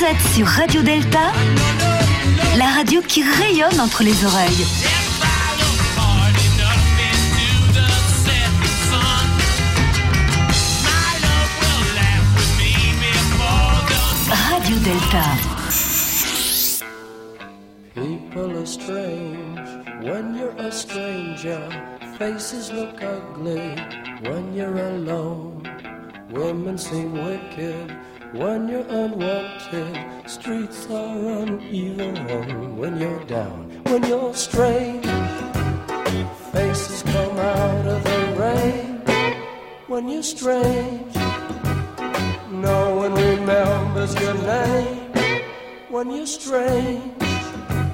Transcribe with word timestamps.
Vous 0.00 0.06
êtes 0.06 0.34
sur 0.34 0.46
Radio 0.46 0.80
Delta, 0.80 1.30
la 2.56 2.68
radio 2.68 3.02
qui 3.02 3.22
rayonne 3.22 3.78
entre 3.78 4.02
les 4.02 4.24
oreilles. 4.24 4.64
Radio 14.50 14.76
Delta. 14.78 15.24
People 17.94 18.56
are 18.56 18.64
strange 18.64 19.60
when 20.02 20.34
you're 20.34 20.56
a 20.56 20.72
stranger. 20.72 21.60
Faces 22.18 22.72
look 22.72 23.02
ugly 23.02 23.76
when 24.22 24.54
you're 24.54 24.78
alone. 24.78 25.62
Women 26.30 26.78
seem 26.78 27.12
wicked 27.12 27.94
when 28.32 28.68
you're 28.68 28.86
unwanted. 28.88 29.98
Streets 30.26 30.86
are 30.90 31.42
uneven 31.42 32.76
when 32.76 32.98
you're 32.98 33.24
down. 33.24 33.70
When 33.86 34.02
you're 34.04 34.34
strange, 34.34 35.04
faces 36.52 37.02
come 37.02 37.38
out 37.38 37.86
of 37.86 38.04
the 38.04 38.36
rain. 38.38 39.02
When 39.88 40.08
you're 40.08 40.22
strange, 40.22 41.14
no 42.50 42.96
one 42.96 43.14
remembers 43.14 44.14
your 44.20 44.34
name. 44.34 45.12
When 45.88 46.10
you're 46.10 46.26
strange, 46.26 47.22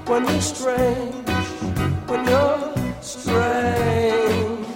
when 0.07 0.29
you're 0.29 0.41
strange, 0.41 1.29
when 2.07 2.25
you're 2.29 2.75
strange. 3.01 4.67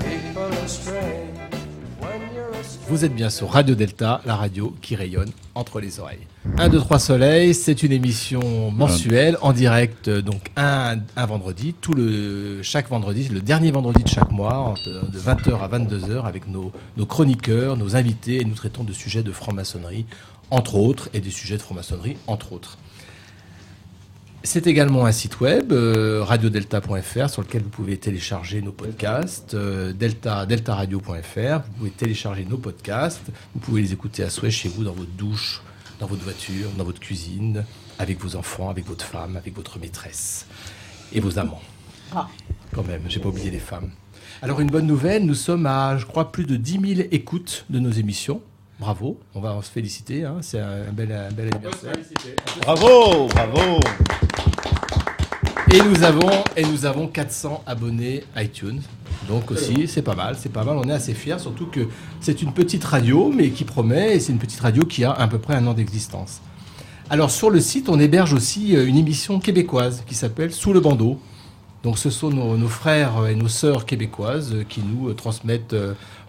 People 0.00 0.52
are 0.52 0.68
strange 0.68 1.31
Vous 2.92 3.06
êtes 3.06 3.14
bien 3.14 3.30
sur 3.30 3.48
Radio 3.48 3.74
Delta, 3.74 4.20
la 4.26 4.36
radio 4.36 4.76
qui 4.82 4.96
rayonne 4.96 5.30
entre 5.54 5.80
les 5.80 5.98
oreilles. 5.98 6.26
1, 6.58 6.68
2, 6.68 6.78
3 6.78 6.98
Soleil, 6.98 7.54
c'est 7.54 7.82
une 7.82 7.90
émission 7.90 8.70
mensuelle 8.70 9.38
en 9.40 9.54
direct, 9.54 10.08
euh, 10.08 10.20
donc 10.20 10.50
un, 10.56 10.98
vendredi, 11.16 11.74
tout 11.80 11.94
le, 11.94 12.62
chaque 12.62 12.90
vendredi, 12.90 13.30
le 13.30 13.40
dernier 13.40 13.70
vendredi 13.70 14.02
de 14.02 14.08
chaque 14.10 14.30
mois, 14.30 14.58
entre- 14.58 15.10
de 15.10 15.18
20h 15.18 15.58
à 15.62 15.68
22h, 15.68 16.26
avec 16.26 16.42
nos 16.48 16.70
chroniqueurs, 17.06 17.78
nos 17.78 17.96
invités, 17.96 18.42
et 18.42 18.44
nous 18.44 18.54
traitons 18.54 18.84
de 18.84 18.92
sujets 18.92 19.22
de 19.22 19.32
franc-maçonnerie, 19.32 20.04
entre 20.50 20.74
autres, 20.74 21.08
et 21.14 21.20
des 21.20 21.30
sujets 21.30 21.56
de 21.56 21.62
franc-maçonnerie, 21.62 22.18
entre 22.26 22.52
autres. 22.52 22.76
C'est 24.44 24.66
également 24.66 25.06
un 25.06 25.12
site 25.12 25.40
web, 25.40 25.72
euh, 25.72 26.24
radiodelta.fr, 26.24 27.30
sur 27.30 27.42
lequel 27.42 27.62
vous 27.62 27.68
pouvez 27.68 27.96
télécharger 27.96 28.60
nos 28.60 28.72
podcasts, 28.72 29.54
euh, 29.54 29.92
delta, 29.92 30.46
deltaradio.fr, 30.46 31.60
vous 31.64 31.72
pouvez 31.78 31.90
télécharger 31.90 32.44
nos 32.44 32.56
podcasts, 32.56 33.30
vous 33.54 33.60
pouvez 33.60 33.82
les 33.82 33.92
écouter 33.92 34.24
à 34.24 34.30
souhait 34.30 34.50
chez 34.50 34.68
vous, 34.68 34.82
dans 34.82 34.94
votre 34.94 35.12
douche, 35.12 35.62
dans 36.00 36.06
votre 36.06 36.24
voiture, 36.24 36.70
dans 36.76 36.82
votre 36.82 36.98
cuisine, 36.98 37.64
avec 38.00 38.20
vos 38.20 38.34
enfants, 38.34 38.68
avec 38.68 38.84
votre 38.84 39.04
femme, 39.04 39.36
avec 39.36 39.54
votre 39.54 39.78
maîtresse 39.78 40.46
et 41.12 41.20
vos 41.20 41.38
amants. 41.38 41.62
Quand 42.74 42.86
même, 42.86 43.02
j'ai 43.06 43.20
pas 43.20 43.28
oublié 43.28 43.50
les 43.50 43.60
femmes. 43.60 43.90
Alors 44.42 44.60
une 44.60 44.70
bonne 44.70 44.88
nouvelle, 44.88 45.24
nous 45.24 45.36
sommes 45.36 45.66
à, 45.66 45.96
je 45.98 46.04
crois, 46.04 46.32
plus 46.32 46.46
de 46.46 46.56
10 46.56 46.96
000 46.96 47.08
écoutes 47.12 47.64
de 47.70 47.78
nos 47.78 47.92
émissions. 47.92 48.42
Bravo, 48.82 49.16
on 49.36 49.40
va 49.40 49.60
se 49.62 49.70
féliciter, 49.70 50.24
hein, 50.24 50.38
c'est 50.40 50.58
un, 50.58 50.90
bel, 50.92 51.12
un 51.12 51.32
bel 51.32 51.54
anniversaire. 51.54 51.92
Bravo, 52.62 53.28
bravo. 53.28 53.78
Et 55.72 55.80
nous 55.80 56.02
avons 56.02 56.42
et 56.56 56.64
nous 56.64 56.84
avons 56.84 57.06
400 57.06 57.62
abonnés 57.64 58.24
iTunes. 58.36 58.80
Donc 59.28 59.52
aussi, 59.52 59.86
c'est 59.86 60.02
pas 60.02 60.16
mal, 60.16 60.34
c'est 60.36 60.48
pas 60.48 60.64
mal. 60.64 60.78
On 60.78 60.88
est 60.88 60.92
assez 60.92 61.14
fiers, 61.14 61.38
surtout 61.38 61.66
que 61.66 61.86
c'est 62.20 62.42
une 62.42 62.52
petite 62.52 62.82
radio, 62.82 63.30
mais 63.32 63.50
qui 63.50 63.62
promet. 63.62 64.16
Et 64.16 64.20
c'est 64.20 64.32
une 64.32 64.40
petite 64.40 64.58
radio 64.58 64.82
qui 64.84 65.04
a 65.04 65.12
à 65.12 65.28
peu 65.28 65.38
près 65.38 65.54
un 65.54 65.64
an 65.68 65.74
d'existence. 65.74 66.40
Alors 67.08 67.30
sur 67.30 67.50
le 67.50 67.60
site, 67.60 67.88
on 67.88 68.00
héberge 68.00 68.32
aussi 68.32 68.76
euh, 68.76 68.84
une 68.84 68.96
émission 68.96 69.38
québécoise 69.38 70.02
qui 70.08 70.16
s'appelle 70.16 70.52
Sous 70.52 70.72
le 70.72 70.80
bandeau. 70.80 71.20
Donc 71.84 71.98
ce 71.98 72.10
sont 72.10 72.30
nos, 72.30 72.56
nos 72.56 72.68
frères 72.68 73.28
et 73.28 73.36
nos 73.36 73.48
sœurs 73.48 73.86
québécoises 73.86 74.52
euh, 74.52 74.64
qui 74.68 74.80
nous 74.82 75.08
euh, 75.08 75.14
transmettent 75.14 75.76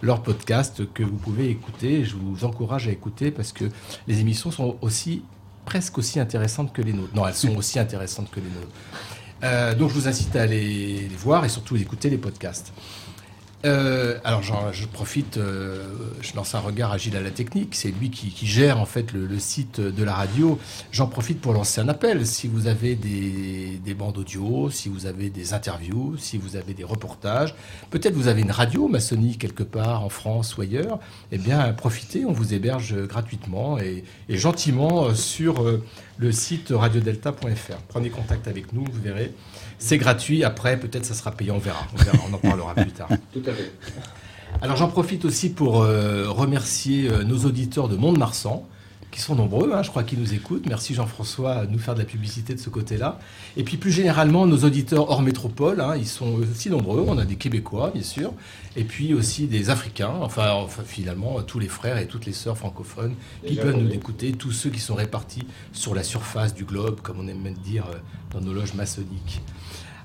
leurs 0.04 0.22
podcasts 0.22 0.92
que 0.92 1.02
vous 1.02 1.16
pouvez 1.16 1.48
écouter. 1.48 2.04
Je 2.04 2.14
vous 2.14 2.44
encourage 2.44 2.86
à 2.88 2.92
écouter 2.92 3.30
parce 3.30 3.52
que 3.52 3.64
les 4.06 4.20
émissions 4.20 4.50
sont 4.50 4.76
aussi 4.82 5.22
presque 5.64 5.96
aussi 5.98 6.20
intéressantes 6.20 6.72
que 6.72 6.82
les 6.82 6.92
nôtres. 6.92 7.14
Non, 7.14 7.26
elles 7.26 7.34
sont 7.34 7.56
aussi 7.56 7.78
intéressantes 7.78 8.30
que 8.30 8.40
les 8.40 8.50
nôtres. 8.50 8.68
Euh, 9.42 9.74
donc 9.74 9.88
je 9.88 9.94
vous 9.94 10.06
incite 10.06 10.36
à 10.36 10.42
aller 10.42 11.08
les 11.08 11.16
voir 11.16 11.44
et 11.44 11.48
surtout 11.48 11.76
écouter 11.76 12.10
les 12.10 12.18
podcasts. 12.18 12.72
Euh, 13.64 14.18
alors 14.24 14.42
je 14.72 14.86
profite, 14.86 15.38
euh, 15.38 15.86
je 16.20 16.34
lance 16.36 16.54
un 16.54 16.60
regard 16.60 16.92
agile 16.92 17.16
à 17.16 17.22
la 17.22 17.30
technique, 17.30 17.74
c'est 17.74 17.90
lui 17.90 18.10
qui, 18.10 18.34
gère 18.46 18.78
en 18.78 18.84
fait 18.84 19.12
le, 19.12 19.38
site 19.38 19.80
de 19.80 20.04
la 20.04 20.14
radio. 20.14 20.58
J'en 20.92 21.06
profite 21.06 21.40
pour 21.40 21.52
lancer 21.54 21.80
un 21.80 21.88
appel. 21.88 22.26
Si 22.26 22.46
vous 22.46 22.66
avez 22.66 22.94
des, 22.94 23.80
des 23.82 23.94
bandes 23.94 24.18
audio, 24.18 24.70
si 24.70 24.88
vous 24.88 25.06
avez 25.06 25.30
des 25.30 25.54
interviews, 25.54 26.16
si 26.18 26.36
vous 26.36 26.56
avez 26.56 26.74
des 26.74 26.84
reportages, 26.84 27.54
peut-être 27.90 28.14
vous 28.14 28.28
avez 28.28 28.42
une 28.42 28.50
radio 28.50 28.86
maçonnique 28.88 29.38
quelque 29.38 29.62
part 29.62 30.04
en 30.04 30.10
France 30.10 30.56
ou 30.56 30.60
ailleurs, 30.60 30.98
eh 31.32 31.38
bien 31.38 31.72
profitez, 31.72 32.26
on 32.26 32.32
vous 32.32 32.52
héberge 32.52 32.94
gratuitement 33.06 33.78
et, 33.78 34.04
gentiment 34.28 35.04
euh, 35.04 35.14
sur 35.14 35.64
le 36.18 36.32
site 36.32 36.68
radiodelta.fr. 36.70 37.76
Prenez 37.88 38.10
contact 38.10 38.46
avec 38.46 38.72
nous, 38.72 38.84
vous 38.84 39.00
verrez. 39.00 39.32
C'est 39.84 39.98
gratuit, 39.98 40.44
après 40.44 40.80
peut-être 40.80 41.04
ça 41.04 41.12
sera 41.12 41.30
payant, 41.30 41.56
on 41.56 41.58
verra. 41.58 41.86
On, 41.92 42.02
verra, 42.02 42.18
on 42.26 42.32
en 42.32 42.38
parlera 42.38 42.74
plus 42.74 42.90
tard. 42.90 43.08
Tout 43.34 43.42
à 43.46 43.52
fait. 43.52 43.70
Alors 44.62 44.76
j'en 44.76 44.88
profite 44.88 45.26
aussi 45.26 45.50
pour 45.50 45.82
euh, 45.82 46.24
remercier 46.26 47.10
euh, 47.10 47.22
nos 47.22 47.44
auditeurs 47.44 47.88
de 47.88 47.96
Mont-de-Marsan, 47.96 48.66
qui 49.10 49.20
sont 49.20 49.34
nombreux, 49.34 49.72
hein, 49.74 49.82
je 49.82 49.90
crois 49.90 50.02
qu'ils 50.02 50.18
nous 50.18 50.32
écoutent. 50.32 50.64
Merci 50.66 50.94
Jean-François 50.94 51.66
de 51.66 51.72
nous 51.72 51.78
faire 51.78 51.92
de 51.94 51.98
la 51.98 52.06
publicité 52.06 52.54
de 52.54 52.60
ce 52.60 52.70
côté-là. 52.70 53.18
Et 53.58 53.62
puis 53.62 53.76
plus 53.76 53.92
généralement, 53.92 54.46
nos 54.46 54.64
auditeurs 54.64 55.10
hors 55.10 55.20
métropole, 55.20 55.82
hein, 55.82 55.96
ils 55.96 56.08
sont 56.08 56.32
aussi 56.32 56.70
nombreux. 56.70 57.04
On 57.06 57.18
a 57.18 57.26
des 57.26 57.36
Québécois, 57.36 57.90
bien 57.92 58.02
sûr, 58.02 58.32
et 58.76 58.84
puis 58.84 59.12
aussi 59.12 59.48
des 59.48 59.68
Africains, 59.68 60.14
enfin, 60.22 60.50
enfin, 60.52 60.82
finalement 60.84 61.42
tous 61.42 61.58
les 61.58 61.68
frères 61.68 61.98
et 61.98 62.06
toutes 62.06 62.24
les 62.24 62.32
sœurs 62.32 62.56
francophones 62.56 63.16
qui 63.46 63.56
peuvent 63.56 63.76
nous 63.76 63.92
écouter, 63.92 64.32
tous 64.32 64.52
ceux 64.52 64.70
qui 64.70 64.80
sont 64.80 64.94
répartis 64.94 65.46
sur 65.74 65.94
la 65.94 66.02
surface 66.02 66.54
du 66.54 66.64
globe, 66.64 67.02
comme 67.02 67.20
on 67.20 67.28
aime 67.28 67.42
bien 67.42 67.52
dire 67.52 67.84
euh, 67.92 67.98
dans 68.32 68.40
nos 68.40 68.54
loges 68.54 68.72
maçonniques. 68.72 69.42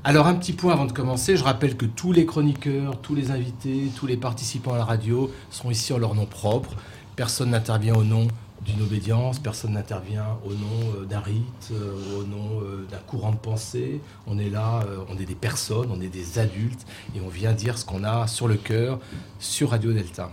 Alors 0.06 0.28
un 0.28 0.36
petit 0.36 0.54
point 0.54 0.72
avant 0.72 0.86
de 0.86 0.94
commencer, 0.94 1.36
je 1.36 1.44
rappelle 1.44 1.76
que 1.76 1.86
tous 1.86 2.14
les 2.14 2.26
chroniqueurs, 2.26 3.02
tous 3.02 3.16
les 3.16 3.32
invités, 3.32 3.92
tous 3.98 4.08
les 4.08 4.16
participants 4.16 4.74
à 4.74 4.78
la 4.78 4.86
radio 4.86 5.30
sont 5.52 5.70
ici 5.70 5.92
en 5.92 5.98
leur 5.98 6.16
nom 6.16 6.26
propre. 6.26 6.74
Personne 7.18 7.50
n'intervient 7.50 7.96
au 7.96 8.06
nom 8.06 8.26
d'une 8.66 8.82
obédience, 8.82 9.40
personne 9.40 9.74
n'intervient 9.74 10.38
au 10.46 10.52
nom 10.52 10.94
euh, 10.96 11.06
d'un 11.06 11.20
rite, 11.20 11.72
euh, 11.74 12.18
au 12.18 12.24
nom 12.24 12.62
euh, 12.62 12.88
d'un 12.90 13.00
courant 13.00 13.34
de 13.34 13.38
pensée. 13.38 14.00
On 14.26 14.40
est 14.40 14.50
là, 14.50 14.86
on 15.10 15.20
est 15.20 15.26
des 15.26 15.36
personnes, 15.36 15.90
on 15.92 16.00
est 16.00 16.08
des 16.08 16.40
adultes 16.40 16.86
et 17.14 17.20
on 17.20 17.28
vient 17.28 17.52
dire 17.52 17.78
ce 17.78 17.84
qu'on 17.84 18.06
a 18.06 18.26
sur 18.28 18.48
le 18.48 18.56
cœur 18.56 19.00
sur 19.38 19.72
Radio 19.72 19.92
Delta. 19.92 20.32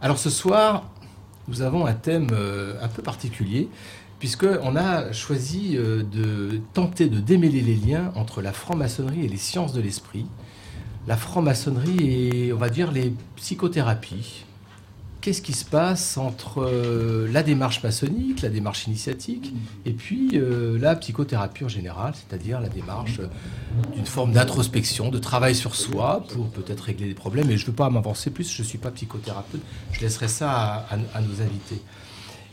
Alors 0.00 0.18
ce 0.18 0.30
soir, 0.30 0.90
nous 1.46 1.62
avons 1.62 1.86
un 1.86 1.94
thème 1.94 2.26
un 2.82 2.88
peu 2.88 3.02
particulier 3.02 3.68
puisqu'on 4.18 4.76
a 4.76 5.12
choisi 5.12 5.76
euh, 5.76 6.02
de 6.02 6.60
tenter 6.74 7.08
de 7.08 7.20
démêler 7.20 7.60
les 7.60 7.76
liens 7.76 8.12
entre 8.16 8.42
la 8.42 8.52
franc-maçonnerie 8.52 9.24
et 9.24 9.28
les 9.28 9.36
sciences 9.36 9.72
de 9.72 9.80
l'esprit. 9.80 10.26
La 11.06 11.16
franc-maçonnerie 11.16 12.48
et, 12.48 12.52
on 12.52 12.58
va 12.58 12.68
dire, 12.68 12.92
les 12.92 13.14
psychothérapies. 13.36 14.44
Qu'est-ce 15.20 15.42
qui 15.42 15.52
se 15.52 15.64
passe 15.64 16.16
entre 16.16 16.62
euh, 16.62 17.28
la 17.32 17.42
démarche 17.42 17.82
maçonnique, 17.82 18.42
la 18.42 18.50
démarche 18.50 18.86
initiatique, 18.86 19.52
et 19.84 19.92
puis 19.92 20.30
euh, 20.34 20.78
la 20.78 20.94
psychothérapie 20.94 21.64
en 21.64 21.68
général, 21.68 22.14
c'est-à-dire 22.14 22.60
la 22.60 22.68
démarche 22.68 23.20
d'une 23.94 24.06
forme 24.06 24.32
d'introspection, 24.32 25.10
de 25.10 25.18
travail 25.18 25.56
sur 25.56 25.74
soi 25.74 26.24
pour 26.28 26.48
peut-être 26.50 26.82
régler 26.82 27.08
des 27.08 27.14
problèmes. 27.14 27.50
Et 27.50 27.56
je 27.56 27.64
ne 27.64 27.68
veux 27.68 27.76
pas 27.76 27.90
m'avancer 27.90 28.30
plus, 28.30 28.50
je 28.52 28.62
ne 28.62 28.66
suis 28.66 28.78
pas 28.78 28.90
psychothérapeute, 28.92 29.60
je 29.92 30.00
laisserai 30.00 30.28
ça 30.28 30.86
à 30.90 31.20
nos 31.20 31.42
invités. 31.42 31.82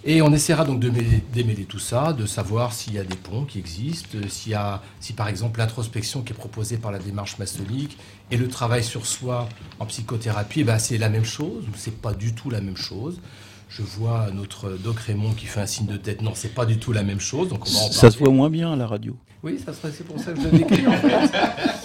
Et 0.07 0.22
on 0.22 0.31
essaiera 0.31 0.66
donc 0.66 0.80
de 0.80 0.90
mêler- 0.92 1.24
démêler 1.34 1.63
tout 1.63 1.80
ça, 1.80 2.13
de 2.13 2.28
savoir 2.28 2.74
s'il 2.74 2.94
y 2.94 3.00
a 3.00 3.04
des 3.04 3.16
ponts 3.16 3.44
qui 3.44 3.57
existent, 3.57 4.10
euh, 4.16 4.28
s'il 4.30 4.52
y 4.52 4.56
a, 4.56 4.84
si 5.00 5.13
par 5.13 5.28
exemple 5.28 5.60
l'introspection 5.60 6.22
qui 6.22 6.31
est 6.31 6.36
proposée 6.36 6.78
par 6.78 6.92
la 6.92 7.00
démarche 7.00 7.40
maçonnique 7.40 7.98
et 8.30 8.38
le 8.38 8.48
travail 8.48 8.84
sur 8.84 9.07
soi 9.07 9.50
en 9.80 9.86
psychothérapie, 9.88 10.60
eh 10.62 10.63
ben, 10.63 10.78
c'est 10.78 11.00
la 11.00 11.10
même 11.10 11.25
chose 11.25 11.63
ou 11.68 11.72
c'est 11.75 12.00
pas 12.02 12.13
du 12.13 12.34
tout 12.36 12.52
la 12.52 12.62
même 12.62 12.78
chose. 12.78 13.19
Je 13.68 13.81
vois 13.81 14.28
notre 14.31 14.69
Doc 14.78 15.00
Raymond 15.00 15.34
qui 15.34 15.48
fait 15.48 15.60
un 15.60 15.66
signe 15.66 15.88
de 15.88 15.98
tête. 15.98 16.22
Non, 16.22 16.34
c'est 16.36 16.54
pas 16.54 16.68
du 16.68 16.78
tout 16.78 16.92
la 16.94 17.02
même 17.02 17.19
chose. 17.19 17.50
Donc 17.50 17.66
on 17.68 17.72
va 17.72 17.80
en 17.80 17.92
Ça 17.92 18.12
se 18.12 18.19
voit 18.19 18.30
moins 18.30 18.52
bien 18.52 18.72
à 18.74 18.75
la 18.75 18.86
radio. 18.86 19.18
Oui, 19.42 19.60
ça 19.63 19.74
serait, 19.74 19.92
c'est 19.92 20.04
pour 20.06 20.19
ça 20.19 20.34
que 20.34 20.40
je 20.42 20.48
l'ai 20.50 20.60
décrit 20.60 20.86
en 20.86 20.92
fait. 20.94 21.31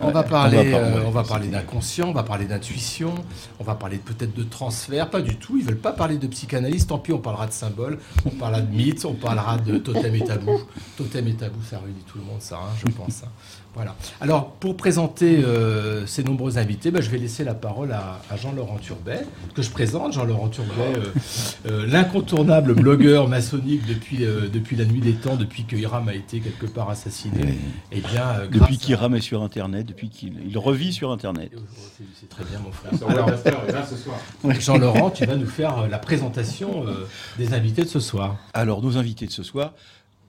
On 0.00 0.10
va 0.10 0.22
parler, 0.22 0.58
On 0.58 1.10
va 1.10 1.22
pas- 1.22 1.26
euh, 1.26 1.28
parler 1.28 1.48
d'inconscient, 1.48 2.08
on 2.08 2.12
va 2.12 2.22
parler 2.22 2.46
d'intuition, 2.46 3.14
on 3.58 3.64
va 3.64 3.74
parler 3.74 3.98
peut-être 3.98 4.34
de 4.34 4.42
transfert, 4.44 5.10
pas 5.10 5.20
du 5.20 5.36
tout. 5.36 5.56
Ils 5.58 5.64
veulent 5.64 5.76
pas 5.78 5.92
parler 5.92 6.16
de 6.18 6.26
psychanalyse. 6.26 6.86
Tant 6.86 6.98
pis, 6.98 7.12
on 7.12 7.18
parlera 7.18 7.46
de 7.46 7.52
symboles, 7.52 7.98
on 8.24 8.30
parlera 8.30 8.62
de 8.62 8.74
mythes, 8.74 9.04
on 9.04 9.14
parlera 9.14 9.58
de 9.58 9.78
totem 9.78 10.14
et 10.14 10.24
tabou. 10.24 10.60
Totem 10.96 11.26
et 11.28 11.34
tabou, 11.34 11.58
ça 11.68 11.78
réunit 11.78 12.02
tout 12.06 12.18
le 12.18 12.24
monde, 12.24 12.40
ça, 12.40 12.56
hein, 12.56 12.70
je 12.84 12.90
pense. 12.92 13.22
hein. 13.24 13.28
Voilà. 13.74 13.94
Alors, 14.20 14.50
pour 14.54 14.76
présenter 14.76 15.42
euh, 15.44 16.04
ces 16.06 16.24
nombreux 16.24 16.58
invités, 16.58 16.90
bah, 16.90 17.00
je 17.00 17.08
vais 17.08 17.18
laisser 17.18 17.44
la 17.44 17.54
parole 17.54 17.92
à, 17.92 18.20
à 18.28 18.36
Jean-Laurent 18.36 18.78
Turbet, 18.78 19.20
que 19.54 19.62
je 19.62 19.70
présente. 19.70 20.12
Jean-Laurent 20.12 20.48
Turbet, 20.48 20.70
euh, 20.96 21.70
euh, 21.70 21.86
l'incontournable 21.86 22.74
blogueur 22.74 23.28
maçonnique 23.28 23.86
depuis, 23.86 24.24
euh, 24.24 24.48
depuis 24.52 24.74
la 24.76 24.84
nuit 24.84 25.00
des 25.00 25.12
temps, 25.12 25.36
depuis 25.36 25.64
que 25.64 25.76
Hiram 25.76 26.08
a 26.08 26.14
été 26.14 26.40
quelque 26.40 26.66
part 26.66 26.90
assassiné. 26.90 27.58
Et 27.92 28.00
bien, 28.00 28.28
euh, 28.40 28.48
Depuis 28.50 28.76
qu'il 28.76 28.94
à- 28.96 28.98
rame 28.98 29.20
sur 29.20 29.40
Internet, 29.42 29.86
depuis 29.86 30.08
qu'il 30.08 30.34
il 30.48 30.58
revit 30.58 30.92
sur 30.92 31.12
Internet. 31.12 31.52
c'est 32.18 32.28
très 32.28 32.44
bien, 32.44 32.58
mon 32.58 32.72
frère. 32.72 32.90
Alors, 33.08 33.30
Jean-Laurent, 34.60 35.10
tu 35.10 35.24
vas 35.26 35.36
nous 35.36 35.46
faire 35.46 35.78
euh, 35.80 35.88
la 35.88 35.98
présentation 35.98 36.86
euh, 36.86 37.06
des 37.38 37.54
invités 37.54 37.82
de 37.82 37.88
ce 37.88 38.00
soir. 38.00 38.36
Alors, 38.52 38.82
nos 38.82 38.96
invités 38.96 39.26
de 39.26 39.32
ce 39.32 39.42
soir, 39.42 39.72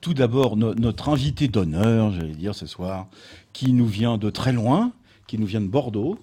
tout 0.01 0.13
d'abord, 0.13 0.57
no- 0.57 0.73
notre 0.75 1.09
invité 1.09 1.47
d'honneur, 1.47 2.11
j'allais 2.11 2.33
dire 2.35 2.55
ce 2.55 2.65
soir, 2.65 3.07
qui 3.53 3.71
nous 3.73 3.85
vient 3.87 4.17
de 4.17 4.29
très 4.29 4.51
loin, 4.53 4.91
qui 5.27 5.37
nous 5.37 5.45
vient 5.45 5.61
de 5.61 5.67
Bordeaux. 5.67 6.17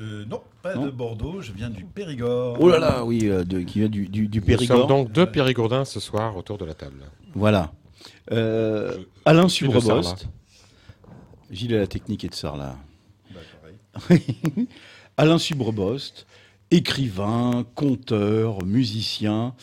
Euh, 0.00 0.24
non, 0.26 0.40
pas 0.62 0.74
Non 0.74 0.86
de 0.86 0.90
Bordeaux, 0.90 1.40
je 1.40 1.52
viens 1.52 1.70
du 1.70 1.84
Périgord. 1.84 2.56
Oh 2.60 2.68
là 2.68 2.78
là, 2.78 3.04
oui, 3.04 3.20
euh, 3.28 3.44
de- 3.44 3.60
qui 3.60 3.78
vient 3.80 3.88
du, 3.88 4.08
du, 4.08 4.28
du 4.28 4.38
Nous 4.40 4.44
Périgord. 4.44 4.78
sommes 4.80 4.88
donc 4.88 5.12
deux 5.12 5.26
Périgourdins 5.26 5.84
ce 5.84 6.00
soir 6.00 6.36
autour 6.36 6.58
de 6.58 6.64
la 6.64 6.74
table. 6.74 7.04
Voilà. 7.34 7.72
Euh, 8.32 8.96
Alain 9.24 9.48
Subrebost. 9.48 10.28
Gilles 11.50 11.74
à 11.74 11.78
la 11.78 11.86
technique 11.86 12.24
et 12.24 12.28
de 12.28 12.34
Sarlat. 12.34 12.76
Bah. 13.32 14.16
Alain 15.16 15.38
Subrebost, 15.38 16.26
écrivain, 16.70 17.64
conteur, 17.76 18.64
musicien, 18.64 19.54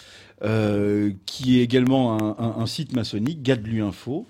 euh, 0.44 1.12
qui 1.26 1.60
est 1.60 1.64
également 1.64 2.40
un, 2.40 2.66
site 2.66 2.94
maçonnique, 2.94 3.44
Gadlu 3.44 3.84
Info, 3.84 4.26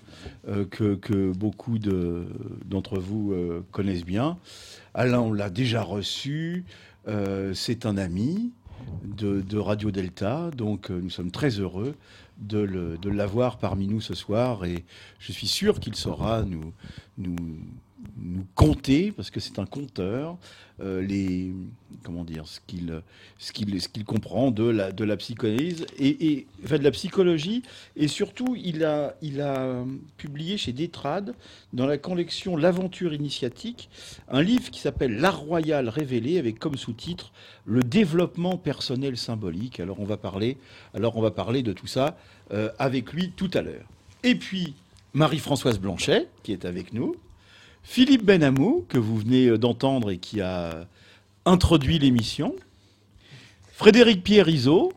euh, 0.48 0.64
que, 0.66 1.32
beaucoup 1.32 1.78
de- 1.78 2.26
d'entre 2.66 2.98
vous 2.98 3.32
euh, 3.32 3.64
connaissent 3.70 4.04
bien. 4.04 4.36
Alain, 4.94 5.20
on 5.20 5.32
l'a 5.32 5.48
déjà 5.50 5.82
reçu, 5.82 6.64
c'est 7.54 7.86
un 7.86 7.96
ami 7.96 8.52
de, 9.04 9.58
Radio 9.58 9.90
Delta, 9.90 10.50
donc 10.56 10.90
nous 10.90 11.10
sommes 11.10 11.30
très 11.30 11.60
heureux 11.60 11.94
de 12.38 13.08
l'avoir 13.08 13.56
parmi 13.56 13.86
nous 13.88 14.00
ce 14.00 14.14
soir. 14.14 14.64
Et 14.66 14.84
je 15.18 15.32
suis 15.32 15.46
sûr 15.46 15.80
qu'il 15.80 15.94
saura 15.94 16.42
nous, 16.42 16.72
nous, 17.16 17.36
compter, 18.54 19.12
parce 19.12 19.30
que 19.30 19.40
c'est 19.40 19.58
un 19.58 19.66
conteur, 19.66 20.32
euh, 20.32 20.71
les, 20.82 21.52
comment 22.02 22.24
dire, 22.24 22.46
ce 22.46 22.60
qu'il 22.66 23.02
ce 23.38 23.52
qu'il 23.52 23.80
ce 23.80 23.88
qu'il 23.88 24.04
comprend 24.04 24.50
de 24.50 24.64
la, 24.64 24.92
de 24.92 25.04
la 25.04 25.16
psychanalyse 25.16 25.86
et, 25.98 26.32
et 26.32 26.46
enfin, 26.64 26.78
de 26.78 26.84
la 26.84 26.90
psychologie. 26.90 27.62
Et 27.96 28.08
surtout, 28.08 28.56
il 28.56 28.84
a, 28.84 29.14
il 29.22 29.40
a 29.40 29.84
publié 30.16 30.56
chez 30.56 30.72
Détrade, 30.72 31.34
dans 31.72 31.86
la 31.86 31.98
collection 31.98 32.56
L'aventure 32.56 33.14
initiatique, 33.14 33.88
un 34.28 34.42
livre 34.42 34.70
qui 34.70 34.80
s'appelle 34.80 35.18
L'art 35.18 35.40
royal 35.40 35.88
révélé, 35.88 36.38
avec 36.38 36.58
comme 36.58 36.76
sous-titre 36.76 37.32
Le 37.64 37.82
développement 37.82 38.56
personnel 38.56 39.16
symbolique. 39.16 39.80
Alors 39.80 40.00
on 40.00 40.04
va 40.04 40.16
parler, 40.16 40.56
alors 40.94 41.16
on 41.16 41.22
va 41.22 41.30
parler 41.30 41.62
de 41.62 41.72
tout 41.72 41.86
ça 41.86 42.16
euh, 42.52 42.70
avec 42.78 43.12
lui 43.12 43.30
tout 43.30 43.50
à 43.54 43.62
l'heure. 43.62 43.86
Et 44.22 44.34
puis, 44.34 44.74
Marie-Françoise 45.14 45.78
Blanchet, 45.78 46.28
qui 46.42 46.52
est 46.52 46.64
avec 46.64 46.92
nous. 46.92 47.16
Philippe 47.82 48.24
Benamou, 48.24 48.84
que 48.88 48.98
vous 48.98 49.16
venez 49.18 49.46
euh, 49.48 49.58
d'entendre 49.58 50.10
et 50.10 50.18
qui 50.18 50.40
a 50.40 50.86
introduit 51.44 51.98
l'émission. 51.98 52.54
Frédéric 53.72 54.22
Pierre 54.22 54.48
Iso, 54.48 54.92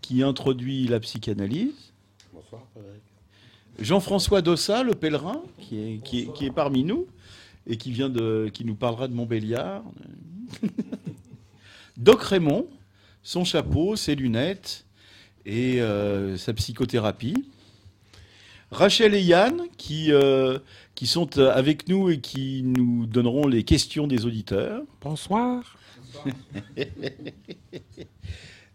qui 0.00 0.22
introduit 0.22 0.86
la 0.86 1.00
psychanalyse. 1.00 1.92
Bonsoir, 2.32 2.62
Frédéric. 2.72 3.02
Jean-François 3.80 4.40
Dossa, 4.42 4.82
le 4.82 4.94
pèlerin, 4.94 5.42
qui 5.60 5.78
est, 5.78 5.98
qui 6.04 6.20
est- 6.20 6.32
qui 6.32 6.46
est 6.46 6.50
parmi 6.50 6.84
nous 6.84 7.06
et 7.66 7.76
qui, 7.76 7.90
vient 7.90 8.08
de, 8.08 8.48
qui 8.52 8.64
nous 8.64 8.76
parlera 8.76 9.08
de 9.08 9.14
Montbéliard. 9.14 9.82
Doc 11.96 12.22
Raymond, 12.22 12.66
son 13.22 13.44
chapeau, 13.44 13.96
ses 13.96 14.14
lunettes 14.14 14.84
et 15.44 15.80
euh, 15.82 16.36
sa 16.36 16.52
psychothérapie. 16.54 17.44
Rachel 18.70 19.14
et 19.14 19.22
Yann, 19.22 19.62
qui, 19.76 20.12
euh, 20.12 20.58
qui 20.96 21.06
sont 21.06 21.38
euh, 21.38 21.52
avec 21.54 21.88
nous 21.88 22.10
et 22.10 22.18
qui 22.18 22.62
nous 22.64 23.06
donneront 23.06 23.46
les 23.46 23.62
questions 23.62 24.08
des 24.08 24.26
auditeurs. 24.26 24.82
Bonsoir. 25.00 25.76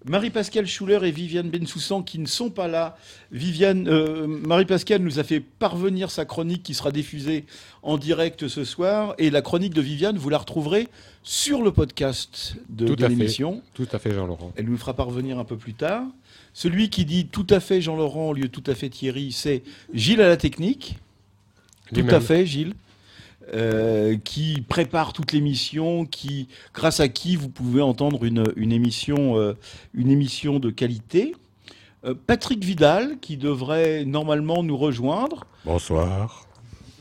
Marie-Pascale 0.06 0.66
Schuller 0.66 1.00
et 1.04 1.12
Viviane 1.12 1.50
Bensoussan 1.50 2.02
qui 2.02 2.18
ne 2.18 2.26
sont 2.26 2.50
pas 2.50 2.68
là. 2.68 2.98
Viviane, 3.32 3.88
euh, 3.88 4.26
Marie-Pascale 4.26 5.02
nous 5.02 5.20
a 5.20 5.24
fait 5.24 5.40
parvenir 5.40 6.10
sa 6.10 6.26
chronique 6.26 6.64
qui 6.64 6.74
sera 6.74 6.92
diffusée 6.92 7.46
en 7.84 7.98
direct 7.98 8.48
ce 8.48 8.64
soir. 8.64 9.14
Et 9.18 9.30
la 9.30 9.42
chronique 9.42 9.74
de 9.74 9.82
Viviane, 9.82 10.18
vous 10.18 10.30
la 10.30 10.40
retrouverez 10.40 10.88
sur 11.24 11.62
le 11.62 11.72
podcast 11.72 12.56
de, 12.70 12.96
de 12.96 13.06
l'émission. 13.06 13.62
Tout 13.74 13.88
à 13.92 14.00
fait, 14.00 14.14
Jean-Laurent. 14.14 14.54
Elle 14.56 14.66
nous 14.66 14.78
fera 14.78 14.96
parvenir 14.96 15.38
un 15.38 15.46
peu 15.46 15.58
plus 15.58 15.74
tard. 15.74 16.04
Celui 16.54 16.90
qui 16.90 17.06
dit 17.06 17.28
tout 17.28 17.48
à 17.50 17.60
fait 17.60 17.82
Jean-Laurent 17.82 18.30
au 18.30 18.34
lieu 18.34 18.44
de 18.44 18.48
tout 18.48 18.64
à 18.66 18.76
fait 18.76 18.90
Thierry, 18.90 19.32
c'est 19.32 19.64
Gilles 19.94 20.22
à 20.22 20.28
la 20.28 20.38
technique. 20.38 20.98
Tout 21.94 22.06
à 22.10 22.20
fait, 22.20 22.46
Gilles. 22.46 22.74
Euh, 23.54 24.18
qui 24.24 24.62
prépare 24.62 25.12
toute 25.12 25.34
l'émission, 25.34 26.06
qui, 26.06 26.48
grâce 26.74 27.02
à 27.02 27.10
qui 27.10 27.36
vous 27.36 27.50
pouvez 27.50 27.82
entendre 27.82 28.24
une, 28.24 28.46
une 28.56 28.72
émission, 28.72 29.38
euh, 29.38 29.58
une 29.94 30.10
émission 30.10 30.60
de 30.60 30.70
qualité. 30.70 31.34
Euh, 32.06 32.14
Patrick 32.28 32.64
Vidal, 32.64 33.18
qui 33.20 33.36
devrait 33.36 34.06
normalement 34.06 34.64
nous 34.64 34.78
rejoindre, 34.78 35.46
Bonsoir. 35.66 36.48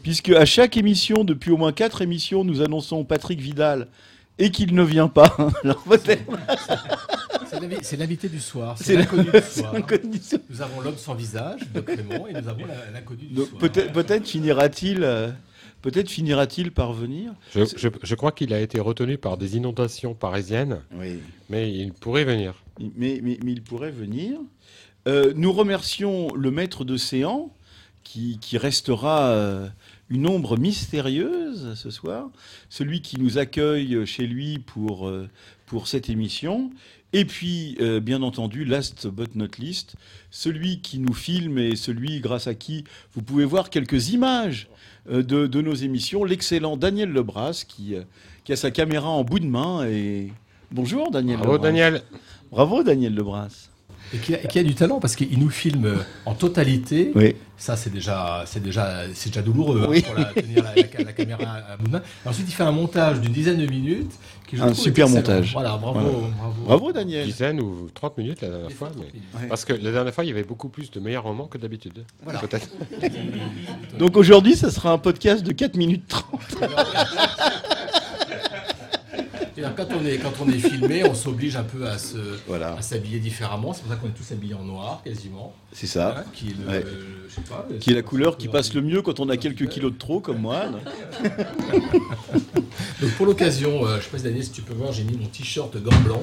puisque 0.03 0.31
à 0.31 0.45
chaque 0.45 0.77
émission, 0.77 1.23
depuis 1.23 1.53
au 1.53 1.57
moins 1.57 1.73
quatre 1.73 2.03
émissions, 2.03 2.43
nous 2.43 2.63
annonçons 2.63 3.05
Patrick 3.05 3.41
Vidal 3.41 3.87
et 4.41 4.51
qu'il 4.51 4.75
ne 4.75 4.83
vient 4.83 5.07
pas. 5.09 5.37
Alors 5.65 5.83
peut-être 5.85 6.25
C'est 7.49 7.61
l'invi- 7.61 7.77
C'est 7.83 7.97
l'invité 7.97 8.29
du 8.29 8.41
soir, 8.41 8.77
C'est 8.81 8.97
l'inconnu 8.97 9.31
du 9.31 9.41
soir. 9.41 9.73
Nous 10.51 10.63
avons 10.63 10.81
l'homme 10.81 10.97
sans 10.97 11.15
visage, 11.15 11.61
de 11.73 11.81
Clément, 11.81 12.27
et 12.27 12.33
nous 12.33 12.49
avons 12.49 12.65
l'inconnu 12.93 13.27
du 13.27 13.35
Donc 13.35 13.49
soir. 13.49 13.61
peut-être 13.93 14.27
finira-t-il 14.27 15.05
euh, 15.05 15.31
peut-être 15.83 16.09
finira-t-il 16.11 16.73
par 16.73 16.93
venir. 16.93 17.33
Je, 17.55 17.65
je- 17.77 17.89
je 18.03 18.15
crois 18.15 18.33
qu'il 18.33 18.53
a 18.53 18.61
été 18.61 18.81
retenu 18.81 19.19
par 19.19 19.37
des 19.39 19.57
inondations 19.57 20.15
parisiennes, 20.15 20.81
Oui. 20.95 21.21
mais 21.49 21.73
il 21.73 21.93
pourrait 21.93 22.25
venir. 22.25 22.55
Mais, 22.97 23.21
mais- 23.23 23.39
mais 23.45 23.53
il 23.53 23.63
pourrait 23.63 23.91
venir. 23.91 24.39
Euh, 25.09 25.33
nous 25.37 25.53
remercions 25.53 26.29
le 26.35 26.51
maître 26.51 26.85
de 26.85 26.97
séant 26.97 27.53
qui, 28.05 28.39
qui 28.41 28.59
restera 28.59 29.29
euh, 29.29 29.69
une 30.11 30.27
ombre 30.27 30.59
mystérieuse 30.59 31.75
ce 31.75 31.91
soir, 31.91 32.31
celui 32.69 33.01
qui 33.01 33.19
nous 33.19 33.39
accueille 33.39 34.05
chez 34.07 34.27
lui 34.27 34.59
pour, 34.59 35.09
euh, 35.09 35.29
pour 35.67 35.87
cette 35.87 36.11
émission. 36.11 36.71
Et 37.13 37.25
puis, 37.25 37.77
euh, 37.81 37.99
bien 37.99 38.23
entendu, 38.23 38.65
last 38.65 39.09
but 39.09 39.35
not 39.35 39.49
least, 39.59 39.97
celui 40.31 40.81
qui 40.81 40.99
nous 41.01 41.13
filme 41.13 41.59
et 41.59 41.75
celui 41.75 42.21
grâce 42.21 42.47
à 42.47 42.55
qui 42.55 42.85
vous 43.15 43.23
pouvez 43.23 43.45
voir 43.45 43.69
quelques 43.71 44.11
images 44.11 44.69
euh, 45.11 45.23
de, 45.23 45.47
de 45.47 45.61
nos 45.61 45.75
émissions, 45.75 46.25
l'excellent 46.25 46.77
Daniel 46.77 47.11
Lebras 47.11 47.65
qui, 47.67 47.97
euh, 47.97 48.03
qui 48.45 48.53
a 48.53 48.57
sa 48.57 48.71
caméra 48.71 49.09
en 49.09 49.25
bout 49.25 49.41
de 49.41 49.47
main. 49.47 49.85
Et... 49.89 50.33
Bonjour 50.71 51.11
Daniel 51.11 51.39
Bravo, 51.39 51.55
Lebras. 51.55 51.67
Daniel. 51.69 52.03
Bravo 52.53 52.83
Daniel 52.85 53.15
Lebras. 53.15 53.71
Et 54.13 54.19
qui 54.19 54.35
a, 54.35 54.39
qui 54.39 54.59
a 54.59 54.63
du 54.65 54.75
talent 54.75 54.99
parce 55.01 55.15
qu'il 55.17 55.39
nous 55.39 55.51
filme 55.51 55.85
euh, 55.87 55.97
en 56.27 56.35
totalité. 56.35 57.13
Oui. 57.15 57.37
Ça, 57.57 57.77
c'est 57.77 57.91
déjà, 57.93 58.43
c'est 58.47 58.63
déjà, 58.63 59.03
c'est 59.15 59.29
déjà 59.29 59.43
douloureux 59.43 59.83
hein, 59.83 60.01
pour 60.07 60.15
la, 60.15 60.25
tenir 60.27 60.65
la, 60.65 60.75
la- 60.75 61.05
la 61.05 61.13
caméra 61.13 61.45
à 61.71 61.77
bout 61.77 61.87
de 61.87 61.93
main. 61.93 62.03
Ensuite, 62.25 62.47
il 62.49 62.53
fait 62.53 62.63
un 62.63 62.73
montage 62.73 63.21
d'une 63.21 63.33
dizaine 63.33 63.59
de 63.59 63.67
minutes. 63.67 64.11
Qui, 64.49 64.57
je 64.57 64.63
Un 64.63 64.67
trouve, 64.73 64.81
super 64.81 65.09
montage. 65.09 65.53
Voilà, 65.53 65.77
bravo, 65.77 66.01
Voilà. 66.01 66.19
bravo. 66.39 66.63
Bravo 66.65 66.93
Daniel. 66.93 67.27
Dizaine 67.27 67.61
ou 67.61 67.89
30 67.95 68.19
minutes 68.19 68.41
la 68.41 68.49
dernière 68.49 68.73
fois. 68.73 68.91
mais- 68.97 69.03
Ouais. 69.41 69.47
Parce 69.49 69.65
que 69.65 69.75
la 69.75 69.93
dernière 69.93 70.13
fois, 70.15 70.25
il 70.25 70.29
y 70.29 70.31
avait 70.33 70.43
beaucoup 70.43 70.71
plus 70.71 70.91
de 70.91 70.99
meilleurs 70.99 71.23
romans 71.25 71.47
que 71.47 71.59
d'habitude. 71.59 72.03
Voilà. 72.25 72.41
Peut-être. 72.41 72.69
Donc 73.99 74.17
aujourd'hui, 74.17 74.57
ça 74.57 74.71
sera 74.71 74.91
un 74.91 74.99
podcast 74.99 75.45
de 75.45 75.53
4 75.53 75.77
minutes 75.77 76.09
30. 76.09 76.41
Quand 79.77 79.87
on 79.93 80.05
est, 80.07 80.17
quand 80.19 80.33
on 80.41 80.49
est 80.49 80.59
filmé, 80.59 81.05
on 81.05 81.15
s'oblige 81.15 81.57
un 81.57 81.63
peu 81.65 81.87
à 81.87 81.99
se, 81.99 82.17
Voilà, 82.47 82.75
à 82.77 82.83
s'habiller 82.83 83.19
différemment. 83.19 83.73
C'est 83.73 83.83
pour 83.83 83.91
ça 83.91 83.97
qu'on 83.97 84.09
est 84.09 84.13
tous 84.13 84.33
habillés 84.33 84.55
en 84.55 84.65
noir, 84.65 85.03
quasiment. 85.05 85.55
c'est 85.73 85.87
ça. 85.87 86.17
Hein, 86.19 86.25
qui 86.33 86.49
est 86.49 86.55
le, 86.61 86.67
Ouais. 86.69 86.81
le- 86.83 87.07
je 87.29 87.35
sais 87.35 87.41
pas, 87.43 87.67
Qui 87.79 87.91
est 87.91 87.95
la 87.95 88.03
couleur 88.03 88.37
qui 88.37 88.49
passe 88.49 88.75
le 88.75 88.83
mieux 88.83 89.03
quand 89.03 89.21
on 89.21 89.29
a 89.29 89.37
quelques 89.37 89.69
kilos 89.69 89.93
de 89.93 89.99
trop, 89.99 90.21
comme 90.21 90.39
moi. 90.41 90.65
Donc 93.01 93.11
pour 93.17 93.27
l'occasion, 93.27 93.87
euh, 93.87 93.99
je 93.99 94.05
sais 94.05 94.11
pas 94.11 94.19
si 94.19 94.25
Daniel, 94.25 94.45
si 94.45 94.51
tu 94.51 94.63
peux 94.63 94.75
voir, 94.75 94.93
j'ai 94.93 95.05
mis 95.05 95.17
mon 95.17 95.27
t-shirt 95.27 95.77
gant 95.83 95.99
blanc, 96.05 96.23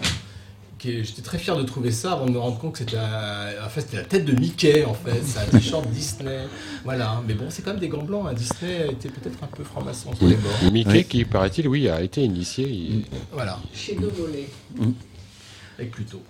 j'étais 0.83 1.21
très 1.21 1.37
fier 1.37 1.57
de 1.57 1.63
trouver 1.63 1.91
ça 1.91 2.13
avant 2.13 2.25
de 2.25 2.31
me 2.31 2.37
rendre 2.39 2.57
compte 2.59 2.73
que 2.73 2.77
c'était 2.79 2.97
un- 2.97 3.65
en 3.65 3.69
fait, 3.69 3.81
c'était 3.81 3.97
la 3.97 4.03
tête 4.03 4.25
de 4.25 4.33
Mickey 4.39 4.85
en 4.85 4.93
fait, 4.93 5.21
c'est 5.25 5.39
un 5.39 5.45
t-shirt 5.45 5.87
Disney. 5.89 6.39
Voilà, 6.83 7.21
mais 7.27 7.33
bon, 7.33 7.45
c'est 7.49 7.61
quand 7.63 7.71
même 7.71 7.79
des 7.79 7.87
gants 7.89 8.03
blancs. 8.03 8.25
hein. 8.29 8.33
Disney 8.33 8.87
était 8.91 9.09
peut-être 9.09 9.43
un 9.43 9.47
peu 9.47 9.63
franc-maçon 9.63 10.13
sur 10.15 10.27
les 10.27 10.35
bords. 10.35 10.71
Mickey, 10.71 11.03
qui 11.05 11.25
paraît-il, 11.25 11.67
oui, 11.67 11.89
a 11.89 12.01
été 12.01 12.23
initié. 12.23 12.67
il- 12.67 13.03
Voilà, 13.31 13.59
Chez 13.73 13.95
nos 13.95 14.09
volets. 14.09 14.49
avec 15.79 15.91
Pluto. 15.91 16.21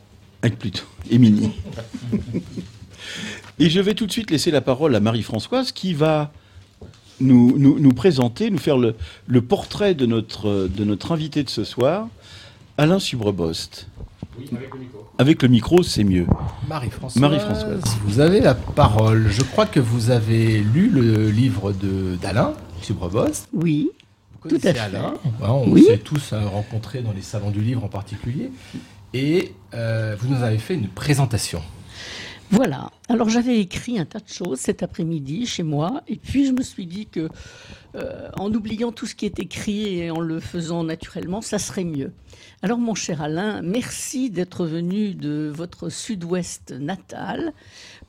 Avec 0.42 0.58
Pluto 0.60 0.84
et 1.10 1.18
Mini. 1.18 1.52
et 3.60 3.70
je 3.70 3.80
vais 3.80 3.94
tout 3.94 4.06
de 4.06 4.12
suite 4.12 4.32
laisser 4.32 4.52
la 4.52 4.62
parole 4.62 4.96
à 4.96 5.00
Marie-Françoise 5.00 5.72
qui 5.72 5.94
va 5.94 6.32
nous, 7.20 7.58
nous, 7.58 7.80
nous 7.80 7.94
présenter, 7.94 8.50
nous 8.52 8.60
faire 8.60 8.78
le, 8.78 8.96
le 9.28 9.42
portrait 9.42 9.96
de 9.96 10.06
notre, 10.06 10.68
de 10.68 10.84
notre 10.84 11.12
invité 11.12 11.44
de 11.44 11.50
ce 11.50 11.64
soir, 11.64 12.08
Alain 12.78 13.00
Avec 15.18 15.42
le 15.44 15.50
micro, 15.50 15.84
c'est 15.84 16.04
mieux. 16.04 16.26
Marie-Françoise. 16.68 17.22
Marie-Françoise. 17.22 17.82
Vous 18.04 18.20
avez 18.20 18.40
la 18.40 18.54
parole. 18.56 19.28
Je 19.30 19.42
crois 19.42 19.66
que 19.66 19.80
vous 19.80 20.10
avez 20.12 20.60
lu 20.60 20.90
le 20.90 21.30
livre 21.30 21.72
de 21.74 22.16
d'Alain 22.22 22.54
Subrebost. 22.82 23.48
Oui. 23.54 23.90
Vous 24.44 24.50
Tout 24.50 24.56
à 24.58 24.74
fait. 24.74 24.80
Alain. 24.80 25.16
On 25.42 25.70
Oui. 25.72 25.84
s'est 25.84 25.98
tous 25.98 26.34
euh, 26.34 26.40
rencontrés 26.48 27.02
dans 27.02 27.12
les 27.14 27.22
salons 27.22 27.52
du 27.52 27.62
livre 27.62 27.84
en 27.84 27.90
particulier. 27.90 28.52
Et 29.14 29.54
euh, 29.74 30.16
vous 30.20 30.28
nous 30.34 30.44
avez 30.44 30.58
fait 30.60 30.76
une 30.76 30.88
présentation. 30.90 31.62
Voilà. 32.52 32.92
Alors 33.10 33.30
j'avais 33.30 33.60
écrit 33.60 34.00
un 34.00 34.06
tas 34.06 34.20
de 34.20 34.28
choses 34.30 34.60
cet 34.60 34.82
après-midi 34.84 35.46
chez 35.46 35.64
moi, 35.64 36.02
et 36.08 36.16
puis 36.16 36.46
je 36.48 36.54
me 36.54 36.62
suis 36.62 36.86
dit 36.86 37.06
que, 37.08 37.28
euh, 37.96 38.30
en 38.38 38.54
oubliant 38.54 38.92
tout 38.94 39.06
ce 39.06 39.16
qui 39.16 39.26
est 39.26 39.40
écrit 39.40 40.00
et 40.00 40.12
en 40.12 40.20
le 40.22 40.40
faisant 40.40 40.84
naturellement, 40.84 41.42
ça 41.42 41.60
serait 41.60 41.84
mieux. 41.84 42.14
Alors 42.64 42.80
mon 42.80 42.96
cher 42.96 43.22
Alain, 43.22 43.62
merci 43.62 44.32
d'être 44.32 44.66
venu 44.66 45.14
de 45.14 45.52
votre 45.54 45.90
sud-ouest 45.90 46.72
natal 46.72 47.54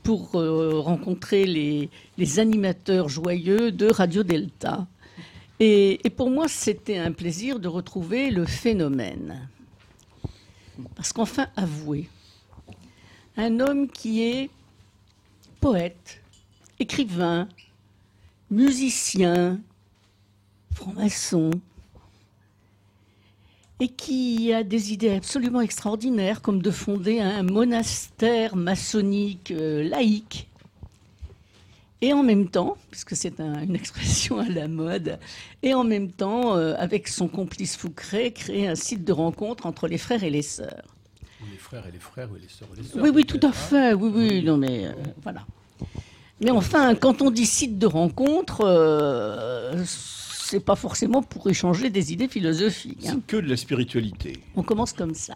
pour 0.03 0.37
euh, 0.37 0.81
rencontrer 0.81 1.45
les, 1.45 2.39
animateurs 2.39 3.11
joyeux 3.11 3.71
de 3.73 3.93
Radio 3.93 4.23
Delta. 4.23 4.87
Et, 5.61 6.01
et 6.07 6.09
pour 6.09 6.31
moi, 6.31 6.49
c'était 6.49 6.97
un 6.97 7.13
plaisir 7.13 7.61
de 7.61 7.69
retrouver 7.69 8.31
le 8.31 8.47
phénomène. 8.47 9.51
Parce 10.97 11.13
qu'enfin, 11.13 11.49
avouez, 11.55 12.09
un 13.37 13.61
homme 13.61 13.87
qui 13.87 14.23
est 14.23 14.49
poète, 15.61 16.23
écrivain, 16.79 17.49
musicien, 18.51 19.61
franc-maçon, 20.73 21.51
et 23.81 23.89
qui 23.89 24.53
a 24.53 24.65
des 24.65 24.93
idées 24.93 25.11
absolument 25.15 25.61
extraordinaires, 25.61 26.43
comme 26.43 26.61
de 26.63 26.71
fonder 26.71 27.21
un 27.21 27.43
monastère 27.45 28.57
maçonnique 28.57 29.51
euh, 29.53 29.89
laïque. 29.89 30.49
Et 32.01 32.13
en 32.13 32.23
même 32.23 32.49
temps, 32.49 32.77
puisque 32.91 33.17
c'est 33.17 33.41
un- 33.41 33.61
une 33.63 33.75
expression 33.75 34.39
à 34.39 34.49
la 34.49 34.69
mode, 34.69 35.19
et 35.63 35.75
en 35.75 35.85
même 35.85 36.11
temps, 36.13 36.57
euh, 36.57 36.75
avec 36.79 37.09
son 37.09 37.27
complice 37.29 37.77
Foucret, 37.77 38.31
créer 38.33 38.69
un 38.69 38.75
site 38.77 39.05
de 39.05 39.13
rencontre 39.13 39.67
entre 39.67 39.89
les 39.89 39.99
frères 39.99 40.23
et 40.23 40.31
les 40.31 40.43
sœurs. 40.43 40.85
Les 41.51 41.57
frères 41.57 41.85
et 41.89 41.93
les 41.93 41.99
frères, 41.99 42.29
ou 42.31 42.35
les 42.35 42.49
sœurs 42.49 42.69
et 42.77 42.83
les 42.83 42.89
sœurs. 42.89 43.03
Oui, 43.03 43.11
oui, 43.15 43.25
tout 43.27 43.37
à 43.39 43.41
peut-être, 43.51 43.55
fait. 43.55 43.95
Oui, 43.95 44.11
oui, 44.15 44.43
non, 44.45 44.57
mais 44.57 44.87
euh, 44.87 44.93
voilà. 45.23 45.45
Mais 46.41 46.51
enfin, 46.53 46.95
quand 46.95 47.21
on 47.21 47.31
dit 47.33 47.47
site 47.47 47.79
de 47.79 47.87
rencontre, 47.87 48.61
c'est 50.49 50.61
pas 50.61 50.77
forcément 50.77 51.23
pour 51.23 51.49
échanger 51.49 51.91
des 51.91 52.13
idées 52.13 52.29
philosophiques. 52.29 53.07
hein. 53.07 53.13
C'est 53.15 53.27
que 53.27 53.37
de 53.37 53.49
la 53.49 53.57
spiritualité. 53.57 54.39
On 54.57 54.63
commence 54.63 54.93
comme 54.93 55.15
ça. 55.15 55.35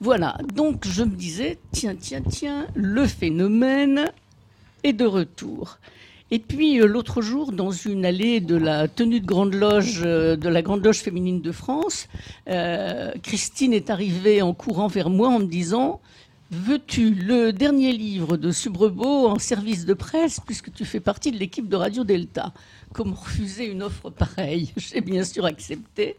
Voilà. 0.00 0.38
Donc, 0.54 0.86
je 0.86 1.02
me 1.02 1.14
disais, 1.14 1.58
tiens, 1.72 1.96
tiens, 1.98 2.22
tiens, 2.28 2.66
le 2.74 3.06
phénomène 3.06 4.10
est 4.84 4.92
de 4.92 5.06
retour. 5.06 5.78
Et 6.30 6.38
puis, 6.38 6.80
euh, 6.80 6.86
l'autre 6.86 7.22
jour, 7.22 7.52
dans 7.52 7.70
une 7.70 8.04
allée 8.04 8.40
de 8.40 8.56
la 8.56 8.88
tenue 8.88 9.20
de 9.20 9.26
Grande 9.26 9.54
Loge, 9.54 10.02
euh, 10.04 10.36
de 10.36 10.48
la 10.48 10.60
Grande 10.62 10.84
Loge 10.84 10.98
féminine 10.98 11.40
de 11.40 11.52
France, 11.52 12.08
euh, 12.48 13.12
Christine 13.22 13.72
est 13.72 13.90
arrivée 13.90 14.42
en 14.42 14.52
courant 14.52 14.88
vers 14.88 15.08
moi 15.08 15.28
en 15.28 15.38
me 15.38 15.46
disant 15.46 16.00
Veux-tu 16.50 17.10
le 17.10 17.52
dernier 17.52 17.92
livre 17.92 18.36
de 18.36 18.52
Subrebo 18.52 19.26
en 19.28 19.38
service 19.38 19.84
de 19.84 19.94
presse, 19.94 20.40
puisque 20.44 20.72
tu 20.72 20.84
fais 20.84 21.00
partie 21.00 21.32
de 21.32 21.38
l'équipe 21.38 21.68
de 21.68 21.74
Radio 21.76 22.04
Delta? 22.04 22.52
Comment 22.92 23.14
refuser 23.14 23.66
une 23.66 23.82
offre 23.82 24.10
pareille 24.10 24.72
J'ai 24.76 25.00
bien 25.00 25.24
sûr 25.24 25.44
accepté. 25.44 26.16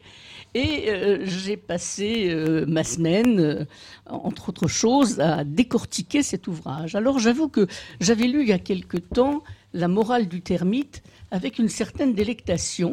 Et 0.54 0.90
euh, 0.90 1.26
j'ai 1.26 1.58
passé 1.58 2.30
euh, 2.30 2.66
ma 2.68 2.84
semaine, 2.84 3.40
euh, 3.40 3.66
entre 4.08 4.50
autres 4.50 4.68
choses, 4.68 5.20
à 5.20 5.44
décortiquer 5.44 6.24
cet 6.24 6.48
ouvrage. 6.48 6.96
Alors 6.96 7.20
j'avoue 7.20 7.50
que 7.50 7.68
j'avais 8.00 8.28
lu 8.28 8.42
il 8.42 8.50
y 8.50 8.54
a 8.54 8.60
quelque 8.60 8.98
temps 8.98 9.44
La 9.74 9.88
morale 9.88 10.28
du 10.28 10.42
termite 10.42 11.04
avec 11.32 11.60
une 11.60 11.70
certaine 11.70 12.14
délectation. 12.14 12.92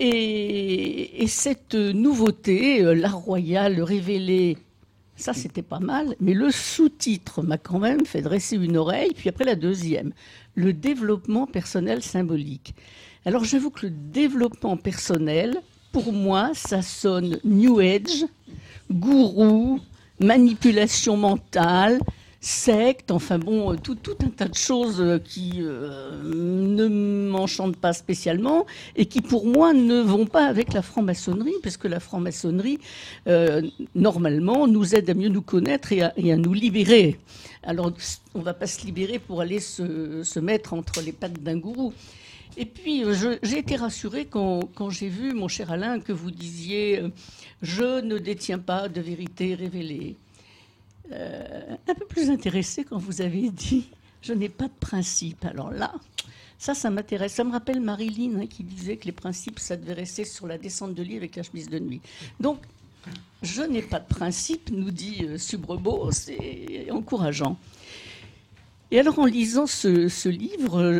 Et, 0.00 1.22
et 1.22 1.26
cette 1.26 1.74
nouveauté, 1.74 2.82
l'art 2.94 3.18
royal 3.18 3.82
révélé, 3.82 4.56
ça 5.18 5.34
c'était 5.34 5.62
pas 5.62 5.80
mal, 5.80 6.14
mais 6.20 6.32
le 6.32 6.50
sous-titre 6.50 7.42
m'a 7.42 7.58
quand 7.58 7.80
même 7.80 8.06
fait 8.06 8.22
dresser 8.22 8.56
une 8.56 8.76
oreille, 8.76 9.12
puis 9.14 9.28
après 9.28 9.44
la 9.44 9.56
deuxième, 9.56 10.12
le 10.54 10.72
développement 10.72 11.46
personnel 11.46 12.02
symbolique. 12.02 12.74
Alors 13.26 13.44
j'avoue 13.44 13.70
que 13.70 13.86
le 13.86 13.92
développement 13.92 14.76
personnel, 14.76 15.60
pour 15.92 16.12
moi, 16.12 16.52
ça 16.54 16.82
sonne 16.82 17.40
New 17.44 17.80
Age, 17.80 18.24
gourou, 18.90 19.80
manipulation 20.20 21.16
mentale, 21.16 21.98
secte, 22.40 23.10
enfin 23.10 23.38
bon, 23.38 23.72
euh, 23.72 23.76
tout, 23.76 23.96
tout 23.96 24.16
un 24.22 24.28
tas 24.28 24.46
de 24.46 24.54
choses 24.54 25.00
euh, 25.00 25.18
qui 25.18 25.54
euh, 25.58 26.22
ne 26.22 26.86
m'enchantent 27.28 27.76
pas 27.76 27.92
spécialement 27.92 28.64
et 28.94 29.06
qui 29.06 29.20
pour 29.20 29.46
moi 29.46 29.72
ne 29.72 30.00
vont 30.00 30.26
pas 30.26 30.46
avec 30.46 30.72
la 30.72 30.82
franc-maçonnerie, 30.82 31.54
parce 31.62 31.76
que 31.76 31.88
la 31.88 32.00
franc-maçonnerie, 32.00 32.78
normalement, 33.94 34.66
nous 34.66 34.94
aide 34.94 35.10
à 35.10 35.14
mieux 35.14 35.28
nous 35.28 35.42
connaître 35.42 35.92
et 35.92 36.02
à, 36.02 36.36
nous 36.36 36.52
libérer. 36.52 37.18
Alors, 37.62 37.92
on 38.34 38.38
ne 38.38 38.44
va 38.44 38.54
pas 38.54 38.66
se 38.66 38.84
libérer 38.84 39.18
pour 39.18 39.40
aller 39.40 39.60
se, 39.60 40.38
mettre 40.38 40.74
entre 40.74 41.00
les 41.00 41.12
pattes 41.12 41.42
d'un 41.42 41.56
gourou. 41.56 41.92
Et 42.56 42.64
puis, 42.64 43.04
j'ai 43.42 43.58
été 43.58 43.76
rassurée 43.76 44.24
quand, 44.24 44.60
quand 44.74 44.90
j'ai 44.90 45.08
vu, 45.08 45.32
mon 45.34 45.48
cher 45.48 45.70
Alain, 45.70 46.00
que 46.00 46.12
vous 46.12 46.30
disiez 46.30 47.02
Je 47.62 48.00
ne 48.00 48.18
détiens 48.18 48.58
pas 48.58 48.88
de 48.88 49.00
vérité 49.00 49.54
révélée. 49.54 50.16
Euh, 51.12 51.76
un 51.86 51.94
peu 51.94 52.04
plus 52.04 52.30
intéressée 52.30 52.84
quand 52.84 52.98
vous 52.98 53.22
avez 53.22 53.50
dit 53.50 53.88
Je 54.22 54.32
n'ai 54.32 54.48
pas 54.48 54.66
de 54.66 54.78
principe. 54.78 55.44
Alors 55.44 55.70
là, 55.70 55.92
ça, 56.58 56.74
ça 56.74 56.90
m'intéresse. 56.90 57.34
Ça 57.34 57.44
me 57.44 57.52
rappelle 57.52 57.80
Marilyn 57.80 58.40
hein, 58.40 58.46
qui 58.46 58.64
disait 58.64 58.96
que 58.96 59.06
les 59.06 59.12
principes, 59.12 59.58
ça 59.58 59.76
devait 59.76 59.94
rester 59.94 60.24
sur 60.24 60.46
la 60.46 60.58
descente 60.58 60.94
de 60.94 61.02
lit 61.02 61.16
avec 61.16 61.36
la 61.36 61.42
chemise 61.42 61.68
de 61.68 61.78
nuit. 61.78 62.00
Donc, 62.40 62.58
je 63.42 63.62
n'ai 63.62 63.82
pas 63.82 64.00
de 64.00 64.06
principe, 64.06 64.70
nous 64.70 64.90
dit 64.90 65.24
euh, 65.24 65.38
Subrebo, 65.38 66.10
c'est 66.10 66.90
encourageant. 66.90 67.56
Et 68.90 68.98
alors, 68.98 69.18
en 69.18 69.26
lisant 69.26 69.66
ce, 69.66 70.28
livre, 70.28 70.80
euh, 70.80 70.98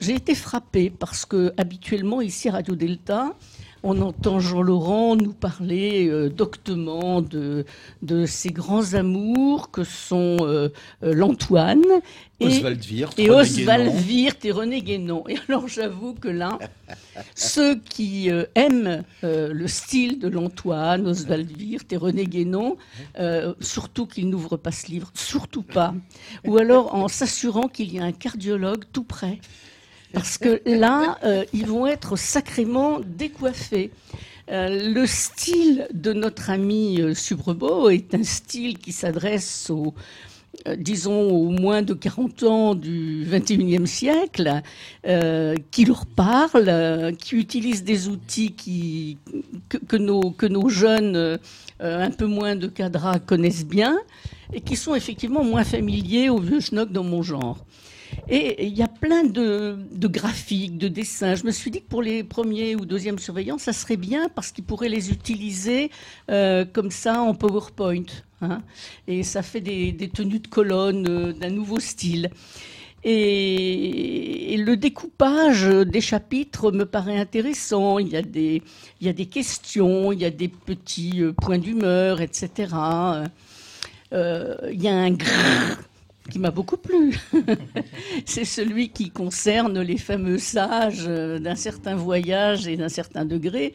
j'ai 0.00 0.14
été 0.14 0.34
frappée 0.34 0.90
parce 0.90 1.24
que 1.24 1.52
habituellement 1.56 2.20
ici 2.20 2.50
Radio 2.50 2.74
Delta, 2.74 3.34
on 3.82 4.00
entend 4.00 4.40
Jean 4.40 4.62
Laurent 4.62 5.16
nous 5.16 5.32
parler 5.32 6.08
euh, 6.08 6.28
doctement 6.28 7.22
de, 7.22 7.64
de 8.02 8.26
ses 8.26 8.50
grands 8.50 8.94
amours 8.94 9.70
que 9.70 9.84
sont 9.84 10.36
euh, 10.40 10.68
euh, 11.02 11.14
l'Antoine 11.14 11.84
et, 12.40 12.46
Oswald 12.46 12.84
Wirth, 12.90 13.18
et 13.18 13.30
René 13.30 13.40
Oswald 13.40 13.86
Guénon. 13.86 14.06
Wirth 14.06 14.44
et 14.44 14.52
René 14.52 14.82
Guénon. 14.82 15.24
Et 15.28 15.36
alors 15.48 15.68
j'avoue 15.68 16.14
que 16.14 16.28
là, 16.28 16.58
ceux 17.34 17.76
qui 17.76 18.30
euh, 18.30 18.44
aiment 18.54 19.02
le 19.22 19.66
style 19.66 20.18
de 20.18 20.28
l'Antoine, 20.28 21.06
Oswald 21.06 21.50
Wirth 21.60 21.92
et 21.92 21.96
René 21.96 22.26
Guénon, 22.26 22.76
surtout 23.60 24.06
qu'ils 24.06 24.28
n'ouvrent 24.28 24.56
pas 24.56 24.72
ce 24.72 24.86
livre, 24.86 25.10
surtout 25.14 25.62
pas. 25.62 25.94
Ou 26.46 26.58
alors 26.58 26.94
en 26.94 27.08
s'assurant 27.08 27.68
qu'il 27.68 27.92
y 27.92 27.98
a 27.98 28.04
un 28.04 28.12
cardiologue 28.12 28.84
tout 28.92 29.04
près. 29.04 29.38
Parce 30.12 30.38
que 30.38 30.62
là, 30.64 31.18
euh, 31.24 31.44
ils 31.52 31.66
vont 31.66 31.86
être 31.86 32.16
sacrément 32.16 33.00
décoiffés. 33.00 33.90
Euh, 34.50 34.92
le 34.94 35.06
style 35.06 35.86
de 35.92 36.14
notre 36.14 36.48
ami 36.48 37.00
euh, 37.00 37.14
Subrebo 37.14 37.90
est 37.90 38.14
un 38.14 38.22
style 38.22 38.78
qui 38.78 38.92
s'adresse 38.92 39.68
aux, 39.68 39.94
disons, 40.78 41.30
aux 41.30 41.50
moins 41.50 41.82
de 41.82 41.92
40 41.92 42.42
ans 42.44 42.74
du 42.74 43.26
21e 43.30 43.84
siècle, 43.84 44.62
qui 45.70 45.84
leur 45.84 46.06
parle, 46.06 47.14
qui 47.18 47.36
utilise 47.36 47.84
des 47.84 48.08
outils 48.08 48.54
que, 49.68 49.96
nos, 49.96 50.68
jeunes 50.68 51.38
un 51.80 52.10
peu 52.10 52.26
moins 52.26 52.56
de 52.56 52.66
cadras 52.66 53.18
connaissent 53.18 53.66
bien 53.66 53.98
et 54.52 54.60
qui 54.62 54.74
sont 54.74 54.94
effectivement 54.94 55.44
moins 55.44 55.64
familiers 55.64 56.30
aux 56.30 56.40
vieux 56.40 56.60
schnock 56.60 56.90
dans 56.90 57.04
mon 57.04 57.22
genre. 57.22 57.64
Et 58.30 58.66
il 58.66 58.76
y 58.76 58.82
a 58.82 58.88
plein 58.88 59.24
de, 59.24 59.78
graphiques, 60.06 60.76
de 60.76 60.88
dessins. 60.88 61.34
Je 61.34 61.46
me 61.46 61.50
suis 61.50 61.70
dit 61.70 61.80
que 61.80 61.88
pour 61.88 62.02
les 62.02 62.22
premiers 62.22 62.76
ou 62.76 62.84
deuxièmes 62.84 63.18
surveillants, 63.18 63.56
ça 63.56 63.72
serait 63.72 63.96
bien 63.96 64.28
parce 64.28 64.52
qu'ils 64.52 64.64
pourraient 64.64 64.90
les 64.90 65.10
utiliser 65.10 65.90
euh, 66.30 66.66
comme 66.70 66.90
ça 66.90 67.22
en 67.22 67.34
PowerPoint. 67.34 68.04
hein, 68.42 68.62
et 69.06 69.22
ça 69.22 69.42
fait 69.42 69.62
des, 69.62 70.10
tenues 70.12 70.40
de 70.40 70.46
colonne 70.46 71.06
euh, 71.08 71.32
d'un 71.32 71.48
nouveau 71.48 71.80
style. 71.80 72.30
Et, 73.02 74.56
le 74.58 74.76
découpage 74.76 75.64
des 75.64 76.00
chapitres 76.02 76.70
me 76.72 76.84
paraît 76.84 77.16
intéressant. 77.16 77.98
Il 77.98 78.08
y 78.08 78.16
a 78.16 78.22
des, 78.22 79.26
questions, 79.26 80.12
il 80.12 80.20
y 80.20 80.26
a 80.26 80.30
des 80.30 80.48
petits 80.48 81.22
euh, 81.22 81.32
points 81.32 81.58
d'humeur, 81.58 82.20
etc. 82.20 82.50
Il 84.12 84.82
y 84.82 84.88
a 84.88 84.94
un 84.94 85.10
grrr 85.12 85.78
qui 86.30 86.38
m'a 86.38 86.50
beaucoup 86.50 86.76
plu. 86.76 87.18
C'est 88.26 88.44
celui 88.44 88.90
qui 88.90 89.10
concerne 89.10 89.80
les 89.80 89.98
fameux 89.98 90.38
sages 90.38 91.06
euh, 91.06 91.38
d'un 91.38 91.54
certain 91.54 91.94
voyage 91.94 92.68
et 92.68 92.76
d'un 92.76 92.88
certain 92.88 93.24
degré, 93.24 93.74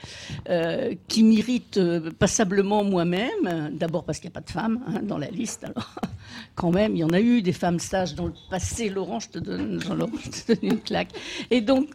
euh, 0.49 0.93
qui 1.07 1.23
m'irrite 1.23 1.77
euh, 1.77 2.11
passablement 2.11 2.83
moi-même. 2.83 3.71
D'abord 3.73 4.03
parce 4.03 4.19
qu'il 4.19 4.29
n'y 4.29 4.33
a 4.33 4.39
pas 4.39 4.45
de 4.45 4.51
femmes 4.51 4.83
hein, 4.87 5.01
dans 5.03 5.17
la 5.17 5.29
liste. 5.29 5.63
Alors, 5.63 5.95
quand 6.55 6.71
même, 6.71 6.95
il 6.95 6.99
y 6.99 7.03
en 7.03 7.09
a 7.09 7.19
eu 7.19 7.41
des 7.41 7.53
femmes 7.53 7.79
sages 7.79 8.15
dans 8.15 8.27
le 8.27 8.33
passé. 8.49 8.89
Laurent, 8.89 9.19
je 9.19 9.29
te 9.29 9.39
donne, 9.39 9.81
je 9.81 10.29
te 10.29 10.53
donne 10.53 10.71
une 10.71 10.79
claque. 10.79 11.09
Et 11.49 11.61
donc, 11.61 11.89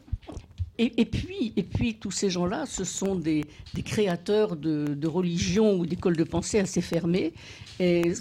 et, 0.81 1.07
puis, 1.07 1.53
et 1.57 1.65
puis, 1.65 1.97
tous 1.97 2.13
ces 2.13 2.31
gens-là, 2.31 2.65
ce 2.65 2.85
sont 2.85 3.17
des, 3.17 3.45
créateurs 3.85 4.55
de, 4.55 4.95
de 4.95 5.09
religions 5.09 5.75
ou 5.75 5.87
d'écoles 5.87 6.17
de 6.17 6.23
pensée 6.23 6.61
assez 6.61 6.81
fermées. 6.81 7.33
Et 7.81 8.13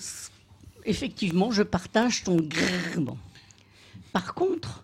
effectivement, 0.87 1.51
je 1.51 1.63
partage 1.63 2.23
ton 2.23 2.37
grrr. 2.37 2.99
Bon. 2.99 3.17
Par 4.13 4.33
contre, 4.33 4.83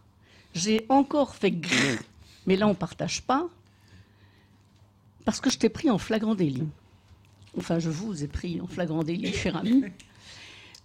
j'ai 0.54 0.86
encore 0.90 1.36
fait 1.36 1.52
grrr, 1.52 2.00
mais 2.46 2.56
là, 2.56 2.68
on 2.68 2.72
ne 2.72 2.76
partage 2.76 3.24
pas, 3.24 3.50
parce 5.26 5.42
que 5.42 5.50
je 5.50 5.58
t'ai 5.58 5.70
pris 5.70 5.90
en 5.90 5.98
flagrant 5.98 6.36
délit. 6.36 6.68
Enfin, 7.58 7.80
je 7.80 7.90
vous 7.90 8.24
ai 8.24 8.28
pris 8.28 8.62
en 8.62 8.68
flagrant 8.68 9.04
délit, 9.04 9.34
cher 9.34 9.58
ami. 9.58 9.86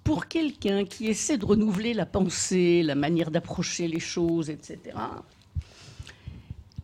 Pour 0.05 0.27
quelqu'un 0.27 0.85
qui 0.85 1.09
essaie 1.09 1.37
de 1.37 1.45
renouveler 1.45 1.93
la 1.93 2.07
pensée, 2.07 2.83
la 2.83 2.95
manière 2.95 3.31
d'approcher 3.31 3.89
les 3.89 4.01
choses, 4.01 4.49
etc., 4.49 4.79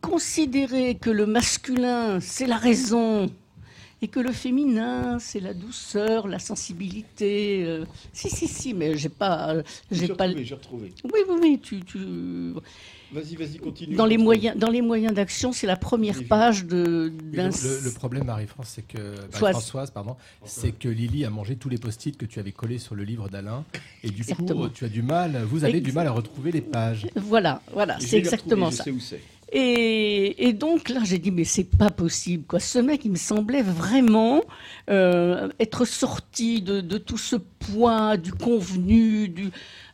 considérer 0.03 0.97
que 0.97 1.09
le 1.09 1.25
masculin, 1.25 2.21
c'est 2.21 2.47
la 2.47 2.59
raison, 2.59 3.31
et 4.04 4.08
que 4.08 4.20
le 4.20 4.32
féminin, 4.32 5.18
c'est 5.18 5.40
la 5.40 5.54
douceur, 5.54 6.28
la 6.28 6.38
sensibilité. 6.38 7.64
euh, 7.64 7.87
Si, 8.12 8.28
si, 8.28 8.46
si, 8.46 8.75
mais 8.75 8.99
j'ai 8.99 9.08
pas, 9.08 9.54
j'ai 9.90 10.06
J'ai 10.06 10.08
pas. 10.12 10.25
retrouvé, 10.25 10.44
j'ai 10.44 10.54
retrouvé. 10.54 10.92
Oui, 11.04 11.20
oui, 11.26 11.37
oui. 11.40 11.61
Tu, 11.62 11.80
tu... 11.80 11.99
Vas-y, 13.12 13.37
vas-y, 13.37 13.56
continue. 13.58 13.94
Dans 13.94 14.04
les 14.04 14.18
moyens, 14.18 14.58
dans 14.58 14.68
les 14.70 14.82
moyens 14.82 15.14
d'action, 15.14 15.52
c'est 15.52 15.66
la 15.66 15.76
première 15.76 16.23
page 16.25 16.66
de 16.66 17.11
d'un. 17.32 17.49
Le, 17.49 17.80
le 17.84 17.90
problème, 17.92 18.25
Marie-France, 18.25 18.73
c'est 18.75 18.82
que 18.87 18.99
Soit- 19.30 19.40
Marie-Françoise, 19.40 19.90
pardon, 19.90 20.16
c'est 20.44 20.73
que 20.73 20.88
Lily 20.88 21.25
a 21.25 21.30
mangé 21.30 21.56
tous 21.56 21.70
les 21.70 21.78
post-it 21.78 22.14
que 22.16 22.26
tu 22.26 22.40
avais 22.40 22.52
collés 22.52 22.78
sur 22.78 22.94
le 22.94 23.04
livre 23.04 23.28
d'Alain, 23.30 23.64
et 24.02 24.11
du 24.11 24.20
Exactement. 24.23 24.62
coup, 24.64 24.68
tu 24.68 24.84
as 24.84 24.88
du 24.88 25.02
mal, 25.02 25.44
vous 25.44 25.64
avez 25.64 25.80
du 25.80 25.92
mal 25.92 26.08
à 26.08 26.11
retrouver 26.11 26.50
les 26.50 26.61
pages. 26.61 27.06
Voilà, 27.16 27.62
voilà, 27.73 27.99
c'est 28.00 28.18
exactement 28.18 28.66
retrouvé, 28.66 28.76
ça. 28.76 28.84
Je 28.84 28.90
sais 28.90 28.96
où 28.96 29.00
c'est. 29.00 29.20
Et, 29.56 30.49
et 30.49 30.52
donc 30.52 30.88
là, 30.88 31.00
j'ai 31.04 31.18
dit, 31.18 31.30
mais 31.30 31.44
c'est 31.44 31.62
pas 31.78 31.90
possible, 31.90 32.44
quoi. 32.44 32.58
Ce 32.58 32.78
mec, 32.80 33.04
il 33.04 33.12
me 33.12 33.16
semblait 33.16 33.62
vraiment 33.62 34.42
euh, 34.90 35.49
être 35.61 35.84
sorti 35.84 36.61
de, 36.61 36.80
de 36.80 36.99
tout 36.99 37.18
ce 37.18 37.37
poids, 37.37 38.16
du 38.16 38.32
convenu, 38.32 39.28
du, 39.28 39.50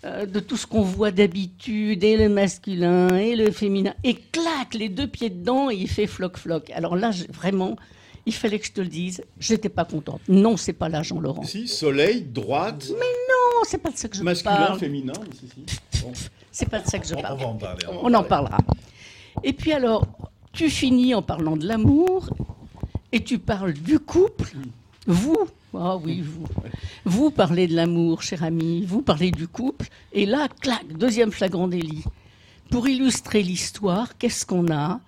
euh, 0.07 0.25
de 0.25 0.41
tout 0.41 0.57
ce 0.57 0.67
qu'on 0.67 0.81
voit 0.81 1.11
d'habitude, 1.11 2.03
et 2.05 2.17
le 2.17 2.31
masculin, 2.31 3.09
et 3.19 3.37
le 3.37 3.51
féminin. 3.51 3.93
Et 4.03 4.15
clac, 4.15 4.73
les 4.73 4.89
deux 4.89 5.07
pieds 5.07 5.29
dedans, 5.29 5.71
et 5.71 5.75
il 5.77 5.89
fait 5.91 6.07
floc-floc. 6.07 6.71
Alors 6.71 6.97
là, 6.97 7.11
vraiment, 7.31 7.77
il 8.25 8.33
fallait 8.33 8.59
que 8.61 8.67
je 8.67 8.73
te 8.73 8.81
le 8.81 8.87
dise, 8.89 9.23
j'étais 9.39 9.69
pas 9.69 9.85
contente. 9.85 10.23
Non, 10.27 10.57
c'est 10.57 10.73
pas 10.73 10.89
là, 10.89 11.03
Jean-Laurent. 11.03 11.43
Si, 11.43 11.69
soleil, 11.69 12.23
droite, 12.23 12.89
Non, 12.89 13.63
c'est 13.65 13.77
pas 13.77 13.91
de 13.91 13.99
ça 13.99 14.09
que 14.09 14.17
je 14.17 14.23
masculin, 14.23 14.57
parle. 14.57 14.79
féminin. 14.79 15.13
mais 15.21 15.37
si, 15.39 15.49
si. 15.99 16.03
Bon. 16.03 16.13
C'est 16.51 16.69
pas 16.69 16.81
de 16.81 16.87
ça 16.89 16.99
que 16.99 17.07
je 17.07 17.15
On, 17.15 17.19
on 17.19 17.23
parle. 17.23 17.39
va 17.39 17.47
en 17.47 17.55
parler. 17.57 17.87
On 18.03 18.15
en 18.15 18.25
parlera. 18.25 18.59
Et 19.43 19.53
puis 19.53 19.73
alors, 19.73 20.07
tu 20.53 20.69
finis 20.69 21.15
en 21.15 21.23
parlant 21.23 21.57
de 21.57 21.67
l'amour 21.67 22.31
et 23.13 23.23
tu 23.23 23.39
parles 23.39 23.73
du 23.73 23.99
couple. 23.99 24.53
Vous, 25.07 25.49
ah 25.75 25.97
oui, 25.97 26.21
vous. 26.21 26.47
Vous 27.05 27.31
parlez 27.31 27.67
de 27.67 27.75
l'amour, 27.75 28.23
cher 28.23 28.43
ami. 28.43 28.85
Vous 28.85 29.03
parlez 29.03 29.31
du 29.31 29.47
couple. 29.47 29.89
Et 30.13 30.27
là, 30.27 30.49
clac, 30.61 30.87
deuxième 30.89 31.33
flagrant 31.33 31.69
délit. 31.69 32.05
Pour 32.71 32.89
illustrer 32.89 33.43
l'histoire, 33.43 34.17
qu'est-ce 34.19 34.47
qu'on 34.47 34.71
a? 34.73 35.01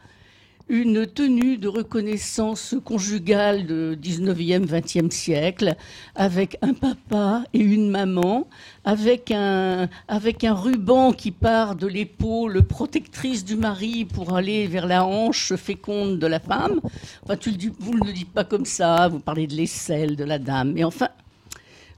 Une 0.72 1.06
tenue 1.06 1.58
de 1.58 1.68
reconnaissance 1.68 2.74
conjugale 2.82 3.66
de 3.66 3.94
19e, 3.94 4.64
20e 4.64 5.10
siècle, 5.10 5.76
avec 6.14 6.56
un 6.62 6.72
papa 6.72 7.44
et 7.52 7.58
une 7.58 7.90
maman, 7.90 8.48
avec 8.86 9.30
un, 9.32 9.90
avec 10.08 10.44
un 10.44 10.54
ruban 10.54 11.12
qui 11.12 11.30
part 11.30 11.76
de 11.76 11.86
l'épaule 11.86 12.62
protectrice 12.62 13.44
du 13.44 13.56
mari 13.56 14.06
pour 14.06 14.34
aller 14.34 14.66
vers 14.66 14.86
la 14.86 15.04
hanche 15.04 15.54
féconde 15.56 16.18
de 16.18 16.26
la 16.26 16.40
femme. 16.40 16.80
Enfin, 17.22 17.36
vous 17.78 17.92
ne 17.92 18.06
le 18.06 18.12
dites 18.14 18.32
pas 18.32 18.44
comme 18.44 18.64
ça, 18.64 19.08
vous 19.08 19.20
parlez 19.20 19.46
de 19.46 19.54
l'aisselle 19.54 20.16
de 20.16 20.24
la 20.24 20.38
dame. 20.38 20.72
Mais 20.72 20.84
enfin, 20.84 21.10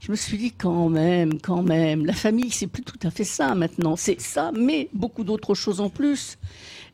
je 0.01 0.11
me 0.11 0.17
suis 0.17 0.37
dit 0.37 0.51
quand 0.51 0.89
même, 0.89 1.39
quand 1.39 1.63
même, 1.63 2.05
la 2.05 2.11
famille, 2.11 2.51
c'est 2.51 2.67
plus 2.67 2.83
tout 2.83 2.99
à 3.03 3.09
fait 3.09 3.23
ça 3.23 3.55
maintenant. 3.55 3.95
C'est 3.95 4.19
ça, 4.19 4.51
mais 4.53 4.89
beaucoup 4.91 5.23
d'autres 5.23 5.55
choses 5.55 5.79
en 5.79 5.89
plus. 5.89 6.37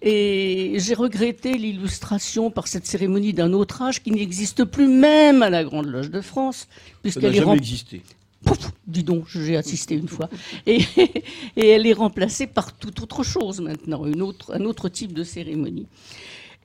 Et 0.03 0.73
j'ai 0.79 0.95
regretté 0.95 1.57
l'illustration 1.57 2.49
par 2.49 2.67
cette 2.67 2.87
cérémonie 2.87 3.33
d'un 3.33 3.53
autre 3.53 3.81
âge 3.83 4.01
qui 4.01 4.11
n'existe 4.11 4.63
plus 4.63 4.87
même 4.87 5.43
à 5.43 5.49
la 5.51 5.63
Grande 5.63 5.85
Loge 5.87 6.09
de 6.09 6.21
France, 6.21 6.67
n'a 6.69 6.97
puisqu'elle 7.03 7.31
est 7.35 7.39
jamais 7.39 7.51
rem- 7.51 7.57
existé. 7.57 8.01
Pouf, 8.43 8.71
dis 8.87 9.03
donc, 9.03 9.25
j'ai 9.27 9.55
assisté 9.57 9.93
une 9.95 10.07
fois. 10.07 10.27
Et, 10.65 10.79
et 11.55 11.67
elle 11.67 11.85
est 11.85 11.93
remplacée 11.93 12.47
par 12.47 12.73
toute 12.75 12.99
autre 13.01 13.21
chose 13.23 13.61
maintenant, 13.61 14.05
une 14.07 14.23
autre, 14.23 14.55
un 14.55 14.65
autre 14.65 14.89
type 14.89 15.13
de 15.13 15.23
cérémonie. 15.23 15.85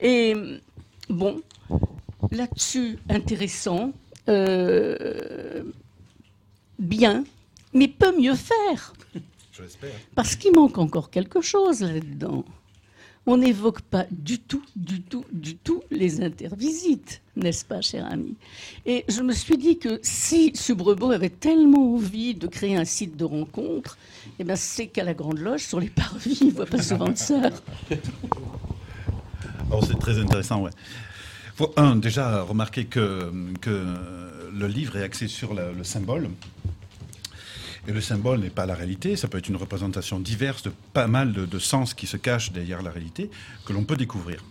Et 0.01 0.33
bon, 1.09 1.39
là-dessus, 2.31 2.97
intéressant, 3.09 3.91
euh, 4.29 5.61
bien, 6.79 7.23
mais 7.73 7.87
peut 7.87 8.17
mieux 8.19 8.35
faire. 8.35 8.93
Parce 10.15 10.35
qu'il 10.35 10.53
manque 10.53 10.77
encore 10.79 11.11
quelque 11.11 11.41
chose 11.41 11.81
là-dedans. 11.81 12.43
On 13.29 13.35
n'évoque 13.35 13.81
pas 13.81 14.05
du 14.09 14.39
tout, 14.39 14.63
du 14.77 15.01
tout, 15.01 15.25
du 15.33 15.57
tout 15.57 15.83
les 15.91 16.21
intervisites, 16.21 17.21
n'est-ce 17.35 17.65
pas, 17.65 17.81
cher 17.81 18.05
ami? 18.09 18.35
Et 18.85 19.03
je 19.09 19.21
me 19.21 19.33
suis 19.33 19.57
dit 19.57 19.77
que 19.77 19.99
si 20.01 20.53
Subrebeau 20.55 21.11
avait 21.11 21.29
tellement 21.29 21.95
envie 21.95 22.35
de 22.35 22.47
créer 22.47 22.77
un 22.77 22.85
site 22.85 23.17
de 23.17 23.25
rencontre, 23.25 23.97
eh 24.39 24.45
ben 24.45 24.55
c'est 24.55 24.87
qu'à 24.87 25.03
la 25.03 25.13
Grande 25.13 25.39
Loge, 25.39 25.65
sur 25.65 25.81
les 25.81 25.89
parvis, 25.89 26.37
il 26.39 26.47
ne 26.47 26.51
voit 26.53 26.67
pas 26.67 26.81
souvent 26.81 27.09
de 27.09 27.17
sœurs. 27.17 27.61
Alors 29.69 29.83
c'est 29.87 29.99
très 29.99 30.17
intéressant, 30.17 30.61
ouais. 30.61 30.71
Déjà 31.97 32.43
remarquer 32.43 32.85
que, 32.85 33.29
le 34.53 34.67
livre 34.67 34.95
est 34.95 35.03
axé 35.03 35.27
sur 35.27 35.53
le 35.53 35.83
symbole. 35.83 36.29
Et 37.87 37.93
le 37.93 38.01
symbole 38.01 38.41
n'est 38.41 38.49
pas 38.49 38.65
la 38.65 38.75
réalité, 38.75 39.15
ça 39.15 39.29
peut 39.29 39.37
être 39.37 39.47
une 39.47 39.55
représentation 39.55 40.19
diverse 40.19 40.61
de 40.61 40.71
pas 40.91 41.07
mal 41.07 41.31
de, 41.31 41.59
sens 41.59 41.93
qui 41.93 42.05
se 42.05 42.17
cachent 42.17 42.51
derrière 42.51 42.81
la 42.81 42.91
réalité 42.91 43.29
que 43.65 43.71
l'on 43.71 43.85
peut 43.85 43.95
découvrir. 43.95 44.43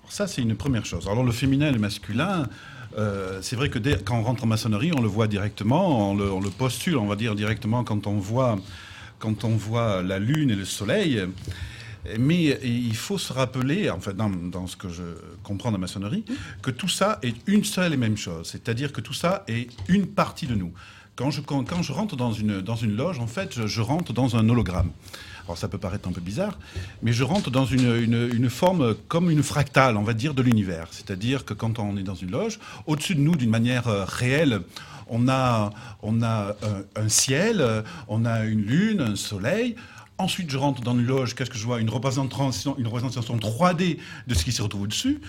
Alors 0.00 0.12
ça, 0.12 0.26
c'est 0.26 0.40
une 0.40 0.56
première 0.56 0.86
chose. 0.86 1.06
Alors 1.06 1.22
le 1.22 1.32
féminin 1.32 1.68
et 1.68 1.72
le 1.72 1.78
masculin, 1.78 2.48
euh, 2.96 3.40
c'est 3.42 3.54
vrai 3.54 3.68
que 3.68 3.78
quand 4.02 4.18
on 4.18 4.22
rentre 4.22 4.44
en 4.44 4.46
maçonnerie, 4.46 4.92
on 4.96 5.02
le 5.02 5.08
voit 5.08 5.26
directement, 5.26 6.10
on 6.10 6.14
le, 6.14 6.32
on 6.32 6.40
le 6.40 6.48
postule, 6.48 6.96
on 6.96 7.06
va 7.06 7.16
dire 7.16 7.34
directement 7.34 7.84
quand 7.84 8.06
on 8.06 8.16
voit, 8.16 8.58
quand 9.18 9.44
on 9.44 9.56
voit 9.56 10.02
la 10.02 10.18
lune 10.18 10.50
et 10.50 10.56
le 10.56 10.64
soleil. 10.64 11.22
Mais 12.18 12.58
il 12.64 12.96
faut 12.96 13.18
se 13.18 13.30
rappeler, 13.30 13.90
en 13.90 14.00
fait, 14.00 14.16
dans, 14.16 14.30
dans 14.30 14.66
ce 14.66 14.74
que 14.74 14.88
je 14.88 15.02
comprends 15.42 15.68
de 15.68 15.74
la 15.74 15.80
maçonnerie, 15.80 16.24
que 16.62 16.70
tout 16.70 16.88
ça 16.88 17.18
est 17.22 17.36
une 17.46 17.62
seule 17.62 17.92
et 17.92 17.98
même 17.98 18.16
chose. 18.16 18.48
C'est-à-dire 18.48 18.90
que 18.90 19.02
tout 19.02 19.12
ça 19.12 19.44
est 19.48 19.68
une 19.88 20.06
partie 20.06 20.46
de 20.46 20.54
nous. 20.54 20.72
Quand 21.20 21.30
je, 21.82 21.92
rentre 21.92 22.16
dans 22.16 22.32
une, 22.32 22.62
dans 22.62 22.76
une 22.76 22.96
loge, 22.96 23.18
en 23.18 23.26
fait, 23.26 23.66
je, 23.66 23.80
rentre 23.82 24.14
dans 24.14 24.36
un 24.36 24.48
hologramme. 24.48 24.90
Alors 25.44 25.58
ça 25.58 25.68
peut 25.68 25.76
paraître 25.76 26.08
un 26.08 26.12
peu 26.12 26.20
bizarre, 26.22 26.58
mais 27.02 27.12
je 27.12 27.24
rentre 27.24 27.50
dans 27.50 27.66
une, 27.66 27.94
une, 28.32 28.48
forme 28.48 28.94
comme 29.06 29.30
une 29.30 29.42
fractale, 29.42 29.98
on 29.98 30.02
va 30.02 30.14
dire, 30.14 30.32
de 30.32 30.40
l'univers. 30.40 30.86
C'est-à-dire 30.92 31.44
que 31.44 31.52
quand 31.52 31.78
on 31.78 31.98
est 31.98 32.02
dans 32.04 32.14
une 32.14 32.30
loge, 32.30 32.58
au-dessus 32.86 33.16
de 33.16 33.20
nous, 33.20 33.36
d'une 33.36 33.50
manière 33.50 33.86
euh, 33.86 34.06
réelle, 34.06 34.62
on 35.08 35.28
a, 35.28 35.74
on 36.02 36.22
a 36.22 36.56
un, 36.62 37.02
un 37.02 37.08
ciel, 37.10 37.60
euh, 37.60 37.82
on 38.08 38.24
a 38.24 38.46
une 38.46 38.62
lune, 38.62 39.02
un 39.02 39.16
soleil. 39.16 39.76
Ensuite, 40.16 40.50
je 40.50 40.56
rentre 40.56 40.80
dans 40.80 40.92
une 40.94 41.04
loge, 41.04 41.34
qu'est-ce 41.34 41.50
que 41.50 41.58
je 41.58 41.66
vois? 41.66 41.80
Une 41.80 41.90
représentation, 41.90 42.78
une 42.78 42.86
représentation 42.86 43.36
3D 43.36 43.98
de 44.26 44.34
ce 44.34 44.44
qui 44.44 44.52
se 44.52 44.62
retrouve 44.62 44.82
au-dessus. 44.82 45.20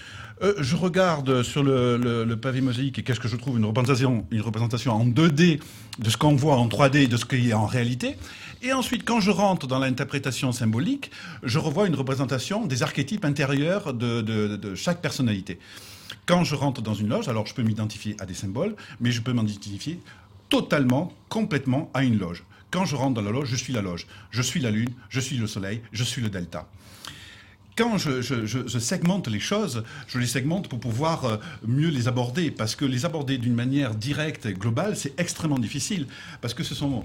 Euh, 0.42 0.56
je 0.58 0.76
regarde 0.76 1.44
sur 1.44 1.64
le, 1.64 2.36
pavé 2.36 2.62
mosaïque 2.62 2.98
et 2.98 3.04
qu'est-ce 3.04 3.20
que 3.20 3.28
je 3.28 3.36
trouve 3.36 3.58
Une 3.58 3.66
représentation, 3.66 4.92
en 4.92 5.06
2D 5.06 5.60
de 6.00 6.10
ce 6.10 6.18
qu'on 6.18 6.36
voit 6.36 6.56
en 6.56 6.68
3D, 6.68 7.08
de 7.08 7.18
ce 7.18 7.26
qui 7.26 7.50
est 7.50 7.54
en 7.54 7.68
réalité. 7.68 8.18
Et 8.64 8.74
ensuite, 8.74 9.06
quand 9.06 9.20
je 9.20 9.30
rentre 9.30 9.68
dans 9.68 9.80
l'interprétation 9.80 10.52
symbolique, 10.52 11.12
je 11.44 11.60
revois 11.60 11.88
une 11.88 11.96
représentation 11.96 12.66
des 12.66 12.82
archétypes 12.82 13.26
intérieurs 13.26 13.94
de 13.94 14.76
chaque 14.76 15.02
personnalité. 15.02 15.60
Quand 16.26 16.44
je 16.44 16.56
rentre 16.56 16.82
dans 16.82 16.94
une 16.94 17.10
loge, 17.10 17.28
alors 17.28 17.46
je 17.46 17.54
peux 17.54 17.64
m'identifier 17.64 18.16
à 18.20 18.26
des 18.26 18.34
symboles, 18.34 18.76
mais 19.00 19.12
je 19.12 19.22
peux 19.22 19.34
m'identifier 19.34 20.00
totalement, 20.50 21.14
complètement 21.30 21.90
à 21.94 22.04
une 22.04 22.18
loge. 22.18 22.44
Quand 22.72 22.86
je 22.86 22.96
rentre 22.96 23.16
dans 23.16 23.22
la 23.22 23.32
loge, 23.32 23.50
je 23.50 23.56
suis 23.56 23.74
la 23.74 23.82
loge. 23.82 24.08
Je 24.32 24.42
suis 24.42 24.60
la 24.60 24.72
lune, 24.72 24.90
je 25.10 25.20
suis 25.20 25.38
le 25.38 25.48
soleil, 25.48 25.82
je 25.92 26.04
suis 26.04 26.22
le 26.22 26.30
delta 26.30 26.68
quand 27.78 27.98
je, 27.98 28.80
segmente 28.80 29.28
les 29.28 29.40
choses, 29.40 29.84
je 30.08 30.20
les 30.20 30.28
segmente 30.28 30.68
pour 30.68 30.80
pouvoir 30.80 31.26
euh, 31.26 31.38
mieux 31.66 31.90
les 31.90 32.08
aborder, 32.08 32.52
parce 32.52 32.76
que 32.76 32.86
les 32.86 33.06
aborder 33.06 33.38
d'une 33.38 33.54
manière 33.56 33.96
directe 33.96 34.46
et 34.46 34.54
globale, 34.54 34.96
c'est 34.98 35.20
extrêmement 35.20 35.58
difficile, 35.60 36.08
parce 36.42 36.54
que 36.54 36.64
ce 36.64 36.76
sont, 36.76 37.04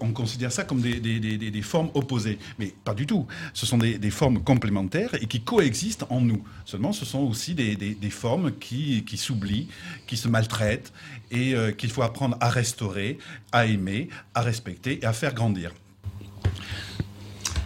on 0.00 0.12
considère 0.12 0.50
ça 0.52 0.64
comme 0.64 0.80
des, 0.80 1.00
des- 1.00 1.20
des- 1.20 1.38
des- 1.50 1.62
formes 1.62 1.90
opposées, 1.94 2.38
mais 2.58 2.72
pas 2.84 2.94
du 2.94 3.06
tout. 3.06 3.26
Ce 3.54 3.66
sont 3.66 3.78
des, 3.78 4.10
formes 4.10 4.42
complémentaires 4.42 5.14
et 5.20 5.26
qui 5.26 5.40
coexistent 5.40 6.06
en 6.10 6.20
nous. 6.20 6.42
Seulement, 6.64 6.92
ce 6.92 7.04
sont 7.04 7.20
aussi 7.20 7.54
des 7.54 8.10
formes 8.10 8.52
qui, 8.52 9.04
qui 9.04 9.16
s'oublient, 9.16 9.68
qui 10.06 10.16
se 10.16 10.28
maltraitent 10.28 10.92
et 11.30 11.54
euh, 11.54 11.72
qu'il 11.72 11.90
faut 11.90 12.02
apprendre 12.02 12.36
à 12.40 12.48
restaurer, 12.48 13.18
à 13.52 13.66
aimer, 13.66 14.08
à 14.34 14.40
respecter 14.42 14.98
et 15.02 15.04
à 15.04 15.12
faire 15.12 15.34
grandir. 15.34 15.72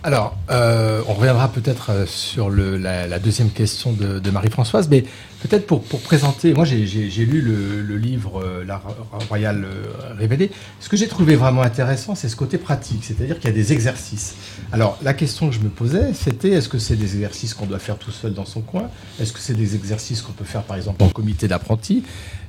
Alors, 0.04 0.34
euh, 0.50 1.00
on 1.06 1.12
reviendra 1.14 1.48
peut-être 1.48 1.90
euh, 1.90 2.06
sur 2.06 2.50
le- 2.50 2.76
la, 2.76 3.06
la 3.06 3.18
deuxième 3.20 3.50
question 3.50 3.92
de, 3.92 4.18
de 4.18 4.30
Marie-Françoise, 4.32 4.88
mais 4.90 5.04
peut-être 5.42 5.66
pour, 5.66 5.82
pour 5.82 6.00
présenter, 6.00 6.54
moi 6.54 6.64
j'ai- 6.64 6.86
lu 6.86 7.40
le, 7.40 7.82
le 7.82 7.96
livre 7.96 8.40
euh, 8.42 8.64
La 8.66 8.78
Ro- 8.78 8.94
Royale 9.28 9.64
euh, 9.64 10.14
Révélée. 10.18 10.50
Ce 10.80 10.88
que 10.88 10.96
j'ai 10.96 11.08
trouvé 11.08 11.36
vraiment 11.36 11.62
intéressant, 11.62 12.14
c'est 12.14 12.28
ce 12.28 12.36
côté 12.36 12.58
pratique, 12.58 13.04
c'est-à-dire 13.04 13.38
qu'il 13.38 13.50
y 13.50 13.52
a 13.52 13.56
des 13.56 13.72
exercices. 13.72 14.34
Alors, 14.72 14.98
la 15.02 15.14
question 15.14 15.48
que 15.48 15.54
je 15.54 15.60
me 15.60 15.68
posais, 15.68 16.14
c'était 16.14 16.50
est-ce 16.50 16.68
que 16.68 16.78
c'est 16.78 16.96
des 16.96 17.14
exercices 17.16 17.54
qu'on 17.54 17.66
doit 17.66 17.78
faire 17.78 17.96
tout 17.98 18.10
seul 18.10 18.32
dans 18.34 18.44
son 18.46 18.60
coin? 18.60 18.88
Est-ce 19.20 19.32
que 19.32 19.38
c'est 19.40 19.54
des 19.54 19.74
exercices 19.74 20.22
qu'on 20.22 20.32
peut 20.32 20.44
faire 20.44 20.62
par 20.62 20.76
exemple 20.76 21.02
en 21.02 21.08
comité 21.08 21.48
d'apprentis 21.48 22.02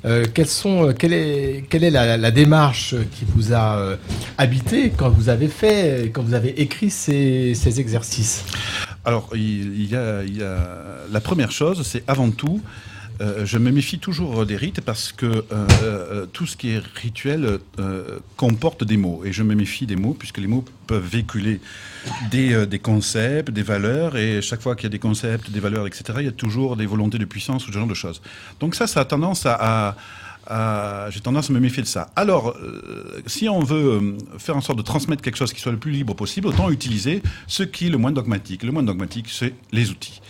Euh, 0.06 0.25
quelles 0.34 0.47
sont, 0.49 0.89
euh, 0.89 0.93
quelle 0.93 1.13
est, 1.13 1.63
quelle 1.69 1.84
est 1.86 1.89
la, 1.89 2.17
la 2.17 2.32
démarche 2.32 2.93
qui 3.13 3.23
vous 3.25 3.53
a 3.53 3.77
euh, 3.77 3.95
habité 4.38 4.91
quand 4.95 5.10
vous 5.10 5.29
avez 5.29 5.47
fait, 5.47 6.12
quand 6.13 6.21
vous 6.23 6.34
avez 6.34 6.62
écrit 6.62 6.89
ces, 6.89 7.53
ces 7.56 7.79
exercices? 7.79 8.43
Alors, 9.06 9.30
il, 9.36 9.86
y 9.86 9.96
a, 9.96 10.24
il 10.24 10.38
y 10.38 10.44
a- 10.44 11.06
la 11.12 11.20
première 11.22 11.52
chose, 11.52 11.84
c'est 11.86 12.04
avant 12.08 12.32
tout, 12.32 12.62
euh, 13.22 13.46
je 13.46 13.58
me 13.60 13.70
méfie 13.72 14.00
toujours 14.00 14.46
des 14.46 14.56
rites 14.56 14.82
parce 14.82 15.12
que 15.12 15.26
euh, 15.26 15.44
euh, 15.52 16.26
tout 16.26 16.48
ce 16.48 16.58
qui 16.58 16.72
est 16.72 16.82
rituel 16.96 17.60
comporte 18.38 18.84
des 18.84 18.98
mots. 18.98 19.22
Et 19.26 19.32
je 19.32 19.44
me 19.44 19.54
méfie 19.56 19.86
des 19.86 19.96
mots 19.96 20.16
puisque 20.18 20.39
les 20.39 20.48
mots 20.48 20.66
peuvent 20.88 21.06
véhiculer 21.06 21.60
des, 22.32 22.80
concepts, 22.82 23.52
des 23.52 23.62
valeurs. 23.62 24.18
Et 24.18 24.42
chaque 24.42 24.62
fois 24.62 24.76
qu'il 24.76 24.86
y 24.86 24.88
a 24.88 24.89
des 24.89 25.00
concepts, 25.00 25.52
des 25.52 25.60
valeurs, 25.60 25.86
etc., 25.86 26.04
il 26.20 26.26
y 26.26 26.30
a 26.30 26.32
toujours 26.32 26.76
des 26.76 26.86
volontés 26.88 27.20
de 27.20 27.26
puissance 27.26 27.68
ou 27.68 27.72
ce 27.72 27.78
genre 27.78 27.88
de 27.88 27.94
choses. 27.94 28.22
Donc 28.60 28.74
ça, 28.74 28.88
ça 28.88 29.02
a 29.02 29.06
tendance 29.06 29.46
à- 29.46 29.96
à- 30.47 31.08
j'ai 31.10 31.19
tendance 31.19 31.49
à 31.49 31.53
me 31.53 31.60
méfier 31.60 31.82
de 31.84 31.88
ça. 31.88 32.10
Alors, 32.15 32.49
euh, 32.62 33.21
si 33.27 33.47
on 33.49 33.60
veut 33.60 33.75
euh, 33.75 34.17
faire 34.38 34.58
en 34.58 34.62
sorte 34.62 34.77
de 34.77 34.84
transmettre 34.84 35.21
quelque 35.21 35.38
chose 35.38 35.53
qui 35.53 35.62
soit 35.62 35.71
le 35.71 35.77
plus 35.79 35.91
libre 35.91 36.13
possible, 36.15 36.47
autant 36.47 36.69
utiliser 36.69 37.21
ce 37.47 37.63
qui 37.63 37.88
est 37.88 37.89
le 37.89 37.97
moins 37.97 38.12
dogmatique. 38.12 38.63
Le 38.63 38.71
moins 38.71 38.84
dogmatique, 38.84 39.27
c'est 39.29 39.53
les 39.71 39.89
outils. 39.89 40.21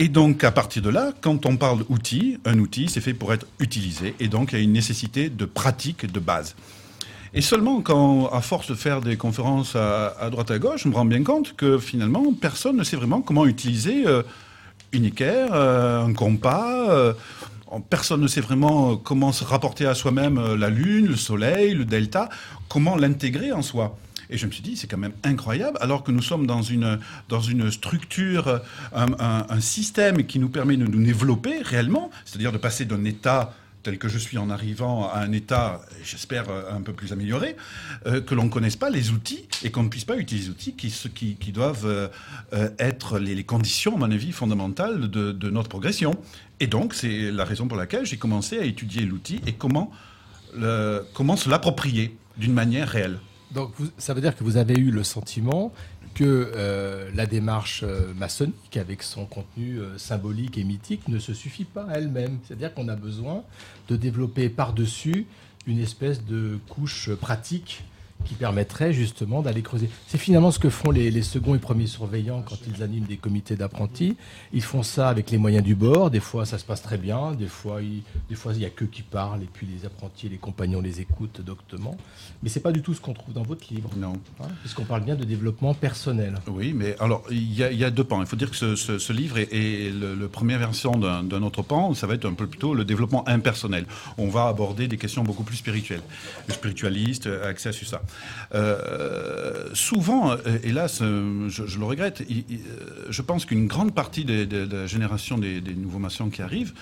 Et 0.00 0.08
donc, 0.08 0.44
à 0.44 0.52
partir 0.52 0.80
de 0.82 0.90
là, 0.90 1.12
quand 1.20 1.44
on 1.46 1.56
parle 1.56 1.84
d'outils, 1.88 2.38
un 2.44 2.58
outil, 2.60 2.88
c'est 2.88 3.00
fait 3.00 3.14
pour 3.14 3.32
être 3.32 3.46
utilisé. 3.58 4.14
Et 4.20 4.28
donc, 4.28 4.52
il 4.52 4.58
y 4.58 4.60
a 4.60 4.64
une 4.64 4.72
nécessité 4.72 5.28
de 5.28 5.44
pratique 5.44 6.10
de 6.10 6.20
base. 6.20 6.54
Et 7.34 7.40
seulement 7.42 7.82
quand, 7.82 8.28
à 8.28 8.40
force 8.40 8.68
de 8.70 8.74
faire 8.74 9.00
des 9.02 9.16
conférences 9.16 9.76
à, 9.76 10.14
à 10.20 10.30
droite 10.30 10.50
à 10.50 10.58
gauche, 10.58 10.84
je 10.84 10.88
me 10.88 10.94
rends 10.94 11.04
bien 11.04 11.22
compte 11.24 11.54
que 11.56 11.78
finalement, 11.78 12.24
personne 12.32 12.76
ne 12.76 12.84
sait 12.84 12.96
vraiment 12.96 13.20
comment 13.20 13.44
utiliser 13.44 14.06
euh, 14.06 14.22
une 14.92 15.04
équerre, 15.04 15.50
euh, 15.52 16.04
un 16.06 16.14
compas. 16.14 16.88
euh, 16.90 17.12
personne 17.88 18.20
ne 18.20 18.28
sait 18.28 18.40
vraiment 18.40 18.92
euh, 18.92 18.96
comment 18.96 19.32
se 19.32 19.44
rapporter 19.44 19.86
à 19.86 19.94
soi-même 19.94 20.38
euh, 20.38 20.56
la 20.56 20.70
lune, 20.70 21.06
le 21.06 21.16
soleil, 21.16 21.74
le 21.74 21.84
delta, 21.84 22.28
comment 22.68 22.96
l'intégrer 22.96 23.52
en 23.52 23.62
soi. 23.62 23.96
Et 24.30 24.36
je 24.36 24.46
me 24.46 24.50
suis 24.52 24.62
dit, 24.62 24.76
c'est 24.76 24.86
quand 24.86 24.98
même 24.98 25.14
incroyable, 25.24 25.78
alors 25.80 26.04
que 26.04 26.12
nous 26.12 26.22
sommes 26.22 26.46
dans 26.46 26.62
une, 26.62 26.98
dans 27.28 27.40
une 27.40 27.70
structure, 27.70 28.60
un, 28.94 29.06
un- 29.18 29.60
système 29.60 30.24
qui 30.24 30.38
nous 30.38 30.50
permet 30.50 30.76
de 30.76 30.84
nous 30.84 31.02
développer 31.02 31.62
réellement, 31.62 32.10
c'est-à-dire 32.26 32.52
de 32.52 32.58
passer 32.58 32.84
d'un 32.84 33.04
état 33.04 33.54
tel 33.84 33.96
que 33.96 34.08
je 34.08 34.18
suis 34.18 34.38
en 34.38 34.50
arrivant 34.50 35.08
à 35.08 35.20
un 35.20 35.32
état, 35.32 35.80
j'espère, 36.04 36.50
euh, 36.50 36.72
un 36.72 36.82
peu 36.82 36.92
plus 36.92 37.12
amélioré, 37.12 37.56
euh, 38.06 38.20
que 38.20 38.34
l'on 38.34 38.44
ne 38.44 38.48
connaisse 38.50 38.76
pas 38.76 38.90
les 38.90 39.12
outils 39.12 39.46
et 39.62 39.70
qu'on 39.70 39.84
ne 39.84 39.88
puisse 39.88 40.04
pas 40.04 40.16
utiliser 40.16 40.48
les 40.48 40.50
outils 40.52 40.74
qui, 40.74 40.90
qui, 41.14 41.36
qui 41.36 41.52
doivent 41.52 41.86
euh, 41.86 42.08
euh, 42.52 42.68
être 42.78 43.18
les, 43.18 43.44
conditions, 43.44 43.94
à 43.94 43.98
mon 43.98 44.10
avis, 44.10 44.32
fondamentales 44.32 45.08
de 45.08 45.50
notre 45.50 45.68
progression. 45.68 46.18
Et 46.60 46.66
donc, 46.66 46.94
c'est 46.94 47.30
la 47.30 47.44
raison 47.44 47.68
pour 47.68 47.76
laquelle 47.76 48.04
j'ai 48.04 48.16
commencé 48.16 48.58
à 48.58 48.64
étudier 48.64 49.02
l'outil 49.02 49.40
et 49.46 49.52
comment, 49.52 49.92
se 50.52 51.48
l'approprier 51.48 52.16
d'une 52.36 52.52
manière 52.52 52.88
réelle. 52.88 53.18
Donc 53.52 53.72
vous- 53.78 53.88
ça 53.96 54.12
veut 54.14 54.20
dire 54.20 54.36
que 54.36 54.44
vous 54.44 54.56
avez 54.56 54.74
eu 54.74 54.90
le 54.90 55.02
sentiment 55.04 55.72
que 56.14 56.52
euh, 56.56 57.10
la 57.14 57.26
démarche 57.26 57.82
euh, 57.84 58.12
maçonnique, 58.14 58.76
avec 58.76 59.02
son 59.02 59.24
contenu 59.24 59.78
euh, 59.78 59.96
symbolique 59.98 60.58
et 60.58 60.64
mythique, 60.64 61.06
ne 61.08 61.18
se 61.18 61.32
suffit 61.32 61.64
pas 61.64 61.84
à 61.84 61.98
elle-même. 61.98 62.38
C'est-à-dire 62.44 62.74
qu'on 62.74 62.88
a 62.88 62.96
besoin 62.96 63.42
de 63.88 63.96
développer 63.96 64.48
par-dessus 64.48 65.26
une 65.66 65.78
espèce 65.78 66.24
de 66.24 66.58
couche 66.68 67.10
pratique 67.14 67.82
qui 68.24 68.34
permettrait 68.34 68.92
justement 68.92 69.42
d'aller 69.42 69.62
creuser. 69.62 69.88
C'est 70.06 70.18
finalement 70.18 70.50
ce 70.50 70.58
que 70.58 70.68
font 70.70 70.90
les, 70.90 71.10
les 71.10 71.22
seconds 71.22 71.54
et 71.54 71.58
premiers 71.58 71.86
surveillants 71.86 72.42
quand 72.42 72.56
ils 72.66 72.82
animent 72.82 73.04
des 73.06 73.16
comités 73.16 73.56
d'apprentis. 73.56 74.16
Ils 74.52 74.62
font 74.62 74.82
ça 74.82 75.08
avec 75.08 75.30
les 75.30 75.38
moyens 75.38 75.64
du 75.64 75.74
bord. 75.74 76.10
Des 76.10 76.20
fois, 76.20 76.44
ça 76.44 76.58
se 76.58 76.64
passe 76.64 76.82
très 76.82 76.98
bien. 76.98 77.32
Des 77.32 77.46
fois, 77.46 77.80
il 77.82 78.02
des 78.28 78.34
fois, 78.34 78.52
il 78.54 78.60
y 78.60 78.64
a 78.64 78.70
qu'eux 78.70 78.86
qui 78.86 79.02
parlent 79.02 79.42
et 79.42 79.48
puis 79.52 79.66
les 79.66 79.86
apprentis 79.86 80.26
et 80.26 80.30
les 80.30 80.36
compagnons 80.36 80.80
les 80.80 81.00
écoutent 81.00 81.40
doctement. 81.40 81.96
Mais 82.42 82.48
c'est 82.48 82.60
pas 82.60 82.72
du 82.72 82.82
tout 82.82 82.92
ce 82.94 83.00
qu'on 83.00 83.14
trouve 83.14 83.34
dans 83.34 83.42
votre 83.42 83.72
livre, 83.72 83.90
Non. 83.96 84.14
hein, 84.40 84.48
puisqu'on 84.60 84.84
parle 84.84 85.04
bien 85.04 85.14
de 85.16 85.24
développement 85.24 85.72
personnel. 85.74 86.34
Oui, 86.48 86.72
mais 86.74 86.96
alors, 87.00 87.24
il 87.30 87.52
y, 87.54 87.62
a, 87.64 87.70
il 87.72 87.78
y 87.78 87.84
a 87.84 87.90
deux 87.90 88.04
pans. 88.04 88.20
Il 88.20 88.26
faut 88.26 88.36
dire 88.36 88.50
que 88.50 88.56
ce, 88.56 88.76
ce- 88.76 88.98
ce 88.98 89.12
livre 89.12 89.38
est, 89.38 89.48
est 89.52 89.90
le, 89.90 90.14
le 90.14 90.28
première 90.28 90.58
version 90.58 90.92
d'un 90.92 91.42
autre 91.42 91.62
pan. 91.62 91.94
Ça 91.94 92.06
va 92.06 92.14
être 92.14 92.26
un 92.26 92.34
peu 92.34 92.46
plutôt 92.46 92.74
le 92.74 92.84
développement 92.84 93.26
impersonnel. 93.28 93.86
On 94.18 94.28
va 94.28 94.48
aborder 94.48 94.88
des 94.88 94.96
questions 94.98 95.22
beaucoup 95.24 95.44
plus 95.44 95.56
spirituelles. 95.56 96.02
Le 96.48 96.54
spiritualiste, 96.54 97.26
euh, 97.26 97.48
accès 97.48 97.70
à 97.70 97.72
ça. 97.72 98.02
Euh, 98.54 99.68
souvent, 99.74 100.32
euh, 100.32 100.36
hélas, 100.62 101.00
euh, 101.02 101.48
je, 101.48 101.66
je 101.66 101.78
le 101.78 101.84
regrette, 101.84 102.22
je 103.08 103.22
pense 103.22 103.44
qu'une 103.44 103.66
grande 103.66 103.94
partie 103.94 104.24
des- 104.24 104.46
de 104.46 104.66
la 104.76 104.86
génération 104.86 105.38
des, 105.38 105.60
des 105.60 105.74
nouveaux 105.74 105.98
maçons 105.98 106.30
qui 106.30 106.42
arrivent 106.42 106.72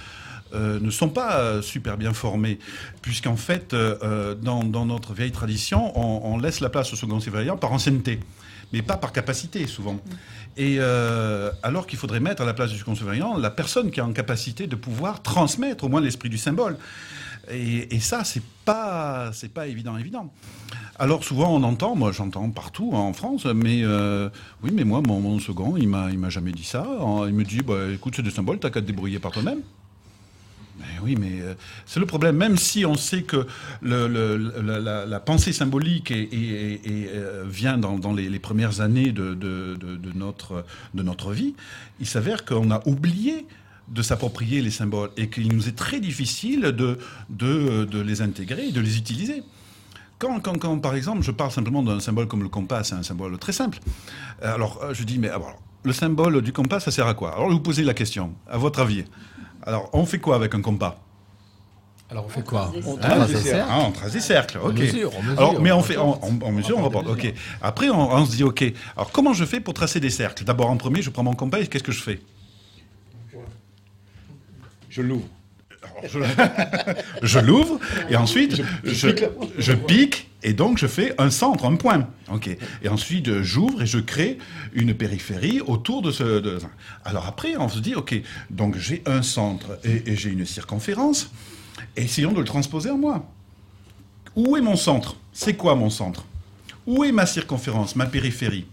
euh, 0.55 0.79
ne 0.81 0.91
sont 0.91 1.09
pas 1.09 1.39
euh, 1.41 1.61
super 1.63 1.97
bien 1.97 2.13
formés, 2.13 2.59
puisqu'en 3.03 3.37
fait, 3.37 3.75
euh, 3.75 4.35
dans, 4.35 4.63
dans 4.63 4.87
notre 4.87 5.13
vieille 5.13 5.33
tradition, 5.33 5.93
on, 5.99 6.35
on 6.35 6.39
laisse 6.39 6.61
la 6.61 6.69
place 6.69 6.93
au 6.93 6.97
second 6.97 7.19
surveillant 7.19 7.57
par 7.57 7.73
ancienneté, 7.73 8.21
mais 8.73 8.83
pas 8.83 8.97
par 8.97 9.13
capacité 9.13 9.67
souvent. 9.67 9.99
Et 10.57 10.77
euh, 10.79 11.51
alors 11.65 11.87
qu'il 11.87 11.99
faudrait 11.99 12.21
mettre 12.21 12.43
à 12.43 12.47
la 12.47 12.55
place 12.55 12.71
du 12.71 12.79
second 12.79 12.95
surveillant 12.95 13.37
la 13.37 13.51
personne 13.51 13.91
qui 13.91 14.01
a 14.01 14.07
en 14.07 14.13
capacité 14.13 14.67
de 14.69 14.77
pouvoir 14.77 15.21
transmettre 15.23 15.83
au 15.85 15.89
moins 15.89 16.01
l'esprit 16.01 16.31
du 16.31 16.39
symbole. 16.39 16.77
Et, 17.51 18.01
ça, 18.01 18.25
c'est 18.25 18.43
pas, 18.65 19.31
c'est 19.33 19.53
pas 19.53 19.67
évident, 19.67 19.97
évident. 19.97 20.33
Alors 20.99 21.25
souvent 21.25 21.55
on 21.55 21.63
entend, 21.63 21.95
moi 21.95 22.11
j'entends 22.11 22.49
partout 22.49 22.93
hein, 22.95 23.01
en 23.01 23.13
France, 23.13 23.45
mais 23.45 23.83
euh, 23.85 24.31
oui, 24.63 24.71
mais 24.73 24.85
moi 24.85 25.03
mon, 25.07 25.39
second, 25.39 25.77
il 25.77 25.89
m'a, 25.89 26.11
il 26.11 26.19
m'a 26.19 26.31
jamais 26.31 26.53
dit 26.53 26.65
ça. 26.65 26.87
Il 27.29 27.35
me 27.35 27.45
dit, 27.45 27.61
bah, 27.61 27.93
écoute, 27.93 28.15
c'est 28.17 28.23
des 28.23 28.31
symboles, 28.31 28.59
t'as 28.59 28.71
qu'à 28.71 28.81
te 28.81 28.87
débrouiller 28.87 29.19
par 29.19 29.33
toi-même. 29.33 29.61
Mais 30.79 30.85
oui, 31.03 31.17
mais 31.19 31.41
euh, 31.41 31.55
c'est 31.85 32.01
le 32.01 32.07
problème. 32.07 32.37
Même 32.37 32.57
si 32.57 32.85
on 32.85 32.95
sait 32.95 33.23
que 33.23 33.47
la, 33.83 35.21
pensée 35.21 35.53
symbolique 35.53 36.13
euh, 36.13 37.45
vient 37.47 37.79
dans, 37.79 38.13
les, 38.13 38.39
premières 38.39 38.81
années 38.81 39.13
de 39.13 39.35
notre, 40.15 40.65
de 40.95 41.03
notre 41.03 41.33
vie, 41.33 41.55
il 42.01 42.07
s'avère 42.07 42.45
qu'on 42.45 42.71
a 42.71 42.87
oublié 42.87 43.47
de 43.89 44.03
s'approprier 44.03 44.61
les 44.63 44.71
symboles 44.71 45.11
et 45.17 45.29
qu'il 45.29 45.55
nous 45.55 45.69
est 45.69 45.77
très 45.77 46.01
difficile 46.01 46.63
de, 46.63 46.99
de, 47.31 47.85
de 47.85 48.01
les 48.01 48.21
intégrer 48.23 48.69
et 48.69 48.73
de 48.73 48.81
les 48.81 48.97
utiliser. 48.99 49.43
Quand, 50.19 50.41
quand, 50.41 50.59
quand, 50.59 50.79
par 50.79 50.95
exemple, 50.95 51.23
je 51.23 51.31
parle 51.31 51.51
simplement 51.51 51.83
d'un 51.83 52.01
symbole 52.01 52.27
comme 52.27 52.43
le 52.43 52.49
compas, 52.49 52.83
c'est 52.85 52.95
un 52.95 53.03
symbole 53.03 53.39
très 53.39 53.53
simple. 53.53 53.79
Alors, 54.43 54.81
euh, 54.83 54.95
je 54.95 55.05
dis, 55.05 55.19
mais 55.19 55.29
alors, 55.29 55.61
le 55.85 55.93
symbole 55.93 56.41
du 56.43 56.53
compas, 56.53 56.81
ça 56.81 56.91
sert 56.91 57.07
à 57.07 57.15
quoi? 57.15 57.35
Alors, 57.35 57.49
je 57.51 57.55
vous 57.55 57.61
posez 57.61 57.85
la 57.85 57.95
question, 57.95 58.35
à 58.51 58.57
votre 58.59 58.81
avis. 58.81 59.05
Alors, 59.65 59.91
on 59.93 60.07
fait 60.07 60.19
quoi 60.19 60.37
avec 60.37 60.55
un 60.55 60.63
compas 60.63 61.05
Alors 62.11 62.25
on 62.27 62.29
fait 62.29 62.43
quoi? 62.43 62.73
On 62.87 62.97
Ah, 63.03 63.09
trace 63.17 63.31
ça 63.33 63.41
des. 63.43 63.51
Ah, 63.53 63.81
on 63.87 63.93
trace 63.93 64.13
des 64.13 64.21
cercles, 64.21 64.59
On 64.63 64.69
ok. 64.69 64.79
mesure, 64.79 65.13
on 65.17 65.23
mesure. 65.23 65.39
Alors, 65.39 65.61
mais 65.61 65.71
on 65.73 65.79
On 65.79 65.83
fait, 65.83 65.97
on, 65.99 66.25
on- 66.25 66.39
on 66.43 66.53
mesure, 66.53 66.77
On 66.79 66.81
on 66.81 66.85
rapporte 66.85 67.09
ok. 67.09 67.33
Après, 67.61 67.89
on, 67.91 68.11
on 68.13 68.25
se 68.27 68.37
dit, 68.37 68.43
ok. 68.43 68.65
Alors, 68.97 69.13
comment 69.13 69.33
je 69.35 69.45
fais 69.45 69.61
pour 69.61 69.75
tracer 69.75 70.01
des 70.01 70.11
cercles? 70.11 70.45
D'abord, 70.45 70.71
en 70.71 70.77
premier, 70.77 71.03
je 71.03 71.11
prends 71.11 71.25
mon 71.25 71.35
compas 71.35 71.59
et 71.61 71.67
qu'est-ce 71.67 71.85
que 71.85 71.93
je 71.93 72.03
fais? 72.03 72.21
Je 74.97 75.03
l'ouvre. 75.03 75.27
Je 77.23 77.39
l'ouvre 77.39 77.79
et 78.11 78.17
ensuite 78.17 78.57
je, 78.85 79.09
je 79.59 79.73
pique 79.73 80.29
et 80.43 80.53
donc 80.53 80.79
je 80.79 80.87
fais 80.87 81.15
un 81.19 81.31
centre, 81.31 81.65
un 81.67 81.77
point. 81.77 82.09
Ok. 82.33 82.49
Et 82.83 82.89
ensuite 82.89 83.29
euh, 83.29 83.43
j'ouvre 83.43 83.83
et 83.83 83.87
je 83.87 83.99
crée 83.99 84.39
une 84.73 84.95
périphérie 84.95 85.61
autour 85.61 86.01
de 86.03 86.11
ce. 86.11 86.41
de- 86.41 86.59
Alors 87.05 87.27
après 87.27 87.57
on 87.57 87.69
se 87.69 87.79
dit 87.81 87.95
ok 87.95 88.15
donc 88.51 88.77
j'ai 88.79 89.03
un 89.07 89.23
centre 89.23 89.79
et, 89.85 90.03
et 90.11 90.17
j'ai 90.17 90.31
une 90.31 90.47
circonférence. 90.47 91.31
Essayons 91.97 92.33
de 92.33 92.39
le 92.39 92.45
transposer 92.45 92.91
en 92.91 92.99
moi. 92.99 93.29
Où 94.35 94.57
est 94.57 94.63
mon 94.63 94.77
centre? 94.77 95.17
C'est 95.33 95.55
quoi 95.55 95.75
mon 95.75 95.91
centre? 95.91 96.25
Où 96.87 97.05
est 97.05 97.13
ma 97.13 97.27
circonférence, 97.27 97.97
ma 97.97 98.07
périphérie? 98.07 98.67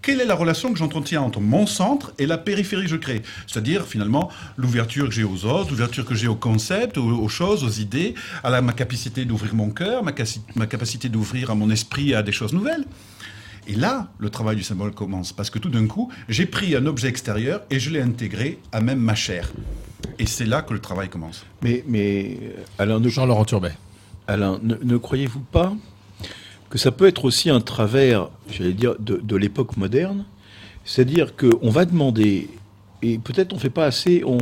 Quelle 0.00 0.20
est 0.20 0.26
la 0.26 0.36
relation 0.36 0.72
que 0.72 0.78
j'entretiens 0.78 1.22
entre 1.22 1.40
mon 1.40 1.66
centre 1.66 2.12
et 2.18 2.26
la 2.26 2.38
périphérie 2.38 2.84
que 2.84 2.90
je 2.90 2.96
crée? 2.96 3.22
C'est-à-dire, 3.48 3.84
finalement, 3.84 4.30
l'ouverture 4.56 5.06
que 5.08 5.14
j'ai 5.14 5.24
aux 5.24 5.44
autres, 5.44 5.70
l'ouverture 5.70 6.04
que 6.04 6.14
j'ai 6.14 6.28
aux 6.28 6.36
concepts, 6.36 6.96
aux, 6.98 7.02
aux 7.18 7.28
choses, 7.28 7.64
aux 7.64 7.68
idées, 7.80 8.14
à 8.44 8.50
la- 8.50 8.62
ma 8.62 8.72
capacité 8.72 9.24
d'ouvrir 9.24 9.54
mon 9.54 9.70
cœur, 9.70 10.04
ma, 10.04 10.12
capacité 10.66 11.08
d'ouvrir 11.08 11.50
à 11.50 11.54
mon 11.56 11.68
esprit 11.68 12.14
à 12.14 12.22
des 12.22 12.32
choses 12.32 12.52
nouvelles. 12.52 12.84
Et 13.66 13.74
là, 13.74 14.08
le 14.18 14.30
travail 14.30 14.56
du 14.56 14.62
symbole 14.62 14.92
commence, 14.92 15.32
parce 15.32 15.50
que 15.50 15.58
tout 15.58 15.68
d'un 15.68 15.86
coup, 15.86 16.10
j'ai 16.28 16.46
pris 16.46 16.74
un 16.76 16.86
objet 16.86 17.08
extérieur 17.08 17.62
et 17.68 17.80
je 17.80 17.90
l'ai 17.90 18.00
intégré 18.00 18.60
à 18.72 18.80
même 18.80 19.00
ma 19.00 19.14
chair. 19.16 19.50
Et 20.18 20.26
c'est 20.26 20.46
là 20.46 20.62
que 20.62 20.72
le 20.72 20.78
travail 20.80 21.08
commence. 21.08 21.44
Mais, 21.60 21.84
mais 21.86 22.38
euh, 22.40 22.62
Alain, 22.78 23.00
ne, 23.00 23.08
Jean-Laurent 23.08 23.44
Turbet. 23.44 23.72
Alain, 24.26 24.58
ne, 24.62 24.76
ne 24.80 24.96
croyez-vous 24.96 25.40
pas 25.40 25.74
que 26.70 26.78
ça 26.78 26.90
peut 26.90 27.06
être 27.06 27.24
aussi 27.24 27.50
un 27.50 27.60
travers, 27.60 28.28
j'allais 28.50 28.72
dire, 28.72 28.96
de, 28.98 29.16
de 29.16 29.36
l'époque 29.36 29.76
moderne. 29.76 30.24
C'est-à-dire 30.84 31.34
qu'on 31.36 31.70
va 31.70 31.84
demander, 31.84 32.48
et 33.02 33.18
peut-être 33.18 33.52
on 33.52 33.58
fait 33.58 33.70
pas 33.70 33.84
assez, 33.84 34.22
on 34.24 34.38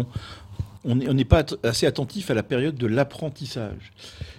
n'est 0.85 1.25
pas 1.25 1.45
assez 1.65 1.87
attentif 1.87 2.31
à 2.31 2.35
la 2.35 2.43
période 2.43 2.77
de 2.77 2.87
l'apprentissage. 2.87 3.93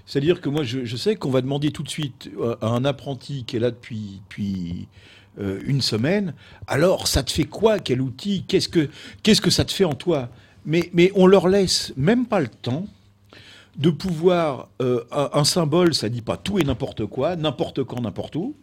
C'est-à-dire 0.06 0.40
que 0.40 0.48
moi, 0.48 0.64
je, 0.64 0.96
sais 0.96 1.16
qu'on 1.16 1.30
va 1.30 1.42
demander 1.42 1.72
tout 1.72 1.84
de 1.84 1.90
suite 1.90 2.30
euh, 2.40 2.56
à 2.62 2.68
un 2.68 2.86
apprenti 2.86 3.44
qui 3.44 3.58
est 3.58 3.60
là 3.60 3.72
depuis, 3.72 4.22
depuis 4.24 4.88
euh, 5.40 5.60
une 5.66 5.82
semaine, 5.82 6.34
alors 6.66 7.08
ça 7.08 7.24
te 7.24 7.32
fait 7.32 7.44
quoi? 7.44 7.80
Quel 7.80 8.02
outil? 8.02 8.46
Qu'est-ce 8.48 8.70
que 8.70 8.90
qu'est-ce 9.22 9.42
que 9.42 9.50
ça 9.50 9.66
te 9.66 9.74
fait 9.74 9.84
en 9.84 9.94
toi? 9.94 10.30
Mais, 10.66 10.90
mais 10.94 11.12
on 11.16 11.28
leur 11.28 11.50
laisse 11.50 11.94
même 11.98 12.26
pas 12.26 12.40
le 12.40 12.48
temps 12.48 12.88
de 13.78 13.92
pouvoir 13.92 14.70
euh, 14.82 15.04
un, 15.12 15.44
symbole, 15.44 15.94
ça 15.94 16.10
dit 16.10 16.24
pas 16.24 16.36
tout 16.36 16.58
et 16.58 16.64
n'importe 16.64 17.06
quoi, 17.06 17.36
n'importe 17.36 17.84
quand, 17.84 18.02
n'importe 18.02 18.36
où. 18.36 18.56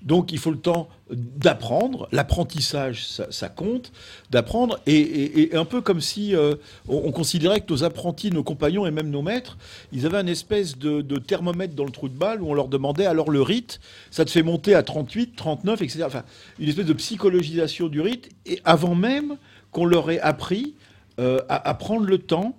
Donc 0.00 0.32
il 0.32 0.38
faut 0.38 0.50
le 0.50 0.58
temps 0.58 0.88
d'apprendre. 1.10 2.08
L'apprentissage, 2.10 3.06
ça, 3.06 3.48
compte, 3.50 3.92
d'apprendre. 4.30 4.80
Et, 4.86 5.50
un 5.52 5.66
peu 5.66 5.82
comme 5.82 6.00
si 6.00 6.34
euh, 6.34 6.54
on, 6.88 7.02
on 7.04 7.12
considérait 7.12 7.60
que 7.60 7.70
nos 7.70 7.84
apprentis, 7.84 8.30
nos 8.30 8.42
compagnons 8.42 8.86
et 8.86 8.90
même 8.90 9.10
nos 9.10 9.20
maîtres, 9.20 9.58
ils 9.92 10.06
avaient 10.06 10.16
un 10.16 10.26
espèce 10.26 10.78
de, 10.78 11.02
thermomètre 11.18 11.74
dans 11.74 11.84
le 11.84 11.90
trou 11.90 12.08
de 12.08 12.16
balle 12.16 12.42
où 12.42 12.48
on 12.48 12.54
leur 12.54 12.68
demandait 12.68 13.06
alors 13.06 13.30
le 13.30 13.42
rite, 13.42 13.78
ça 14.10 14.24
te 14.24 14.30
fait 14.30 14.42
monter 14.42 14.74
à 14.74 14.82
38, 14.82 15.36
39, 15.36 15.82
etc. 15.82 16.04
Enfin, 16.06 16.22
une 16.58 16.70
espèce 16.70 16.86
de 16.86 16.94
psychologisation 16.94 17.88
du 17.88 18.00
rite. 18.00 18.30
Et 18.46 18.60
avant 18.64 18.94
même 18.94 19.36
qu'on 19.70 19.84
leur 19.84 20.10
ait 20.10 20.20
appris 20.20 20.74
euh, 21.18 21.40
à 21.48 21.74
prendre 21.74 22.06
le 22.06 22.16
temps 22.16 22.56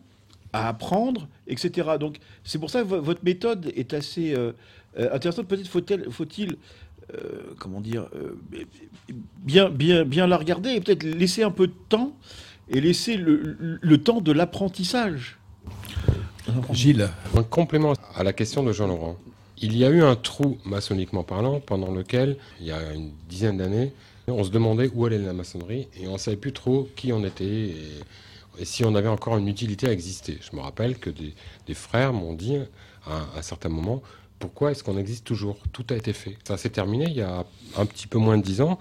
à 0.54 0.70
apprendre, 0.70 1.28
etc. 1.54 1.92
Donc 2.00 2.18
c'est 2.44 2.60
pour 2.60 2.70
ça 2.70 2.82
que 2.82 2.88
vo- 2.88 3.02
votre 3.02 3.24
méthode 3.24 3.72
est 3.76 3.94
assez 3.94 4.34
euh, 4.34 4.52
euh, 5.00 5.14
intéressante. 5.14 5.48
Peut-être 5.48 5.68
faut-il, 5.68 6.12
faut-il 6.12 6.58
euh, 7.14 7.54
comment 7.60 7.82
dire, 7.82 8.08
bien, 9.38 9.70
bien, 9.70 10.06
bien 10.06 10.28
la 10.28 10.38
regarder 10.38 10.72
et 10.72 10.82
peut-être 10.82 11.04
laisser 11.04 11.44
un 11.44 11.52
peu 11.52 11.68
de 11.68 11.74
temps 11.90 12.14
et 12.70 12.80
laisser 12.82 13.18
le, 13.18 13.98
temps 13.98 14.22
de 14.22 14.32
l'apprentissage. 14.32 15.38
Gilles. 16.72 17.10
Un 17.36 17.44
complément 17.44 17.94
à 18.16 18.24
la 18.24 18.34
question 18.34 18.64
de 18.64 18.72
Jean-Laurent. 18.72 19.18
Il 19.62 19.78
y 19.78 19.86
a 19.86 19.90
eu 19.90 20.02
un 20.02 20.16
trou, 20.16 20.58
maçonniquement 20.66 21.24
parlant, 21.24 21.60
pendant 21.60 21.92
lequel, 21.92 22.38
il 22.60 22.68
y 22.68 22.72
a 22.72 22.94
une 22.94 23.12
dizaine 23.30 23.58
d'années, 23.58 23.94
on 24.28 24.44
se 24.44 24.50
demandait 24.50 24.90
où 24.94 25.06
allait 25.06 25.18
la 25.20 25.34
maçonnerie 25.34 25.88
et 26.00 26.08
on 26.08 26.14
ne 26.14 26.18
savait 26.18 26.38
plus 26.38 26.54
trop 26.54 26.90
qui 26.96 27.12
on 27.14 27.24
était 27.24 27.74
et 28.58 28.66
si 28.66 28.84
on 28.84 28.96
avait 28.96 29.10
encore 29.10 29.38
une 29.38 29.48
utilité 29.48 29.88
à 29.88 29.92
exister. 29.92 30.40
Je 30.42 30.56
me 30.56 30.62
rappelle 30.62 30.98
que 30.98 31.10
des, 31.10 31.74
frères 31.74 32.14
m'ont 32.14 32.34
dit 32.34 32.58
à, 33.06 33.26
un 33.38 33.42
certain 33.42 33.70
moment 33.70 34.02
pourquoi 34.40 34.72
est-ce 34.72 34.84
qu'on 34.84 34.98
existe 34.98 35.26
toujours? 35.26 35.58
Tout 35.72 35.86
a 35.90 35.96
été 35.96 36.12
fait. 36.12 36.38
Ça 36.44 36.58
s'est 36.58 36.70
terminé 36.70 37.06
il 37.06 37.16
y 37.16 37.22
a 37.22 37.46
un 37.78 37.86
petit 37.86 38.08
peu 38.08 38.18
moins 38.18 38.38
de 38.38 38.44
dix 38.44 38.60
ans. 38.60 38.78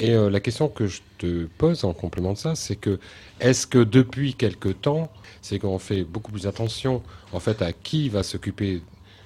Et 0.00 0.14
euh, 0.14 0.30
la 0.30 0.40
question 0.40 0.68
que 0.68 0.86
je 0.86 1.02
te 1.18 1.44
pose 1.58 1.84
en 1.84 1.92
complément 1.92 2.32
de 2.32 2.38
ça, 2.38 2.54
c'est 2.54 2.76
que 2.76 2.98
est-ce 3.40 3.66
que 3.66 3.78
depuis 3.78 4.32
quelque 4.32 4.70
temps, 4.70 5.10
c'est 5.42 5.58
qu'on 5.58 5.78
fait 5.78 6.04
beaucoup 6.04 6.32
plus 6.32 6.46
attention 6.46 7.02
en 7.32 7.40
fait 7.40 7.60
à 7.60 7.72
qui 7.72 8.08
va 8.08 8.22
s'occuper 8.22 8.80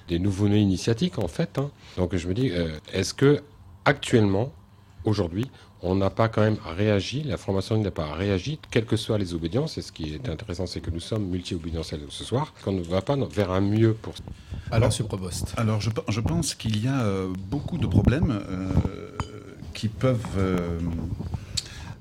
des 0.09 0.19
nouveaux-nés 0.19 0.59
initiatiques 0.59 1.17
en 1.17 1.29
fait. 1.29 1.57
hein? 1.57 1.71
Donc 1.95 2.15
je 2.15 2.27
me 2.27 2.33
dis, 2.33 2.49
euh, 2.51 2.77
est-ce 2.91 3.13
que 3.13 3.41
actuellement, 3.85 4.51
aujourd'hui, 5.05 5.49
on 5.83 5.95
n'a 5.95 6.09
pas 6.09 6.29
quand 6.29 6.41
même 6.41 6.57
réagi, 6.77 7.23
la 7.23 7.37
formation 7.37 7.77
n'a 7.81 7.91
pas 7.91 8.13
réagi, 8.13 8.57
quelles 8.71 8.85
que 8.85 8.95
soient 8.95 9.17
les 9.17 9.33
obédiences, 9.33 9.77
et 9.77 9.81
ce 9.81 9.91
qui 9.91 10.13
est 10.13 10.29
intéressant, 10.29 10.65
c'est 10.65 10.79
que 10.79 10.89
nous 10.89 11.01
sommes 11.01 11.25
multi-obédientiels 11.25 12.01
ce 12.09 12.23
soir, 12.23 12.53
qu'on 12.63 12.71
ne 12.71 12.81
va 12.81 13.01
pas 13.01 13.15
vers 13.17 13.51
un 13.51 13.61
mieux 13.61 13.93
pour 13.93 14.13
Alors, 14.71 14.91
sur 14.93 15.07
Provost. 15.07 15.53
Alors, 15.57 15.81
je, 15.81 15.89
pe- 15.89 16.09
je 16.09 16.21
pense 16.21 16.55
qu'il 16.55 16.81
y 16.83 16.87
a 16.87 17.01
euh, 17.03 17.27
beaucoup 17.51 17.77
de 17.77 17.85
problèmes 17.85 18.31
euh, 18.31 18.69
qui 19.73 19.89
peuvent, 19.89 20.37
euh, 20.37 20.79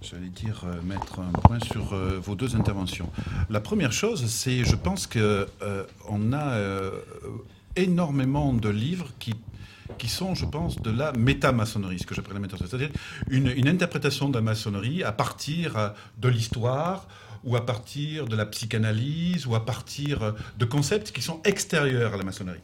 j'allais 0.01 0.29
dire, 0.29 0.63
euh, 0.65 0.81
mettre 0.83 1.19
un 1.19 1.33
point 1.33 1.59
sur 1.61 1.93
euh, 1.93 2.21
vos 2.23 2.37
deux 2.37 2.55
interventions. 2.55 3.09
La 3.51 3.61
première 3.61 3.93
chose, 3.93 4.27
c'est, 4.27 4.65
je 4.65 4.77
pense 4.77 5.09
que 5.09 5.49
euh, 5.63 5.85
on 6.09 6.33
a 6.33 6.51
euh, 6.53 6.93
énormément 7.75 8.53
de 8.53 8.69
livres 8.69 9.09
qui 9.19 9.35
qui 9.99 10.09
sont, 10.09 10.35
je 10.35 10.45
pense, 10.47 10.81
de 10.81 10.91
la 10.91 11.13
métamaçonnerie, 11.13 11.99
ce 11.99 12.07
que 12.07 12.15
j'appelle 12.15 12.35
la 12.35 12.41
métamaçonnerie, 12.41 12.71
c'est-à-dire 12.71 12.91
une, 13.31 13.49
une 13.49 13.69
interprétation 13.69 14.29
de 14.29 14.35
la 14.35 14.43
maçonnerie 14.43 15.03
à 15.05 15.13
partir 15.13 15.77
euh, 15.77 15.89
de 16.19 16.29
l'histoire 16.29 17.07
ou 17.45 17.57
à 17.57 17.67
partir 17.67 18.27
de 18.27 18.37
la 18.37 18.47
psychanalyse 18.47 19.47
ou 19.47 19.55
à 19.55 19.65
partir 19.65 20.23
euh, 20.23 20.33
de 20.59 20.65
concepts 20.65 21.11
qui 21.13 21.23
sont 21.23 21.41
extérieurs 21.45 22.15
à 22.15 22.17
la 22.17 22.25
maçonnerie. 22.25 22.61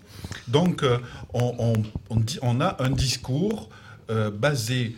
Donc, 0.47 0.83
euh, 0.83 0.99
on, 1.35 1.75
on- 2.11 2.17
dit- 2.17 2.39
on 2.43 2.61
a 2.61 2.77
un 2.83 2.91
discours 2.91 3.69
basé 4.41 4.97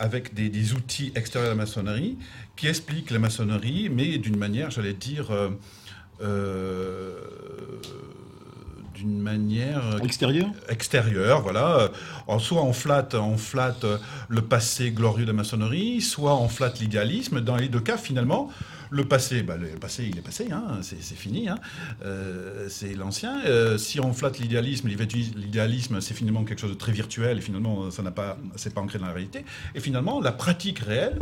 avec 0.00 0.34
des, 0.34 0.48
des 0.48 0.72
outils 0.72 1.12
extérieurs 1.14 1.52
à 1.52 1.54
la 1.54 1.60
maçonnerie 1.62 2.18
qui 2.56 2.66
explique 2.66 3.10
la 3.12 3.20
maçonnerie, 3.20 3.88
mais 3.90 4.18
d'une 4.18 4.36
manière, 4.36 4.72
j'allais 4.72 4.92
dire, 4.94 5.30
d'une 9.02 9.20
manière 9.20 9.82
Extérieur 10.02 10.48
extérieur, 10.68 11.42
voilà. 11.42 11.90
Alors, 12.28 12.40
soit 12.40 12.62
on 12.62 12.72
flatte, 12.72 13.14
on 13.14 13.36
flatte 13.36 13.84
le 14.28 14.42
passé 14.42 14.90
glorieux 14.92 15.24
de 15.24 15.30
la 15.30 15.36
maçonnerie, 15.36 16.00
soit 16.00 16.36
on 16.36 16.48
flatte 16.48 16.78
l'idéalisme. 16.78 17.40
Dans 17.40 17.56
les 17.56 17.68
deux 17.68 17.80
cas, 17.80 17.96
finalement, 17.96 18.50
le 18.90 19.04
passé, 19.04 19.42
bah, 19.42 19.56
le 19.56 19.68
passé, 19.78 20.06
il 20.08 20.18
est 20.18 20.22
passé, 20.22 20.48
hein, 20.52 20.80
c'est 20.82 21.16
fini, 21.16 21.48
hein. 21.48 21.58
Euh, 22.04 22.68
c'est 22.68 22.94
l'ancien. 22.94 23.42
Euh, 23.46 23.78
si 23.78 23.98
on 24.00 24.12
flatte 24.12 24.38
l'idéalisme, 24.38 24.88
l'idéalisme, 24.88 26.00
c'est 26.00 26.14
finalement 26.14 26.44
quelque 26.44 26.60
chose 26.60 26.70
de 26.70 26.76
très 26.76 26.92
virtuel 26.92 27.38
et 27.38 27.40
finalement, 27.40 27.90
ça 27.90 28.02
n'a 28.02 28.12
pas, 28.12 28.38
c'est 28.54 28.72
pas 28.72 28.80
ancré 28.80 28.98
dans 28.98 29.06
la 29.06 29.12
réalité. 29.12 29.44
Et 29.74 29.80
finalement, 29.80 30.20
la 30.20 30.32
pratique 30.32 30.78
réelle, 30.78 31.18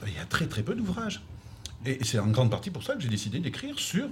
bah, 0.00 0.06
il 0.06 0.14
y 0.14 0.22
a 0.22 0.26
très 0.26 0.46
très 0.46 0.62
peu 0.62 0.74
d'ouvrages. 0.74 1.22
Et 1.86 1.98
c'est 2.02 2.18
en 2.18 2.28
grande 2.28 2.50
partie 2.50 2.70
pour 2.70 2.82
ça 2.82 2.94
que 2.94 3.00
j'ai 3.00 3.08
décidé 3.08 3.40
d'écrire 3.40 3.78
sur 3.78 4.06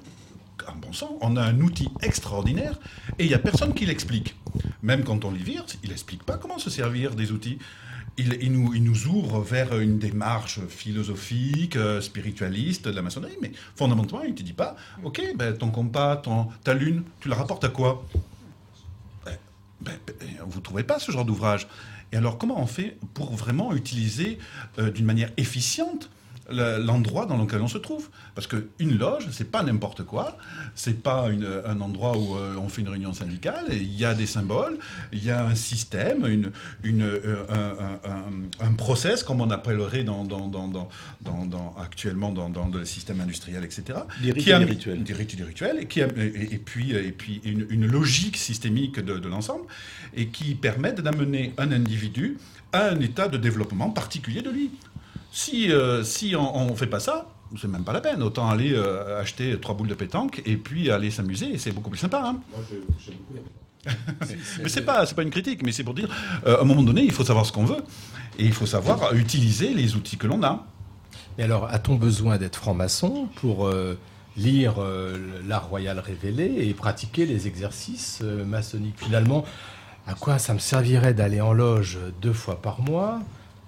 en 0.69 0.77
bon 0.77 0.93
sang, 0.93 1.19
on 1.21 1.37
a 1.37 1.43
un 1.43 1.61
outil 1.61 1.89
extraordinaire 2.03 2.79
et 3.19 3.25
il 3.25 3.29
n'y 3.29 3.35
a 3.35 3.39
personne 3.39 3.75
qui 3.75 3.87
l'explique. 3.87 4.37
Même 4.83 5.05
quand 5.05 5.25
on 5.25 5.31
lit 5.31 5.43
vire, 5.43 5.65
il 5.83 5.91
n'explique 5.91 6.25
pas 6.25 6.37
comment 6.37 6.59
se 6.59 6.71
servir 6.71 7.15
des 7.15 7.33
outils. 7.33 7.59
Il, 8.19 8.53
nous, 8.53 9.07
ouvre 9.07 9.41
vers 9.41 9.79
une 9.79 9.99
démarche 9.99 10.61
philosophique, 10.69 11.77
euh, 11.77 12.03
spiritualiste 12.03 12.87
de 12.87 12.95
la 12.95 13.01
maçonnerie, 13.01 13.39
mais 13.41 13.53
fondamentalement, 13.75 14.23
il 14.23 14.33
ne 14.33 14.37
te 14.37 14.43
dit 14.43 14.53
pas, 14.53 14.77
ok, 15.03 15.23
ben, 15.35 15.57
ton 15.57 15.71
compas, 15.71 16.21
ta 16.63 16.75
lune, 16.75 17.05
tu 17.21 17.31
la 17.31 17.37
rapportes 17.37 17.65
à 17.65 17.71
quoi? 17.71 18.07
Ben, 19.25 19.39
ben, 19.81 19.97
Vous 20.47 20.59
ne 20.59 20.63
trouvez 20.63 20.85
pas 20.85 20.99
ce 20.99 21.11
genre 21.11 21.25
d'ouvrage. 21.25 21.67
Et 22.13 22.17
alors, 22.17 22.37
comment 22.37 22.61
on 22.61 22.67
fait 22.67 22.99
pour 23.15 23.35
vraiment 23.35 23.75
utiliser 23.75 24.39
euh, 24.79 24.91
d'une 24.91 25.07
manière 25.07 25.31
efficiente 25.39 26.11
l'endroit 26.51 27.27
dans 27.27 27.37
lequel 27.37 27.61
on 27.63 27.69
se 27.69 27.79
trouve. 27.79 28.09
Parce 28.35 28.47
qu'une 28.47 28.99
loge, 28.99 29.29
c'est 29.31 29.51
pas 29.51 29.63
n'importe 29.63 30.03
quoi. 30.05 30.37
C'est 30.75 31.03
pas 31.03 31.29
une- 31.31 31.49
un 31.67 31.81
endroit 31.81 32.17
où 32.17 32.37
euh, 32.37 32.57
on 32.57 32.69
fait 32.69 32.81
une 32.83 32.89
réunion 32.89 33.13
syndicale. 33.13 33.65
Il 33.71 33.93
y 33.99 34.05
a 34.05 34.15
des 34.15 34.27
symboles, 34.27 34.79
il 35.13 35.25
y 35.25 35.31
a 35.31 35.45
un 35.45 35.55
système, 35.55 36.27
une, 36.27 36.51
une, 36.83 37.03
euh, 37.03 37.45
un, 37.49 38.11
un- 38.11 38.11
un- 38.63 38.67
un 38.69 38.73
process, 38.75 39.23
comme 39.23 39.41
on 39.41 39.51
appellerait 39.51 40.05
dans, 40.05 40.25
dans, 40.25 40.49
dans, 40.49 40.69
dans, 40.69 40.89
dans- 41.23 41.47
dans- 41.47 41.75
actuellement 41.81 42.33
dans, 42.33 42.49
le 42.73 42.85
système 42.85 43.21
industriel, 43.21 43.65
etc. 43.65 43.99
Des 44.23 44.33
rites 44.33 44.45
Qui 44.45 44.51
et 44.51 44.55
a- 44.55 44.59
des 44.59 44.65
rituels. 44.65 45.03
Des 45.03 45.13
rites 45.13 45.35
et 45.35 45.37
des 45.37 45.45
rituels, 45.45 45.79
et, 45.81 45.87
qui 45.87 46.03
a- 46.03 46.09
et, 46.17 46.55
et 46.55 46.59
puis, 46.59 46.93
et 46.93 47.13
puis 47.13 47.41
une, 47.45 47.67
une 47.71 47.87
logique 47.87 48.37
systémique 48.37 48.99
de, 49.01 49.19
de 49.19 49.29
l'ensemble, 49.29 49.65
et 50.15 50.29
qui 50.29 50.55
permettent 50.55 51.01
d'amener 51.01 51.53
un 51.59 51.71
individu 51.73 52.39
à 52.73 52.89
un 52.91 53.01
état 53.01 53.29
de 53.29 53.37
développement 53.37 53.91
particulier 53.91 54.43
de 54.43 54.51
lui. 54.51 54.71
Si, 55.33 55.73
euh, 55.73 56.05
si 56.05 56.37
on 56.37 56.67
ne 56.71 56.75
fait 56.75 56.87
pas 56.87 57.01
ça, 57.01 57.27
c'est 57.61 57.69
même 57.69 57.85
pas 57.85 57.93
la 57.95 58.03
peine. 58.03 58.23
Autant 58.23 58.49
aller 58.51 58.73
euh, 58.75 59.21
acheter 59.21 59.59
trois 59.59 59.75
boules 59.75 59.89
de 59.89 59.95
pétanque 59.95 60.43
et 60.45 60.57
puis 60.57 60.91
aller 60.91 61.11
s'amuser, 61.11 61.55
et 61.55 61.59
c'est 61.59 61.73
beaucoup 61.73 61.91
plus 61.91 61.99
sympa. 61.99 62.23
hein. 62.25 62.37
Mais 64.63 64.69
c'est 64.69 64.85
pas, 64.85 65.07
c'est 65.07 65.15
pas 65.15 65.23
une 65.23 65.31
critique, 65.31 65.63
mais 65.65 65.73
c'est 65.73 65.85
pour 65.85 65.95
dire, 65.95 66.09
euh, 66.47 66.59
à 66.59 66.61
un 66.61 66.65
moment 66.65 66.83
donné, 66.83 67.03
il 67.03 67.11
faut 67.13 67.25
savoir 67.25 67.47
ce 67.47 67.53
qu'on 67.53 67.65
veut, 67.65 67.83
et 68.39 68.45
il 68.45 68.53
faut 68.53 68.67
savoir 68.67 69.15
utiliser 69.15 69.75
les 69.75 69.97
outils 69.97 70.19
que 70.19 70.27
l'on 70.27 70.43
a. 70.43 70.67
Et 71.39 71.43
alors, 71.43 71.65
a-t-on 71.71 71.95
besoin 71.97 72.37
d'être 72.37 72.57
franc-maçon 72.57 73.29
pour 73.37 73.67
euh, 73.67 73.99
lire 74.37 74.75
euh, 74.79 75.41
l'art 75.49 75.69
royal 75.69 75.99
révélé 75.99 76.69
et 76.69 76.75
pratiquer 76.75 77.25
les 77.25 77.47
exercices 77.47 78.21
euh, 78.23 78.45
maçonniques? 78.45 78.99
Finalement, 78.99 79.45
à 80.07 80.15
quoi 80.15 80.39
ça 80.39 80.53
me 80.53 80.59
servirait 80.59 81.15
d'aller 81.15 81.41
en 81.41 81.53
loge 81.55 81.99
deux 82.21 82.35
fois 82.35 82.61
par 82.61 82.83
mois? 82.83 83.21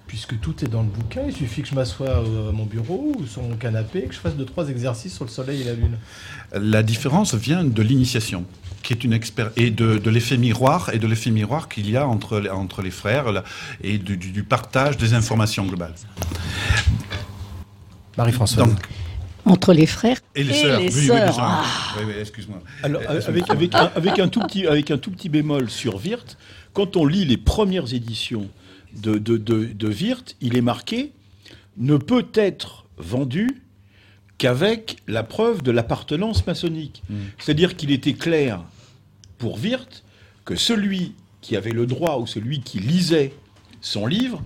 Puisque 0.07 0.39
tout 0.39 0.63
est 0.63 0.67
dans 0.67 0.83
le 0.83 0.87
bouquin, 0.87 1.21
il 1.27 1.35
suffit 1.35 1.61
que 1.63 1.67
je 1.67 1.73
m'assoie 1.75 2.17
à 2.17 2.21
mon 2.53 2.65
bureau 2.65 3.11
ou 3.17 3.25
sur 3.25 3.41
mon 3.41 3.55
canapé, 3.55 4.03
que 4.03 4.13
je 4.13 4.19
fasse 4.19 4.35
deux, 4.35 4.45
trois 4.45 4.69
exercices 4.69 5.15
sur 5.15 5.25
le 5.25 5.31
soleil 5.31 5.61
et 5.61 5.63
la 5.65 5.73
lune. 5.73 5.97
La 6.53 6.83
différence 6.83 7.33
vient 7.33 7.63
de 7.63 7.81
l'initiation, 7.81 8.45
qui 8.83 8.93
est 8.93 9.03
une 9.03 9.13
expérience, 9.13 9.53
et 9.57 9.71
de, 9.71 9.97
de 9.97 10.09
l'effet 10.11 10.37
miroir, 10.37 10.91
et 10.93 10.99
de 10.99 11.07
l'effet 11.07 11.31
miroir 11.31 11.67
qu'il 11.69 11.89
y 11.89 11.97
a 11.97 12.07
entre, 12.07 12.39
les- 12.39 12.49
entre 12.51 12.83
les 12.83 12.91
frères, 12.91 13.31
là, 13.31 13.43
et 13.81 13.97
du, 13.97 14.15
du- 14.15 14.31
du 14.31 14.43
partage 14.43 14.95
des 14.97 15.15
informations 15.15 15.65
globales. 15.65 15.95
Marie-Françoise. 18.17 18.67
Donc, 18.67 18.77
Entre 19.45 19.73
les 19.73 19.85
frères 19.87 20.17
et 20.35 20.43
les 20.43 20.53
sœurs. 20.53 20.79
les 20.79 20.97
oui. 21.09 21.09
Ah. 21.37 21.63
Oui, 21.97 22.03
oui, 22.07 22.13
excuse-moi. 22.19 22.61
Alors, 22.83 23.01
Euh, 23.09 23.21
avec, 23.27 23.49
avec, 23.49 23.75
un, 23.75 23.91
avec, 23.95 24.19
un 24.19 24.27
tout 24.27 24.39
petit, 24.41 24.65
avec 24.67 24.91
un 24.91 24.97
tout 24.97 25.11
petit 25.11 25.29
bémol 25.29 25.69
sur 25.69 25.95
Wirth, 25.95 26.37
quand 26.73 26.95
on 26.95 27.05
lit 27.05 27.25
les 27.25 27.37
premières 27.37 27.93
éditions 27.93 28.47
de, 28.95 29.17
de, 29.17 29.37
de, 29.37 29.65
de 29.65 29.87
Wirth, 29.87 30.35
il 30.41 30.57
est 30.57 30.61
marqué 30.61 31.11
ne 31.77 31.97
peut 31.97 32.27
être 32.33 32.85
vendu 32.97 33.61
qu'avec 34.37 34.97
la 35.07 35.23
preuve 35.23 35.61
de 35.61 35.71
l'appartenance 35.71 36.45
maçonnique. 36.45 37.03
C'est-à-dire 37.37 37.75
qu'il 37.75 37.91
était 37.91 38.13
clair 38.13 38.63
pour 39.37 39.59
Wirth 39.59 40.03
que 40.45 40.55
celui 40.55 41.13
qui 41.41 41.55
avait 41.55 41.71
le 41.71 41.85
droit 41.85 42.17
ou 42.17 42.27
celui 42.27 42.61
qui 42.61 42.79
lisait 42.79 43.33
son 43.81 44.07
livre 44.07 44.41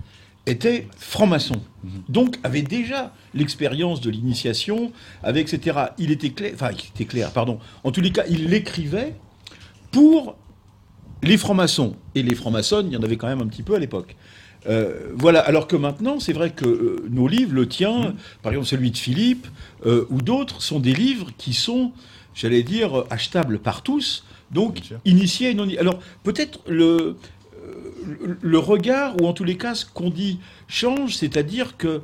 était 0.46 0.86
franc-maçon. 0.96 1.60
Donc 2.08 2.38
avait 2.42 2.62
déjà 2.62 3.14
l'expérience 3.34 4.00
de 4.00 4.10
l'initiation, 4.10 4.92
avec 5.22 5.52
etc. 5.52 5.78
Il 5.98 6.10
était 6.10 6.30
clair, 6.30 6.52
enfin 6.54 6.70
il 6.72 6.88
était 6.94 7.04
clair, 7.04 7.32
pardon. 7.32 7.58
En 7.84 7.92
tous 7.92 8.00
les 8.00 8.10
cas, 8.10 8.24
il 8.28 8.48
l'écrivait 8.48 9.14
pour 9.90 10.36
les 11.22 11.36
francs-maçons. 11.36 11.96
Et 12.14 12.22
les 12.22 12.34
francs-maçons, 12.34 12.84
il 12.86 12.92
y 12.92 12.96
en 12.96 13.02
avait 13.02 13.16
quand 13.16 13.28
même 13.28 13.40
un 13.40 13.46
petit 13.46 13.62
peu 13.62 13.74
à 13.74 13.78
l'époque. 13.78 14.16
Euh, 14.66 15.12
voilà, 15.14 15.40
alors 15.40 15.66
que 15.66 15.76
maintenant, 15.76 16.20
c'est 16.20 16.32
vrai 16.32 16.50
que 16.50 16.66
euh, 16.66 17.06
nos 17.10 17.28
livres, 17.28 17.54
le 17.54 17.66
tien, 17.68 18.14
par 18.42 18.52
exemple 18.52 18.68
celui 18.68 18.90
de 18.90 18.96
Philippe, 18.96 19.46
euh, 19.86 20.06
ou 20.10 20.20
d'autres, 20.20 20.62
sont 20.62 20.80
des 20.80 20.92
livres 20.92 21.28
qui 21.38 21.54
sont, 21.54 21.92
j'allais 22.34 22.62
dire, 22.62 23.04
achetables 23.10 23.58
par 23.58 23.82
tous, 23.82 24.24
donc 24.50 24.82
initiés 25.04 25.50
et 25.50 25.54
non 25.54 25.66
Alors 25.78 25.98
peut-être 26.24 26.60
le, 26.68 27.16
le 28.40 28.58
regard, 28.58 29.20
ou 29.20 29.26
en 29.26 29.32
tous 29.32 29.44
les 29.44 29.56
cas 29.56 29.74
ce 29.74 29.86
qu'on 29.86 30.10
dit, 30.10 30.40
change, 30.68 31.16
c'est-à-dire 31.16 31.76
que 31.76 32.02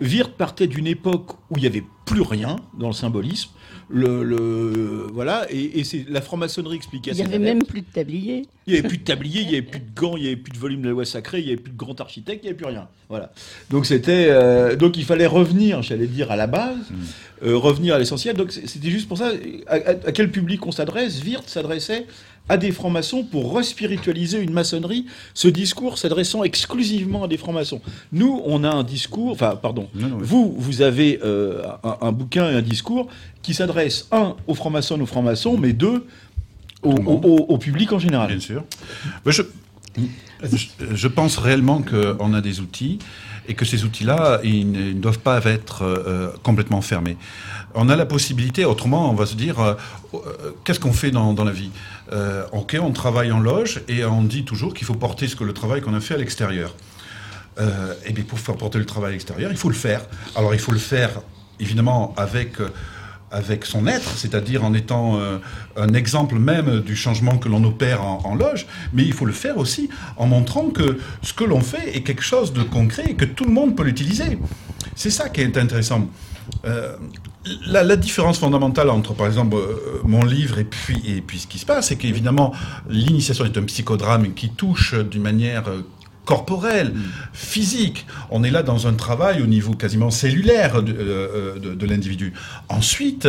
Wirth 0.00 0.32
partait 0.32 0.66
d'une 0.66 0.86
époque 0.86 1.34
où 1.50 1.56
il 1.56 1.60
n'y 1.60 1.66
avait 1.66 1.84
plus 2.04 2.22
rien 2.22 2.56
dans 2.78 2.88
le 2.88 2.94
symbolisme, 2.94 3.50
le, 3.90 4.24
le- 4.24 5.06
voilà, 5.12 5.46
et, 5.50 5.78
et 5.80 5.84
c'est 5.84 6.04
la 6.08 6.20
franc-maçonnerie 6.20 6.76
expliquait 6.76 7.10
Il 7.12 7.16
n'y 7.16 7.22
avait 7.22 7.38
même 7.38 7.62
plus 7.64 7.82
de 7.82 7.86
tablier. 7.92 8.46
Il 8.66 8.72
n'y 8.72 8.78
avait 8.78 8.88
plus 8.88 8.98
de 8.98 9.04
tablier, 9.04 9.42
il 9.42 9.46
n'y 9.48 9.52
avait 9.54 9.62
plus 9.62 9.80
de 9.80 9.94
gants, 9.94 10.16
il 10.16 10.22
n'y 10.22 10.26
avait 10.28 10.36
plus 10.36 10.52
de 10.52 10.58
volume 10.58 10.80
de 10.80 10.86
la 10.86 10.92
loi 10.92 11.04
sacrée, 11.04 11.40
il 11.40 11.46
n'y 11.46 11.52
avait 11.52 11.60
plus 11.60 11.72
de 11.72 11.76
grand 11.76 12.00
architecte, 12.00 12.40
il 12.42 12.46
n'y 12.46 12.48
avait 12.50 12.56
plus 12.56 12.66
rien. 12.66 12.88
Voilà. 13.10 13.30
Donc 13.70 13.84
c'était, 13.86 14.26
euh, 14.30 14.74
donc 14.76 14.96
il 14.96 15.04
fallait 15.04 15.26
revenir, 15.26 15.82
j'allais 15.82 16.06
dire 16.06 16.30
à 16.30 16.36
la 16.36 16.46
base, 16.46 16.78
euh, 17.44 17.56
revenir 17.56 17.94
à 17.94 17.98
l'essentiel. 17.98 18.36
Donc 18.36 18.52
c'était 18.52 18.90
juste 18.90 19.06
pour 19.08 19.18
ça. 19.18 19.32
À, 19.66 19.74
à- 19.74 19.90
à 19.90 20.12
quel 20.12 20.30
public 20.30 20.64
on 20.66 20.72
s'adresse 20.72 21.22
Wirth 21.22 21.48
s'adressait 21.48 22.06
à 22.48 22.56
des 22.56 22.72
francs-maçons 22.72 23.24
pour 23.24 23.56
respiritualiser 23.56 24.40
une 24.40 24.52
maçonnerie. 24.52 25.06
Ce 25.32 25.48
discours 25.48 25.98
s'adressant 25.98 26.44
exclusivement 26.44 27.24
à 27.24 27.28
des 27.28 27.38
francs-maçons. 27.38 27.80
Nous, 28.12 28.42
on 28.44 28.64
a 28.64 28.70
un 28.70 28.84
discours, 28.84 29.32
enfin 29.32 29.56
pardon. 29.56 29.88
Non, 29.94 30.08
non, 30.08 30.16
oui. 30.16 30.24
Vous, 30.26 30.54
vous 30.56 30.82
avez 30.82 31.20
euh, 31.24 31.62
un, 31.82 31.96
un 32.02 32.12
bouquin 32.12 32.50
et 32.50 32.54
un 32.54 32.62
discours 32.62 33.08
qui 33.42 33.54
s'adresse 33.54 34.08
un 34.12 34.36
aux 34.46 34.54
francs-maçons, 34.54 35.00
aux 35.00 35.06
francs-maçons, 35.06 35.56
mais 35.56 35.72
deux 35.72 36.06
au, 36.84 37.58
public 37.58 37.92
en 37.92 37.98
général. 37.98 38.28
Bien 38.28 38.40
sûr. 38.40 38.64
Je, 39.26 41.08
pense 41.08 41.38
réellement 41.38 41.82
qu'on 41.82 42.34
a 42.34 42.40
des 42.40 42.60
outils 42.60 42.98
et 43.48 43.54
que 43.54 43.64
ces 43.64 43.84
outils-là, 43.84 44.40
ils 44.42 44.70
ne 44.70 44.80
ils 44.80 44.96
ne 44.96 45.00
doivent 45.00 45.20
pas 45.20 45.42
être 45.44 45.82
euh, 45.82 46.30
complètement 46.42 46.80
fermés. 46.80 47.16
On 47.74 47.88
a 47.88 47.96
la 47.96 48.06
possibilité, 48.06 48.64
autrement, 48.64 49.10
on 49.10 49.14
va 49.14 49.26
se 49.26 49.34
dire, 49.34 49.58
euh, 49.58 49.74
euh, 50.14 50.18
qu'est-ce 50.64 50.78
qu'on 50.78 50.92
fait 50.92 51.10
dans, 51.10 51.34
la 51.44 51.50
vie 51.50 51.70
Euh, 52.12 52.44
Ok, 52.52 52.76
on 52.80 52.92
travaille 52.92 53.32
en 53.32 53.40
loge 53.40 53.82
et 53.88 54.04
on 54.04 54.22
dit 54.22 54.44
toujours 54.44 54.74
qu'il 54.74 54.86
faut 54.86 54.94
porter 54.94 55.26
ce 55.26 55.34
que 55.34 55.44
le 55.44 55.52
travail 55.52 55.80
qu'on 55.80 55.94
a 55.94 56.00
fait 56.00 56.14
à 56.14 56.18
l'extérieur. 56.18 56.74
Et 58.06 58.12
bien 58.12 58.24
pour 58.24 58.40
faire 58.40 58.56
porter 58.56 58.78
le 58.78 58.84
travail 58.84 59.10
à 59.10 59.12
l'extérieur, 59.12 59.50
il 59.52 59.56
faut 59.56 59.68
le 59.68 59.76
faire. 59.76 60.02
Alors 60.34 60.54
il 60.54 60.60
faut 60.60 60.72
le 60.72 60.78
faire 60.78 61.10
évidemment 61.60 62.12
avec, 62.16 62.56
avec 63.30 63.64
son 63.64 63.86
être, 63.86 64.10
c'est-à-dire 64.16 64.64
en 64.64 64.74
étant 64.74 65.20
un 65.76 65.92
exemple 65.94 66.34
même 66.34 66.80
du 66.80 66.96
changement 66.96 67.38
que 67.38 67.48
l'on 67.48 67.62
opère 67.62 68.02
en, 68.02 68.34
loge, 68.34 68.66
mais 68.92 69.04
il 69.04 69.12
faut 69.12 69.24
le 69.24 69.32
faire 69.32 69.56
aussi 69.56 69.88
en 70.16 70.26
montrant 70.26 70.70
que 70.70 70.98
ce 71.22 71.32
que 71.32 71.44
l'on 71.44 71.60
fait 71.60 71.96
est 71.96 72.02
quelque 72.02 72.24
chose 72.24 72.52
de 72.52 72.64
concret 72.64 73.04
et 73.10 73.14
que 73.14 73.24
tout 73.24 73.44
le 73.44 73.52
monde 73.52 73.76
peut 73.76 73.84
l'utiliser. 73.84 74.36
C'est 74.96 75.10
ça 75.10 75.28
qui 75.28 75.40
est 75.40 75.56
intéressant. 75.56 76.08
La, 77.66 77.82
la 77.82 77.96
différence 77.96 78.38
fondamentale 78.38 78.88
entre, 78.90 79.12
par 79.14 79.26
exemple, 79.26 79.56
euh, 79.56 80.00
mon 80.04 80.24
livre 80.24 80.58
et 80.58 80.64
puis, 80.64 81.00
et 81.06 81.20
puis 81.20 81.38
ce 81.40 81.46
qui 81.46 81.58
se 81.58 81.66
passe, 81.66 81.88
c'est 81.88 81.96
qu'évidemment, 81.96 82.52
l'initiation 82.88 83.44
est 83.44 83.56
un 83.58 83.62
psychodrame 83.64 84.32
qui 84.34 84.48
touche 84.50 84.94
d'une 84.94 85.22
manière 85.22 85.68
euh, 85.68 85.82
corporelle, 86.24 86.94
physique. 87.34 88.06
On 88.30 88.44
est 88.44 88.50
là 88.50 88.62
dans 88.62 88.86
un 88.86 88.94
travail 88.94 89.42
au 89.42 89.46
niveau 89.46 89.74
quasiment 89.74 90.10
cellulaire 90.10 90.82
de, 90.82 90.94
euh, 90.98 91.58
de- 91.58 91.74
de 91.74 91.86
l'individu. 91.86 92.32
Ensuite, 92.70 93.28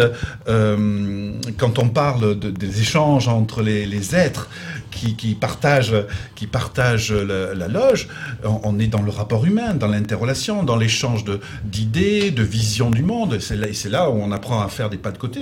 quand 1.58 1.78
on 1.80 1.89
parle 1.89 2.39
de- 2.39 2.51
des 2.51 2.80
échanges 2.82 3.28
entre 3.28 3.62
les, 3.62 3.86
les 3.86 4.15
êtres 4.15 4.47
qui, 4.95 5.15
qui 5.15 5.36
partagent, 5.36 5.93
qui 6.36 6.47
partagent 6.47 7.12
la, 7.12 7.53
la 7.53 7.67
loge, 7.67 8.08
on, 8.43 8.60
on 8.63 8.79
est 8.79 8.88
dans 8.88 9.01
le 9.01 9.12
rapport 9.12 9.45
humain, 9.45 9.73
dans 9.75 9.88
l'interrelation, 9.88 10.63
dans 10.63 10.77
l'échange 10.77 11.23
de- 11.23 11.39
d'idées, 11.63 12.31
de, 12.31 12.43
visions 12.43 12.89
du 12.89 13.03
monde. 13.03 13.39
C'est 13.39 13.55
là, 13.55 13.67
et 13.67 13.73
c'est 13.73 13.89
là 13.89 14.10
où 14.10 14.13
on 14.13 14.31
apprend 14.31 14.62
à 14.62 14.69
faire 14.69 14.89
des 14.89 14.97
pas 14.97 15.12
de 15.12 15.17
côté. 15.17 15.41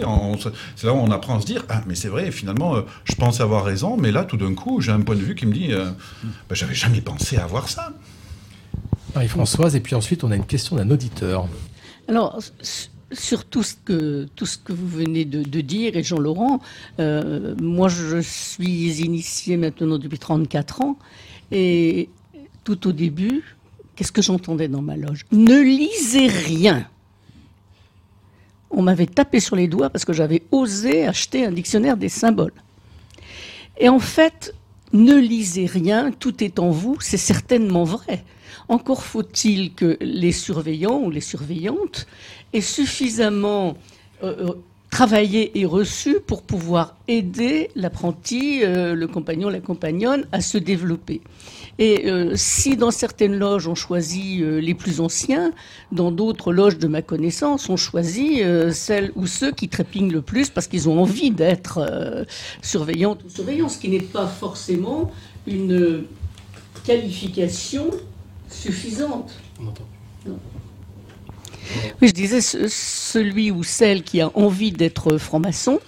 C'est 0.76 0.88
là 0.88 0.94
où 0.94 0.98
on 0.98 1.12
apprend 1.12 1.38
à 1.38 1.42
se 1.42 1.46
dire 1.46 1.64
ah 1.70 1.82
mais 1.88 1.96
c'est 1.96 2.08
vrai 2.08 2.32
finalement 2.32 2.76
euh, 2.76 2.82
je 3.06 3.16
pense 3.16 3.40
avoir 3.42 3.64
raison, 3.64 3.98
mais 3.98 4.12
là 4.12 4.24
tout 4.24 4.38
d'un 4.38 4.54
coup 4.54 4.82
j'ai 4.82 4.92
un 4.92 5.02
point 5.02 5.16
de 5.16 5.22
vue 5.22 5.36
qui 5.36 5.46
me 5.46 5.54
dit 5.54 5.72
euh, 5.72 5.86
ben, 6.50 6.56
j'avais 6.56 6.74
jamais 6.76 7.02
pensé 7.02 7.38
à 7.38 7.44
avoir 7.44 7.70
ça. 7.70 7.94
Marie-Françoise, 9.16 9.76
et 9.76 9.80
puis 9.80 9.96
ensuite 9.96 10.24
on 10.24 10.32
a 10.32 10.36
une 10.36 10.46
question 10.46 10.76
d'un 10.76 10.90
auditeur. 10.90 11.48
Alors, 12.08 12.40
sur 13.14 13.46
tout 13.46 13.64
ce 13.64 13.76
que, 13.76 14.28
vous 14.70 14.88
venez 14.88 15.26
de, 15.26 15.62
dire, 15.62 15.96
et 15.96 16.04
Jean-Laurent, 16.04 16.60
euh, 17.00 17.56
moi 17.62 17.88
je 17.88 18.22
suis 18.22 19.02
initié 19.02 19.58
maintenant 19.58 19.98
depuis 19.98 20.20
34 20.20 20.82
ans, 20.82 20.98
et 21.52 22.10
tout 22.64 22.88
au 22.88 22.92
début, 22.92 23.56
qu'est-ce 23.96 24.12
que 24.12 24.22
j'entendais 24.22 24.68
dans 24.68 24.82
ma 24.82 24.96
loge? 24.96 25.26
Ne 25.32 25.62
lisez 25.62 26.28
rien 26.28 26.88
On 28.72 28.82
m'avait 28.82 29.06
tapé 29.06 29.40
sur 29.40 29.56
les 29.56 29.68
doigts 29.68 29.90
parce 29.90 30.06
que 30.06 30.14
j'avais 30.14 30.44
osé 30.52 31.06
acheter 31.06 31.46
un 31.46 31.52
dictionnaire 31.52 31.98
des 31.98 32.10
symboles. 32.10 32.54
Et 33.78 33.90
en 33.90 34.00
fait, 34.00 34.56
ne 34.94 35.16
lisez 35.16 35.66
rien, 35.66 36.12
tout 36.12 36.44
est 36.44 36.60
en 36.60 36.70
vous, 36.70 36.98
c'est 37.00 37.18
certainement 37.18 37.84
vrai. 37.84 38.24
Encore 38.70 39.04
faut-il 39.04 39.74
que 39.74 39.98
les 40.00 40.32
surveillants 40.32 41.02
ou 41.02 41.10
les 41.10 41.22
surveillantes 41.22 42.08
aient 42.54 42.62
suffisamment 42.62 43.76
euh, 44.24 44.50
euh, 44.50 44.54
travaillé 44.94 45.60
et 45.60 45.66
reçu 45.66 46.18
pour 46.26 46.44
pouvoir 46.44 46.96
aider 47.08 47.72
l'apprenti, 47.76 48.64
euh, 48.64 48.94
le 48.94 49.08
compagnon, 49.08 49.50
la 49.50 49.60
compagnonne 49.60 50.28
à 50.32 50.40
se 50.40 50.60
développer. 50.60 51.22
Et 51.80 52.06
euh, 52.06 52.34
si 52.36 52.78
dans 52.78 52.92
certaines 52.92 53.36
loges 53.36 53.68
on 53.68 53.74
choisit 53.74 54.42
euh, 54.44 54.60
les 54.62 54.76
plus 54.76 55.02
anciens, 55.02 55.52
dans 55.92 56.12
d'autres 56.12 56.54
loges 56.54 56.78
de 56.78 56.88
ma 56.88 57.02
connaissance 57.02 57.70
on 57.70 57.78
choisit 57.78 58.42
euh, 58.42 58.72
celles 58.72 59.12
ou 59.16 59.26
ceux 59.26 59.52
qui 59.52 59.68
trépignent 59.68 60.12
le 60.12 60.22
plus 60.22 60.50
parce 60.50 60.68
qu'ils 60.68 60.88
ont 60.88 61.02
envie 61.02 61.32
d'être 61.32 61.80
surveillantes 62.62 63.24
ou 63.26 63.30
surveillants, 63.30 63.70
ce 63.70 63.80
qui 63.80 63.90
n'est 63.90 64.00
pas 64.00 64.28
forcément 64.28 65.12
une 65.48 66.04
qualification 66.86 67.90
suffisante. 68.48 69.34
Non. 69.60 70.38
Oui, 72.02 72.08
je 72.08 72.14
disais, 72.14 72.42
ce- 72.42 72.68
celui 72.68 73.52
ou 73.52 73.64
celle 73.64 74.04
qui 74.04 74.22
a 74.22 74.32
envie 74.38 74.72
d'être 74.72 75.18
franc-maçon, 75.18 75.80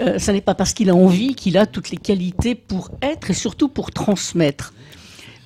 euh, 0.00 0.18
n'est 0.28 0.40
pas 0.40 0.54
parce 0.54 0.72
qu'il 0.72 0.90
a 0.90 0.94
envie 0.94 1.34
qu'il 1.34 1.56
a 1.58 1.66
toutes 1.66 1.90
les 1.90 1.96
qualités 1.96 2.54
pour 2.54 2.90
être 3.02 3.30
et 3.30 3.34
surtout 3.34 3.68
pour 3.68 3.90
transmettre. 3.90 4.72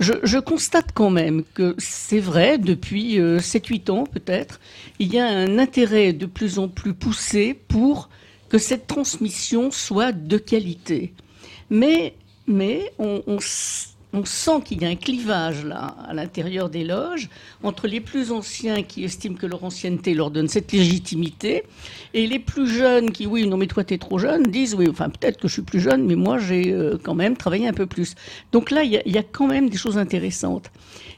Je, 0.01 0.39
constate 0.39 0.93
quand 0.95 1.11
même 1.11 1.43
que 1.55 1.75
c'est 1.77 2.21
vrai, 2.21 2.57
depuis 2.57 3.19
7-8 3.19 3.91
ans 3.91 4.05
peut-être, 4.05 4.59
il 4.99 5.13
y 5.13 5.19
a 5.19 5.27
un 5.27 5.59
intérêt 5.59 6.15
de 6.15 6.25
plus 6.25 6.59
en 6.59 6.69
plus 6.69 6.95
poussé 6.95 7.53
pour 7.69 8.09
que 8.49 8.57
cette 8.57 8.87
transmission 8.87 9.71
soit 9.71 10.13
de 10.13 10.39
qualité. 10.39 11.13
Mais, 11.69 12.15
mais 12.47 12.91
on, 12.99 13.23
on 13.27 13.39
on 14.13 14.25
sent 14.25 14.63
qu'il 14.65 14.83
y 14.83 14.85
a 14.85 14.89
un 14.89 14.97
clivage 14.97 15.65
là, 15.65 15.95
à 16.07 16.13
l'intérieur 16.15 16.69
des 16.69 16.85
loges, 16.85 17.29
entre 17.63 17.87
les 17.87 18.01
plus 18.01 18.33
anciens 18.33 18.83
qui 18.83 19.05
estiment 19.05 19.37
que 19.37 19.47
leur 19.47 19.63
ancienneté 19.63 20.15
leur 20.15 20.31
donne 20.31 20.49
cette 20.49 20.73
légitimité, 20.73 21.63
et 22.13 22.27
les 22.27 22.39
plus 22.41 22.67
jeunes 22.67 23.13
qui, 23.13 23.27
oui, 23.27 23.47
non 23.47 23.57
mais 23.57 23.67
toi 23.69 23.85
t'es 23.85 23.99
trop 23.99 24.19
jeune, 24.19 24.43
disent, 24.45 24.75
oui, 24.75 24.89
enfin 24.91 25.11
peut-être 25.11 25.39
que 25.39 25.47
je 25.49 25.53
suis 25.55 25.63
plus 25.63 25.81
jeune, 25.81 26.05
mais 26.07 26.17
moi 26.17 26.39
j'ai 26.39 26.73
euh, 26.73 26.99
quand 27.03 27.15
même 27.15 27.37
travaillé 27.37 27.69
un 27.69 27.73
peu 27.73 27.87
plus. 27.87 28.15
Donc 28.53 28.71
là, 28.71 28.83
il 28.83 28.91
y, 28.91 29.19
a- 29.19 29.23
quand 29.23 29.47
même 29.47 29.69
des 29.69 29.79
choses 29.79 29.99
intéressantes. 29.99 30.71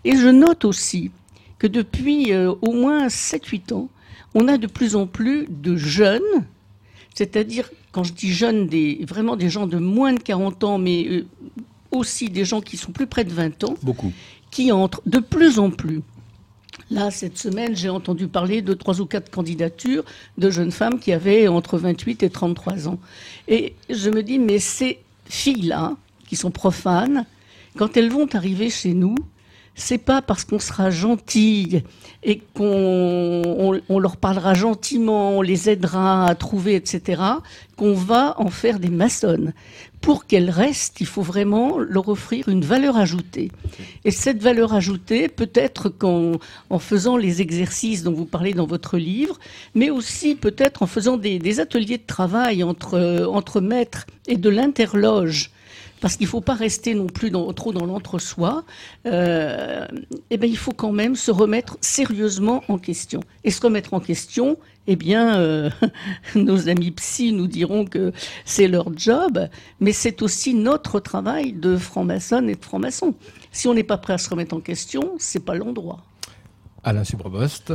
Et 0.04 0.16
je 0.16 0.28
note 0.28 0.64
aussi 0.64 1.10
que 1.58 1.66
depuis 1.66 2.32
euh, 2.32 2.52
au 2.60 2.72
moins 2.72 3.06
7-8 3.06 3.72
ans, 3.72 3.88
on 4.34 4.48
a 4.48 4.58
de 4.58 4.66
plus 4.66 4.96
en 4.96 5.06
plus 5.06 5.46
de 5.48 5.76
jeunes, 5.76 6.20
c'est-à-dire, 7.14 7.70
quand 7.92 8.04
je 8.04 8.12
dis 8.12 8.32
jeunes, 8.32 8.68
vraiment 9.06 9.36
des 9.36 9.48
gens 9.50 9.66
de 9.66 9.76
moins 9.78 10.12
de 10.14 10.18
40 10.20 10.64
ans, 10.64 10.78
mais 10.78 11.06
euh, 11.08 11.26
aussi 11.92 12.30
des 12.30 12.44
gens 12.44 12.60
qui 12.60 12.76
sont 12.76 12.92
plus 12.92 13.06
près 13.06 13.24
de 13.24 13.30
20 13.32 13.64
ans, 13.64 13.74
Beaucoup. 13.82 14.12
qui 14.50 14.72
entrent 14.72 15.02
de 15.06 15.18
plus 15.18 15.58
en 15.58 15.70
plus. 15.70 16.00
Là, 16.90 17.10
cette 17.10 17.38
semaine, 17.38 17.76
j'ai 17.76 17.88
entendu 17.88 18.28
parler 18.28 18.60
de 18.60 18.74
trois 18.74 19.00
ou 19.00 19.06
quatre 19.06 19.30
candidatures 19.30 20.04
de 20.36 20.50
jeunes 20.50 20.72
femmes 20.72 20.98
qui 20.98 21.12
avaient 21.12 21.48
entre 21.48 21.78
28 21.78 22.22
et 22.22 22.30
33 22.30 22.88
ans. 22.88 22.98
Et 23.48 23.74
je 23.88 24.10
me 24.10 24.22
dis, 24.22 24.38
mais 24.38 24.58
ces 24.58 24.98
filles-là, 25.26 25.96
qui 26.26 26.36
sont 26.36 26.50
profanes, 26.50 27.24
quand 27.76 27.96
elles 27.96 28.10
vont 28.10 28.28
arriver 28.34 28.68
chez 28.68 28.94
nous, 28.94 29.14
c'est 29.74 29.98
pas 29.98 30.22
parce 30.22 30.44
qu'on 30.44 30.58
sera 30.58 30.90
gentille 30.90 31.82
et 32.22 32.40
qu'on 32.54 32.64
on, 32.64 33.80
on 33.88 33.98
leur 33.98 34.16
parlera 34.16 34.54
gentiment, 34.54 35.38
on 35.38 35.42
les 35.42 35.70
aidera 35.70 36.26
à 36.26 36.34
trouver, 36.34 36.74
etc., 36.74 37.22
qu'on 37.76 37.94
va 37.94 38.34
en 38.38 38.48
faire 38.48 38.78
des 38.78 38.90
maçonnes. 38.90 39.52
Pour 40.00 40.26
qu'elles 40.26 40.50
restent, 40.50 41.00
il 41.00 41.06
faut 41.06 41.22
vraiment 41.22 41.78
leur 41.78 42.08
offrir 42.08 42.48
une 42.48 42.64
valeur 42.64 42.96
ajoutée. 42.96 43.52
Et 44.04 44.10
cette 44.10 44.42
valeur 44.42 44.74
ajoutée, 44.74 45.28
peut-être 45.28 45.88
qu'en 45.88 46.32
en 46.70 46.78
faisant 46.80 47.16
les 47.16 47.40
exercices 47.40 48.02
dont 48.02 48.12
vous 48.12 48.24
parlez 48.24 48.52
dans 48.52 48.66
votre 48.66 48.98
livre, 48.98 49.38
mais 49.76 49.90
aussi 49.90 50.34
peut-être 50.34 50.82
en 50.82 50.86
faisant 50.86 51.16
des, 51.16 51.38
des 51.38 51.60
ateliers 51.60 51.98
de 51.98 52.06
travail 52.06 52.64
entre, 52.64 53.26
entre 53.32 53.60
maîtres 53.60 54.06
et 54.26 54.36
de 54.36 54.48
l'interloge 54.48 55.51
parce 56.02 56.16
qu'il 56.16 56.26
ne 56.26 56.30
faut 56.30 56.40
pas 56.40 56.54
rester 56.54 56.94
non 56.94 57.06
plus 57.06 57.30
trop 57.54 57.72
dans 57.72 57.86
l'entre-soi, 57.86 58.64
euh, 59.06 59.86
eh 60.30 60.36
ben, 60.36 60.50
il 60.50 60.58
faut 60.58 60.72
quand 60.72 60.90
même 60.90 61.14
se 61.14 61.30
remettre 61.30 61.78
sérieusement 61.80 62.64
en 62.68 62.76
question. 62.76 63.20
Et 63.44 63.52
se 63.52 63.62
remettre 63.62 63.94
en 63.94 64.00
question, 64.00 64.58
eh 64.88 64.96
bien, 64.96 65.38
euh, 65.38 65.70
nos 66.34 66.68
amis 66.68 66.90
psy 66.90 67.32
nous 67.32 67.46
diront 67.46 67.84
que 67.84 68.12
c'est 68.44 68.66
leur 68.66 68.86
job, 68.98 69.48
mais 69.78 69.92
c'est 69.92 70.22
aussi 70.22 70.54
notre 70.54 70.98
travail 70.98 71.52
de 71.52 71.76
franc-maçonne 71.76 72.50
et 72.50 72.56
de 72.56 72.64
franc-maçon. 72.64 73.14
Si 73.52 73.68
on 73.68 73.74
n'est 73.74 73.84
pas 73.84 73.96
prêt 73.96 74.14
à 74.14 74.18
se 74.18 74.28
remettre 74.28 74.56
en 74.56 74.60
question, 74.60 75.12
c'est 75.18 75.44
pas 75.44 75.54
l'endroit. 75.54 76.02
Alain 76.82 77.04
Subrebost. 77.04 77.74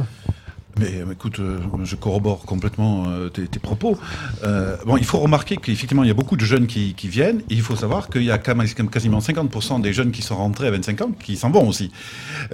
Mais 0.80 1.02
euh, 1.02 1.12
écoute, 1.12 1.40
euh, 1.40 1.60
je 1.84 1.96
corrobore 1.96 2.42
complètement 2.42 3.06
euh, 3.08 3.30
tes, 3.30 3.48
tes 3.48 3.60
propos. 3.60 3.98
Euh, 4.44 4.76
bon, 4.86 4.98
il 4.98 5.06
faut 5.06 5.20
remarquer 5.20 5.58
qu'effectivement, 5.58 6.04
il 6.04 6.08
y 6.08 6.12
a 6.12 6.16
beaucoup 6.16 6.36
de 6.38 6.46
jeunes 6.46 6.68
qui, 6.68 6.94
qui 6.94 7.08
viennent. 7.08 7.40
Et 7.50 7.56
il 7.56 7.62
faut 7.62 7.76
savoir 7.76 8.10
qu'il 8.10 8.24
y 8.24 8.32
a 8.32 8.38
quasiment 8.38 9.20
50% 9.20 9.82
des 9.82 9.94
jeunes 9.94 10.12
qui 10.12 10.22
sont 10.22 10.36
rentrés 10.36 10.68
à 10.68 10.72
25 10.72 11.02
ans 11.02 11.12
qui 11.12 11.36
s'en 11.38 11.50
vont 11.50 11.68
aussi. 11.68 11.92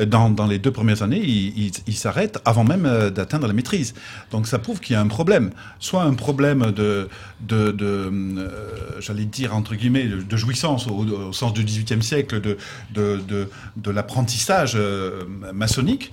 Dans, 0.06 0.30
dans 0.30 0.48
les 0.48 0.60
deux 0.60 0.72
premières 0.72 1.04
années, 1.04 1.22
ils 1.24 1.96
s'arrêtent 1.96 2.40
avant 2.46 2.64
même 2.64 3.10
d'atteindre 3.10 3.48
la 3.48 3.54
maîtrise. 3.54 3.94
Donc 4.32 4.48
ça 4.48 4.60
prouve 4.60 4.80
qu'il 4.80 4.94
y 4.94 4.98
a 4.98 5.02
un 5.02 5.08
problème. 5.08 5.52
Soit 5.80 6.04
un 6.04 6.14
problème 6.14 6.72
de, 6.72 7.10
de, 7.42 7.72
de 7.72 8.12
euh, 8.14 9.00
j'allais 9.00 9.26
dire 9.26 9.56
entre 9.56 9.76
guillemets, 9.76 10.06
de, 10.06 10.22
de 10.22 10.38
jouissance 10.38 10.88
au, 10.88 11.06
au 11.06 11.34
sens 11.34 11.54
du 11.54 11.64
XVIIIe 11.64 12.04
siècle, 12.04 12.42
de, 12.42 12.58
de, 12.94 13.92
l'apprentissage 13.92 14.74
euh, 14.76 15.24
maçonnique 15.54 16.12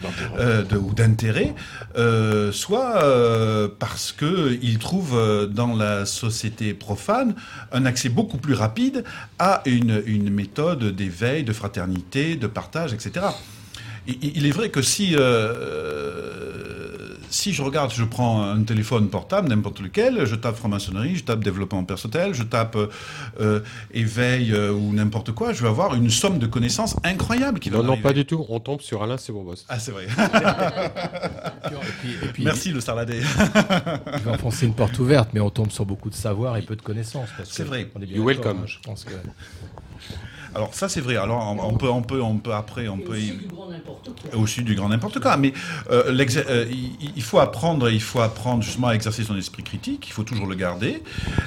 ou 0.72 0.94
d'intérêt, 0.94 1.54
euh, 2.00 2.52
soit 2.52 3.02
euh, 3.02 3.68
parce 3.78 4.10
que 4.10 4.58
ils 4.62 4.78
trouvent 4.78 5.16
euh, 5.16 5.46
dans 5.46 5.76
la 5.76 6.06
société 6.06 6.72
profane 6.72 7.34
un 7.72 7.84
accès 7.84 8.08
beaucoup 8.08 8.38
plus 8.38 8.54
rapide 8.54 9.04
à 9.38 9.62
une 9.66 10.30
méthode 10.30 10.84
d'éveil, 10.96 11.44
de 11.44 11.52
fraternité, 11.52 12.36
de 12.36 12.46
partage, 12.46 12.94
etc. 12.94 13.26
Il, 14.06 14.16
il 14.36 14.46
est 14.46 14.50
vrai 14.50 14.70
que 14.70 14.82
si 14.82 15.14
euh, 15.14 16.80
si 17.30 17.52
je 17.52 17.62
regarde, 17.62 17.92
je 17.94 18.04
prends 18.04 18.42
un 18.42 18.62
téléphone 18.64 19.08
portable, 19.08 19.48
n'importe 19.48 19.80
lequel, 19.80 20.24
je 20.26 20.34
tape 20.34 20.56
franc-maçonnerie, 20.56 21.16
je 21.16 21.22
tape 21.24 21.44
développement 21.44 21.84
personnel, 21.84 22.34
je 22.34 22.42
tape 22.42 22.76
euh, 23.40 23.60
éveil 23.92 24.52
euh, 24.52 24.72
ou 24.72 24.92
n'importe 24.92 25.32
quoi, 25.32 25.52
je 25.52 25.62
vais 25.62 25.68
avoir 25.68 25.94
une 25.94 26.10
somme 26.10 26.38
de 26.38 26.46
connaissances 26.46 26.96
incroyable 27.04 27.60
qui 27.60 27.70
va 27.70 27.78
Non, 27.78 27.84
non, 27.84 27.96
pas 27.96 28.12
du 28.12 28.24
tout. 28.24 28.44
On 28.48 28.58
tombe 28.58 28.80
sur 28.80 29.02
Alain. 29.02 29.16
Ah, 29.68 29.78
c'est 29.78 29.92
vrai. 29.92 30.06
Et 30.06 31.68
puis, 32.00 32.10
et 32.10 32.28
puis, 32.32 32.44
Merci 32.44 32.70
le 32.72 32.80
Sarladé. 32.80 33.20
Il 33.20 34.22
va 34.24 34.32
enfoncer 34.32 34.66
une 34.66 34.74
porte 34.74 34.98
ouverte, 34.98 35.30
mais 35.32 35.40
on 35.40 35.50
tombe 35.50 35.70
sur 35.70 35.86
beaucoup 35.86 36.10
de 36.10 36.14
savoir 36.14 36.56
et 36.56 36.62
peu 36.62 36.74
de 36.74 36.82
connaissances. 36.82 37.28
C'est 37.44 37.64
vrai. 37.64 37.90
on 37.94 38.02
est 38.02 38.06
bien 38.06 38.16
You 38.16 38.26
d'accord, 38.26 38.44
welcome. 38.44 38.62
hein, 38.64 38.66
Je 38.66 38.78
pense 38.82 39.04
que 39.04 39.12
Alors 40.54 40.74
ça 40.74 40.88
c'est 40.88 41.00
vrai. 41.00 41.16
Alors 41.16 41.38
on, 41.56 41.62
on 41.74 41.76
peut, 41.76 41.88
on 41.90 42.02
peut, 42.02 42.20
on 42.22 42.38
peut 42.38 42.52
après, 42.54 42.88
on 42.88 42.98
peut 42.98 43.18
y- 43.18 43.30
du 43.30 43.46
grand 43.46 43.68
n'importe 43.70 44.10
quoi. 44.30 44.40
aussi 44.40 44.62
du 44.62 44.74
grand 44.74 44.88
n'importe 44.88 45.20
quoi. 45.20 45.36
Mais 45.36 45.52
euh, 45.90 46.04
euh, 46.10 46.66
il, 46.70 47.12
il 47.16 47.22
faut 47.22 47.38
apprendre, 47.38 47.88
il 47.90 48.02
faut 48.02 48.20
apprendre 48.20 48.62
justement 48.62 48.88
à 48.88 48.94
exercer 48.94 49.22
son 49.24 49.36
esprit 49.36 49.62
critique. 49.62 50.06
Il 50.08 50.12
faut 50.12 50.24
toujours 50.24 50.46
le 50.46 50.54
garder. 50.56 51.02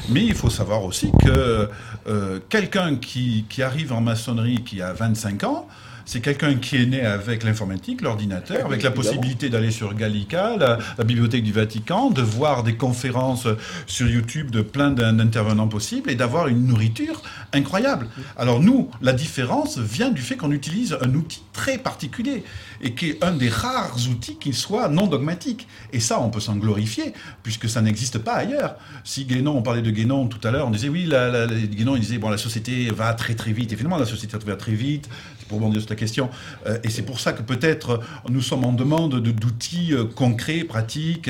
Mais 0.09 0.23
il 0.23 0.33
faut 0.35 0.49
savoir 0.49 0.83
aussi 0.83 1.11
que 1.23 1.69
euh, 2.07 2.39
quelqu'un 2.49 2.95
qui, 2.95 3.45
qui 3.49 3.61
arrive 3.61 3.91
en 3.93 4.01
maçonnerie 4.01 4.63
qui 4.63 4.81
a 4.81 4.93
25 4.93 5.43
ans. 5.43 5.67
C'est 6.05 6.19
quelqu'un 6.21 6.55
qui 6.55 6.75
est 6.77 6.85
né 6.85 7.01
avec 7.01 7.43
l'informatique, 7.43 8.01
l'ordinateur, 8.01 8.65
avec 8.65 8.83
la 8.83 8.91
possibilité 8.91 9.49
d'aller 9.49 9.71
sur 9.71 9.93
Gallica, 9.93 10.57
la, 10.57 10.77
la 10.97 11.03
bibliothèque 11.03 11.43
du 11.43 11.53
Vatican, 11.53 12.09
de 12.11 12.21
voir 12.21 12.63
des 12.63 12.75
conférences 12.75 13.47
sur 13.87 14.07
YouTube 14.07 14.51
de 14.51 14.61
plein 14.61 14.91
d'in- 14.91 15.13
d'intervenants 15.13 15.67
possibles 15.69 16.09
et 16.11 16.15
d'avoir 16.15 16.47
une 16.49 16.65
nourriture 16.67 17.21
incroyable. 17.53 18.07
Alors 18.37 18.59
nous, 18.59 18.89
la 19.01 19.13
différence 19.13 19.77
vient 19.77 20.09
du 20.09 20.21
fait 20.21 20.35
qu'on 20.35 20.51
utilise 20.51 20.97
un 21.01 21.13
outil 21.15 21.41
très 21.53 21.77
particulier 21.77 22.43
et 22.81 22.93
qui 22.95 23.11
est 23.11 23.23
un 23.23 23.31
des 23.31 23.47
rares 23.49 23.95
outils 24.11 24.35
qui 24.37 24.51
soit 24.53 24.89
non 24.89 25.07
dogmatique. 25.07 25.67
Et 25.93 25.99
ça, 26.01 26.19
on 26.19 26.29
peut 26.29 26.41
s'en 26.41 26.57
glorifier 26.57 27.13
puisque 27.43 27.69
ça 27.69 27.81
n'existe 27.81 28.17
pas 28.17 28.33
ailleurs. 28.33 28.75
Si 29.05 29.23
Guénon, 29.25 29.55
on 29.57 29.61
parlait 29.61 29.81
de 29.81 29.91
Guénon 29.91 30.27
tout 30.27 30.45
à 30.45 30.51
l'heure, 30.51 30.67
on 30.67 30.71
disait 30.71 30.89
oui, 30.89 31.05
la- 31.05 31.47
Guénon, 31.47 31.95
il 31.95 32.01
disait 32.01 32.17
bon, 32.17 32.29
la 32.29 32.37
société 32.37 32.89
va 32.91 33.13
très 33.13 33.35
très 33.35 33.53
vite. 33.53 33.71
Et 33.71 33.75
finalement, 33.77 33.97
la 33.97 34.05
société 34.05 34.35
va 34.45 34.55
très 34.57 34.73
vite. 34.73 35.07
Pour 35.47 35.57
rebondir 35.59 35.81
sur 35.81 35.89
ta 35.89 35.95
question. 35.95 36.29
Euh, 36.67 36.77
et 36.83 36.89
c'est 36.89 37.01
pour 37.01 37.19
ça 37.19 37.33
que 37.33 37.41
peut-être 37.41 37.89
euh, 37.91 37.97
nous 38.29 38.41
sommes 38.41 38.63
en 38.65 38.73
demande 38.73 39.19
de- 39.21 39.31
d'outils 39.31 39.93
euh, 39.93 40.05
concrets, 40.05 40.63
pratiques. 40.63 41.29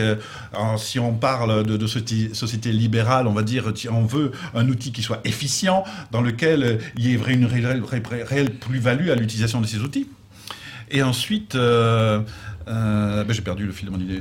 Si 0.78 1.00
on 1.00 1.14
parle 1.14 1.64
de, 1.66 1.88
société, 1.88 2.72
libérale, 2.72 3.28
on 3.28 3.34
va 3.34 3.44
dire, 3.44 3.72
on 3.92 4.06
veut 4.06 4.32
un 4.54 4.68
outil 4.70 4.92
qui 4.92 5.02
soit 5.02 5.22
efficient, 5.26 5.84
dans 6.12 6.22
lequel 6.22 6.80
il 6.98 7.08
y 7.08 7.14
ait 7.14 7.20
une 7.28 7.46
réelle, 7.46 8.52
plus-value 8.52 9.10
à 9.10 9.16
l'utilisation 9.16 9.62
de 9.62 9.68
ces 9.68 9.80
outils. 9.80 10.08
Et 10.92 11.02
ensuite, 11.02 11.56
ben, 11.56 12.24
j'ai 13.30 13.42
perdu 13.42 13.66
le 13.66 13.72
fil 13.72 13.88
de 13.88 13.92
mon 13.92 14.00
idée. 14.00 14.20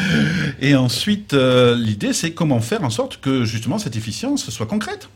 Et 0.60 0.74
ensuite, 0.74 1.32
l'idée, 1.32 2.12
c'est 2.12 2.32
comment 2.32 2.60
faire 2.60 2.84
en 2.84 2.90
sorte 2.90 3.20
que 3.20 3.44
justement 3.44 3.78
cette 3.78 3.96
efficience 3.96 4.50
soit 4.50 4.66
concrète. 4.66 5.08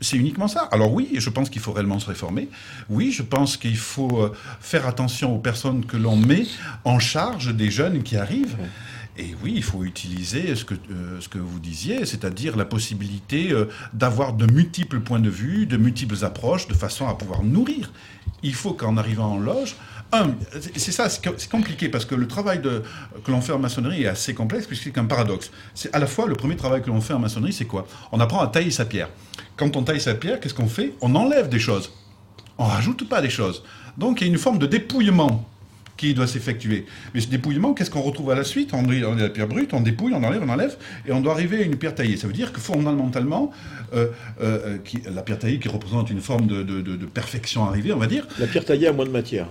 C'est 0.00 0.16
uniquement 0.16 0.48
ça. 0.48 0.68
Alors 0.72 0.92
oui, 0.92 1.10
je 1.14 1.30
pense 1.30 1.48
qu'il 1.48 1.62
faut 1.62 1.72
réellement 1.72 1.98
se 1.98 2.06
réformer. 2.06 2.48
Oui, 2.88 3.12
je 3.12 3.22
pense 3.22 3.56
qu'il 3.56 3.76
faut 3.76 4.22
euh, 4.22 4.32
faire 4.60 4.86
attention 4.86 5.34
aux 5.34 5.38
personnes 5.38 5.86
que 5.86 5.96
l'on 5.96 6.16
met 6.16 6.46
en 6.84 6.98
charge 6.98 7.54
des 7.54 7.70
jeunes 7.70 8.02
qui 8.02 8.16
arrivent. 8.16 8.56
Et 9.18 9.34
oui, 9.42 9.54
il 9.56 9.62
faut 9.62 9.84
utiliser 9.84 10.54
ce 10.54 10.64
que, 10.64 10.74
euh, 10.74 11.20
ce 11.20 11.28
que 11.28 11.38
vous 11.38 11.58
disiez, 11.58 12.04
c'est-à-dire 12.04 12.56
la 12.56 12.66
possibilité 12.66 13.50
euh, 13.50 13.66
d'avoir 13.94 14.34
de 14.34 14.50
multiples 14.52 15.00
points 15.00 15.20
de 15.20 15.30
vue, 15.30 15.64
de 15.64 15.78
multiples 15.78 16.22
approches, 16.22 16.68
de 16.68 16.74
façon 16.74 17.08
à 17.08 17.14
pouvoir 17.14 17.42
nourrir. 17.42 17.92
Il 18.42 18.54
faut 18.54 18.74
qu'en 18.74 18.98
arrivant 18.98 19.32
en 19.32 19.38
loge, 19.38 19.76
un, 20.12 20.34
c'est- 20.60 20.78
c'est 20.78 20.92
ça, 20.92 21.08
c'est 21.08 21.22
co- 21.24 21.34
c'est 21.36 21.50
compliqué 21.50 21.88
parce 21.88 22.04
que 22.04 22.14
le 22.14 22.26
travail 22.28 22.60
que 22.62 23.30
l'on 23.30 23.40
fait 23.40 23.52
en 23.52 23.58
maçonnerie 23.58 24.04
est 24.04 24.08
assez 24.08 24.34
complexe 24.34 24.66
puisqu'il 24.66 24.92
y 24.94 24.98
a 24.98 25.02
un 25.02 25.06
paradoxe. 25.06 25.50
C'est 25.74 25.94
à 25.94 25.98
la 25.98 26.06
fois 26.06 26.26
le 26.26 26.34
premier 26.34 26.56
travail 26.56 26.82
que 26.82 26.88
l'on 26.88 27.00
fait 27.00 27.14
en 27.14 27.18
maçonnerie, 27.18 27.52
c'est 27.52 27.64
quoi? 27.64 27.86
On 28.12 28.20
apprend 28.20 28.40
à 28.40 28.46
tailler 28.46 28.70
sa 28.70 28.84
pierre. 28.84 29.08
Quand 29.56 29.76
on 29.76 29.82
taille 29.82 30.00
sa 30.00 30.14
pierre, 30.14 30.38
qu'est-ce 30.40 30.54
qu'on 30.54 30.68
fait? 30.68 30.92
On 31.00 31.14
enlève 31.14 31.48
des 31.48 31.58
choses. 31.58 31.90
On 32.58 32.64
rajoute 32.64 33.08
pas 33.08 33.20
des 33.20 33.30
choses. 33.30 33.62
Donc 33.98 34.20
il 34.20 34.26
y 34.26 34.30
a 34.30 34.32
une 34.32 34.38
forme 34.38 34.58
de 34.58 34.66
dépouillement 34.66 35.48
qui 35.96 36.12
doit 36.12 36.26
s'effectuer. 36.26 36.84
Mais 37.14 37.22
ce 37.22 37.28
dépouillement, 37.28 37.72
qu'est-ce 37.72 37.90
qu'on 37.90 38.02
retrouve 38.02 38.30
à 38.30 38.34
la 38.34 38.44
suite? 38.44 38.74
On, 38.74 38.84
on 38.86 39.16
a 39.16 39.22
la 39.22 39.28
pierre 39.30 39.48
brute, 39.48 39.72
on 39.72 39.80
dépouille, 39.80 40.12
on 40.14 40.22
enlève, 40.22 40.42
on 40.44 40.48
enlève, 40.50 40.76
et 41.06 41.12
on 41.12 41.22
doit 41.22 41.32
arriver 41.32 41.60
à 41.60 41.62
une 41.62 41.76
pierre 41.76 41.94
taillée. 41.94 42.18
Ça 42.18 42.26
veut 42.26 42.34
dire 42.34 42.52
que 42.52 42.60
fondamentalement, 42.60 43.50
euh, 43.94 44.08
euh, 44.42 44.76
la 45.10 45.22
pierre 45.22 45.38
taillée 45.38 45.58
qui 45.58 45.68
représente 45.68 46.10
une 46.10 46.20
forme 46.20 46.46
de 46.48 47.06
perfection 47.06 47.64
arrivée, 47.64 47.94
on 47.94 47.98
va 47.98 48.06
dire, 48.08 48.26
La 48.38 48.46
pierre 48.46 48.66
taillée 48.66 48.88
a 48.88 48.92
moins 48.92 49.06
de 49.06 49.10
matière 49.10 49.48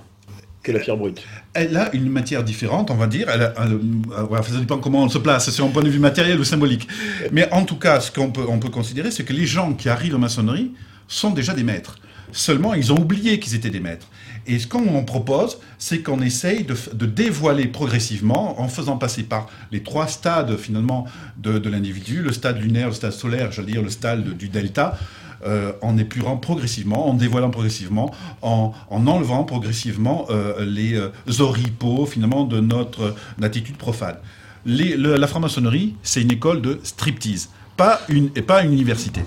que 0.65 0.71
la 0.71 0.79
pierre 0.79 0.97
brute. 0.97 1.21
elle 1.53 1.77
a 1.77 1.93
une 1.95 2.09
matière 2.09 2.43
différente, 2.43 2.89
on 2.91 2.95
va 2.95 3.07
dire. 3.07 3.27
Elle 3.33 3.43
a- 3.43 3.53
elle- 3.63 3.79
euh, 4.17 4.41
ça 4.43 4.59
dépend 4.59 4.77
comment 4.79 5.03
on 5.03 5.09
se 5.09 5.17
place, 5.19 5.49
c'est 5.49 5.61
un 5.61 5.67
point 5.67 5.83
de 5.83 5.89
vue 5.89 5.99
matériel 5.99 6.39
ou 6.39 6.43
symbolique. 6.43 6.87
Mais 7.31 7.47
en 7.53 7.63
tout 7.63 7.77
cas, 7.77 7.99
ce 8.01 8.11
qu'on 8.11 8.31
peut, 8.31 8.45
on 8.47 8.59
peut 8.59 8.69
considérer, 8.69 9.11
c'est 9.11 9.23
que 9.23 9.33
les 9.33 9.45
gens 9.45 9.73
qui 9.73 9.87
arrivent 9.87 10.15
en 10.15 10.19
maçonnerie 10.19 10.71
sont 11.07 11.29
déjà 11.29 11.53
des 11.53 11.63
maîtres. 11.63 11.97
Seulement, 12.31 12.73
ils 12.73 12.91
ont 12.91 12.97
oublié 12.97 13.39
qu'ils 13.39 13.55
étaient 13.55 13.69
des 13.69 13.79
maîtres. 13.79 14.07
Et 14.47 14.59
ce 14.59 14.67
qu'on 14.67 15.03
propose, 15.05 15.57
c'est 15.77 15.99
qu'on 15.99 16.21
essaye 16.21 16.65
de, 16.65 17.05
dévoiler 17.05 17.67
progressivement, 17.67 18.59
en 18.61 18.67
faisant 18.67 18.97
passer 18.97 19.23
par 19.23 19.47
les 19.71 19.81
trois 19.83 20.07
stades 20.07 20.57
finalement 20.57 21.05
de, 21.37 21.57
de 21.59 21.69
l'individu, 21.69 22.21
le 22.21 22.31
stade 22.33 22.59
lunaire, 22.61 22.87
le 22.87 22.93
stade 22.93 23.11
solaire, 23.13 23.51
j'allais 23.51 23.71
dire 23.73 23.81
le 23.83 23.89
stade 23.89 24.23
de- 24.23 24.33
du 24.33 24.49
delta, 24.49 24.97
euh, 25.45 25.71
en 25.81 25.97
épurant 25.97 26.37
progressivement, 26.37 27.09
en 27.09 27.13
dévoilant 27.13 27.49
progressivement, 27.51 28.11
en, 28.41 28.73
en 28.89 29.07
enlevant 29.07 29.43
progressivement 29.43 30.25
euh, 30.29 30.65
les 30.65 30.95
euh, 30.95 31.09
oripeaux 31.39 32.05
finalement 32.05 32.43
de 32.43 32.59
notre 32.59 33.01
euh, 33.01 33.11
attitude 33.45 33.77
profane. 33.77 34.17
Les- 34.65 34.95
le- 34.97 35.17
la 35.17 35.27
franc-maçonnerie, 35.27 35.95
c'est 36.03 36.21
une 36.21 36.31
école 36.31 36.61
de 36.61 36.79
striptease, 36.83 37.49
pas 37.77 38.01
une, 38.09 38.29
et 38.35 38.41
pas 38.41 38.63
une 38.63 38.73
université. 38.73 39.21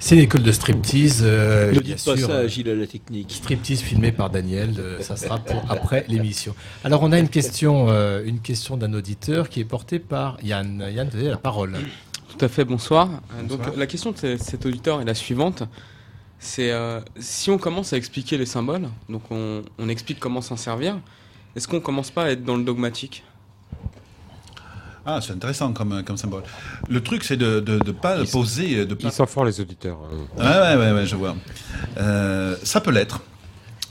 C'est 0.00 0.14
une 0.14 0.22
école 0.22 0.44
de 0.44 0.52
striptease, 0.52 1.22
euh, 1.22 1.72
Ne 1.72 1.80
dites 1.80 2.04
pas 2.04 2.16
sûr. 2.16 2.28
ça 2.28 2.36
à 2.38 2.46
Gilles 2.46 2.70
à 2.70 2.74
la 2.76 2.86
technique. 2.86 3.32
Striptease 3.32 3.80
filmé 3.80 4.12
par 4.12 4.30
Daniel, 4.30 4.74
euh, 4.78 5.00
ça 5.02 5.16
sera 5.16 5.38
pour 5.40 5.60
après 5.68 6.04
l'émission. 6.08 6.54
Alors 6.84 7.02
on 7.02 7.10
a 7.10 7.18
une 7.18 7.28
question, 7.28 7.86
euh, 7.90 8.22
une 8.24 8.38
question 8.38 8.76
d'un 8.76 8.92
auditeur 8.94 9.48
qui 9.48 9.58
est 9.58 9.64
portée 9.64 9.98
par 9.98 10.36
Yann. 10.44 10.84
Yann, 10.94 11.08
vous 11.12 11.18
avez 11.18 11.28
la 11.30 11.36
parole. 11.36 11.74
Tout 12.28 12.44
à 12.44 12.48
fait, 12.48 12.64
bonsoir. 12.64 13.08
Euh, 13.08 13.42
Bonsoir. 13.42 13.68
Donc 13.68 13.76
la 13.76 13.86
question 13.86 14.12
de 14.12 14.18
ce- 14.18 14.36
cet 14.36 14.66
auditeur 14.66 15.00
est 15.00 15.04
la 15.04 15.14
suivante. 15.14 15.62
C'est 16.38 16.70
euh, 16.70 17.00
si 17.18 17.50
on 17.50 17.58
commence 17.58 17.92
à 17.92 17.96
expliquer 17.96 18.38
les 18.38 18.46
symboles, 18.46 18.88
donc 19.08 19.22
on, 19.30 19.62
on 19.78 19.88
explique 19.88 20.20
comment 20.20 20.40
s'en 20.40 20.56
servir, 20.56 20.98
est-ce 21.56 21.66
qu'on 21.66 21.80
commence 21.80 22.10
pas 22.10 22.24
à 22.24 22.30
être 22.30 22.44
dans 22.44 22.56
le 22.56 22.62
dogmatique? 22.62 23.24
Ah, 25.04 25.20
c'est 25.22 25.32
intéressant 25.32 25.72
comme, 25.72 26.02
comme 26.04 26.18
symbole. 26.18 26.42
Le 26.88 27.02
truc, 27.02 27.24
c'est 27.24 27.38
de 27.38 27.60
ne 27.66 27.92
pas 27.92 28.18
Ils- 28.20 28.30
poser, 28.30 28.84
de 28.84 28.94
pas 28.94 29.08
Ils 29.08 29.12
sont 29.12 29.26
forts, 29.26 29.46
les 29.46 29.58
auditeurs. 29.60 29.98
hein. 30.04 30.26
Ouais, 30.38 30.76
ouais, 30.76 30.84
ouais, 30.86 30.92
ouais, 30.92 31.06
je 31.06 31.16
vois. 31.16 31.34
Euh, 31.96 32.56
ça 32.62 32.80
peut 32.82 32.90
l'être. 32.90 33.22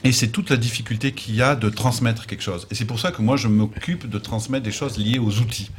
Et 0.04 0.12
c'est 0.12 0.28
toute 0.28 0.52
la 0.52 0.58
difficulté 0.58 1.12
qu'il 1.14 1.36
y 1.36 1.42
a 1.42 1.56
de 1.56 1.70
transmettre 1.70 2.28
quelque 2.28 2.44
chose. 2.44 2.68
Et 2.70 2.76
c'est 2.76 2.86
pour 2.86 3.00
ça 3.00 3.12
que 3.12 3.22
moi, 3.24 3.36
je 3.36 3.48
m'occupe 3.48 4.08
de 4.08 4.20
transmettre 4.20 4.64
des 4.64 4.72
choses 4.72 4.98
liées 5.00 5.18
aux 5.18 5.40
outils. 5.40 5.72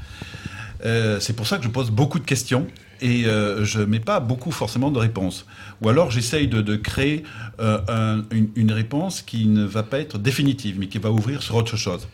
Euh, 0.84 1.18
c'est 1.20 1.32
pour 1.34 1.46
ça 1.46 1.58
que 1.58 1.64
je 1.64 1.68
pose 1.68 1.90
beaucoup 1.90 2.18
de 2.18 2.24
questions 2.24 2.66
et 3.00 3.26
euh, 3.26 3.64
je 3.64 3.80
mets 3.80 4.00
pas 4.00 4.20
beaucoup 4.20 4.50
forcément 4.50 4.90
de 4.90 4.98
réponses. 4.98 5.46
Ou 5.82 5.88
alors 5.88 6.10
j'essaye 6.10 6.48
de, 6.48 6.76
créer 6.76 7.24
euh, 7.60 7.78
un- 7.88 8.24
une, 8.54 8.72
réponse 8.72 9.22
qui 9.22 9.46
ne 9.46 9.64
va 9.64 9.82
pas 9.82 9.98
être 9.98 10.18
définitive, 10.18 10.76
mais 10.78 10.86
qui 10.88 10.98
va 10.98 11.10
ouvrir 11.10 11.42
sur 11.42 11.54
autre 11.56 11.76
chose. 11.76 12.08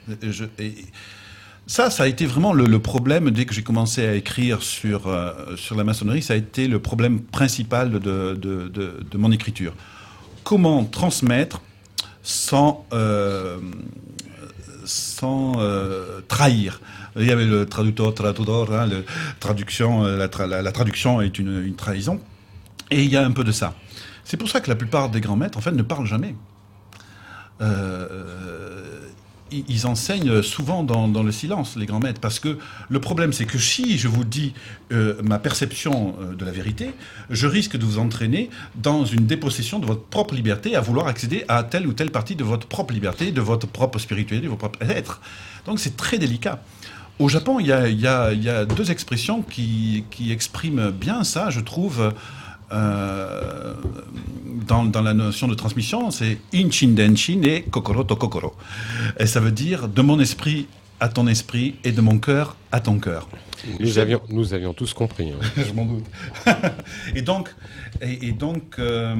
Ça, 1.66 1.88
ça 1.88 2.02
a 2.02 2.06
été 2.06 2.26
vraiment 2.26 2.52
le, 2.52 2.78
problème 2.78 3.30
dès 3.30 3.46
que 3.46 3.54
j'ai 3.54 3.62
commencé 3.62 4.06
à 4.06 4.14
écrire 4.14 4.62
sur, 4.62 5.02
sur 5.56 5.76
la 5.76 5.84
maçonnerie, 5.84 6.20
ça 6.22 6.34
a 6.34 6.36
été 6.36 6.68
le 6.68 6.78
problème 6.78 7.20
principal 7.22 7.90
de, 7.90 8.34
de, 8.34 8.68
de- 8.68 9.16
mon 9.18 9.32
écriture. 9.32 9.72
Comment 10.42 10.84
transmettre 10.84 11.62
sans, 12.22 12.86
sans 14.84 15.54
trahir? 16.28 16.80
Il 17.16 17.26
y 17.26 17.30
avait 17.30 17.46
le 17.46 17.66
traducteur, 17.66 18.12
traductor, 18.14 18.72
hein, 18.72 18.88
euh, 18.90 20.16
la, 20.16 20.28
tra- 20.28 20.48
la- 20.48 20.62
la 20.62 20.72
traduction 20.72 21.20
est 21.20 21.38
une, 21.38 21.74
trahison. 21.76 22.20
Et 22.90 23.02
il 23.04 23.10
y 23.10 23.16
a 23.16 23.24
un 23.24 23.30
peu 23.30 23.44
de 23.44 23.52
ça. 23.52 23.74
C'est 24.24 24.36
pour 24.36 24.48
ça 24.48 24.60
que 24.60 24.68
la 24.68 24.76
plupart 24.76 25.10
des 25.10 25.20
grands 25.20 25.36
maîtres, 25.36 25.58
en 25.58 25.60
fait, 25.60 25.72
ne 25.72 25.82
parlent 25.82 26.06
jamais. 26.06 26.34
Euh, 27.60 29.08
ils 29.68 29.86
enseignent 29.86 30.42
souvent 30.42 30.82
dans, 30.82 31.22
le 31.22 31.30
silence, 31.30 31.76
les 31.76 31.86
grands 31.86 32.00
maîtres, 32.00 32.20
parce 32.20 32.40
que 32.40 32.58
le 32.88 33.00
problème, 33.00 33.32
c'est 33.32 33.44
que 33.44 33.58
si 33.58 33.98
je 33.98 34.08
vous 34.08 34.24
dis 34.24 34.52
euh, 34.90 35.14
ma 35.22 35.38
perception 35.38 36.16
de 36.36 36.44
la 36.44 36.50
vérité, 36.50 36.90
je 37.30 37.46
risque 37.46 37.76
de 37.76 37.84
vous 37.84 37.98
entraîner 38.00 38.50
dans 38.74 39.04
une 39.04 39.26
dépossession 39.26 39.78
de 39.78 39.86
votre 39.86 40.02
propre 40.02 40.34
liberté, 40.34 40.74
à 40.74 40.80
vouloir 40.80 41.06
accéder 41.06 41.44
à 41.46 41.62
telle 41.62 41.86
ou 41.86 41.92
telle 41.92 42.10
partie 42.10 42.34
de 42.34 42.42
votre 42.42 42.66
propre 42.66 42.92
liberté, 42.92 43.30
de 43.30 43.40
votre 43.40 43.68
propre 43.68 44.00
spiritualité, 44.00 44.44
de 44.44 44.48
votre 44.48 44.68
propre 44.68 44.82
être. 44.90 45.20
Donc 45.66 45.78
c'est 45.78 45.96
très 45.96 46.18
délicat. 46.18 46.60
Au 47.18 47.28
Japon, 47.28 47.60
il 47.60 47.66
y 47.66 47.72
a, 47.72 47.88
il 47.88 48.00
y 48.00 48.06
a- 48.06 48.32
il 48.32 48.42
y 48.42 48.48
a 48.48 48.64
deux 48.64 48.90
expressions 48.90 49.42
qui, 49.42 50.04
qui 50.10 50.32
expriment 50.32 50.90
bien 50.90 51.22
ça, 51.24 51.48
je 51.50 51.60
trouve, 51.60 52.12
euh, 52.72 53.74
dans, 54.66 54.84
dans 54.84 55.02
la 55.02 55.14
notion 55.14 55.46
de 55.46 55.54
transmission, 55.54 56.10
c'est 56.10 56.38
inchin 56.52 56.88
denshin 56.88 57.40
et 57.44 57.62
kokoro 57.62 58.02
to 58.04 58.16
kokoro. 58.16 58.54
Et 59.18 59.26
ça 59.26 59.38
veut 59.40 59.52
dire 59.52 59.88
de 59.88 60.02
mon 60.02 60.18
esprit 60.18 60.66
à 61.00 61.08
ton 61.08 61.26
esprit 61.26 61.76
et 61.84 61.92
de 61.92 62.00
mon 62.00 62.18
cœur 62.18 62.56
à 62.72 62.80
ton 62.80 62.98
cœur. 62.98 63.28
Nous 63.80 63.98
avions, 63.98 64.20
nous 64.28 64.52
avions 64.54 64.74
tous 64.74 64.92
compris. 64.92 65.30
hein. 65.32 65.38
Je 65.56 65.72
m'en 65.72 65.84
doute. 65.86 66.04
et 67.14 67.22
donc, 67.22 67.54
et, 68.02 68.28
et 68.28 68.32
donc 68.32 68.76
euh, 68.78 69.14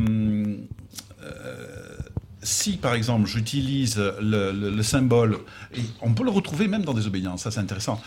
euh, 1.22 1.73
si 2.44 2.76
par 2.76 2.94
exemple 2.94 3.26
j'utilise 3.26 3.96
le, 4.20 4.52
le- 4.52 4.70
le 4.70 4.82
symbole, 4.84 5.38
on 6.00 6.14
peut 6.14 6.24
le 6.24 6.30
retrouver 6.30 6.68
même 6.68 6.84
dans 6.84 6.94
des 6.94 7.06
obédiences, 7.08 7.42
ça 7.42 7.50
c'est 7.50 7.60
intéressant. 7.60 8.00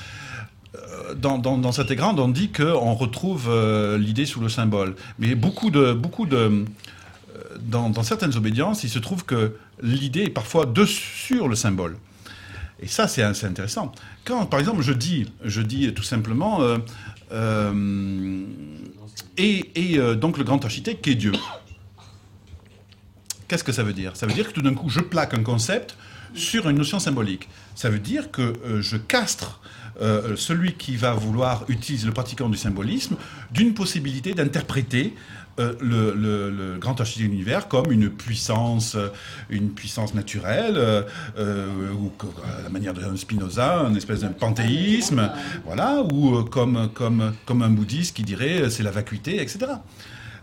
Euh, 0.76 1.16
Dans, 1.16 1.38
dans, 1.40 1.58
dans 1.58 1.72
on 2.20 2.28
dit 2.30 2.50
qu'on 2.52 2.94
retrouve 2.94 3.48
euh, 3.50 3.98
l'idée 3.98 4.26
sous 4.26 4.42
le 4.42 4.50
symbole. 4.50 4.96
Mais 5.18 5.34
beaucoup 5.36 5.72
de, 5.72 5.98
euh, 6.36 6.66
dans, 7.60 8.04
certaines 8.04 8.36
obédiences, 8.36 8.84
il 8.84 8.90
se 8.90 9.00
trouve 9.00 9.24
que 9.26 9.56
l'idée 9.82 10.24
est 10.24 10.30
parfois 10.30 10.66
de 10.66 10.86
sur 10.86 11.48
le 11.48 11.56
symbole. 11.56 11.98
Et 12.80 12.88
ça, 12.88 13.08
c'est 13.08 13.24
intéressant. 13.24 13.92
Quand, 14.26 14.46
par 14.46 14.60
exemple, 14.60 14.82
je 14.84 14.94
dis, 14.94 15.26
je 15.44 15.62
dis 15.64 15.94
tout 15.94 16.04
simplement, 16.04 16.62
et, 19.38 19.72
et, 19.76 20.16
donc 20.16 20.38
le 20.38 20.44
grand 20.44 20.64
architecte 20.64 21.04
qui 21.04 21.12
est 21.12 21.16
Dieu. 21.16 21.34
Qu'est-ce 23.48 23.64
que 23.64 23.72
ça 23.72 23.84
veut 23.84 23.94
dire? 23.94 24.16
Ça 24.16 24.26
veut 24.26 24.34
dire 24.34 24.48
que 24.48 24.54
tout 24.54 24.62
d'un 24.62 24.74
coup, 24.74 24.90
je 24.90 25.00
plaque 25.00 25.34
un 25.34 25.44
concept 25.44 25.96
sur 26.34 26.70
une 26.70 26.78
notion 26.78 27.00
symbolique. 27.00 27.48
Ça 27.76 27.90
veut 27.90 28.00
dire 28.00 28.32
que 28.32 28.42
euh, 28.42 28.82
je 28.82 28.98
castre 28.98 29.62
euh, 30.02 30.36
celui 30.36 30.74
qui 30.74 30.96
va 30.96 31.14
vouloir 31.14 31.64
utiliser 31.70 32.06
le 32.06 32.14
pratiquant 32.14 32.50
du 32.50 32.58
symbolisme 32.58 33.16
d'une 33.52 33.74
possibilité 33.74 34.34
d'interpréter 34.34 35.16
euh, 35.60 35.74
le, 35.82 36.78
grand 36.78 37.00
architecte 37.00 37.26
de 37.26 37.32
l'univers 37.32 37.68
comme 37.68 37.92
une 37.92 38.10
puissance, 38.10 38.96
une 39.50 39.72
puissance 39.72 40.14
naturelle, 40.14 41.06
ou 41.38 42.12
à 42.44 42.62
la 42.64 42.70
manière 42.70 42.94
de 42.94 43.16
Spinoza, 43.16 43.86
une 43.90 43.98
espèce 43.98 44.20
d'un 44.20 44.28
panthéisme, 44.28 45.32
voilà, 45.66 46.04
ou 46.04 46.44
comme, 46.44 46.90
comme, 46.94 47.34
comme 47.46 47.62
un 47.64 47.70
bouddhiste 47.70 48.16
qui 48.16 48.24
dirait 48.24 48.70
c'est 48.70 48.84
la 48.84 48.92
vacuité, 48.92 49.42
etc. 49.42 49.66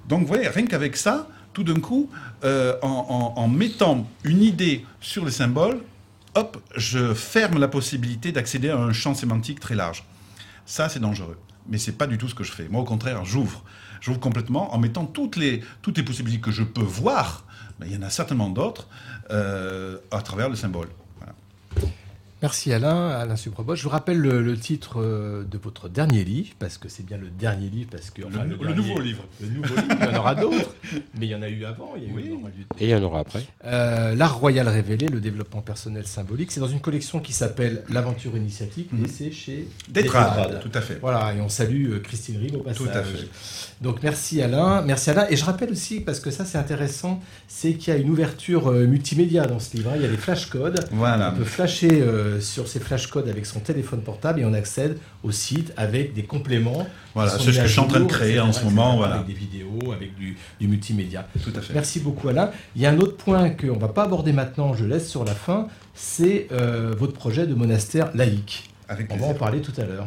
Donc, 0.08 0.22
vous 0.22 0.26
voyez, 0.26 0.48
rien 0.48 0.66
qu'avec 0.66 0.96
ça, 0.96 1.28
tout 1.54 1.64
d'un 1.64 1.80
coup, 1.80 2.10
euh, 2.44 2.76
en, 2.82 3.48
mettant 3.48 4.06
une 4.24 4.42
idée 4.42 4.84
sur 5.00 5.24
le 5.24 5.30
symbole, 5.30 5.80
hop, 6.34 6.62
je 6.76 7.14
ferme 7.14 7.58
la 7.58 7.68
possibilité 7.68 8.32
d'accéder 8.32 8.68
à 8.68 8.76
un 8.76 8.92
champ 8.92 9.14
sémantique 9.14 9.60
très 9.60 9.74
large. 9.74 10.04
Ça, 10.66 10.88
c'est 10.88 11.00
dangereux. 11.00 11.38
Mais 11.68 11.78
c'est 11.78 11.92
pas 11.92 12.06
du 12.06 12.18
tout 12.18 12.28
ce 12.28 12.34
que 12.34 12.44
je 12.44 12.52
fais. 12.52 12.68
Moi, 12.68 12.82
au 12.82 12.84
contraire, 12.84 13.24
j'ouvre. 13.24 13.64
J'ouvre 14.00 14.20
complètement 14.20 14.74
en 14.74 14.78
mettant 14.78 15.06
toutes 15.06 15.36
les, 15.36 15.62
toutes 15.80 15.96
les 15.96 16.02
possibilités 16.02 16.42
que 16.42 16.50
je 16.50 16.62
peux 16.62 16.82
voir, 16.82 17.44
mais 17.80 17.86
il 17.86 17.94
y 17.94 17.96
en 17.96 18.02
a 18.02 18.10
certainement 18.10 18.50
d'autres, 18.50 18.88
euh, 19.30 19.98
à 20.10 20.20
travers 20.20 20.50
le 20.50 20.56
symbole. 20.56 20.88
Merci 22.42 22.72
Alain, 22.74 23.08
Alain 23.08 23.36
Suprebost. 23.36 23.78
Je 23.80 23.84
vous 23.84 23.90
rappelle 23.90 24.18
le, 24.18 24.42
le 24.42 24.56
titre 24.58 25.00
euh, 25.00 25.44
de 25.44 25.56
votre 25.56 25.88
dernier 25.88 26.24
livre, 26.24 26.50
parce 26.58 26.76
que 26.76 26.90
c'est 26.90 27.04
bien 27.06 27.16
le 27.16 27.28
dernier 27.30 27.68
livre, 27.70 27.88
parce 27.90 28.10
que 28.10 28.22
enfin, 28.22 28.44
le 28.44 28.56
dernier- 28.56 28.74
nouveau 28.74 29.00
livre. 29.00 29.24
Le 29.40 29.48
nouveau 29.48 29.74
livre, 29.74 29.88
il 29.98 30.04
y 30.04 30.08
en 30.14 30.18
aura 30.18 30.34
d'autres, 30.34 30.74
mais 31.18 31.26
il 31.26 31.30
y 31.30 31.34
en 31.34 31.40
a 31.40 31.48
eu 31.48 31.64
avant. 31.64 31.94
Il 31.96 32.02
y 32.02 32.06
a 32.06 32.08
eu 32.10 32.12
Oui. 32.14 32.30
aura 32.38 32.50
eu- 32.50 32.66
Et 32.80 32.84
il 32.84 32.90
y 32.90 32.94
en 32.94 33.02
aura 33.02 33.20
après. 33.20 33.44
Euh, 33.64 34.14
L'art 34.14 34.36
royal 34.38 34.68
révélé, 34.68 35.08
le 35.08 35.20
développement 35.20 35.62
personnel 35.62 36.06
symbolique, 36.06 36.52
c'est 36.52 36.60
dans 36.60 36.66
une 36.68 36.80
collection 36.80 37.20
qui 37.20 37.32
s'appelle 37.32 37.82
L'aventure 37.88 38.36
initiatique, 38.36 38.92
Mhm. 38.92 39.04
et 39.04 39.08
c'est 39.08 39.30
chez 39.30 39.66
Détrade, 39.88 40.36
Détrade. 40.48 40.60
tout 40.60 40.70
à 40.76 40.80
fait. 40.82 40.98
Voilà, 41.00 41.32
et 41.34 41.40
on 41.40 41.48
salue 41.48 41.92
euh, 41.92 42.00
Christine 42.00 42.36
Rive 42.38 42.56
au 42.56 42.60
passage. 42.60 42.78
Tout 42.78 42.88
à 42.92 43.02
fait. 43.02 43.26
Donc 43.84 44.02
merci 44.02 44.40
Alain, 44.40 44.80
merci 44.80 45.10
Alain. 45.10 45.26
Et 45.28 45.36
je 45.36 45.44
rappelle 45.44 45.70
aussi, 45.70 46.00
parce 46.00 46.18
que 46.18 46.30
ça 46.30 46.46
c'est 46.46 46.56
intéressant, 46.56 47.20
c'est 47.48 47.74
qu'il 47.74 47.92
y 47.92 47.96
a 47.96 48.00
une 48.00 48.08
ouverture 48.08 48.68
euh, 48.68 48.86
multimédia 48.86 49.44
dans 49.44 49.58
ce 49.60 49.76
livre. 49.76 49.90
hein. 49.90 49.96
Il 49.96 50.02
y 50.02 50.06
a 50.06 50.08
les 50.08 50.16
flashcodes. 50.16 50.86
Voilà. 50.90 51.32
On 51.34 51.36
peut 51.36 51.44
flasher 51.44 52.00
euh, 52.00 52.40
sur 52.40 52.66
ces 52.66 52.80
flashcodes 52.80 53.28
avec 53.28 53.44
son 53.44 53.60
téléphone 53.60 54.00
portable 54.00 54.40
et 54.40 54.44
on 54.46 54.54
accède 54.54 54.96
au 55.22 55.30
site 55.30 55.74
avec 55.76 56.14
des 56.14 56.22
compléments. 56.22 56.86
Voilà, 57.14 57.32
c'est 57.32 57.40
ce 57.40 57.44
que 57.46 57.52
je 57.52 57.66
suis 57.66 57.78
en 57.78 57.86
train 57.86 58.00
de 58.00 58.06
créer 58.06 58.40
en 58.40 58.52
ce 58.52 58.64
moment, 58.64 58.96
voilà. 58.96 59.16
Avec 59.16 59.26
des 59.26 59.34
vidéos, 59.34 59.92
avec 59.92 60.14
du, 60.16 60.38
du 60.58 60.66
multimédia. 60.66 61.28
Tout 61.44 61.52
à 61.54 61.60
fait. 61.60 61.74
Merci 61.74 62.00
beaucoup 62.00 62.30
Alain. 62.30 62.50
Il 62.74 62.80
y 62.80 62.86
a 62.86 62.90
un 62.90 62.98
autre 62.98 63.18
point 63.18 63.50
qu'on 63.50 63.74
ne 63.74 63.80
va 63.80 63.88
pas 63.88 64.04
aborder 64.04 64.32
maintenant, 64.32 64.72
je 64.72 64.86
laisse 64.86 65.06
sur 65.06 65.26
la 65.26 65.34
fin, 65.34 65.68
c'est 65.94 66.48
euh, 66.52 66.94
votre 66.98 67.12
projet 67.12 67.46
de 67.46 67.52
monastère 67.54 68.10
laïque. 68.14 68.70
Avec 68.88 69.12
On 69.12 69.16
va 69.16 69.26
en 69.26 69.34
parler 69.34 69.60
tout 69.60 69.78
à 69.78 69.84
l'heure. 69.84 70.06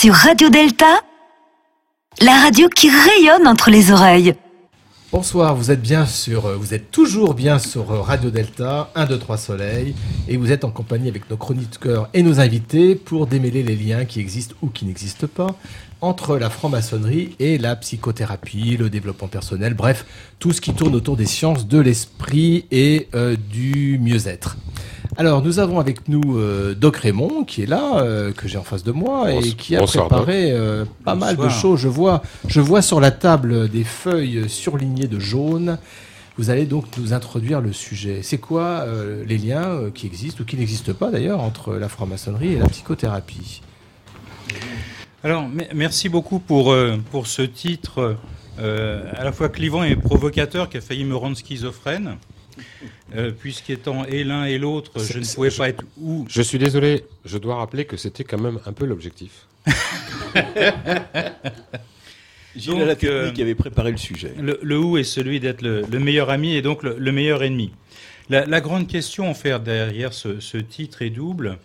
Sur 0.00 0.14
Radio 0.14 0.48
Delta, 0.48 1.02
la 2.22 2.32
radio 2.40 2.70
qui 2.70 2.88
rayonne 2.88 3.46
entre 3.46 3.68
les 3.68 3.92
oreilles. 3.92 4.34
Bonsoir, 5.12 5.54
vous 5.54 5.70
êtes 5.70 5.82
bien 5.82 6.06
sur, 6.06 6.46
euh, 6.46 6.56
vous 6.56 6.72
êtes 6.72 6.90
toujours 6.90 7.34
bien 7.34 7.58
sur 7.58 7.90
euh, 7.90 8.00
Radio 8.00 8.30
Delta, 8.30 8.90
1, 8.94 9.04
2, 9.04 9.18
3 9.18 9.36
Soleil, 9.36 9.94
et 10.26 10.38
vous 10.38 10.52
êtes 10.52 10.64
en 10.64 10.70
compagnie 10.70 11.10
avec 11.10 11.28
nos 11.28 11.36
chroniqueurs 11.36 12.08
et 12.14 12.22
nos 12.22 12.40
invités 12.40 12.94
pour 12.94 13.26
démêler 13.26 13.62
les 13.62 13.76
liens 13.76 14.06
qui 14.06 14.20
existent 14.20 14.54
ou 14.62 14.68
qui 14.68 14.86
n'existent 14.86 15.26
pas 15.26 15.54
entre 16.00 16.38
la 16.38 16.48
franc-maçonnerie 16.48 17.36
et 17.38 17.58
la 17.58 17.76
psychothérapie, 17.76 18.78
le 18.78 18.88
développement 18.88 19.28
personnel, 19.28 19.74
bref, 19.74 20.06
tout 20.38 20.52
ce 20.52 20.62
qui 20.62 20.72
tourne 20.72 20.94
autour 20.94 21.18
des 21.18 21.26
sciences 21.26 21.66
de 21.66 21.78
l'esprit 21.78 22.64
et 22.70 23.08
euh, 23.14 23.36
du 23.50 23.98
mieux-être. 24.00 24.56
Alors, 25.16 25.42
nous 25.42 25.58
avons 25.58 25.80
avec 25.80 26.08
nous 26.08 26.38
euh, 26.38 26.74
Doc 26.74 26.96
Raymond, 26.98 27.44
qui 27.44 27.62
est 27.62 27.66
là, 27.66 28.00
euh, 28.02 28.32
que 28.32 28.48
j'ai 28.48 28.58
en 28.58 28.62
face 28.62 28.84
de 28.84 28.92
moi, 28.92 29.32
et 29.32 29.52
qui 29.52 29.76
a 29.76 29.80
bonsoir, 29.80 30.08
préparé 30.08 30.52
euh, 30.52 30.84
pas 31.04 31.14
mal 31.14 31.36
de 31.36 31.48
choses. 31.48 31.80
Je 31.80 31.88
vois, 31.88 32.22
je 32.46 32.60
vois 32.60 32.80
sur 32.80 33.00
la 33.00 33.10
table 33.10 33.68
des 33.68 33.84
feuilles 33.84 34.48
surlignées 34.48 35.08
de 35.08 35.18
jaune. 35.18 35.78
Vous 36.38 36.48
allez 36.48 36.64
donc 36.64 36.84
nous 36.96 37.12
introduire 37.12 37.60
le 37.60 37.72
sujet. 37.72 38.20
C'est 38.22 38.38
quoi 38.38 38.62
euh, 38.86 39.24
les 39.26 39.36
liens 39.36 39.66
euh, 39.68 39.90
qui 39.90 40.06
existent 40.06 40.42
ou 40.42 40.44
qui 40.46 40.56
n'existent 40.56 40.94
pas 40.94 41.10
d'ailleurs 41.10 41.40
entre 41.40 41.74
la 41.74 41.88
franc-maçonnerie 41.88 42.54
et 42.54 42.58
la 42.58 42.68
psychothérapie? 42.68 43.60
Alors, 45.22 45.46
me- 45.48 45.64
merci 45.74 46.08
beaucoup 46.08 46.38
pour, 46.38 46.72
euh, 46.72 46.96
pour 47.10 47.26
ce 47.26 47.42
titre 47.42 48.16
euh, 48.58 49.02
à 49.16 49.24
la 49.24 49.32
fois 49.32 49.48
clivant 49.50 49.82
et 49.82 49.96
provocateur 49.96 50.70
qui 50.70 50.78
a 50.78 50.80
failli 50.80 51.04
me 51.04 51.16
rendre 51.16 51.36
schizophrène. 51.36 52.16
Euh, 53.16 53.32
Puisqu'étant 53.32 54.04
et 54.04 54.22
l'un 54.22 54.44
et 54.44 54.56
l'autre, 54.56 54.92
je 55.02 55.18
ne 55.18 55.24
pouvais 55.34 55.50
je- 55.50 55.58
pas 55.58 55.68
être 55.68 55.82
où. 56.00 56.24
Je 56.28 56.42
suis 56.42 56.58
désolé, 56.58 57.04
je 57.24 57.38
dois 57.38 57.56
rappeler 57.56 57.84
que 57.84 57.96
c'était 57.96 58.22
quand 58.22 58.38
même 58.40 58.60
un 58.66 58.72
peu 58.72 58.86
l'objectif. 58.86 59.46
Gilles 62.56 62.72
Donc, 62.74 62.86
la 62.86 62.94
technique 62.96 63.10
euh, 63.10 63.30
qui 63.32 63.42
avait 63.42 63.54
préparé 63.54 63.90
le 63.92 63.96
sujet. 63.96 64.32
Le, 64.40 64.58
le 64.62 64.78
où 64.78 64.96
est 64.98 65.04
celui 65.04 65.38
d'être 65.40 65.62
le, 65.62 65.82
le 65.90 65.98
meilleur 66.00 66.30
ami 66.30 66.54
et 66.54 66.62
donc 66.62 66.82
le, 66.82 66.96
le 66.98 67.12
meilleur 67.12 67.42
ennemi. 67.42 67.70
La, 68.28 68.44
la 68.46 68.60
grande 68.60 68.86
question 68.88 69.28
en 69.30 69.34
fait 69.34 69.58
derrière 69.62 70.12
ce, 70.12 70.40
ce 70.40 70.56
titre 70.58 71.02
est 71.02 71.10
double. 71.10 71.58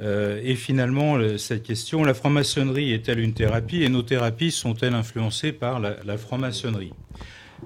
Euh, 0.00 0.40
et 0.44 0.54
finalement, 0.54 1.16
le- 1.16 1.36
cette 1.36 1.62
question, 1.62 2.04
la 2.04 2.14
franc-maçonnerie 2.14 2.92
est-elle 2.92 3.18
une 3.20 3.34
thérapie? 3.34 3.82
Et 3.82 3.88
nos 3.88 4.02
thérapies 4.02 4.50
sont-elles 4.50 4.94
influencées 4.94 5.52
par 5.52 5.78
la, 5.80 5.96
la 6.04 6.16
franc-maçonnerie? 6.16 6.92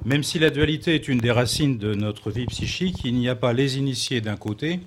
Même 0.04 0.22
si 0.22 0.38
la 0.38 0.50
dualité 0.50 0.94
est 0.94 1.08
une 1.08 1.18
des 1.18 1.30
racines 1.30 1.78
de 1.78 1.94
notre 1.94 2.30
vie 2.30 2.46
psychique, 2.46 3.04
il 3.04 3.14
n'y 3.14 3.28
a 3.28 3.34
pas 3.34 3.52
les 3.52 3.78
initiés 3.78 4.20
d'un 4.20 4.36
côté 4.36 4.80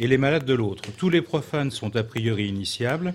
et 0.00 0.06
les 0.06 0.18
malades 0.18 0.44
de 0.44 0.54
l'autre. 0.54 0.84
Tous 0.96 1.10
les 1.10 1.22
profanes 1.22 1.70
sont 1.70 1.94
a 1.96 2.02
priori 2.02 2.48
initiables 2.48 3.14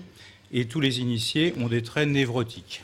et 0.52 0.66
tous 0.66 0.80
les 0.80 1.00
initiés 1.00 1.52
ont 1.58 1.68
des 1.68 1.82
traits 1.82 2.08
névrotiques. 2.08 2.82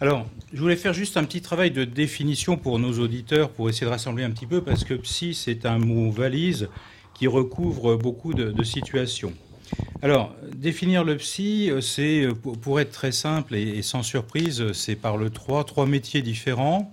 Alors, 0.00 0.26
je 0.52 0.60
voulais 0.60 0.76
faire 0.76 0.92
juste 0.92 1.16
un 1.16 1.24
petit 1.24 1.40
travail 1.40 1.70
de 1.70 1.84
définition 1.84 2.56
pour 2.56 2.78
nos 2.78 2.98
auditeurs, 2.98 3.50
pour 3.50 3.68
essayer 3.68 3.86
de 3.86 3.90
rassembler 3.90 4.24
un 4.24 4.30
petit 4.30 4.46
peu, 4.46 4.60
parce 4.60 4.84
que 4.84 4.94
psy, 4.94 5.34
c'est 5.34 5.66
un 5.66 5.78
mot 5.78 6.10
valise 6.10 6.68
qui 7.14 7.26
recouvre 7.26 7.96
beaucoup 7.96 8.34
de, 8.34 8.62
situations. 8.64 9.32
Alors, 10.02 10.34
définir 10.54 11.04
le 11.04 11.16
psy, 11.16 11.70
euh, 11.70 11.80
c'est, 11.80 12.22
euh, 12.22 12.34
pour- 12.34 12.80
être 12.80 12.90
très 12.90 13.12
simple 13.12 13.54
et, 13.54 13.80
sans 13.82 14.02
surprise, 14.02 14.60
euh, 14.60 14.72
c'est 14.72 14.96
par 14.96 15.16
le 15.16 15.30
trois, 15.30 15.64
trois 15.64 15.86
métiers 15.86 16.22
différents. 16.22 16.92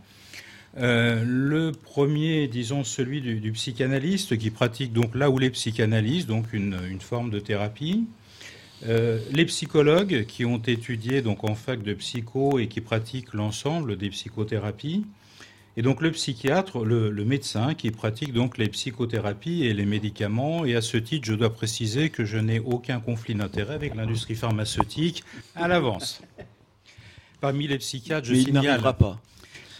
Euh, 0.77 1.23
le 1.25 1.71
premier, 1.71 2.47
disons, 2.47 2.83
celui 2.83 3.21
du, 3.21 3.39
du 3.39 3.51
psychanalyste, 3.51 4.37
qui 4.37 4.49
pratique 4.51 4.93
donc 4.93 5.15
là 5.15 5.29
où 5.29 5.37
les 5.37 5.49
psychanalystes, 5.49 6.27
donc 6.27 6.53
une, 6.53 6.77
une 6.89 7.01
forme 7.01 7.29
de 7.29 7.39
thérapie. 7.39 8.05
Euh, 8.87 9.19
les 9.31 9.45
psychologues 9.45 10.25
qui 10.25 10.45
ont 10.45 10.57
étudié 10.57 11.21
donc 11.21 11.43
en 11.43 11.55
fac 11.55 11.83
de 11.83 11.93
psycho 11.93 12.57
et 12.57 12.67
qui 12.67 12.81
pratiquent 12.81 13.33
l'ensemble 13.33 13.97
des 13.97 14.09
psychothérapies. 14.09 15.05
Et 15.77 15.83
donc 15.83 16.01
le 16.01 16.11
psychiatre, 16.11 16.83
le, 16.83 17.11
le 17.11 17.25
médecin 17.25 17.75
qui 17.75 17.91
pratique 17.91 18.33
donc 18.33 18.57
les 18.57 18.67
psychothérapies 18.69 19.65
et 19.65 19.73
les 19.73 19.85
médicaments. 19.85 20.65
Et 20.65 20.75
à 20.75 20.81
ce 20.81 20.97
titre, 20.97 21.25
je 21.27 21.33
dois 21.33 21.53
préciser 21.53 22.09
que 22.09 22.25
je 22.25 22.37
n'ai 22.37 22.59
aucun 22.59 22.99
conflit 22.99 23.35
d'intérêt 23.35 23.75
avec 23.75 23.95
l'industrie 23.95 24.35
pharmaceutique 24.35 25.23
à 25.55 25.67
l'avance. 25.67 26.21
Parmi 27.39 27.67
les 27.67 27.77
psychiatres, 27.77 28.27
je 28.27 28.33
Mais 28.33 28.39
il 28.39 28.45
signale 28.45 28.65
n'arrivera 28.65 28.93
pas. 28.93 29.21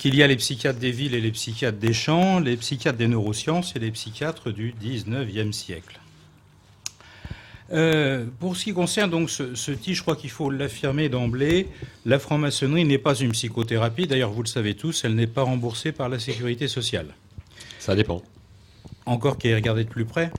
Qu'il 0.02 0.16
y 0.16 0.24
a 0.24 0.28
les 0.28 0.36
psychiatres 0.36 0.80
des 0.80 0.90
villes 0.90 1.14
et 1.14 1.22
les 1.22 1.30
psychiatres 1.30 1.78
des 1.78 1.94
champs, 1.94 2.40
les 2.40 2.58
psychiatres 2.58 2.98
des 2.98 3.08
neurosciences 3.08 3.76
et 3.76 3.80
les 3.80 3.92
psychiatres 3.92 4.50
du 4.50 4.74
19e 4.74 5.52
siècle. 5.52 6.00
Euh, 7.72 8.26
pour 8.40 8.58
ce 8.58 8.64
qui 8.64 8.74
concerne 8.74 9.12
donc 9.12 9.30
ce, 9.30 9.54
ce 9.54 9.72
titre, 9.72 9.98
je 9.98 10.02
crois 10.02 10.16
qu'il 10.16 10.32
faut 10.32 10.50
l'affirmer 10.50 11.08
d'emblée, 11.08 11.68
la 12.04 12.18
franc-maçonnerie 12.18 12.84
n'est 12.84 12.98
pas 12.98 13.14
une 13.14 13.32
psychothérapie. 13.32 14.08
D'ailleurs, 14.08 14.32
vous 14.32 14.42
le 14.42 14.48
savez 14.48 14.74
tous, 14.74 15.06
elle 15.06 15.14
n'est 15.14 15.28
pas 15.28 15.44
remboursée 15.44 15.92
par 15.92 16.10
la 16.10 16.18
sécurité 16.18 16.68
sociale. 16.68 17.14
Ça 17.78 17.94
dépend. 17.94 18.24
Encore 19.06 19.38
qu'à 19.38 19.50
y 19.50 19.54
regarder 19.54 19.84
de 19.84 19.90
plus 19.90 20.06
près. 20.06 20.32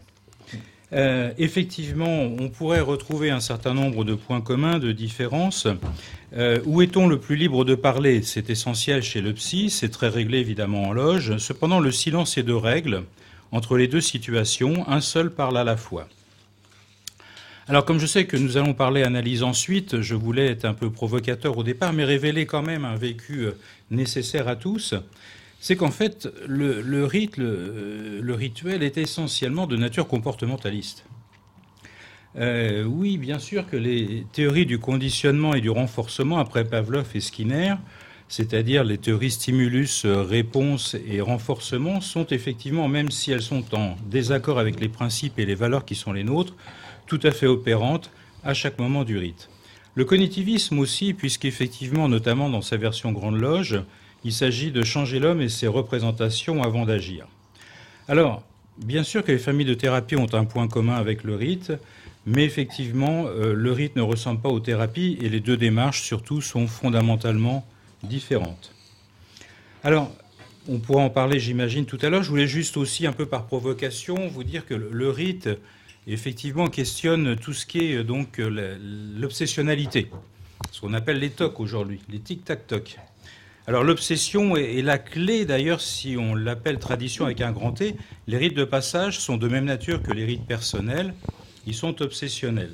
Euh, 0.92 1.32
effectivement, 1.38 2.22
on 2.22 2.48
pourrait 2.48 2.80
retrouver 2.80 3.30
un 3.30 3.40
certain 3.40 3.74
nombre 3.74 4.02
de 4.02 4.14
points 4.14 4.40
communs, 4.40 4.80
de 4.80 4.90
différences. 4.90 5.68
Euh, 6.34 6.60
où 6.64 6.80
est-on 6.80 7.08
le 7.08 7.18
plus 7.18 7.36
libre 7.36 7.64
de 7.64 7.74
parler? 7.74 8.22
C'est 8.22 8.48
essentiel 8.48 9.02
chez 9.02 9.20
le 9.20 9.34
psy, 9.34 9.68
c'est 9.68 9.90
très 9.90 10.08
réglé 10.08 10.38
évidemment 10.38 10.84
en 10.84 10.92
loge. 10.92 11.36
Cependant, 11.36 11.78
le 11.78 11.92
silence 11.92 12.38
est 12.38 12.42
de 12.42 12.54
règle 12.54 13.04
entre 13.50 13.76
les 13.76 13.86
deux 13.86 14.00
situations, 14.00 14.88
un 14.88 15.02
seul 15.02 15.30
parle 15.30 15.58
à 15.58 15.64
la 15.64 15.76
fois. 15.76 16.08
Alors, 17.68 17.84
comme 17.84 17.98
je 17.98 18.06
sais 18.06 18.24
que 18.24 18.36
nous 18.38 18.56
allons 18.56 18.72
parler 18.72 19.02
analyse 19.02 19.42
ensuite, 19.42 20.00
je 20.00 20.14
voulais 20.14 20.46
être 20.46 20.64
un 20.64 20.72
peu 20.72 20.90
provocateur 20.90 21.58
au 21.58 21.62
départ, 21.62 21.92
mais 21.92 22.04
révéler 22.04 22.46
quand 22.46 22.62
même 22.62 22.86
un 22.86 22.96
vécu 22.96 23.44
euh, 23.44 23.52
nécessaire 23.90 24.48
à 24.48 24.56
tous. 24.56 24.94
C'est 25.60 25.76
qu'en 25.76 25.90
fait, 25.90 26.28
le, 26.46 26.80
le 26.80 28.34
rituel 28.34 28.82
est 28.82 28.96
essentiellement 28.96 29.66
de 29.66 29.76
nature 29.76 30.08
comportementaliste. 30.08 31.04
Euh, 32.38 32.84
oui, 32.84 33.18
bien 33.18 33.38
sûr 33.38 33.66
que 33.66 33.76
les 33.76 34.24
théories 34.32 34.64
du 34.64 34.78
conditionnement 34.78 35.54
et 35.54 35.60
du 35.60 35.68
renforcement 35.68 36.38
après 36.38 36.64
Pavlov 36.64 37.06
et 37.14 37.20
Skinner, 37.20 37.74
c'est-à-dire 38.28 38.84
les 38.84 38.96
théories 38.96 39.30
stimulus, 39.30 40.06
euh, 40.06 40.22
réponse 40.22 40.96
et 41.06 41.20
renforcement, 41.20 42.00
sont 42.00 42.26
effectivement, 42.28 42.88
même 42.88 43.10
si 43.10 43.30
elles 43.30 43.42
sont 43.42 43.74
en 43.74 43.96
désaccord 44.06 44.58
avec 44.58 44.80
les 44.80 44.88
principes 44.88 45.38
et 45.38 45.44
les 45.44 45.54
valeurs 45.54 45.84
qui 45.84 45.94
sont 45.94 46.12
les 46.12 46.24
nôtres, 46.24 46.54
tout 47.06 47.20
à 47.22 47.32
fait 47.32 47.46
opérantes 47.46 48.10
à 48.42 48.54
chaque 48.54 48.78
moment 48.78 49.04
du 49.04 49.18
rite. 49.18 49.50
Le 49.94 50.06
cognitivisme 50.06 50.78
aussi, 50.78 51.12
puisqu'effectivement, 51.12 52.08
notamment 52.08 52.48
dans 52.48 52.62
sa 52.62 52.78
version 52.78 53.12
Grande 53.12 53.38
Loge, 53.38 53.82
il 54.24 54.32
s'agit 54.32 54.70
de 54.70 54.82
changer 54.82 55.18
l'homme 55.18 55.42
et 55.42 55.50
ses 55.50 55.66
représentations 55.66 56.62
avant 56.62 56.86
d'agir. 56.86 57.26
Alors, 58.08 58.42
bien 58.78 59.02
sûr 59.02 59.22
que 59.22 59.32
les 59.32 59.38
familles 59.38 59.66
de 59.66 59.74
thérapie 59.74 60.16
ont 60.16 60.32
un 60.32 60.46
point 60.46 60.68
commun 60.68 60.94
avec 60.94 61.24
le 61.24 61.36
rite, 61.36 61.72
mais 62.26 62.44
effectivement, 62.44 63.26
euh, 63.26 63.52
le 63.52 63.72
rite 63.72 63.96
ne 63.96 64.02
ressemble 64.02 64.40
pas 64.40 64.48
aux 64.48 64.60
thérapies 64.60 65.18
et 65.20 65.28
les 65.28 65.40
deux 65.40 65.56
démarches, 65.56 66.02
surtout, 66.02 66.40
sont 66.40 66.66
fondamentalement 66.66 67.66
différentes. 68.04 68.72
Alors, 69.82 70.12
on 70.68 70.78
pourra 70.78 71.02
en 71.02 71.10
parler, 71.10 71.40
j'imagine, 71.40 71.86
tout 71.86 71.98
à 72.02 72.08
l'heure. 72.08 72.22
Je 72.22 72.28
voulais 72.28 72.46
juste 72.46 72.76
aussi, 72.76 73.06
un 73.06 73.12
peu 73.12 73.26
par 73.26 73.46
provocation, 73.46 74.28
vous 74.28 74.44
dire 74.44 74.64
que 74.64 74.74
le, 74.74 75.10
rite, 75.10 75.48
effectivement, 76.06 76.68
questionne 76.68 77.36
tout 77.36 77.52
ce 77.52 77.66
qui 77.66 77.80
est 77.80 77.96
euh, 77.96 78.04
donc 78.04 78.38
euh, 78.38 78.78
l'obsessionnalité, 79.16 80.08
ce 80.70 80.80
qu'on 80.80 80.94
appelle 80.94 81.18
les 81.18 81.30
tocs 81.30 81.58
aujourd'hui, 81.58 82.00
les 82.08 82.20
tic-tac-toc. 82.20 82.98
Alors 83.68 83.84
l'obsession 83.84 84.56
est 84.56 84.82
la 84.82 84.98
clé 84.98 85.44
d'ailleurs 85.44 85.80
si 85.80 86.16
on 86.16 86.34
l'appelle 86.34 86.80
tradition 86.80 87.26
avec 87.26 87.40
un 87.40 87.52
grand 87.52 87.70
T. 87.70 87.94
Les 88.26 88.36
rites 88.36 88.56
de 88.56 88.64
passage 88.64 89.20
sont 89.20 89.36
de 89.36 89.46
même 89.46 89.66
nature 89.66 90.02
que 90.02 90.10
les 90.10 90.24
rites 90.24 90.46
personnels. 90.46 91.14
Ils 91.66 91.74
sont 91.74 92.02
obsessionnels. 92.02 92.72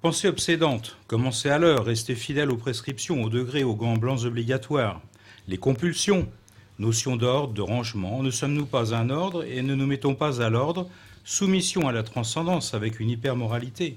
Pensée 0.00 0.28
obsédante, 0.28 0.96
commencer 1.06 1.48
à 1.48 1.58
l'heure, 1.58 1.84
rester 1.84 2.14
fidèle 2.14 2.50
aux 2.50 2.56
prescriptions, 2.56 3.22
au 3.22 3.30
degré, 3.30 3.64
aux 3.64 3.74
gants 3.74 3.96
blancs 3.96 4.24
obligatoires. 4.24 5.00
Les 5.48 5.56
compulsions, 5.56 6.28
notion 6.78 7.16
d'ordre, 7.16 7.54
de 7.54 7.62
rangement. 7.62 8.22
Ne 8.22 8.30
sommes-nous 8.30 8.66
pas 8.66 8.94
un 8.94 9.10
ordre 9.10 9.44
et 9.44 9.62
ne 9.62 9.74
nous 9.74 9.86
mettons 9.86 10.14
pas 10.14 10.42
à 10.42 10.50
l'ordre? 10.50 10.88
Soumission 11.24 11.88
à 11.88 11.92
la 11.92 12.02
transcendance 12.02 12.74
avec 12.74 13.00
une 13.00 13.10
hypermoralité. 13.10 13.96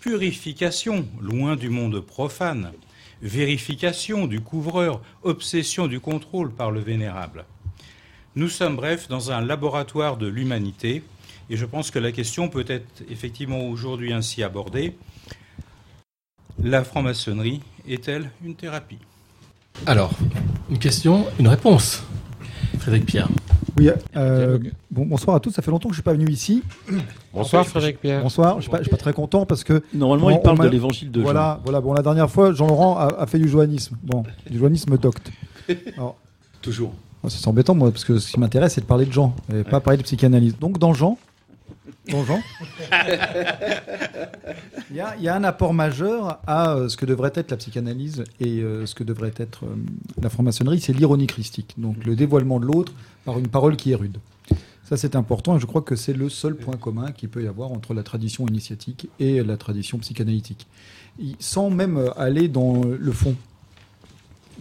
Purification, 0.00 1.08
loin 1.20 1.56
du 1.56 1.70
monde 1.70 2.00
profane 2.00 2.72
vérification 3.22 4.26
du 4.26 4.40
couvreur, 4.40 5.00
obsession 5.22 5.86
du 5.86 6.00
contrôle 6.00 6.52
par 6.52 6.70
le 6.70 6.80
vénérable. 6.80 7.44
Nous 8.36 8.48
sommes 8.48 8.76
bref 8.76 9.08
dans 9.08 9.30
un 9.32 9.40
laboratoire 9.40 10.16
de 10.16 10.26
l'humanité 10.26 11.02
et 11.50 11.56
je 11.56 11.66
pense 11.66 11.90
que 11.90 11.98
la 11.98 12.12
question 12.12 12.48
peut 12.48 12.64
être 12.68 13.02
effectivement 13.10 13.60
aujourd'hui 13.66 14.12
ainsi 14.12 14.42
abordée. 14.42 14.96
La 16.62 16.84
franc-maçonnerie 16.84 17.60
est-elle 17.88 18.30
une 18.44 18.54
thérapie? 18.54 18.98
Alors, 19.86 20.12
une 20.70 20.78
question, 20.78 21.26
une 21.38 21.48
réponse. 21.48 22.02
Frédéric 22.78 23.06
Pierre. 23.06 23.28
Oui, 23.76 23.88
euh, 24.16 24.58
bon, 24.90 25.06
bonsoir 25.06 25.36
à 25.36 25.40
tous. 25.40 25.50
Ça 25.52 25.62
fait 25.62 25.70
longtemps 25.70 25.88
que 25.88 25.94
je 25.94 26.00
suis 26.00 26.04
pas 26.04 26.12
venu 26.12 26.28
ici. 26.30 26.62
Bonsoir 27.32 27.64
fait, 27.64 27.70
Frédéric 27.70 28.00
Pierre. 28.00 28.22
Bonsoir. 28.22 28.56
Je 28.56 28.62
suis 28.62 28.70
pas, 28.70 28.78
je 28.78 28.82
suis 28.84 28.90
pas 28.90 28.96
très 28.96 29.12
content 29.12 29.46
parce 29.46 29.64
que 29.64 29.82
Normalement, 29.94 30.26
on- 30.26 30.30
il 30.30 30.40
parle 30.40 30.58
de 30.60 30.68
l'évangile 30.68 31.10
de 31.10 31.20
voilà, 31.22 31.56
Jean. 31.56 31.62
voilà. 31.64 31.80
Bon, 31.80 31.92
la 31.94 32.02
dernière 32.02 32.30
fois, 32.30 32.52
Jean-Laurent 32.52 32.98
a, 32.98 33.06
a 33.18 33.26
fait 33.26 33.38
du 33.38 33.48
joannisme. 33.48 33.96
Bon, 34.02 34.22
du 34.50 34.58
joannisme 34.58 34.96
docte. 34.98 35.30
Alors, 35.96 36.16
Toujours. 36.60 36.92
moi, 37.22 37.30
c'est 37.30 37.46
embêtant, 37.48 37.74
moi, 37.74 37.90
parce 37.90 38.04
que 38.04 38.18
ce 38.18 38.30
qui 38.32 38.38
m'intéresse, 38.40 38.74
c'est 38.74 38.80
de 38.82 38.86
parler 38.86 39.06
de 39.06 39.12
Jean, 39.12 39.34
et 39.54 39.62
pas 39.64 39.80
parler 39.80 39.96
de 39.96 40.02
psychanalyse. 40.02 40.58
Donc, 40.58 40.78
dans 40.78 40.92
Jean, 40.92 41.16
Jean, 42.10 42.42
il 44.90 44.96
y, 44.96 45.00
a, 45.00 45.16
y 45.16 45.28
a 45.28 45.34
un 45.34 45.44
apport 45.44 45.74
majeur 45.74 46.40
à 46.46 46.74
euh, 46.74 46.88
ce 46.88 46.96
que 46.96 47.06
devrait 47.06 47.32
être 47.34 47.50
la 47.50 47.56
psychanalyse 47.56 48.24
et 48.40 48.60
euh, 48.60 48.86
ce 48.86 48.94
que 48.94 49.04
devrait 49.04 49.32
être 49.36 49.64
euh, 49.64 49.76
la 50.20 50.28
franc-maçonnerie, 50.28 50.80
c'est 50.80 50.92
l'ironie 50.92 51.26
christique. 51.26 51.74
Donc, 51.78 52.04
le 52.04 52.16
dévoilement 52.16 52.58
de 52.60 52.66
l'autre 52.66 52.92
par 53.24 53.38
une 53.38 53.48
parole 53.48 53.76
qui 53.76 53.92
est 53.92 53.94
rude. 53.94 54.18
Ça, 54.84 54.96
c'est 54.96 55.14
important 55.14 55.56
et 55.56 55.60
je 55.60 55.66
crois 55.66 55.82
que 55.82 55.94
c'est 55.94 56.12
le 56.12 56.28
seul 56.28 56.56
point 56.56 56.76
commun 56.76 57.12
qu'il 57.12 57.28
peut 57.28 57.44
y 57.44 57.46
avoir 57.46 57.70
entre 57.70 57.94
la 57.94 58.02
tradition 58.02 58.46
initiatique 58.48 59.08
et 59.20 59.42
la 59.42 59.56
tradition 59.56 59.98
psychanalytique. 59.98 60.66
Sans 61.38 61.70
même 61.70 62.10
aller 62.16 62.48
dans 62.48 62.82
le 62.82 63.12
fond. 63.12 63.36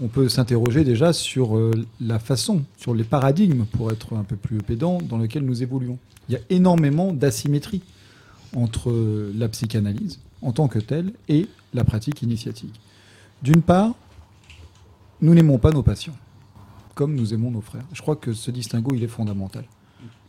On 0.01 0.07
peut 0.07 0.29
s'interroger 0.29 0.83
déjà 0.83 1.11
sur 1.11 1.57
euh, 1.57 1.71
la 1.99 2.19
façon, 2.19 2.63
sur 2.77 2.93
les 2.93 3.03
paradigmes, 3.03 3.65
pour 3.65 3.91
être 3.91 4.15
un 4.15 4.23
peu 4.23 4.37
plus 4.37 4.59
pédant, 4.59 4.99
dans 5.01 5.17
lesquels 5.17 5.43
nous 5.43 5.61
évoluons. 5.61 5.97
Il 6.29 6.33
y 6.33 6.37
a 6.37 6.41
énormément 6.49 7.11
d'asymétrie 7.11 7.81
entre 8.55 8.91
euh, 8.91 9.33
la 9.35 9.49
psychanalyse 9.49 10.19
en 10.41 10.53
tant 10.53 10.67
que 10.69 10.79
telle 10.79 11.11
et 11.27 11.47
la 11.73 11.83
pratique 11.83 12.21
initiatique. 12.21 12.79
D'une 13.41 13.61
part, 13.61 13.93
nous 15.21 15.33
n'aimons 15.33 15.57
pas 15.57 15.71
nos 15.71 15.83
patients, 15.83 16.15
comme 16.95 17.15
nous 17.15 17.33
aimons 17.33 17.51
nos 17.51 17.61
frères. 17.61 17.85
Je 17.91 18.01
crois 18.01 18.15
que 18.15 18.31
ce 18.31 18.51
distinguo, 18.51 18.95
il 18.95 19.03
est 19.03 19.07
fondamental. 19.07 19.65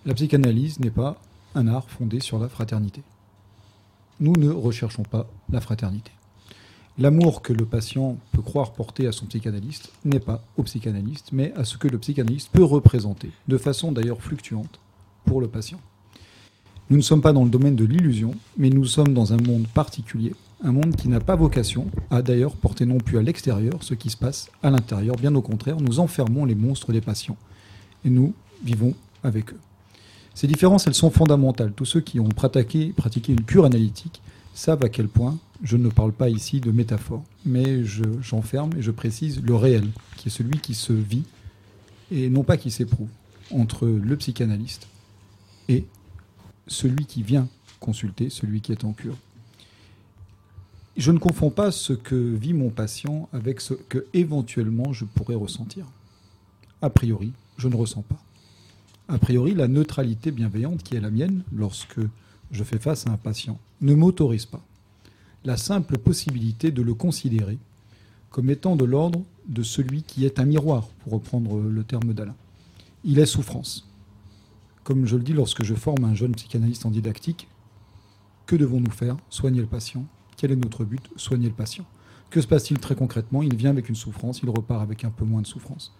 La 0.04 0.14
psychanalyse 0.14 0.80
n'est 0.80 0.90
pas 0.90 1.20
un 1.54 1.68
art 1.68 1.88
fondé 1.88 2.20
sur 2.20 2.38
la 2.38 2.48
fraternité. 2.48 3.02
Nous 4.18 4.32
ne 4.32 4.50
recherchons 4.50 5.04
pas 5.04 5.28
la 5.50 5.60
fraternité. 5.60 6.10
L'amour 6.98 7.40
que 7.40 7.52
le 7.52 7.64
patient 7.64 8.18
peut 8.32 8.42
croire 8.42 8.72
porter 8.72 9.06
à 9.06 9.12
son 9.12 9.26
psychanalyste 9.26 9.90
n'est 10.04 10.20
pas 10.20 10.42
au 10.56 10.62
psychanalyste, 10.64 11.30
mais 11.32 11.52
à 11.56 11.64
ce 11.64 11.78
que 11.78 11.88
le 11.88 11.98
psychanalyste 11.98 12.50
peut 12.52 12.64
représenter, 12.64 13.30
de 13.48 13.56
façon 13.56 13.92
d'ailleurs 13.92 14.20
fluctuante, 14.20 14.80
pour 15.24 15.40
le 15.40 15.48
patient. 15.48 15.80
Nous 16.90 16.96
ne 16.96 17.02
sommes 17.02 17.22
pas 17.22 17.32
dans 17.32 17.44
le 17.44 17.50
domaine 17.50 17.76
de 17.76 17.84
l'illusion, 17.84 18.34
mais 18.58 18.68
nous 18.68 18.84
sommes 18.84 19.14
dans 19.14 19.32
un 19.32 19.36
monde 19.36 19.66
particulier, 19.68 20.34
un 20.62 20.72
monde 20.72 20.96
qui 20.96 21.08
n'a 21.08 21.20
pas 21.20 21.36
vocation 21.36 21.86
à 22.10 22.20
d'ailleurs 22.20 22.56
porter 22.56 22.84
non 22.84 22.98
plus 22.98 23.16
à 23.16 23.22
l'extérieur 23.22 23.82
ce 23.82 23.94
qui 23.94 24.10
se 24.10 24.16
passe 24.16 24.50
à 24.62 24.70
l'intérieur, 24.70 25.16
bien 25.16 25.34
au 25.34 25.42
contraire, 25.42 25.80
nous 25.80 26.00
enfermons 26.00 26.44
les 26.44 26.56
monstres 26.56 26.92
des 26.92 27.00
patients, 27.00 27.36
et 28.04 28.10
nous 28.10 28.34
vivons 28.62 28.94
avec 29.22 29.52
eux. 29.52 29.60
Ces 30.34 30.46
différences, 30.46 30.86
elles 30.86 30.94
sont 30.94 31.10
fondamentales. 31.10 31.72
Tous 31.72 31.84
ceux 31.84 32.00
qui 32.00 32.20
ont 32.20 32.28
pratiqué, 32.28 32.92
pratiqué 32.96 33.32
une 33.32 33.44
cure 33.44 33.64
analytique 33.64 34.20
savent 34.54 34.84
à 34.84 34.88
quel 34.88 35.08
point 35.08 35.38
je 35.62 35.76
ne 35.76 35.88
parle 35.88 36.12
pas 36.12 36.28
ici 36.30 36.60
de 36.60 36.70
métaphore, 36.70 37.24
mais 37.44 37.84
je- 37.84 38.20
j'enferme 38.22 38.70
et 38.76 38.82
je 38.82 38.90
précise 38.90 39.42
le 39.42 39.54
réel, 39.54 39.88
qui 40.16 40.28
est 40.28 40.30
celui 40.30 40.58
qui 40.60 40.74
se 40.74 40.92
vit 40.92 41.24
et 42.10 42.28
non 42.30 42.42
pas 42.44 42.56
qui 42.56 42.70
s'éprouve 42.70 43.08
entre 43.50 43.86
le 43.86 44.16
psychanalyste 44.16 44.88
et 45.68 45.84
celui 46.66 47.04
qui 47.04 47.22
vient 47.22 47.48
consulter, 47.78 48.30
celui 48.30 48.60
qui 48.60 48.72
est 48.72 48.84
en 48.84 48.92
cure. 48.92 49.16
Je 50.96 51.12
ne 51.12 51.18
confonds 51.18 51.50
pas 51.50 51.70
ce 51.70 51.92
que 51.92 52.14
vit 52.14 52.52
mon 52.52 52.70
patient 52.70 53.28
avec 53.32 53.60
ce 53.60 53.74
que 53.74 54.06
éventuellement 54.12 54.92
je 54.92 55.04
pourrais 55.04 55.34
ressentir. 55.34 55.86
A 56.82 56.90
priori, 56.90 57.32
je 57.58 57.68
ne 57.68 57.76
ressens 57.76 58.02
pas. 58.02 58.22
A 59.08 59.18
priori, 59.18 59.54
la 59.54 59.68
neutralité 59.68 60.30
bienveillante 60.30 60.82
qui 60.82 60.96
est 60.96 61.00
la 61.00 61.10
mienne 61.10 61.42
lorsque 61.52 62.00
je 62.50 62.64
fais 62.64 62.78
face 62.78 63.06
à 63.06 63.10
un 63.10 63.16
patient 63.16 63.58
ne 63.80 63.94
m'autorise 63.94 64.46
pas 64.46 64.62
la 65.44 65.56
simple 65.56 65.98
possibilité 65.98 66.70
de 66.70 66.82
le 66.82 66.94
considérer 66.94 67.58
comme 68.30 68.50
étant 68.50 68.76
de 68.76 68.84
l'ordre 68.84 69.22
de 69.48 69.62
celui 69.62 70.02
qui 70.02 70.24
est 70.24 70.38
un 70.38 70.44
miroir, 70.44 70.86
pour 71.02 71.12
reprendre 71.14 71.58
le 71.58 71.82
terme 71.82 72.14
d'Alain. 72.14 72.36
Il 73.04 73.18
est 73.18 73.26
souffrance. 73.26 73.88
Comme 74.84 75.06
je 75.06 75.16
le 75.16 75.22
dis 75.22 75.32
lorsque 75.32 75.64
je 75.64 75.74
forme 75.74 76.04
un 76.04 76.14
jeune 76.14 76.34
psychanalyste 76.34 76.86
en 76.86 76.90
didactique, 76.90 77.48
que 78.46 78.56
devons-nous 78.56 78.90
faire? 78.90 79.16
Soigner 79.30 79.60
le 79.60 79.66
patient. 79.66 80.04
Quel 80.36 80.52
est 80.52 80.56
notre 80.56 80.84
but? 80.84 81.10
Soigner 81.16 81.48
le 81.48 81.54
patient. 81.54 81.84
Que 82.30 82.40
se 82.40 82.46
passe-t-il 82.46 82.78
très 82.78 82.94
concrètement? 82.94 83.42
Il 83.42 83.56
vient 83.56 83.70
avec 83.70 83.88
une 83.88 83.96
souffrance, 83.96 84.40
il 84.42 84.50
repart 84.50 84.82
avec 84.82 85.04
un 85.04 85.10
peu 85.10 85.24
moins 85.24 85.42
de 85.42 85.46
souffrance. 85.46 85.92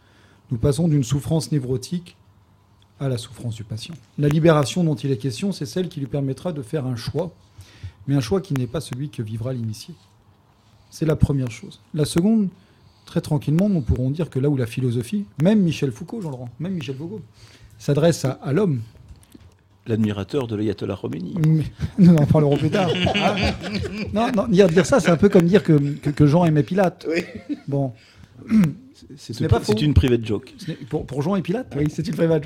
Nous 0.51 0.59
passons 0.59 0.86
d'une 0.86 1.05
souffrance 1.05 1.51
névrotique 1.51 2.16
à 3.01 3.09
la 3.09 3.18
souffrance 3.18 3.55
du 3.57 3.64
patient. 3.64 3.95
La 4.18 4.28
libération 4.28 4.84
dont 4.84 4.95
il 4.95 5.11
est 5.11 5.16
question, 5.16 5.51
c'est 5.53 5.66
celle 5.66 5.88
qui 5.88 6.01
lui 6.01 6.07
permettra 6.07 6.53
de 6.53 6.62
faire 6.62 6.86
un 6.86 6.97
choix, 6.97 7.34
mais 8.11 8.16
un 8.16 8.20
choix 8.20 8.40
qui 8.40 8.54
n'est 8.54 8.66
pas 8.66 8.80
celui 8.80 9.08
que 9.08 9.22
vivra 9.22 9.52
l'initié. 9.52 9.94
C'est 10.90 11.06
la 11.06 11.14
première 11.14 11.52
chose. 11.52 11.80
La 11.94 12.04
seconde, 12.04 12.48
très 13.06 13.20
tranquillement, 13.20 13.68
nous 13.68 13.82
pourrons 13.82 14.11
dire 14.11 14.28
que 14.30 14.40
là 14.40 14.48
où 14.50 14.56
la 14.56 14.66
philosophie, 14.66 15.26
même 15.40 15.61
Michel 15.61 15.92
Foucault, 15.92 16.20
Jean-Laurent, 16.20 16.48
même 16.58 16.72
Michel 16.74 16.96
Foucault, 16.96 17.20
s'adresse 17.78 18.24
à, 18.24 18.32
à 18.42 18.52
l'homme, 18.52 18.80
L'admirateur 19.86 20.46
de 20.48 20.56
l'ayatollah 20.56 20.96
Khomeini. 21.00 21.34
nous 21.98 22.14
en 22.16 22.26
parlerons 22.26 22.56
plus 22.56 22.70
tard. 22.70 22.90
Ah. 23.14 23.34
non, 24.12 24.30
non, 24.32 24.46
dire, 24.48 24.68
dire 24.68 24.84
ça, 24.84 24.98
c'est 25.00 25.11
un 25.11 25.16
peu 25.16 25.28
comme 25.28 25.46
dire 25.46 25.62
que, 25.62 25.72
que- 25.72 26.11
que 26.11 26.26
Jean 26.26 26.44
aimait 26.44 26.62
Pilate. 26.64 27.06
Bon. 27.68 27.92
C'est 29.16 29.32
Ce 29.32 29.84
une 29.84 29.94
private 29.94 30.24
joke. 30.24 30.55
Pour, 30.88 31.07
pour 31.07 31.22
Jean 31.22 31.36
et 31.36 31.42
Pilate, 31.42 31.74
oui, 31.76 31.86
c'est 31.90 32.07
une 32.07 32.14
vraie 32.14 32.28
match. 32.28 32.44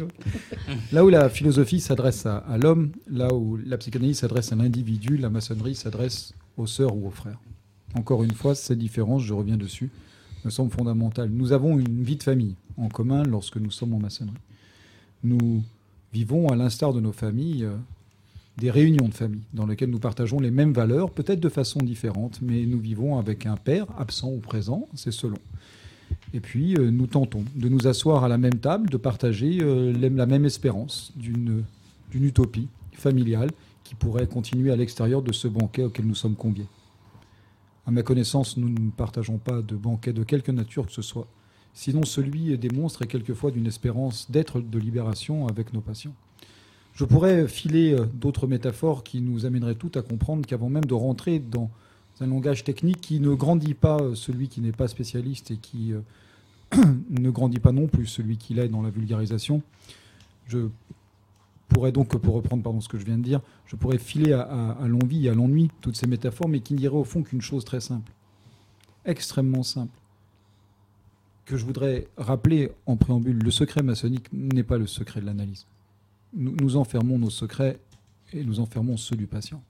Là 0.92 1.04
où 1.04 1.08
la 1.08 1.28
philosophie 1.28 1.80
s'adresse 1.80 2.26
à, 2.26 2.38
à 2.38 2.58
l'homme, 2.58 2.92
là 3.10 3.32
où 3.34 3.56
la 3.56 3.78
psychanalyse 3.78 4.18
s'adresse 4.18 4.52
à 4.52 4.56
l'individu, 4.56 5.16
la 5.16 5.30
maçonnerie 5.30 5.74
s'adresse 5.74 6.34
aux 6.56 6.66
sœurs 6.66 6.96
ou 6.96 7.06
aux 7.06 7.10
frères. 7.10 7.40
Encore 7.94 8.24
une 8.24 8.32
fois, 8.32 8.54
ces 8.54 8.76
différences, 8.76 9.22
je 9.22 9.34
reviens 9.34 9.56
dessus, 9.56 9.90
me 10.44 10.50
semblent 10.50 10.72
fondamentales. 10.72 11.30
Nous 11.30 11.52
avons 11.52 11.78
une 11.78 12.02
vie 12.02 12.16
de 12.16 12.22
famille 12.22 12.56
en 12.76 12.88
commun 12.88 13.22
lorsque 13.22 13.56
nous 13.56 13.70
sommes 13.70 13.94
en 13.94 13.98
maçonnerie. 13.98 14.34
Nous 15.22 15.62
vivons, 16.12 16.48
à 16.48 16.56
l'instar 16.56 16.92
de 16.92 17.00
nos 17.00 17.12
familles, 17.12 17.64
euh, 17.64 17.76
des 18.56 18.70
réunions 18.70 19.08
de 19.08 19.14
famille 19.14 19.42
dans 19.52 19.66
lesquelles 19.66 19.90
nous 19.90 19.98
partageons 19.98 20.38
les 20.38 20.50
mêmes 20.50 20.72
valeurs, 20.72 21.10
peut-être 21.10 21.40
de 21.40 21.48
façon 21.48 21.80
différente, 21.80 22.40
mais 22.40 22.66
nous 22.66 22.78
vivons 22.78 23.18
avec 23.18 23.46
un 23.46 23.56
père, 23.56 23.86
absent 23.98 24.30
ou 24.30 24.38
présent, 24.38 24.88
c'est 24.94 25.12
selon. 25.12 25.38
Et 26.34 26.40
puis, 26.40 26.74
euh, 26.76 26.90
nous 26.90 27.06
tentons 27.06 27.44
de 27.54 27.68
nous 27.68 27.86
asseoir 27.86 28.24
à 28.24 28.28
la 28.28 28.38
même 28.38 28.56
table, 28.56 28.90
de 28.90 28.96
partager 28.96 29.60
euh, 29.62 29.92
la 29.92 30.26
même 30.26 30.44
espérance 30.44 31.12
d'une 31.14 31.64
utopie 32.12 32.66
familiale 32.92 33.50
qui 33.84 33.94
pourrait 33.94 34.26
continuer 34.26 34.72
à 34.72 34.76
l'extérieur 34.76 35.22
de 35.22 35.32
ce 35.32 35.46
banquet 35.46 35.84
auquel 35.84 36.06
nous 36.06 36.16
sommes 36.16 36.34
conviés. 36.34 36.66
À 37.86 37.92
ma 37.92 38.02
connaissance, 38.02 38.56
nous 38.56 38.68
ne 38.68 38.90
partageons 38.90 39.38
pas 39.38 39.62
de 39.62 39.76
banquet 39.76 40.12
de 40.12 40.24
quelque 40.24 40.50
nature 40.50 40.86
que 40.86 40.92
ce 40.92 41.02
soit. 41.02 41.28
Sinon, 41.72 42.02
celui 42.02 42.58
des 42.58 42.68
monstres 42.68 43.02
est 43.02 43.06
quelquefois 43.06 43.52
d'une 43.52 43.66
espérance 43.66 44.28
d'être 44.28 44.60
de 44.60 44.78
libération 44.78 45.46
avec 45.46 45.72
nos 45.72 45.80
patients. 45.80 46.14
Je 46.94 47.04
pourrais 47.04 47.46
filer 47.46 47.92
euh, 47.92 48.06
d'autres 48.12 48.48
métaphores 48.48 49.04
qui 49.04 49.20
nous 49.20 49.46
amèneraient 49.46 49.76
tout 49.76 49.92
à 49.94 50.02
comprendre 50.02 50.44
qu'avant 50.46 50.68
même 50.68 50.84
de 50.84 50.94
rentrer 50.94 51.38
dans 51.38 51.70
un 52.20 52.26
langage 52.26 52.64
technique 52.64 53.00
qui 53.00 53.20
ne 53.20 53.34
grandit 53.34 53.74
pas 53.74 54.00
celui 54.16 54.48
qui 54.48 54.60
n'est 54.60 54.72
pas 54.72 54.88
spécialiste 54.88 55.52
et 55.52 55.56
qui 55.56 55.92
ne 57.10 57.30
grandit 57.30 57.60
pas 57.60 57.72
non 57.72 57.86
plus 57.86 58.06
celui 58.06 58.36
qui 58.36 58.54
l'est 58.54 58.68
dans 58.68 58.82
la 58.82 58.90
vulgarisation, 58.90 59.62
je 60.46 60.68
pourrais 61.68 61.92
donc, 61.92 62.16
pour 62.16 62.34
reprendre 62.34 62.62
pardon, 62.62 62.80
ce 62.80 62.88
que 62.88 62.98
je 62.98 63.04
viens 63.04 63.18
de 63.18 63.22
dire, 63.22 63.40
je 63.66 63.76
pourrais 63.76 63.98
filer 63.98 64.32
à, 64.32 64.42
à, 64.42 64.82
à 64.82 64.88
l'envie, 64.88 65.28
à 65.28 65.34
l'ennui, 65.34 65.70
toutes 65.80 65.96
ces 65.96 66.06
métaphores, 66.06 66.48
mais 66.48 66.60
qui 66.60 66.74
ne 66.74 66.78
diraient 66.78 66.96
au 66.96 67.04
fond 67.04 67.22
qu'une 67.22 67.40
chose 67.40 67.64
très 67.64 67.80
simple, 67.80 68.12
extrêmement 69.04 69.62
simple, 69.62 69.98
que 71.44 71.56
je 71.56 71.64
voudrais 71.64 72.08
rappeler 72.16 72.72
en 72.86 72.96
préambule. 72.96 73.38
Le 73.38 73.50
secret 73.50 73.82
maçonnique 73.82 74.32
n'est 74.32 74.62
pas 74.62 74.78
le 74.78 74.86
secret 74.86 75.20
de 75.20 75.26
l'analyse. 75.26 75.66
Nous, 76.36 76.76
enfermons 76.76 77.18
nos 77.18 77.30
secrets 77.30 77.78
et 78.32 78.42
nous 78.42 78.58
enfermons 78.58 78.96
ceux 78.96 79.14
du 79.14 79.26
patient. 79.26 79.62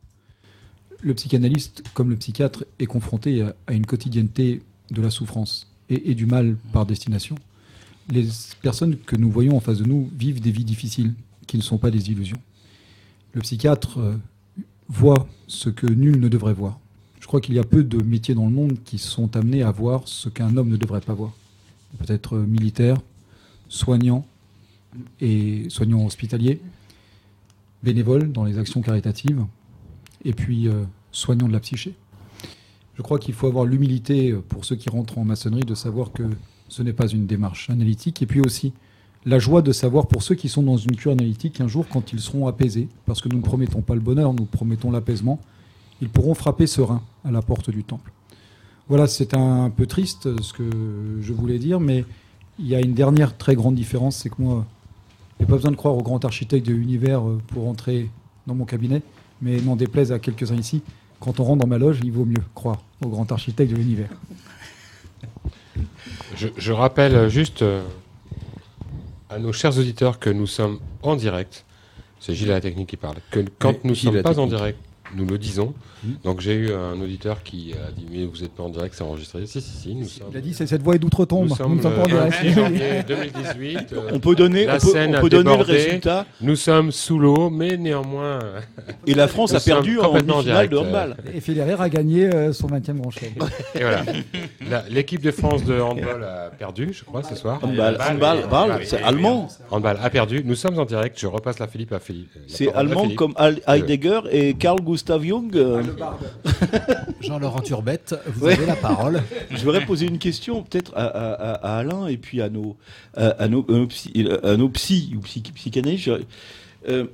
Le 1.03 1.13
psychanalyste, 1.13 1.83
comme 1.93 2.09
le 2.09 2.17
psychiatre, 2.17 2.65
est 2.79 2.87
confronté 2.87 3.43
à 3.67 3.73
une 3.73 3.85
quotidienneté 3.85 4.63
de 4.91 5.03
la 5.03 5.11
souffrance 5.11 5.74
et, 5.91 6.15
du 6.15 6.27
mal 6.27 6.57
par 6.73 6.87
destination. 6.87 7.37
Les 8.11 8.29
personnes 8.63 8.97
que 8.97 9.17
nous 9.17 9.31
voyons 9.31 9.57
en 9.57 9.61
face 9.61 9.79
de 9.79 9.85
nous 9.85 10.11
vivent 10.17 10.41
des 10.41 10.51
vies 10.51 10.65
difficiles 10.65 11.15
qui 11.47 11.57
ne 11.57 11.63
sont 11.63 11.79
pas 11.79 11.91
des 11.91 12.11
illusions. 12.11 12.41
Le 13.33 13.41
psychiatre 13.41 13.99
euh, 13.99 14.17
voit 14.89 15.29
ce 15.47 15.69
que 15.69 15.87
nul 15.87 16.21
ne 16.21 16.29
devrait 16.29 16.55
voir. 16.55 16.79
Je 17.21 17.27
crois 17.27 17.41
qu'il 17.41 17.55
y 17.55 17.59
a 17.59 17.65
peu 17.65 17.83
de 17.83 18.03
métiers 18.03 18.35
dans 18.35 18.47
le 18.47 18.53
monde 18.53 18.79
qui 18.85 18.99
sont 18.99 19.37
amenés 19.37 19.63
à 19.63 19.71
voir 19.71 20.03
ce 20.07 20.29
qu'un 20.29 20.57
homme 20.57 20.69
ne 20.69 20.77
devrait 20.77 21.01
pas 21.01 21.15
voir. 21.15 21.33
Peut-être 21.99 22.37
euh, 22.37 22.47
militaire, 22.47 22.99
soignant 23.69 24.27
et 25.21 25.67
soignant 25.71 26.05
hospitalier, 26.05 26.61
bénévole 27.83 28.31
dans 28.33 28.45
les 28.45 28.59
actions 28.59 28.81
caritatives, 28.81 29.45
et 30.25 30.33
puis 30.33 30.69
euh, 30.69 30.85
soignant 31.13 31.49
de 31.49 31.53
la 31.53 31.61
psyché. 31.61 31.95
Je 32.97 33.03
crois 33.03 33.19
qu'il 33.19 33.35
faut 33.35 33.47
avoir 33.47 33.65
l'humilité 33.65 34.31
euh, 34.31 34.43
pour 34.49 34.65
ceux 34.65 34.77
qui 34.77 34.89
rentrent 34.89 35.19
en 35.19 35.25
maçonnerie 35.25 35.65
de 35.65 35.75
savoir 35.75 36.13
que 36.13 36.23
ce 36.69 36.83
n'est 36.83 36.93
pas 36.93 37.09
une 37.09 37.27
démarche 37.27 37.71
analytique, 37.71 38.23
et 38.23 38.27
puis 38.27 38.41
aussi 38.41 38.73
la 39.27 39.39
joie 39.39 39.63
de 39.63 39.73
savoir 39.73 40.07
pour 40.07 40.23
ceux 40.23 40.35
qui 40.35 40.49
sont 40.49 40.63
dans 40.63 40.77
une 40.77 40.97
cure 40.97 41.13
analytique 41.13 41.55
qu'un 41.55 41.69
jour, 41.69 41.87
quand 41.91 42.13
ils 42.13 42.21
seront 42.21 42.47
apaisés, 42.47 42.89
parce 43.07 43.21
que 43.23 43.29
nous 43.29 43.39
ne 43.39 43.43
promettons 43.43 43.81
pas 43.81 43.95
le 43.95 44.01
bonheur, 44.01 44.35
nous 44.35 44.45
promettons 44.45 44.91
l'apaisement, 44.91 45.41
ils 46.03 46.09
pourront 46.09 46.35
frapper 46.35 46.67
serein 46.67 47.03
à 47.25 47.31
la 47.31 47.41
porte 47.41 47.71
du 47.71 47.85
temple. 47.85 48.13
Voilà, 48.89 49.07
c'est 49.07 49.35
un 49.35 49.71
peu 49.71 49.87
triste 49.87 50.43
ce 50.43 50.53
que 50.53 50.65
je 51.21 51.33
voulais 51.33 51.59
dire, 51.59 51.81
mais 51.81 52.05
il 52.59 52.67
y 52.67 52.75
a 52.75 52.81
une 52.81 52.93
dernière 52.93 53.37
très 53.37 53.55
grande 53.55 53.75
différence, 53.75 54.17
c'est 54.17 54.29
que 54.29 54.41
moi, 54.41 54.67
j'ai 55.41 55.47
pas 55.47 55.55
besoin 55.57 55.71
de 55.71 55.77
croire 55.77 55.97
au 55.97 56.03
grand 56.03 56.25
architecte 56.25 56.67
de 56.67 56.75
l'univers 56.75 57.27
euh, 57.27 57.41
pour 57.49 57.69
entrer 57.69 58.11
dans 58.47 58.55
mon 58.55 58.67
cabinet, 58.67 59.03
mais 59.41 59.61
n'en 59.61 59.77
déplaise 59.77 60.13
à 60.13 60.19
quelques-uns 60.19 60.57
ici, 60.57 60.83
quand 61.25 61.41
on 61.41 61.45
rentre 61.45 61.63
dans 61.63 61.67
ma 61.67 61.79
loge, 61.79 62.01
il 62.05 62.13
vaut 62.13 62.27
mieux 62.27 62.43
croire 62.55 62.83
au 63.03 63.09
grand 63.09 63.31
architecte 63.33 63.71
de 63.71 63.77
l'univers. 63.77 64.11
Je, 66.37 66.49
je 66.57 66.73
rappelle 66.73 67.31
juste 67.31 67.63
euh, 67.63 67.83
à 69.31 69.39
nos 69.39 69.53
chers 69.53 69.79
auditeurs 69.79 70.19
que 70.19 70.29
nous 70.29 70.47
sommes 70.47 70.81
en 71.03 71.17
direct. 71.17 71.65
C'est 72.21 72.35
Gilles 72.35 72.51
à 72.51 72.55
la 72.55 72.61
technique 72.61 72.91
qui 72.91 72.97
parle. 72.99 73.17
Que 73.31 73.41
quand 73.59 73.85
nous 73.85 73.91
ne 73.91 73.95
sommes 73.95 74.23
pas 74.23 74.39
en 74.39 74.47
direct, 74.47 74.79
nous 75.17 75.27
le 75.27 75.39
disons. 75.39 75.75
Mhm. 76.03 76.15
Donc 76.25 76.41
j'ai 76.41 76.55
eu 76.55 76.73
un 76.73 77.01
auditeur 77.01 77.43
qui 77.43 77.73
a 77.73 77.91
dit 77.93 78.07
mais 78.11 78.25
vous 78.27 78.39
n'êtes 78.43 78.53
pas 78.53 78.63
en 78.63 78.69
direct, 78.69 78.95
c'est 78.97 79.05
enregistré. 79.05 79.47
Si 79.47 79.61
si 79.61 79.71
si, 79.77 79.95
nous 79.95 80.07
sommes. 80.09 80.27
Il 80.33 80.37
a 80.37 80.41
dit 80.41 80.53
c'est 80.55 80.67
cette 80.67 80.83
voix 80.83 80.95
est 80.97 80.99
d'outre-tombe. 80.99 81.45
Nous 81.45 81.49
Nous 81.51 81.55
sommes 81.57 81.77
ne 81.77 81.83
sommes 81.83 81.95
pas 81.95 82.01
en 82.03 82.05
le 82.05 82.11
direct. 82.11 82.35
26 82.43 82.53
janvier 82.53 83.03
2018. 83.09 83.93
euh, 83.93 84.11
On 84.13 84.19
peut 84.21 84.35
donner, 84.35 84.67
la 84.67 84.77
on 84.77 84.79
peut, 84.81 84.87
scène 84.89 85.11
on 85.15 85.19
a 85.19 85.21
peut 85.21 85.29
donner 85.31 85.57
le 85.57 85.63
résultat. 85.63 86.27
Nous 86.41 86.57
sommes 86.57 86.91
sous 86.93 87.19
l'eau, 87.19 87.49
mais 87.51 87.77
néanmoins. 87.77 88.39
Et 89.07 89.15
la 89.15 89.29
France 89.29 89.55
a 89.55 89.61
perdu 89.61 89.99
en 90.01 90.05
complètement 90.07 90.35
demi-finale 90.43 90.69
de 90.69 90.77
direct, 90.77 90.95
euh, 90.95 90.99
handball. 91.03 91.17
Et 91.35 91.41
Federer 91.41 91.77
a 91.79 91.89
gagné 91.89 92.25
euh, 92.35 92.53
son 92.53 92.67
20e 92.67 92.97
grand 92.99 93.11
chelem. 93.11 93.33
Et 93.75 93.81
voilà. 93.81 94.03
La- 94.69 94.85
L'équipe 94.91 95.23
de 95.23 95.31
France 95.31 95.65
de 95.65 95.81
handball 95.81 96.25
a 96.25 96.51
perdu, 96.51 96.91
je 96.93 97.05
crois, 97.05 97.23
ce 97.23 97.35
soir. 97.37 97.61
Handball, 97.63 97.99
handball, 98.01 98.39
oui, 98.81 98.85
c'est 98.87 99.03
allemand. 99.03 99.49
Handball 99.71 99.99
a 100.03 100.11
perdu. 100.11 100.43
Nous 100.45 100.55
sommes 100.57 100.79
en 100.79 100.85
direct. 100.85 101.19
Je 101.21 101.27
repasse 101.27 101.59
la 101.59 101.67
Philippe 101.69 101.93
à 101.93 101.99
Philippe. 102.01 102.33
C'est 102.49 102.73
allemand 102.75 103.09
comme 103.11 103.35
Heidegger 103.67 104.21
et 104.31 104.55
Carl 104.55 104.81
Gustav 104.81 105.04
Jung. 105.07 105.51
euh, 105.55 105.83
Jean-Laurent 107.21 107.61
Turbette, 107.61 108.15
vous 108.27 108.47
Ouais. 108.47 108.55
avez 108.55 108.67
la 108.67 108.77
parole. 108.77 109.23
Je 109.51 109.65
voudrais 109.65 109.85
poser 109.85 110.07
une 110.07 110.19
question 110.19 110.63
peut-être 110.63 110.93
à, 110.95 111.05
à- 111.05 111.33
à- 111.33 111.75
à 111.75 111.79
Alain 111.79 112.07
et 112.07 112.17
puis 112.17 112.41
à 112.43 112.49
nos, 112.49 112.77
à, 113.17 113.29
à 113.29 113.49
nos, 113.49 113.65
à 113.69 113.73
nos 113.73 113.87
psy, 113.87 114.27
à 114.43 114.57
nos 114.57 114.69
psy 114.69 115.13
ou 115.17 115.21
psy- 115.21 115.43
psychanalystes. 115.55 116.11
Euh, 116.89 117.07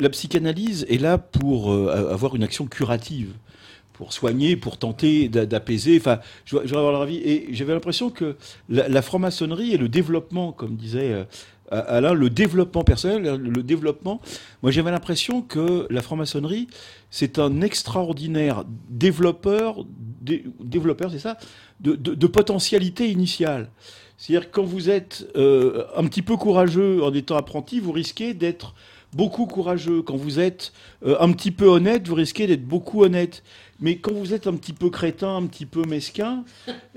la 0.00 0.08
psychanalyse 0.08 0.86
est 0.88 0.98
là 0.98 1.18
pour 1.18 1.72
euh, 1.72 2.10
avoir 2.12 2.34
une 2.36 2.42
action 2.42 2.66
curative, 2.66 3.32
pour 3.92 4.12
soigner, 4.14 4.56
pour 4.56 4.78
tenter 4.78 5.28
d'a- 5.28 5.44
d'apaiser. 5.46 5.98
Enfin, 5.98 6.20
je 6.46 6.52
voudrais 6.52 6.66
je 6.66 6.72
voudrais 6.72 6.78
avoir 6.86 6.92
leur 6.92 7.02
avis. 7.02 7.18
Et 7.18 7.48
j'avais 7.52 7.74
l'impression 7.74 8.08
que 8.10 8.36
la, 8.70 8.88
la 8.88 9.02
franc-maçonnerie 9.02 9.72
et 9.74 9.76
le 9.76 9.88
développement, 9.88 10.52
comme 10.52 10.76
disait 10.76 11.12
euh, 11.12 11.24
Alain, 11.70 12.14
le 12.14 12.30
développement 12.30 12.82
personnel, 12.84 13.36
le, 13.36 13.62
développement. 13.62 14.20
Moi, 14.62 14.72
j'avais 14.72 14.90
l'impression 14.90 15.42
que 15.42 15.86
la 15.90 16.02
franc-maçonnerie, 16.02 16.68
c'est 17.10 17.38
un 17.38 17.60
extraordinaire 17.60 18.64
développeur, 18.88 19.84
dé- 20.20 20.44
développeur, 20.60 21.10
c'est 21.10 21.18
ça, 21.18 21.38
de, 21.80 22.26
potentialité 22.26 23.08
initiale. 23.10 23.70
C'est-à-dire 24.18 24.50
quand 24.50 24.64
vous 24.64 24.90
êtes 24.90 25.26
euh, 25.36 25.84
un 25.96 26.04
petit 26.04 26.22
peu 26.22 26.36
courageux 26.36 27.02
en 27.02 27.12
étant 27.14 27.36
apprenti, 27.36 27.80
vous 27.80 27.92
risquez 27.92 28.34
d'être 28.34 28.74
beaucoup 29.14 29.46
courageux. 29.46 30.02
Quand 30.02 30.16
vous 30.16 30.40
êtes 30.40 30.72
euh, 31.04 31.16
un 31.20 31.32
petit 31.32 31.50
peu 31.50 31.66
honnête, 31.66 32.06
vous 32.06 32.14
risquez 32.14 32.46
d'être 32.46 32.64
beaucoup 32.66 33.02
honnête. 33.02 33.42
Mais 33.80 33.96
quand 33.96 34.12
vous 34.12 34.34
êtes 34.34 34.46
un 34.46 34.54
petit 34.54 34.74
peu 34.74 34.90
crétin, 34.90 35.36
un 35.36 35.46
petit 35.46 35.64
peu 35.64 35.84
mesquin, 35.84 36.44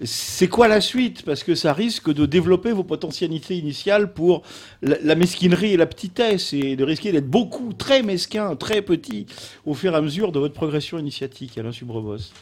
c'est 0.03 0.49
quoi 0.49 0.67
la 0.67 0.81
suite? 0.81 1.23
Parce 1.23 1.43
que 1.43 1.55
ça 1.55 1.71
risque 1.71 2.13
de 2.13 2.25
développer 2.25 2.73
vos 2.73 2.83
potentialités 2.83 3.55
initiales 3.57 4.13
pour 4.13 4.43
la, 4.81 5.15
mesquinerie 5.15 5.73
et 5.73 5.77
la 5.77 5.85
petitesse, 5.85 6.53
et 6.53 6.75
de 6.75 6.83
risquer 6.83 7.11
d'être 7.11 7.29
beaucoup, 7.29 7.73
très 7.73 8.03
mesquin, 8.03 8.55
très 8.55 8.81
petit, 8.81 9.27
au 9.65 9.73
fur 9.73 9.93
et 9.93 9.95
à 9.95 10.01
mesure 10.01 10.31
de 10.33 10.39
votre 10.39 10.53
progression 10.53 10.99
initiatique, 10.99 11.57
Alain 11.57 11.71
Subrebos. 11.71 12.33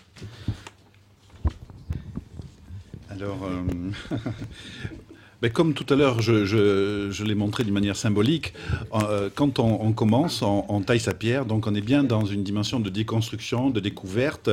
Alors, 3.10 3.44
euh, 3.44 4.18
ben, 5.42 5.50
comme 5.52 5.74
tout 5.74 5.92
à 5.92 5.96
l'heure, 5.96 6.22
je, 6.22 7.24
l'ai 7.24 7.36
montré 7.36 7.64
d'une 7.64 7.74
manière 7.74 7.96
symbolique, 7.96 8.54
euh, 8.94 9.30
quand 9.34 9.60
on, 9.60 9.92
commence, 9.92 10.42
on, 10.44 10.82
taille 10.82 11.00
sa 11.00 11.14
pierre, 11.14 11.46
donc 11.46 11.66
on 11.66 11.74
est 11.74 11.82
bien 11.82 12.04
dans 12.04 12.26
une 12.26 12.44
dimension 12.44 12.80
de 12.80 12.90
déconstruction, 12.90 13.70
de 13.72 13.80
découverte, 13.80 14.52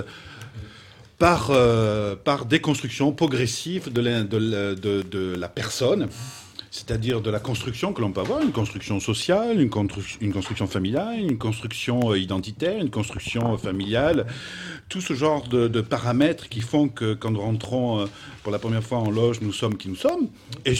par, 1.18 1.48
euh, 1.50 2.16
déconstruction 2.48 3.12
progressive 3.12 3.92
de 3.92 5.34
la 5.36 5.48
personne. 5.48 6.08
C'est-à-dire 6.78 7.20
de 7.20 7.30
la 7.30 7.40
construction 7.40 7.92
que 7.92 8.00
l'on 8.00 8.12
peut 8.12 8.20
avoir, 8.20 8.40
une 8.40 8.52
construction 8.52 9.00
sociale, 9.00 9.60
une, 9.60 9.68
constru- 9.68 10.16
une 10.20 10.32
construction 10.32 10.68
familiale, 10.68 11.18
une 11.18 11.36
construction 11.36 12.12
euh, 12.12 12.18
identitaire, 12.18 12.78
une 12.78 12.90
construction 12.90 13.54
euh, 13.54 13.56
familiale, 13.56 14.26
tout 14.88 15.00
ce 15.00 15.12
genre 15.14 15.48
de, 15.48 15.66
de 15.66 15.80
paramètres 15.80 16.48
qui 16.48 16.60
font 16.60 16.88
que 16.88 17.14
quand 17.14 17.32
nous 17.32 17.40
rentrons 17.40 18.02
euh, 18.02 18.06
pour 18.44 18.52
la 18.52 18.60
première 18.60 18.84
fois 18.84 18.98
en 18.98 19.10
loge, 19.10 19.40
nous 19.40 19.52
sommes 19.52 19.76
qui 19.76 19.88
nous 19.88 19.96
sommes, 19.96 20.28
et 20.64 20.74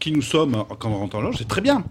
qui 0.00 0.10
nous 0.10 0.22
sommes 0.22 0.64
quand 0.80 0.90
on 0.90 0.98
rentre 0.98 1.16
en 1.16 1.20
loge, 1.20 1.36
c'est 1.38 1.48
très 1.48 1.60
bien. 1.60 1.84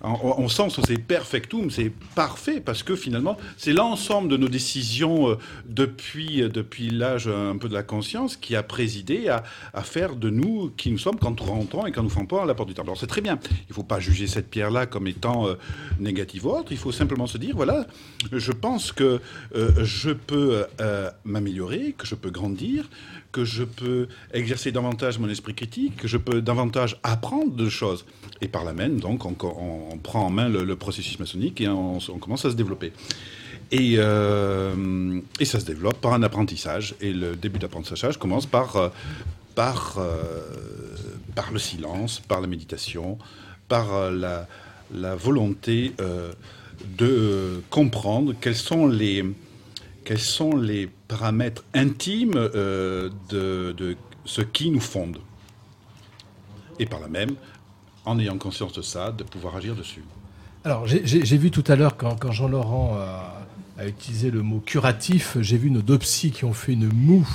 On 0.00 0.48
sent 0.48 0.68
que 0.76 0.86
c'est 0.86 0.98
perfectum, 0.98 1.70
c'est 1.70 1.92
parfait, 2.14 2.60
parce 2.60 2.84
que 2.84 2.94
finalement, 2.94 3.36
c'est 3.56 3.72
l'ensemble 3.72 4.28
de 4.28 4.36
nos 4.36 4.48
décisions 4.48 5.30
euh, 5.30 5.38
depuis, 5.68 6.42
euh, 6.42 6.48
depuis 6.48 6.90
l'âge 6.90 7.26
euh, 7.26 7.50
un 7.50 7.56
peu 7.56 7.68
de 7.68 7.74
la 7.74 7.82
conscience 7.82 8.36
qui 8.36 8.54
a 8.54 8.62
présidé 8.62 9.28
à, 9.28 9.42
à 9.74 9.82
faire 9.82 10.14
de 10.14 10.30
nous 10.30 10.70
qui 10.76 10.92
nous 10.92 10.98
sommes 10.98 11.18
quand 11.18 11.40
nous 11.40 11.46
rentrons 11.46 11.86
et 11.86 11.90
quand 11.90 12.04
nous 12.04 12.10
frappons 12.10 12.42
à 12.42 12.46
la 12.46 12.54
porte 12.54 12.68
du 12.68 12.74
temple. 12.74 12.88
Alors 12.88 12.98
c'est 12.98 13.08
très 13.08 13.20
bien. 13.20 13.40
Il 13.50 13.70
ne 13.70 13.74
faut 13.74 13.82
pas 13.82 13.98
juger 13.98 14.28
cette 14.28 14.50
pierre-là 14.50 14.86
comme 14.86 15.08
étant 15.08 15.48
négative 15.98 16.46
ou 16.46 16.50
autre. 16.50 16.70
Il 16.70 16.78
faut 16.78 16.92
simplement 16.92 17.26
se 17.26 17.38
dire, 17.38 17.56
voilà, 17.56 17.86
je 18.32 18.52
pense 18.52 18.92
que 18.92 19.20
je 19.54 20.10
peux 20.10 20.64
m'améliorer, 21.24 21.94
que 21.96 22.06
je 22.06 22.14
peux 22.14 22.30
grandir, 22.30 22.88
que 23.32 23.44
je 23.44 23.64
peux 23.64 24.08
exercer 24.32 24.72
davantage 24.72 25.18
mon 25.18 25.28
esprit 25.28 25.54
critique, 25.54 25.96
que 25.96 26.08
je 26.08 26.16
peux 26.16 26.40
davantage 26.40 26.98
apprendre 27.02 27.54
de 27.54 27.68
choses. 27.68 28.04
Et 28.40 28.48
par 28.48 28.64
là 28.64 28.72
même, 28.72 29.00
donc, 29.00 29.24
on, 29.24 29.98
prend 30.02 30.26
en 30.26 30.30
main 30.30 30.48
le, 30.48 30.76
processus 30.76 31.18
maçonnique 31.18 31.60
et 31.60 31.68
on, 31.68 31.98
commence 32.20 32.44
à 32.44 32.50
se 32.50 32.56
développer. 32.56 32.92
Et, 33.70 33.96
euh, 33.98 35.20
et 35.40 35.44
ça 35.44 35.60
se 35.60 35.66
développe 35.66 36.00
par 36.00 36.14
un 36.14 36.22
apprentissage. 36.22 36.94
Et 37.00 37.12
le 37.12 37.36
début 37.36 37.58
d'apprentissage 37.58 38.18
commence 38.18 38.46
par, 38.46 38.76
euh, 38.76 38.88
euh, 39.58 40.42
le 41.52 41.58
silence, 41.58 42.20
par 42.20 42.40
la 42.40 42.46
méditation, 42.46 43.18
par 43.68 44.10
la, 44.10 44.46
la 44.94 45.14
volonté 45.16 45.92
de 46.96 47.62
comprendre 47.70 48.34
quels 48.40 48.54
sont 48.54 48.86
les, 48.86 49.24
quels 50.08 50.18
sont 50.18 50.56
les 50.56 50.86
paramètres 50.86 51.64
intimes 51.74 52.32
euh, 52.36 53.10
de, 53.28 53.74
de 53.76 53.94
ce 54.24 54.40
qui 54.40 54.70
nous 54.70 54.80
fonde. 54.80 55.18
Et 56.78 56.86
par 56.86 56.98
là 56.98 57.08
même, 57.08 57.32
en 58.06 58.18
ayant 58.18 58.38
conscience 58.38 58.72
de 58.72 58.80
ça, 58.80 59.12
de 59.12 59.22
pouvoir 59.22 59.56
agir 59.56 59.74
dessus. 59.76 60.02
Alors, 60.64 60.86
j'ai- 60.86 61.36
vu 61.36 61.50
tout 61.50 61.62
à 61.66 61.76
l'heure, 61.76 61.98
quand, 61.98 62.16
quand 62.16 62.32
Jean-Laurent 62.32 62.96
a, 62.98 63.46
a 63.76 63.86
utilisé 63.86 64.30
le 64.30 64.40
mot 64.40 64.60
curatif, 64.60 65.36
j'ai 65.42 65.58
vu 65.58 65.70
nos 65.70 65.82
deux 65.82 65.98
psys 65.98 66.30
qui 66.30 66.46
ont 66.46 66.54
fait 66.54 66.72
une 66.72 66.90
moue. 66.90 67.28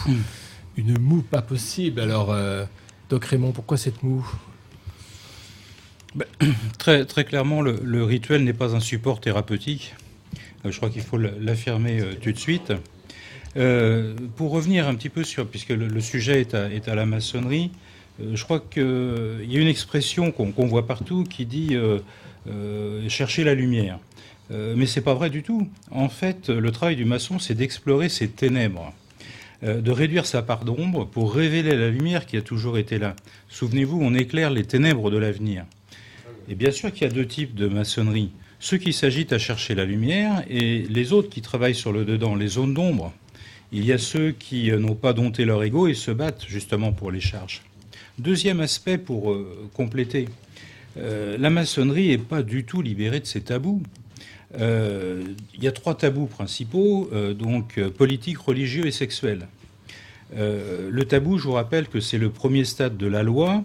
Une 0.75 0.97
moue 0.97 1.21
pas 1.21 1.43
possible. 1.43 1.99
Alors, 1.99 2.31
euh, 2.31 2.65
Doc 3.11 3.25
Raymond, 3.25 3.51
pourquoi 3.51 3.77
cette 3.77 4.01
moue? 4.01 4.27
Ben, 6.15 6.25
Très, 6.79 7.05
très 7.05 7.23
clairement, 7.23 7.61
le, 7.61 7.79
le 7.83 8.03
rituel 8.03 8.43
n'est 8.43 8.53
pas 8.53 8.75
un 8.75 8.79
support 8.79 9.21
thérapeutique. 9.21 9.93
Euh, 10.65 10.71
Je 10.71 10.77
crois 10.77 10.89
qu'il 10.89 11.01
faut 11.01 11.17
l'affirmer 11.17 11.99
euh, 11.99 12.13
tout 12.21 12.31
de 12.31 12.37
suite. 12.37 12.73
Euh, 13.55 14.15
pour 14.35 14.51
revenir 14.51 14.87
un 14.87 14.95
petit 14.95 15.09
peu 15.09 15.23
sur, 15.23 15.47
puisque 15.47 15.69
le, 15.69 16.01
sujet 16.01 16.41
est 16.41 16.87
à, 16.87 16.95
la 16.95 17.05
maçonnerie, 17.05 17.71
je 18.19 18.43
crois 18.43 18.59
qu'il 18.59 19.45
y 19.47 19.57
a 19.57 19.59
une 19.59 19.67
expression 19.67 20.31
qu'on 20.31 20.65
voit 20.65 20.87
partout 20.87 21.23
qui 21.23 21.45
dit 21.45 21.77
chercher 23.07 23.43
la 23.43 23.53
lumière. 23.53 23.99
Mais 24.49 24.87
c'est 24.87 25.01
pas 25.01 25.13
vrai 25.13 25.29
du 25.29 25.43
tout. 25.43 25.67
En 25.91 26.09
fait, 26.09 26.49
le 26.49 26.71
travail 26.71 26.95
du 26.95 27.05
maçon, 27.05 27.37
c'est 27.37 27.53
d'explorer 27.53 28.09
ses 28.09 28.27
ténèbres, 28.27 28.91
de 29.61 29.91
réduire 29.91 30.25
sa 30.25 30.41
part 30.41 30.65
d'ombre 30.65 31.05
pour 31.05 31.33
révéler 31.33 31.75
la 31.75 31.89
lumière 31.89 32.25
qui 32.25 32.37
a 32.37 32.41
toujours 32.41 32.79
été 32.79 32.97
là. 32.97 33.15
Souvenez-vous, 33.49 33.99
on 34.01 34.15
éclaire 34.15 34.49
les 34.49 34.63
ténèbres 34.63 35.11
de 35.11 35.17
l'avenir. 35.17 35.65
Et 36.49 36.55
bien 36.55 36.71
sûr 36.71 36.91
qu'il 36.91 37.07
y 37.07 37.09
a 37.09 37.13
deux 37.13 37.27
types 37.27 37.53
de 37.53 37.67
maçonnerie. 37.67 38.31
Ceux 38.63 38.77
qui 38.77 38.93
s'agitent 38.93 39.33
à 39.33 39.39
chercher 39.39 39.75
la 39.75 39.83
lumière 39.83 40.41
et 40.49 40.85
les 40.89 41.11
autres 41.11 41.27
qui 41.27 41.41
travaillent 41.41 41.75
sur 41.75 41.91
le 41.91 42.05
dedans, 42.05 42.33
les 42.33 42.47
zones 42.47 42.73
d'ombre. 42.73 43.11
Il 43.73 43.83
y 43.83 43.91
a 43.91 43.97
ceux 43.97 44.31
qui 44.31 44.71
euh, 44.71 44.79
n'ont 44.79 44.95
pas 44.95 45.11
dompté 45.11 45.43
leur 45.43 45.61
ego 45.63 45.87
et 45.87 45.93
se 45.93 46.11
battent 46.11 46.45
justement 46.47 46.93
pour 46.93 47.11
les 47.11 47.19
charges. 47.19 47.61
Deuxième 48.19 48.61
aspect 48.61 48.97
pour 48.97 49.33
euh, 49.33 49.69
compléter. 49.73 50.29
Euh, 50.97 51.37
la 51.37 51.49
maçonnerie 51.49 52.07
n'est 52.07 52.17
pas 52.17 52.41
du 52.41 52.63
tout 52.63 52.81
libérée 52.81 53.19
de 53.19 53.25
ses 53.25 53.41
tabous. 53.41 53.83
Il 54.57 55.61
y 55.61 55.67
a 55.67 55.71
trois 55.73 55.95
tabous 55.95 56.27
principaux, 56.27 57.09
donc 57.37 57.81
politiques, 57.89 58.37
religieux 58.37 58.85
et 58.85 58.91
sexuels. 58.91 59.47
Euh, 60.37 60.89
le 60.89 61.05
tabou, 61.05 61.37
je 61.37 61.43
vous 61.43 61.53
rappelle 61.53 61.87
que 61.87 61.99
c'est 61.99 62.17
le 62.17 62.29
premier 62.29 62.63
stade 62.63 62.95
de 62.95 63.07
la 63.07 63.23
loi, 63.23 63.63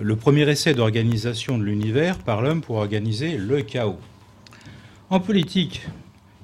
le 0.00 0.16
premier 0.16 0.48
essai 0.48 0.74
d'organisation 0.74 1.58
de 1.58 1.64
l'univers 1.64 2.18
par 2.18 2.40
l'homme 2.40 2.62
pour 2.62 2.76
organiser 2.76 3.36
le 3.36 3.62
chaos. 3.62 3.98
En 5.10 5.20
politique, 5.20 5.86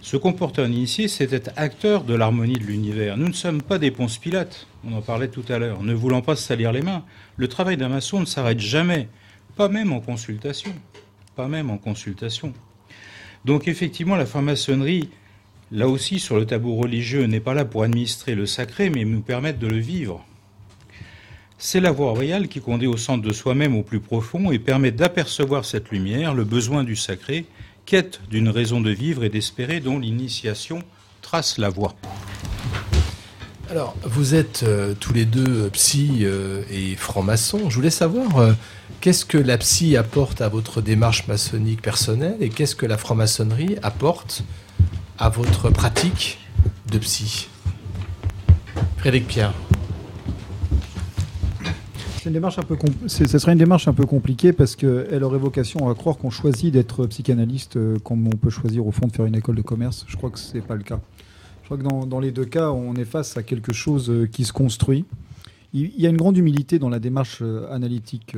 se 0.00 0.16
comporter 0.16 0.62
en 0.62 0.72
initié, 0.72 1.06
c'est 1.06 1.34
être 1.34 1.50
acteur 1.56 2.02
de 2.02 2.14
l'harmonie 2.14 2.54
de 2.54 2.64
l'univers. 2.64 3.18
Nous 3.18 3.28
ne 3.28 3.34
sommes 3.34 3.60
pas 3.60 3.78
des 3.78 3.90
ponces 3.90 4.16
pilates, 4.16 4.66
on 4.86 4.94
en 4.94 5.02
parlait 5.02 5.28
tout 5.28 5.44
à 5.50 5.58
l'heure, 5.58 5.82
ne 5.82 5.92
voulant 5.92 6.22
pas 6.22 6.34
se 6.34 6.44
salir 6.44 6.72
les 6.72 6.80
mains. 6.80 7.04
Le 7.36 7.46
travail 7.46 7.76
d'un 7.76 7.90
maçon 7.90 8.20
ne 8.20 8.24
s'arrête 8.24 8.60
jamais, 8.60 9.08
pas 9.54 9.68
même 9.68 9.92
en 9.92 10.00
consultation. 10.00 10.72
Pas 11.36 11.46
même 11.46 11.68
en 11.68 11.76
consultation. 11.76 12.54
Donc 13.44 13.68
effectivement, 13.68 14.16
la 14.16 14.24
franc-maçonnerie, 14.24 15.10
là 15.70 15.86
aussi 15.86 16.18
sur 16.18 16.36
le 16.36 16.46
tabou 16.46 16.74
religieux, 16.76 17.26
n'est 17.26 17.40
pas 17.40 17.52
là 17.52 17.66
pour 17.66 17.82
administrer 17.82 18.34
le 18.34 18.46
sacré, 18.46 18.88
mais 18.88 19.04
nous 19.04 19.20
permettre 19.20 19.58
de 19.58 19.66
le 19.66 19.76
vivre. 19.76 20.24
C'est 21.58 21.80
la 21.80 21.90
voie 21.90 22.12
royale 22.12 22.48
qui 22.48 22.62
conduit 22.62 22.88
au 22.88 22.96
centre 22.96 23.22
de 23.22 23.32
soi-même 23.34 23.76
au 23.76 23.82
plus 23.82 24.00
profond 24.00 24.50
et 24.50 24.58
permet 24.58 24.90
d'apercevoir 24.90 25.66
cette 25.66 25.90
lumière, 25.90 26.32
le 26.32 26.44
besoin 26.44 26.82
du 26.82 26.96
sacré, 26.96 27.44
quête 27.86 28.20
d'une 28.30 28.48
raison 28.48 28.80
de 28.80 28.90
vivre 28.90 29.24
et 29.24 29.28
d'espérer 29.28 29.80
dont 29.80 29.98
l'initiation 29.98 30.82
trace 31.22 31.58
la 31.58 31.68
voie. 31.68 31.94
Alors, 33.70 33.96
vous 34.04 34.34
êtes 34.34 34.62
euh, 34.62 34.94
tous 34.98 35.12
les 35.14 35.24
deux 35.24 35.68
psy 35.70 36.20
euh, 36.22 36.62
et 36.70 36.96
franc-maçon. 36.96 37.70
Je 37.70 37.74
voulais 37.74 37.90
savoir 37.90 38.38
euh, 38.38 38.52
qu'est-ce 39.00 39.24
que 39.24 39.38
la 39.38 39.56
psy 39.58 39.96
apporte 39.96 40.42
à 40.42 40.48
votre 40.48 40.82
démarche 40.82 41.26
maçonnique 41.26 41.80
personnelle 41.80 42.36
et 42.40 42.50
qu'est-ce 42.50 42.76
que 42.76 42.86
la 42.86 42.98
franc-maçonnerie 42.98 43.76
apporte 43.82 44.44
à 45.18 45.30
votre 45.30 45.70
pratique 45.70 46.38
de 46.90 46.98
psy? 46.98 47.48
Frédéric 48.98 49.26
Pierre. 49.26 49.54
C'est 52.24 52.30
une 52.30 52.34
démarche 52.34 52.58
un 52.58 52.62
peu 52.62 52.78
ce 53.06 53.38
serait 53.38 53.52
une 53.52 53.58
démarche 53.58 53.86
un 53.86 53.92
peu 53.92 54.06
compliquée 54.06 54.54
parce 54.54 54.76
qu'elle 54.76 55.22
aurait 55.24 55.36
vocation 55.36 55.90
à 55.90 55.94
croire 55.94 56.16
qu'on 56.16 56.30
choisit 56.30 56.72
d'être 56.72 57.04
psychanalyste 57.04 57.76
euh, 57.76 57.98
comme 57.98 58.26
on 58.26 58.30
peut 58.30 58.48
choisir 58.48 58.86
au 58.86 58.92
fond 58.92 59.08
de 59.08 59.12
faire 59.12 59.26
une 59.26 59.34
école 59.34 59.56
de 59.56 59.60
commerce. 59.60 60.06
Je 60.08 60.16
crois 60.16 60.30
que 60.30 60.38
ce 60.38 60.54
n'est 60.54 60.62
pas 60.62 60.74
le 60.74 60.84
cas. 60.84 61.00
Je 61.60 61.66
crois 61.66 61.76
que 61.76 61.82
dans, 61.82 62.06
dans 62.06 62.20
les 62.20 62.30
deux 62.30 62.46
cas, 62.46 62.70
on 62.70 62.94
est 62.94 63.04
face 63.04 63.36
à 63.36 63.42
quelque 63.42 63.74
chose 63.74 64.08
euh, 64.08 64.26
qui 64.26 64.46
se 64.46 64.54
construit. 64.54 65.04
Il 65.74 66.00
y 66.00 66.06
a 66.06 66.08
une 66.08 66.16
grande 66.16 66.38
humilité 66.38 66.78
dans 66.78 66.88
la 66.88 66.98
démarche 66.98 67.40
euh, 67.42 67.70
analytique 67.70 68.34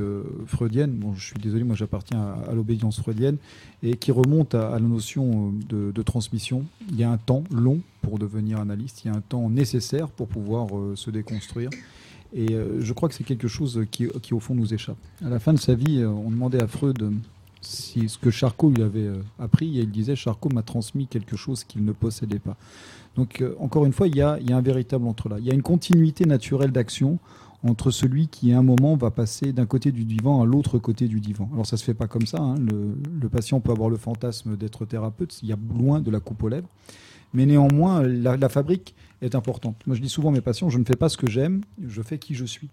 freudienne. 0.48 0.90
Bon, 0.90 1.14
je 1.14 1.24
suis 1.24 1.38
désolé, 1.40 1.62
moi 1.62 1.76
j'appartiens 1.76 2.18
à, 2.18 2.50
à 2.50 2.54
l'obédience 2.54 2.98
freudienne 2.98 3.36
et 3.84 3.96
qui 3.96 4.10
remonte 4.10 4.56
à, 4.56 4.70
la 4.70 4.80
notion 4.80 5.54
de, 5.68 6.02
transmission. 6.02 6.64
Il 6.90 6.98
y 6.98 7.04
a 7.04 7.10
un 7.12 7.18
temps 7.18 7.44
long 7.52 7.78
pour 8.02 8.18
devenir 8.18 8.58
analyste, 8.58 9.04
il 9.04 9.12
y 9.12 9.14
a 9.14 9.16
un 9.16 9.20
temps 9.20 9.48
nécessaire 9.48 10.08
pour 10.08 10.26
pouvoir 10.26 10.70
se 10.96 11.10
déconstruire. 11.12 11.70
Et 12.32 12.54
euh, 12.54 12.80
je 12.80 12.92
crois 12.92 13.08
que 13.08 13.14
c'est 13.14 13.24
quelque 13.24 13.48
chose 13.48 13.84
qui, 13.90 14.08
qui, 14.22 14.34
au 14.34 14.40
fond, 14.40 14.54
nous 14.54 14.74
échappe. 14.74 14.96
À 15.24 15.28
la 15.28 15.38
fin 15.38 15.52
de 15.52 15.58
sa 15.58 15.74
vie, 15.74 16.00
euh, 16.00 16.08
on 16.08 16.30
demandait 16.30 16.62
à 16.62 16.66
Freud 16.66 17.00
euh, 17.02 17.10
si 17.60 18.08
ce 18.08 18.18
que 18.18 18.30
Charcot 18.30 18.70
lui 18.70 18.82
avait 18.82 19.08
appris, 19.38 19.78
et 19.78 19.82
il 19.82 19.90
disait 19.90 20.14
Charcot 20.14 20.50
m'a 20.50 20.62
transmis 20.62 21.06
quelque 21.06 21.36
chose 21.36 21.64
qu'il 21.64 21.84
ne 21.84 21.92
possédait 21.92 22.38
pas. 22.38 22.56
Donc, 23.16 23.42
encore 23.58 23.86
une 23.86 23.92
fois, 23.92 24.06
il 24.08 24.16
y, 24.16 24.20
a, 24.20 24.38
y 24.40 24.52
a 24.52 24.56
un 24.56 24.60
véritable 24.60 25.08
entre-là. 25.08 25.36
Il 25.40 25.46
y 25.46 25.50
a 25.50 25.54
une 25.54 25.62
continuité 25.62 26.26
naturelle 26.26 26.70
d'action 26.70 27.18
entre 27.64 27.90
celui 27.90 28.28
qui, 28.28 28.52
à 28.52 28.58
un 28.58 28.62
moment, 28.62 28.94
va 28.94 29.10
passer 29.10 29.52
d'un 29.52 29.66
côté 29.66 29.90
du 29.90 30.04
divan 30.04 30.42
à 30.42 30.44
l'autre 30.44 30.78
côté 30.78 31.08
du 31.08 31.18
divan. 31.18 31.48
Alors, 31.54 31.66
ça 31.66 31.76
se 31.76 31.84
fait 31.84 31.94
pas 31.94 32.06
comme 32.06 32.26
ça. 32.26 32.38
hein. 32.40 32.56
Le, 32.58 33.28
patient 33.28 33.58
peut 33.60 33.72
avoir 33.72 33.88
le 33.88 33.96
fantasme 33.96 34.56
d'être 34.56 34.84
thérapeute. 34.84 35.36
Il 35.42 35.48
y 35.48 35.52
a 35.52 35.58
loin 35.76 36.00
de 36.00 36.10
la 36.10 36.20
coupe 36.20 36.42
aux 36.42 36.48
lèvres. 36.48 36.68
Mais 37.32 37.46
néanmoins, 37.46 38.02
la 38.02 38.48
fabrique 38.48 38.94
est 39.26 39.34
importante. 39.34 39.76
Moi, 39.86 39.96
je 39.96 40.00
dis 40.02 40.08
souvent 40.08 40.30
à 40.30 40.32
mes 40.32 40.40
patients, 40.40 40.70
je 40.70 40.78
ne 40.78 40.84
fais 40.84 40.96
pas 40.96 41.08
ce 41.08 41.16
que 41.16 41.28
j'aime, 41.28 41.62
je 41.86 42.02
fais 42.02 42.18
qui 42.18 42.34
je 42.34 42.44
suis. 42.44 42.68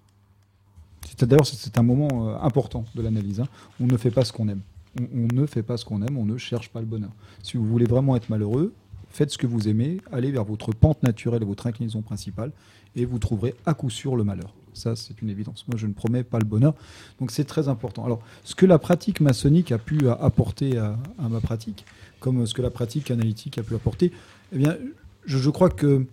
D'ailleurs, 1.19 1.45
c'est- 1.45 1.77
un 1.77 1.83
moment 1.83 2.29
euh, 2.29 2.37
important 2.41 2.85
de 2.95 3.01
l'analyse. 3.01 3.39
hein. 3.41 3.47
On 3.79 3.85
ne 3.87 3.97
fait 3.97 4.11
pas 4.11 4.23
ce 4.25 4.31
qu'on 4.33 4.47
aime. 4.47 4.61
On, 4.99 5.27
ne 5.33 5.45
fait 5.47 5.63
pas 5.63 5.77
ce 5.77 5.85
qu'on 5.85 6.01
aime, 6.03 6.17
on 6.17 6.25
ne 6.25 6.37
cherche 6.37 6.69
pas 6.69 6.79
le 6.79 6.85
bonheur. 6.85 7.11
Si 7.41 7.57
vous 7.57 7.65
voulez 7.65 7.85
vraiment 7.85 8.15
être 8.15 8.29
malheureux, 8.29 8.73
faites 9.09 9.31
ce 9.31 9.37
que 9.39 9.47
vous 9.47 9.67
aimez, 9.67 9.97
allez 10.11 10.31
vers 10.31 10.43
votre 10.43 10.71
pente 10.71 11.01
naturelle 11.01 11.43
votre 11.43 11.65
inclinaison 11.65 12.01
principale, 12.01 12.51
et 12.95 13.05
vous 13.05 13.17
trouverez 13.17 13.55
à 13.65 13.73
coup 13.73 13.89
sûr 13.89 14.15
le 14.15 14.23
malheur. 14.23 14.53
Ça, 14.75 14.95
c'est 14.95 15.21
une 15.21 15.29
évidence. 15.29 15.65
Moi, 15.67 15.77
je 15.77 15.87
ne 15.87 15.93
promets 15.93 16.23
pas 16.23 16.39
le 16.39 16.45
bonheur. 16.45 16.73
Donc, 17.19 17.31
c'est 17.31 17.43
très 17.43 17.67
important. 17.69 18.05
Alors, 18.05 18.21
ce 18.43 18.53
que 18.55 18.65
la 18.65 18.77
pratique 18.79 19.19
maçonnique 19.19 19.71
a 19.71 19.77
pu 19.77 19.99
euh, 20.03 20.15
apporter 20.19 20.77
à, 20.77 20.97
ma 21.29 21.41
pratique, 21.41 21.85
comme 22.19 22.45
ce 22.45 22.53
que 22.53 22.61
la 22.61 22.69
pratique 22.71 23.09
analytique 23.11 23.57
a 23.57 23.63
pu 23.63 23.75
apporter, 23.75 24.11
eh 24.51 24.57
bien, 24.57 24.77
je 25.25 25.49
crois 25.49 25.69
que 25.69 26.05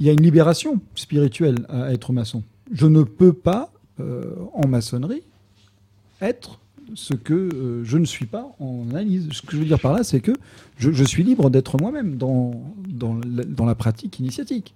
il 0.00 0.06
y 0.06 0.08
a 0.08 0.12
une 0.12 0.22
libération 0.22 0.80
spirituelle 0.94 1.66
à 1.68 1.92
être 1.92 2.12
maçon. 2.12 2.42
Je 2.72 2.86
ne 2.86 3.02
peux 3.02 3.32
pas, 3.32 3.70
euh, 4.00 4.34
en 4.54 4.66
maçonnerie, 4.66 5.22
être 6.20 6.58
ce 6.94 7.14
que 7.14 7.34
euh, 7.34 7.84
je 7.84 7.98
ne 7.98 8.04
suis 8.04 8.26
pas 8.26 8.54
en 8.58 8.86
analyse. 8.90 9.28
Ce 9.32 9.42
que 9.42 9.52
je 9.52 9.58
veux 9.58 9.64
dire 9.64 9.80
par 9.80 9.92
là, 9.92 10.04
c'est 10.04 10.20
que 10.20 10.32
je, 10.78 11.04
suis 11.04 11.22
libre 11.22 11.50
d'être 11.50 11.76
moi-même 11.78 12.16
dans, 12.16 12.62
la, 13.58 13.74
pratique 13.74 14.18
initiatique. 14.18 14.74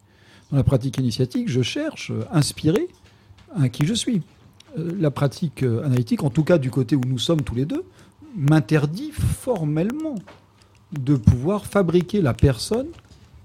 Dans 0.51 0.57
la 0.57 0.65
pratique 0.65 0.99
initiatique, 0.99 1.49
je 1.49 1.63
cherche, 1.63 2.11
euh, 2.11 2.25
inspiré, 2.33 2.89
à 3.57 3.69
qui 3.69 3.87
je 3.87 3.95
suis. 3.95 4.23
Euh, 4.79 4.93
la 4.99 5.11
pratique 5.11 5.63
analytique, 5.63 6.23
en 6.23 6.31
tout 6.31 6.45
cas 6.45 6.59
du 6.59 6.71
côté 6.71 6.97
où 6.97 7.03
nous 7.07 7.19
sommes 7.19 7.43
tous 7.43 7.55
les 7.55 7.65
deux, 7.65 7.85
m'interdit 8.37 9.11
formellement 9.13 10.17
de 10.93 11.15
pouvoir 11.15 11.67
fabriquer 11.67 12.21
la 12.21 12.35
personne 12.35 12.89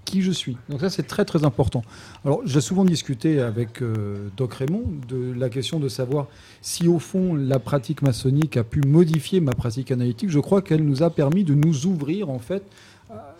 qui 0.09 0.21
je 0.21 0.31
suis. 0.31 0.57
Donc 0.69 0.81
ça, 0.81 0.89
c'est 0.89 1.03
très 1.03 1.23
très 1.23 1.43
important. 1.45 1.83
Alors, 2.25 2.41
j'ai 2.45 2.61
souvent 2.61 2.83
discuté 2.83 3.39
avec 3.39 3.81
euh, 3.81 4.29
Doc 4.37 4.55
Raymond 4.55 4.83
de 5.07 5.33
la 5.37 5.49
question 5.49 5.79
de 5.79 5.87
savoir 5.87 6.27
si 6.61 6.87
au 6.87 6.99
fond 6.99 7.35
la 7.35 7.59
pratique 7.59 8.01
maçonnique 8.01 8.57
a 8.57 8.63
pu 8.63 8.81
modifier 8.81 9.39
ma 9.39 9.53
pratique 9.53 9.91
analytique. 9.91 10.29
Je 10.29 10.39
crois 10.39 10.61
qu'elle 10.61 10.83
nous 10.83 11.03
a 11.03 11.09
permis 11.09 11.43
de 11.43 11.53
nous 11.53 11.85
ouvrir 11.85 12.29
en 12.29 12.39
fait 12.39 12.63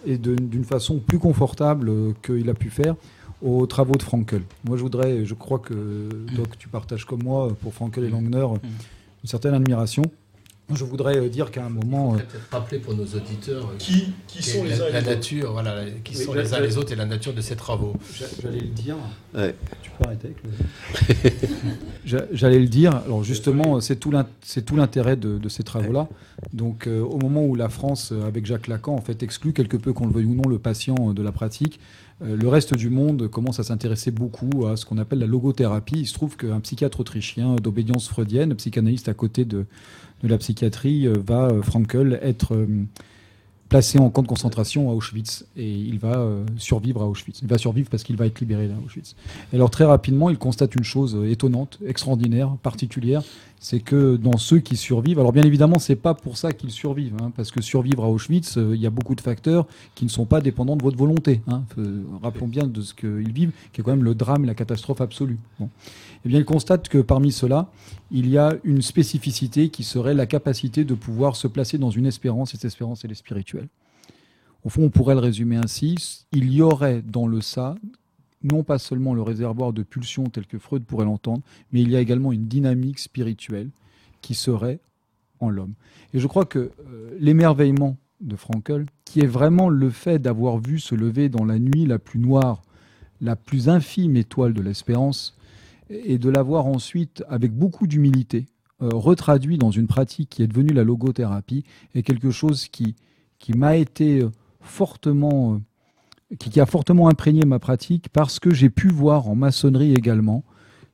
et 0.06 0.18
d'une 0.18 0.64
façon 0.64 1.00
plus 1.00 1.20
confortable 1.20 1.90
euh, 1.90 2.14
qu'il 2.24 2.50
a 2.50 2.54
pu 2.54 2.70
faire 2.70 2.96
aux 3.42 3.66
travaux 3.66 3.96
de 3.96 4.04
Frankel. 4.04 4.42
Moi, 4.66 4.78
je 4.78 4.82
voudrais, 4.82 5.26
je 5.26 5.34
crois 5.34 5.60
que 5.60 5.74
Doc, 6.36 6.58
tu 6.58 6.68
partages 6.68 7.06
comme 7.06 7.24
moi 7.24 7.56
pour 7.62 7.74
Frankel 7.74 8.04
et 8.04 8.10
Langner 8.10 8.46
une 9.24 9.30
certaine 9.30 9.54
admiration. 9.54 10.04
Je 10.74 10.84
voudrais 10.84 11.18
euh, 11.18 11.30
dire 11.30 11.50
qu'à 11.50 11.66
un 11.66 11.70
moment, 11.70 12.14
euh, 12.14 12.18
Peut-être 12.18 12.48
rappeler 12.52 12.78
pour 12.80 12.94
nos 12.94 13.04
auditeurs 13.06 13.66
euh, 13.72 13.78
Qui- 13.80 14.14
qui 14.28 14.44
sont 14.44 14.64
la, 14.64 14.70
les 14.70 14.82
uns 14.82 14.88
et 14.88 14.92
la 14.92 15.00
les 15.02 15.06
autres. 15.08 15.16
nature, 15.16 15.52
voilà, 15.54 15.76
qui 16.04 16.16
Oui, 16.16 16.24
sont 16.24 16.34
les 16.34 16.54
uns 16.54 16.60
les 16.60 16.78
autres 16.78 16.92
et 16.92 16.96
la 16.96 17.06
nature 17.06 17.34
de 17.34 17.42
ces 17.42 17.56
travaux. 17.56 17.94
J'a- 18.14 18.26
J'allais 18.44 18.60
le 18.60 18.68
dire. 18.68 18.96
Ouais. 19.34 19.56
Tu 19.82 19.90
peux 19.92 20.06
arrêter 20.06 20.28
avec 20.28 20.38
le- 20.44 21.30
J'a- 22.06 22.26
J'allais 22.32 22.60
le 22.60 22.68
dire. 22.68 22.96
Alors 23.06 23.24
justement, 23.24 23.80
c'est 23.82 23.96
tout 24.00 24.12
l'intérêt 24.76 25.16
de, 25.16 25.38
de 25.38 25.50
ces 25.50 25.64
travaux-là. 25.64 26.08
Donc, 26.54 26.88
euh, 26.88 27.02
au 27.02 27.18
moment 27.18 27.44
où 27.46 27.56
la 27.56 27.70
France, 27.70 28.14
avec 28.26 28.46
Jacques 28.46 28.68
Lacan, 28.68 28.94
en 28.94 29.02
fait, 29.02 29.24
exclut 29.24 29.54
quelque 29.54 29.78
peu, 29.78 29.92
qu'on 29.94 30.08
le 30.08 30.14
veuille 30.14 30.26
ou 30.26 30.36
non, 30.36 30.48
le 30.48 30.60
patient 30.60 31.14
de 31.14 31.22
la 31.24 31.32
pratique, 31.32 31.80
le 32.22 32.48
reste 32.48 32.76
du 32.76 32.90
monde 32.90 33.28
commence 33.30 33.60
à 33.60 33.64
s'intéresser 33.64 34.12
beaucoup 34.12 34.66
à 34.68 34.76
ce 34.76 34.86
qu'on 34.86 34.98
appelle 34.98 35.20
la 35.20 35.28
logothérapie. 35.28 36.00
Il 36.00 36.08
se 36.08 36.14
trouve 36.14 36.36
qu'un 36.36 36.60
psychiatre 36.60 37.00
autrichien 37.00 37.56
d'obédience 37.56 38.10
freudienne, 38.10 38.54
psychanalyste 38.56 39.08
à 39.08 39.14
côté 39.14 39.46
de, 39.46 39.66
de 40.24 40.28
la 40.28 40.38
psychiatrie, 40.38 41.08
euh, 41.08 41.14
va, 41.26 41.48
euh, 41.48 41.62
Frankel, 41.62 42.20
être 42.22 42.56
euh, 42.56 42.68
placé 43.70 44.00
en 44.00 44.10
camp 44.10 44.24
de 44.24 44.28
concentration 44.28 44.90
à 44.90 44.94
Auschwitz 44.94 45.46
et 45.56 45.72
il 45.72 46.00
va 46.00 46.18
euh, 46.18 46.44
survivre 46.58 47.04
à 47.04 47.08
Auschwitz. 47.08 47.40
Il 47.42 47.48
va 47.48 47.58
survivre 47.58 47.90
parce 47.90 48.04
qu'il 48.04 48.18
va 48.18 48.26
être 48.26 48.40
libéré 48.40 48.66
à 48.66 48.86
Auschwitz. 48.86 49.16
Et 49.54 49.56
alors 49.56 49.70
très 49.70 49.86
rapidement, 49.86 50.30
il 50.30 50.38
constate 50.38 50.76
une 50.76 50.84
chose 50.84 51.16
euh, 51.16 51.30
étonnante, 51.30 51.80
extraordinaire, 51.86 52.58
particulière, 52.64 53.22
c'est 53.60 53.82
que 53.82 54.16
dans 54.16 54.38
ceux 54.38 54.60
qui 54.60 54.78
survivent, 54.78 55.20
alors 55.20 55.34
bien 55.34 55.44
évidemment, 55.44 55.80
c'est 55.80 55.98
pas 55.98 56.14
pour 56.14 56.38
ça 56.38 56.54
qu'ils 56.54 56.72
survivent, 56.72 57.18
hein, 57.22 57.32
parce 57.36 57.52
que 57.52 57.62
survivre 57.62 58.06
à 58.06 58.10
Auschwitz, 58.10 58.58
euh, 58.58 58.74
il 58.74 58.82
y 58.82 58.88
a 58.88 58.90
beaucoup 58.90 59.16
de 59.16 59.22
facteurs 59.22 59.68
qui 59.96 60.06
ne 60.06 60.10
sont 60.10 60.26
pas 60.26 60.40
dépendants 60.40 60.78
de 60.78 60.84
votre 60.84 60.98
volonté. 60.98 61.42
Hein. 61.48 61.64
Euh, 61.78 62.04
rappelons 62.24 62.48
bien 62.48 62.66
de 62.68 62.82
ce 62.82 62.94
qu'ils 62.94 63.34
vivent, 63.34 63.52
qui 63.74 63.82
est 63.82 63.84
quand 63.84 63.92
même 63.92 64.04
le 64.04 64.16
drame, 64.16 64.46
la 64.46 64.56
catastrophe 64.56 65.02
absolue. 65.02 65.38
Bon. 65.60 65.70
Eh 66.26 66.30
bien, 66.30 66.40
il 66.40 66.46
constate 66.46 66.88
que 66.88 67.00
parmi 67.00 67.32
ceux-là, 67.32 67.70
il 68.12 68.30
y 68.30 68.38
a 68.38 68.56
une 68.64 68.82
spécificité 68.82 69.70
qui 69.70 69.84
serait 69.84 70.14
la 70.14 70.26
capacité 70.26 70.86
de 70.86 70.94
pouvoir 70.94 71.36
se 71.36 71.48
placer 71.48 71.78
dans 71.78 71.92
une 71.92 72.06
espérance, 72.06 72.54
et 72.54 72.58
cette 72.58 72.66
espérance, 72.66 73.04
elle 73.04 73.12
est 73.12 73.16
spirituelle. 73.16 73.68
Au 74.64 74.70
fond, 74.70 74.84
on 74.84 74.90
pourrait 74.90 75.16
le 75.16 75.22
résumer 75.22 75.56
ainsi. 75.56 75.96
Il 76.32 76.52
y 76.54 76.62
aurait 76.62 77.02
dans 77.02 77.28
le 77.28 77.42
ça, 77.42 77.76
non 78.44 78.64
pas 78.64 78.80
seulement 78.80 79.14
le 79.14 79.22
réservoir 79.22 79.74
de 79.74 79.84
pulsions 79.84 80.26
tel 80.26 80.46
que 80.48 80.58
Freud 80.58 80.84
pourrait 80.84 81.06
l'entendre, 81.06 81.42
mais 81.72 81.82
il 81.82 81.90
y 81.92 81.96
a 81.96 82.00
également 82.00 82.32
une 82.32 82.48
dynamique 82.48 83.00
spirituelle 83.00 83.70
qui 84.22 84.34
serait 84.34 84.80
en 85.40 85.50
l'homme. 85.50 85.74
Et 86.14 86.20
je 86.20 86.28
crois 86.28 86.46
que 86.46 86.60
euh, 86.60 87.18
l'émerveillement 87.20 87.98
de 88.22 88.36
Frankel, 88.36 88.86
qui 89.06 89.22
est 89.22 89.28
vraiment 89.28 89.70
le 89.70 89.90
fait 89.90 90.20
d'avoir 90.20 90.58
vu 90.58 90.80
se 90.80 90.96
lever 90.96 91.30
dans 91.30 91.46
la 91.46 91.60
nuit 91.60 91.86
la 91.86 92.00
plus 92.00 92.20
noire, 92.20 92.62
la 93.22 93.36
plus 93.36 93.70
infime 93.70 94.18
étoile 94.18 94.54
de 94.54 94.62
l'espérance, 94.62 95.38
et 95.90 96.18
de 96.18 96.30
l'avoir 96.30 96.68
ensuite, 96.68 97.24
avec 97.30 97.52
beaucoup 97.52 97.88
d'humilité, 97.88 98.46
euh, 98.82 98.90
retraduit 98.94 99.58
dans 99.58 99.72
une 99.72 99.88
pratique 99.88 100.30
qui 100.30 100.44
est 100.44 100.48
devenue 100.48 100.74
la 100.74 100.84
logothérapie, 100.84 101.64
est 101.96 102.04
quelque 102.04 102.32
chose 102.32 102.68
qui, 102.68 102.96
qui 103.40 103.54
m'a 103.54 103.76
été 103.76 104.22
euh, 104.22 104.32
fortement 104.62 105.60
qui, 106.38 106.60
a 106.60 106.66
fortement 106.66 107.08
imprégné 107.10 107.44
ma 107.46 107.60
pratique 107.60 108.10
parce 108.14 108.40
que 108.40 108.54
j'ai 108.54 108.70
pu 108.70 108.90
voir 108.90 109.28
en 109.28 109.36
maçonnerie 109.36 109.94
également 109.94 110.44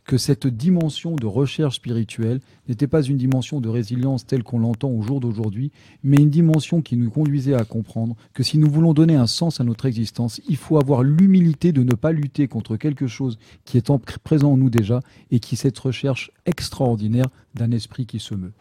que 0.06 0.18
cette 0.18 0.46
dimension 0.46 1.16
de 1.16 1.26
recherche 1.26 1.78
spirituelle 1.78 2.40
n'était 2.70 2.86
pas 2.86 3.02
une 3.02 3.18
dimension 3.18 3.60
de 3.60 3.68
résilience 3.70 4.26
telle 4.28 4.44
qu'on 4.44 4.60
l'entend 4.60 4.90
au 4.92 5.02
jour 5.02 5.20
d'aujourd'hui, 5.20 5.72
mais 6.04 6.18
une 6.18 6.30
dimension 6.30 6.84
qui 6.84 6.96
nous 6.96 7.10
conduisait 7.10 7.56
à 7.56 7.66
comprendre 7.66 8.16
que 8.36 8.44
si 8.44 8.60
nous 8.60 8.70
voulons 8.70 8.94
donner 8.94 9.16
un 9.16 9.26
sens 9.26 9.60
à 9.60 9.64
notre 9.64 9.88
existence, 9.88 10.42
il 10.48 10.58
faut 10.58 10.78
avoir 10.78 11.02
l'humilité 11.02 11.72
de 11.72 11.82
ne 11.82 11.96
pas 11.96 12.12
lutter 12.12 12.48
contre 12.48 12.78
quelque 12.78 13.08
chose 13.08 13.40
qui 13.66 13.78
est 13.78 13.90
en- 13.90 13.98
présent 13.98 14.52
en 14.54 14.58
nous 14.58 14.70
déjà 14.70 15.00
et 15.32 15.40
qui 15.40 15.56
est 15.56 15.58
cette 15.58 15.80
recherche 15.80 16.30
extraordinaire 16.46 17.28
d'un 17.56 17.72
esprit 17.72 18.06
qui 18.06 18.20
se 18.20 18.36
meut. 18.36 18.54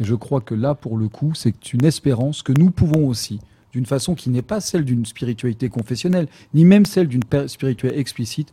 Et 0.00 0.04
je 0.04 0.14
crois 0.14 0.40
que 0.40 0.54
là, 0.54 0.74
pour 0.74 0.96
le 0.96 1.08
coup, 1.08 1.34
c'est 1.34 1.74
une 1.74 1.84
espérance 1.84 2.42
que 2.42 2.52
nous 2.58 2.70
pouvons 2.70 3.06
aussi, 3.08 3.40
d'une 3.72 3.86
façon 3.86 4.14
qui 4.14 4.30
n'est 4.30 4.42
pas 4.42 4.60
celle 4.60 4.84
d'une 4.84 5.04
spiritualité 5.06 5.68
confessionnelle, 5.68 6.28
ni 6.54 6.64
même 6.64 6.84
celle 6.86 7.08
d'une 7.08 7.22
spiritualité 7.46 7.98
explicite, 7.98 8.52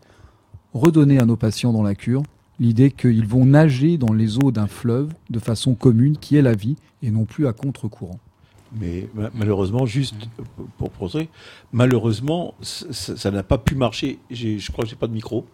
redonner 0.74 1.20
à 1.20 1.26
nos 1.26 1.36
patients 1.36 1.74
dans 1.74 1.84
la 1.84 1.95
cure 1.95 2.24
l'idée 2.59 2.91
qu'ils 2.91 3.26
vont 3.26 3.45
nager 3.45 3.97
dans 3.97 4.13
les 4.13 4.38
eaux 4.38 4.51
d'un 4.51 4.67
fleuve 4.67 5.13
de 5.30 5.39
façon 5.39 5.76
commune, 5.76 6.17
qui 6.17 6.36
est 6.36 6.41
la 6.41 6.53
vie, 6.55 6.76
et 7.01 7.09
non 7.09 7.24
plus 7.26 7.47
à 7.47 7.53
contre-courant. 7.53 8.20
Mais 8.80 9.07
ma- 9.15 9.30
malheureusement, 9.34 9.86
juste 9.86 10.15
pour 10.78 10.89
poser, 10.91 11.30
malheureusement, 11.72 12.53
ça 12.61 13.32
n'a 13.32 13.43
pas 13.43 13.57
pu 13.57 13.76
marcher. 13.76 14.20
Je 14.30 14.72
crois 14.72 14.84
que 14.84 14.89
j'ai 14.89 14.95
pas 14.97 15.07
de 15.07 15.13
micro. 15.13 15.45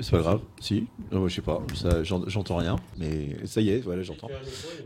C'est 0.00 0.10
pas 0.10 0.18
grave. 0.22 0.40
Si, 0.60 0.86
je 1.12 1.28
sais 1.28 1.40
pas. 1.40 1.62
J'entends 2.02 2.56
rien. 2.56 2.76
Mais 2.98 3.36
ça 3.44 3.60
y 3.60 3.68
est, 3.70 3.78
voilà, 3.78 4.02
j'entends. 4.02 4.28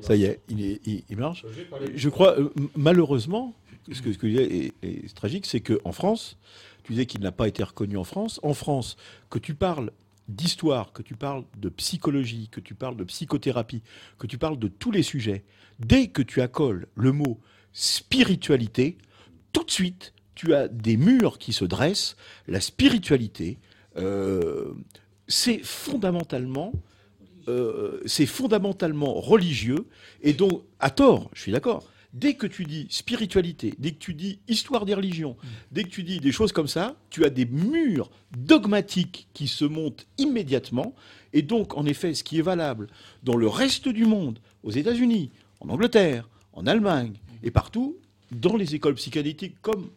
Ça 0.03 0.15
y 0.17 0.25
est, 0.25 0.41
il, 0.51 0.63
est- 0.63 0.81
il- 1.09 1.17
marche. 1.17 1.47
Je 1.95 2.09
crois, 2.11 2.39
euh, 2.39 2.51
malheureusement, 2.77 3.55
ce 3.93 4.03
que, 4.03 4.13
ce 4.13 4.19
je 4.21 4.27
disais 4.27 4.57
est, 4.57 4.75
est 4.83 5.15
tragique, 5.15 5.47
c'est 5.47 5.61
qu'en 5.61 5.93
France, 5.93 6.37
tu 6.85 6.93
disais 6.93 7.07
qu'il 7.07 7.21
n'a 7.21 7.33
pas 7.33 7.49
été 7.49 7.63
reconnu 7.63 7.97
en 7.97 8.05
France. 8.05 8.41
En 8.43 8.55
France, 8.55 8.97
que 9.31 9.39
tu 9.39 9.55
parles 9.55 9.91
d'histoire, 10.29 10.93
que 10.93 11.03
tu 11.03 11.15
parles 11.15 11.45
de 11.57 11.69
psychologie, 11.69 12.49
que 12.51 12.61
tu 12.61 12.75
parles 12.75 12.97
de 12.97 13.05
psychothérapie, 13.05 13.83
que 14.19 14.27
tu 14.27 14.39
parles 14.39 14.59
de 14.59 14.69
tous 14.69 14.91
les 14.91 15.03
sujets, 15.03 15.45
dès 15.79 16.09
que 16.09 16.23
tu 16.23 16.41
accoles 16.43 16.87
le 16.95 17.13
mot 17.13 17.41
spiritualité, 17.73 18.99
tout 19.53 19.65
de 19.65 19.71
suite, 19.71 20.13
tu 20.35 20.55
as 20.55 20.69
des 20.69 20.97
murs 20.97 21.39
qui 21.39 21.53
se 21.53 21.65
dressent. 21.65 22.17
La 22.47 22.61
spiritualité, 22.61 23.59
euh, 23.97 24.73
c'est 25.27 25.59
fondamentalement, 25.59 26.73
euh, 27.49 28.01
c'est 28.07 28.27
fondamentalement 28.27 29.15
religieux. 29.15 29.87
Et 30.23 30.33
donc, 30.33 30.63
à 30.81 30.91
tort, 30.91 31.31
je 31.35 31.43
suis 31.43 31.53
d'accord. 31.53 31.85
Dès 32.15 32.35
que 32.35 32.47
tu 32.47 32.65
dis 32.65 32.87
spiritualité, 32.89 33.75
dès 33.79 33.93
que 33.93 33.99
tu 33.99 34.15
dis 34.15 34.39
histoire 34.49 34.87
des 34.87 34.95
religions, 34.95 35.37
dès 35.73 35.85
que 35.85 35.91
tu 35.91 36.03
dis 36.03 36.21
des 36.21 36.33
choses 36.33 36.53
comme 36.53 36.69
ça, 36.69 36.97
tu 37.11 37.25
as 37.25 37.31
des 37.31 37.45
murs 37.45 38.11
dogmatiques 38.37 39.29
qui 39.35 39.47
se 39.47 39.67
montent 39.67 40.07
immédiatement. 40.17 40.95
Et 41.35 41.43
donc, 41.43 41.77
en 41.77 41.85
effet, 41.85 42.15
ce 42.15 42.25
qui 42.25 42.39
est 42.39 42.43
valable 42.43 42.89
dans 43.25 43.37
le 43.37 43.47
reste 43.47 43.89
du 43.89 44.07
monde, 44.07 44.39
aux 44.63 44.71
États-Unis, 44.71 45.31
en 45.61 45.69
Angleterre, 45.69 46.29
en 46.55 46.67
Allemagne 46.67 47.13
et 47.43 47.51
partout, 47.51 47.97
dans 48.33 48.57
les 48.57 48.75
écoles 48.75 48.95
psychanalytiques 48.95 49.61
comme 49.61 49.91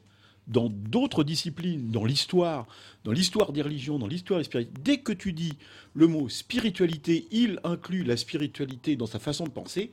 dans 0.48 0.70
d'autres 0.70 1.24
disciplines, 1.24 1.92
dans 1.92 2.04
l'histoire, 2.04 2.68
dans 3.04 3.12
l'histoire 3.12 3.54
des 3.54 3.62
religions, 3.62 4.00
dans 4.00 4.08
l'histoire 4.08 4.40
des 4.40 4.44
spiritualités, 4.44 4.82
dès 4.84 4.98
que 4.98 5.14
tu 5.14 5.34
dis 5.34 5.54
le 5.94 6.08
mot 6.08 6.30
spiritualité, 6.30 7.28
il 7.32 7.60
inclut 7.64 8.04
la 8.04 8.18
spiritualité 8.18 8.96
dans 8.96 9.06
sa 9.06 9.20
façon 9.20 9.46
de 9.46 9.50
penser, 9.50 9.92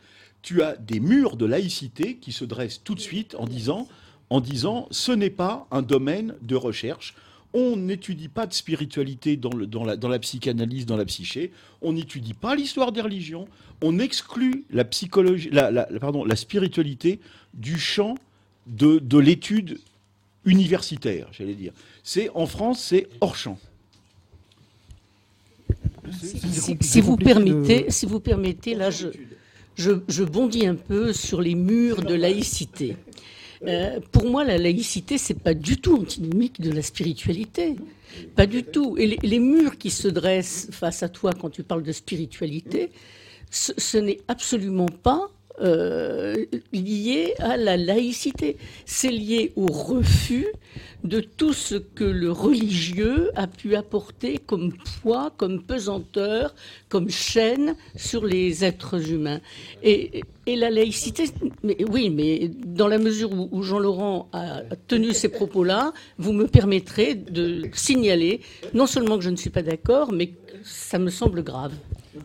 tu 0.49 0.63
as 0.63 0.77
des 0.77 0.99
murs 0.99 1.37
de 1.37 1.45
laïcité 1.45 2.17
qui 2.17 2.33
se 2.33 2.43
dressent 2.43 2.81
tout 2.83 2.95
de 2.95 3.01
suite 3.01 3.35
en 3.35 3.45
disant, 3.45 3.87
en 4.31 4.41
disant 4.41 4.89
ce 4.91 5.13
n'est 5.13 5.29
pas 5.29 5.67
un 5.71 5.83
domaine 5.83 6.37
de 6.41 6.57
recherche. 6.57 7.15
On 7.53 7.77
n'étudie 7.77 8.29
pas 8.29 8.47
de 8.47 8.55
spiritualité 8.55 9.37
dans, 9.37 9.51
la, 9.85 10.19
psychanalyse, 10.19 10.87
dans 10.87 10.97
la 10.97 11.05
psyché. 11.05 11.53
On 11.83 11.93
n'étudie 11.93 12.33
pas 12.33 12.55
l'histoire 12.55 12.93
des 12.93 13.03
religions. 13.03 13.47
On 13.83 13.99
exclut 13.99 14.65
la, 14.71 14.87
psychologie, 14.87 15.51
pardon, 16.01 16.25
la 16.25 16.37
spiritualité 16.37 17.21
du 17.53 17.79
champ 17.79 18.15
de, 18.67 19.01
de 19.01 19.19
l'étude 19.19 19.79
universitaire, 20.47 21.29
j'allais 21.33 21.57
dire. 21.57 21.75
C'est 22.03 22.31
en 22.31 22.47
France, 22.47 22.81
c'est 22.81 23.07
hors 23.21 23.37
champ. 23.37 23.59
Si 26.81 27.03
vous 27.03 27.19
permettez, 27.19 27.91
si 27.91 28.07
vous 28.07 28.21
permettez, 28.21 28.75
là, 28.75 28.91
je, 28.91 29.09
je, 29.79 29.93
je 30.09 30.25
bondis 30.25 30.67
un 30.67 30.75
peu 30.75 31.13
sur 31.13 31.41
les 31.41 31.55
murs 31.55 32.03
de 32.03 32.15
laïcité. 32.15 32.97
Euh, 33.67 34.01
pour 34.13 34.29
moi, 34.29 34.45
la 34.45 34.59
laïcité, 34.59 35.19
c'est 35.19 35.39
pas 35.39 35.55
du 35.55 35.81
tout 35.81 35.97
antinomique 35.97 36.61
de 36.61 36.71
la 36.71 36.83
spiritualité. 36.83 37.77
Pas 38.35 38.47
du 38.47 38.65
tout. 38.65 38.97
Et 38.99 39.17
les, 39.23 39.39
murs 39.39 39.79
qui 39.79 39.91
se 39.91 40.09
dressent 40.09 40.69
face 40.73 41.03
à 41.03 41.09
toi 41.09 41.33
quand 41.33 41.51
tu 41.51 41.63
parles 41.63 41.85
de 41.85 41.93
spiritualité, 41.93 42.91
ce, 43.51 43.73
ce 43.79 43.99
n'est 43.99 44.21
absolument 44.27 44.89
pas 44.89 45.31
euh, 45.61 46.45
lié 46.73 47.35
à 47.39 47.57
la 47.57 47.77
laïcité. 47.77 48.57
C'est 48.87 49.11
lié 49.11 49.53
au 49.57 49.67
refus 49.67 50.47
de 51.05 51.21
tout 51.21 51.53
ce 51.53 51.77
que 51.77 52.05
le 52.05 52.31
religieux 52.31 53.31
a 53.37 53.47
pu 53.47 53.77
apporter 53.77 54.39
comme 54.39 54.73
poids, 55.01 55.33
comme 55.37 55.63
pesanteur, 55.63 56.55
comme 56.89 57.09
chaîne 57.09 57.77
sur 57.97 58.25
les 58.25 58.65
êtres 58.65 59.11
humains. 59.11 59.41
Et, 59.83 60.23
la 60.47 60.71
laïcité, 60.71 61.25
oui, 61.91 62.09
mais 62.09 62.51
dans 62.65 62.89
la 62.89 62.97
mesure 62.97 63.33
où, 63.33 63.51
où 63.53 63.63
Jean-Laurent 63.63 64.31
a 64.33 64.63
tenu 64.87 65.13
ces 65.13 65.29
propos-là, 65.29 65.93
vous 66.17 66.33
me 66.33 66.47
permettrez 66.47 67.15
de 67.15 67.69
signaler 67.75 68.41
non 68.73 68.87
seulement 68.87 69.19
que 69.19 69.25
je 69.25 69.31
ne 69.31 69.37
suis 69.37 69.51
pas 69.51 69.61
d'accord, 69.63 70.11
mais 70.11 70.29
que 70.29 70.55
ça 70.65 70.99
me 70.99 71.11
semble 71.11 71.43
grave. 71.43 71.75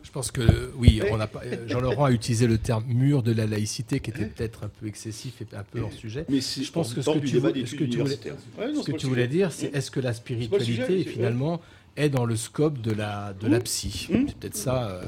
Je 0.03 0.11
pense 0.11 0.31
que 0.31 0.71
oui, 0.77 1.01
on 1.11 1.19
a 1.19 1.27
pas- 1.27 1.41
euh, 1.45 1.67
Jean-Laurent 1.67 2.05
a 2.05 2.11
utilisé 2.11 2.47
le 2.47 2.57
terme 2.57 2.83
mur 2.87 3.21
de 3.23 3.31
la 3.31 3.45
laïcité 3.45 3.99
qui 3.99 4.09
était 4.11 4.25
peut-être 4.25 4.63
un 4.63 4.69
peu 4.69 4.87
excessif 4.87 5.41
et 5.41 5.55
un 5.55 5.63
peu 5.63 5.81
hors 5.81 5.91
sujet. 5.93 6.25
Mais 6.29 6.39
je 6.41 6.71
pense 6.71 6.93
que 6.93 7.01
ce 7.01 7.09
que 7.11 7.19
tu, 7.19 7.27
ce 7.27 7.33
que 7.33 7.39
voulais, 7.39 7.85
universitaires. 7.85 8.35
Ouais, 8.59 8.67
non, 8.71 8.79
ce 8.79 8.79
c'est 8.81 8.85
que 8.87 8.91
pas 8.93 8.97
tu 8.97 9.05
le 9.05 9.09
voulais 9.09 9.25
sujet. 9.25 9.37
dire, 9.37 9.51
c'est 9.51 9.75
est-ce 9.75 9.91
que 9.91 9.99
la 9.99 10.13
spiritualité 10.13 10.65
sujet, 10.65 11.03
finalement 11.03 11.61
est 11.95 12.09
dans 12.09 12.25
le 12.25 12.35
scope 12.35 12.81
de 12.81 12.91
la 12.91 13.35
de 13.39 13.47
la 13.47 13.59
psy 13.59 14.07
C'est 14.11 14.33
peut-être 14.39 14.55
ça. 14.55 14.87
euh, 14.89 15.01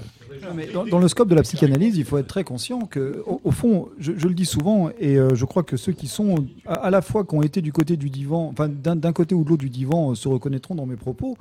Non, 0.43 0.53
mais 0.55 0.67
dans, 0.67 0.85
dans 0.85 0.99
le 0.99 1.07
scope 1.07 1.27
de 1.29 1.33
la 1.33 1.41
psychanalyse, 1.41 1.97
il 1.97 2.05
faut 2.05 2.19
être 2.19 2.27
très 2.27 2.43
conscient 2.43 2.81
que, 2.81 3.23
au, 3.25 3.41
au 3.43 3.49
fond, 3.49 3.89
je, 3.97 4.11
je 4.15 4.27
le 4.27 4.35
dis 4.35 4.45
souvent, 4.45 4.91
et 4.99 5.17
euh, 5.17 5.33
je 5.33 5.45
crois 5.45 5.63
que 5.63 5.77
ceux 5.77 5.93
qui 5.93 6.07
sont 6.07 6.45
à, 6.67 6.73
à 6.75 6.89
la 6.91 7.01
fois 7.01 7.25
qui 7.25 7.33
ont 7.33 7.41
été 7.41 7.61
du 7.63 7.71
côté 7.73 7.97
du 7.97 8.11
divan, 8.11 8.49
enfin 8.51 8.69
d'un 8.69 8.95
d'un 8.95 9.13
côté 9.13 9.33
ou 9.33 9.43
de 9.43 9.49
l'autre 9.49 9.63
du 9.63 9.71
divan, 9.71 10.11
euh, 10.11 10.15
se 10.15 10.27
reconnaîtront 10.27 10.75
dans 10.75 10.85
mes 10.85 10.95
propos. 10.95 11.37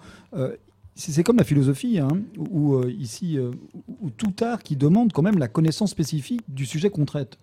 C'est 0.97 1.25
comme 1.25 1.39
la 1.39 1.45
philosophie, 1.45 1.99
hein, 1.99 2.21
où, 2.39 2.75
euh, 2.75 2.93
ici, 2.93 3.37
euh, 3.37 3.51
ou 4.01 4.11
tout 4.11 4.33
art 4.43 4.63
qui 4.63 4.77
demande 4.77 5.13
quand 5.13 5.23
même 5.23 5.39
la 5.39 5.49
connaissance 5.49 5.91
spécifique 5.91 6.43
du 6.49 6.67
sujet 6.67 6.89
qu'on 6.89 7.05
traite. 7.05 7.39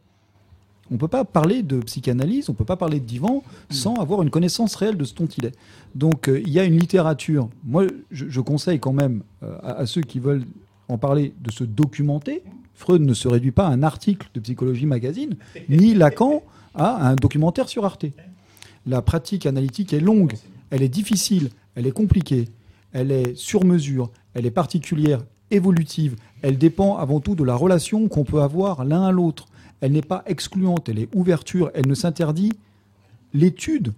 On 0.91 0.95
ne 0.95 0.99
peut 0.99 1.07
pas 1.07 1.23
parler 1.23 1.63
de 1.63 1.79
psychanalyse, 1.79 2.49
on 2.49 2.51
ne 2.51 2.57
peut 2.57 2.65
pas 2.65 2.75
parler 2.75 2.99
de 2.99 3.05
divan 3.05 3.43
sans 3.69 3.95
avoir 3.95 4.21
une 4.23 4.29
connaissance 4.29 4.75
réelle 4.75 4.97
de 4.97 5.05
ce 5.05 5.13
dont 5.15 5.25
il 5.25 5.45
est. 5.45 5.55
Donc 5.95 6.27
euh, 6.27 6.41
il 6.41 6.49
y 6.49 6.59
a 6.59 6.65
une 6.65 6.77
littérature. 6.77 7.49
Moi, 7.63 7.85
je, 8.11 8.25
je 8.27 8.41
conseille 8.41 8.79
quand 8.79 8.91
même 8.91 9.23
euh, 9.41 9.57
à, 9.63 9.71
à 9.77 9.85
ceux 9.85 10.01
qui 10.01 10.19
veulent 10.19 10.43
en 10.89 10.97
parler 10.97 11.33
de 11.39 11.49
se 11.49 11.63
documenter. 11.63 12.43
Freud 12.73 13.01
ne 13.01 13.13
se 13.13 13.29
réduit 13.29 13.51
pas 13.51 13.67
à 13.67 13.69
un 13.69 13.83
article 13.83 14.27
de 14.33 14.41
Psychologie 14.41 14.85
Magazine, 14.85 15.37
ni 15.69 15.93
Lacan 15.93 16.43
à 16.75 17.07
un 17.07 17.15
documentaire 17.15 17.69
sur 17.69 17.85
Arte. 17.85 18.05
La 18.85 19.01
pratique 19.01 19.45
analytique 19.45 19.93
est 19.93 19.99
longue, 20.01 20.33
elle 20.71 20.81
est 20.81 20.89
difficile, 20.89 21.51
elle 21.75 21.87
est 21.87 21.91
compliquée, 21.91 22.49
elle 22.93 23.11
est 23.11 23.35
sur 23.35 23.63
mesure, 23.63 24.09
elle 24.33 24.45
est 24.45 24.51
particulière, 24.51 25.23
évolutive, 25.49 26.15
elle 26.41 26.57
dépend 26.57 26.97
avant 26.97 27.19
tout 27.19 27.35
de 27.35 27.43
la 27.43 27.55
relation 27.55 28.07
qu'on 28.07 28.23
peut 28.23 28.41
avoir 28.41 28.85
l'un 28.85 29.03
à 29.03 29.11
l'autre. 29.11 29.47
Elle 29.81 29.91
n'est 29.93 30.01
pas 30.01 30.23
excluante, 30.27 30.89
elle 30.89 30.99
est 30.99 31.09
ouverture, 31.15 31.71
elle 31.73 31.87
ne 31.87 31.95
s'interdit 31.95 32.53
l'étude 33.33 33.93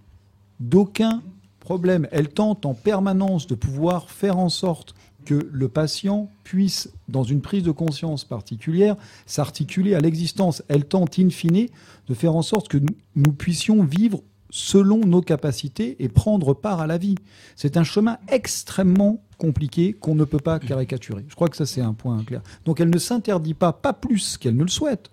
d'aucun 0.60 1.22
problème. 1.60 2.08
Elle 2.12 2.30
tente 2.30 2.66
en 2.66 2.74
permanence 2.74 3.48
de 3.48 3.56
pouvoir 3.56 4.10
faire 4.10 4.38
en 4.38 4.50
sorte 4.50 4.96
que 5.26 5.48
le 5.52 5.68
patient 5.70 6.30
puisse, 6.44 6.90
dans 7.08 7.24
une 7.24 7.40
prise 7.42 7.64
de 7.64 7.72
conscience 7.72 8.26
particulière, 8.26 8.98
s'articuler 9.26 9.96
à 9.96 10.00
l'existence. 10.02 10.64
Elle 10.68 10.86
tente, 10.86 11.18
in 11.20 11.30
fine, 11.30 11.68
de 12.08 12.14
faire 12.14 12.36
en 12.36 12.42
sorte 12.42 12.68
que 12.68 12.78
nous- 13.16 13.32
puissions 13.32 13.84
vivre 13.84 14.22
selon 14.56 15.00
nos 15.00 15.22
capacités 15.22 15.96
et 15.98 16.10
prendre 16.10 16.54
part 16.54 16.80
à 16.80 16.86
la 16.86 17.00
vie. 17.00 17.16
C'est 17.56 17.76
un 17.76 17.84
chemin 17.84 18.20
extrêmement 18.28 19.24
compliqué 19.40 19.94
qu'on 19.94 20.14
ne 20.14 20.26
peut 20.26 20.38
pas 20.38 20.60
caricaturer. 20.60 21.26
Je 21.28 21.34
crois 21.34 21.50
que 21.50 21.58
ça, 21.58 21.66
c'est 21.66 21.82
un 21.82 21.94
point 21.94 22.24
clair. 22.24 22.42
Donc 22.64 22.80
elle 22.80 22.92
ne 22.92 23.00
s'interdit 23.00 23.56
pas, 23.56 23.74
pas 23.74 23.94
plus 23.94 24.38
qu'elle 24.38 24.56
ne 24.56 24.62
le 24.62 24.70
souhaite, 24.70 25.10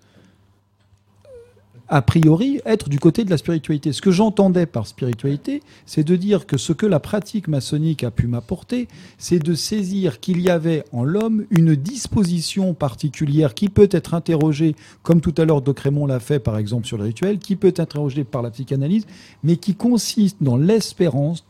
a 1.91 2.01
priori, 2.01 2.61
être 2.65 2.87
du 2.87 2.99
côté 2.99 3.25
de 3.25 3.29
la 3.29 3.37
spiritualité. 3.37 3.91
Ce 3.91 4.01
que 4.01 4.11
j'entendais 4.11 4.65
par 4.65 4.87
spiritualité, 4.87 5.61
c'est 5.85 6.05
de 6.05 6.15
dire 6.15 6.47
que 6.47 6.55
ce 6.55 6.71
que 6.71 6.85
la 6.85 7.01
pratique 7.01 7.49
maçonnique 7.49 8.05
a 8.05 8.11
pu 8.11 8.27
m'apporter, 8.27 8.87
c'est 9.17 9.39
de 9.39 9.53
saisir 9.53 10.21
qu'il 10.21 10.39
y 10.39 10.49
avait 10.49 10.85
en 10.93 11.03
l'homme 11.03 11.45
une 11.51 11.75
disposition 11.75 12.73
particulière 12.73 13.53
qui 13.53 13.67
peut 13.67 13.89
être 13.91 14.13
interrogée, 14.13 14.77
comme 15.03 15.19
tout 15.19 15.35
à 15.37 15.43
l'heure 15.43 15.61
Doc 15.61 15.81
l'a 15.83 16.19
fait 16.21 16.39
par 16.39 16.57
exemple 16.57 16.87
sur 16.87 16.97
le 16.97 17.03
rituel, 17.03 17.39
qui 17.39 17.57
peut 17.57 17.67
être 17.67 17.81
interrogée 17.81 18.23
par 18.23 18.41
la 18.41 18.51
psychanalyse, 18.51 19.05
mais 19.43 19.57
qui 19.57 19.75
consiste 19.75 20.37
dans 20.41 20.55
l'espérance 20.55 21.43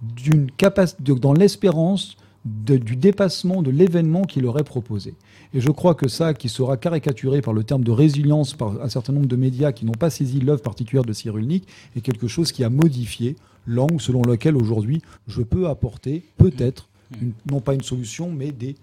d'une 0.00 0.50
capacité, 0.50 1.02
dans 1.02 1.34
l'espérance 1.34 2.16
de- 2.44 2.76
du 2.78 2.96
dépassement 2.96 3.62
de 3.62 3.70
l'événement 3.70 4.24
qui 4.24 4.40
leur 4.40 4.58
est 4.58 4.64
proposé. 4.64 5.14
Et 5.52 5.60
je 5.60 5.70
crois 5.70 5.94
que 5.94 6.08
ça, 6.08 6.32
qui 6.32 6.48
sera 6.48 6.76
caricaturé 6.76 7.42
par 7.42 7.52
le 7.52 7.64
terme 7.64 7.84
de 7.84 7.90
résilience 7.90 8.54
par 8.54 8.80
un 8.80 8.88
certain 8.88 9.12
nombre 9.12 9.26
de 9.26 9.36
médias 9.36 9.72
qui 9.72 9.84
n'ont 9.84 9.92
pas 9.92 10.10
saisi 10.10 10.40
l'œuvre 10.40 10.62
particulière 10.62 11.04
de 11.04 11.12
Cyrulnik, 11.12 11.66
est 11.96 12.00
quelque 12.00 12.28
chose 12.28 12.52
qui 12.52 12.64
a 12.64 12.70
modifié 12.70 13.36
l'angle 13.66 14.00
selon 14.00 14.22
lequel 14.22 14.56
aujourd'hui 14.56 15.02
je 15.28 15.42
peux 15.42 15.68
apporter 15.68 16.22
peut-être, 16.38 16.88
une- 17.20 17.32
non 17.50 17.60
pas 17.60 17.74
une 17.74 17.82
solution, 17.82 18.30
mais 18.30 18.52
des 18.52 18.76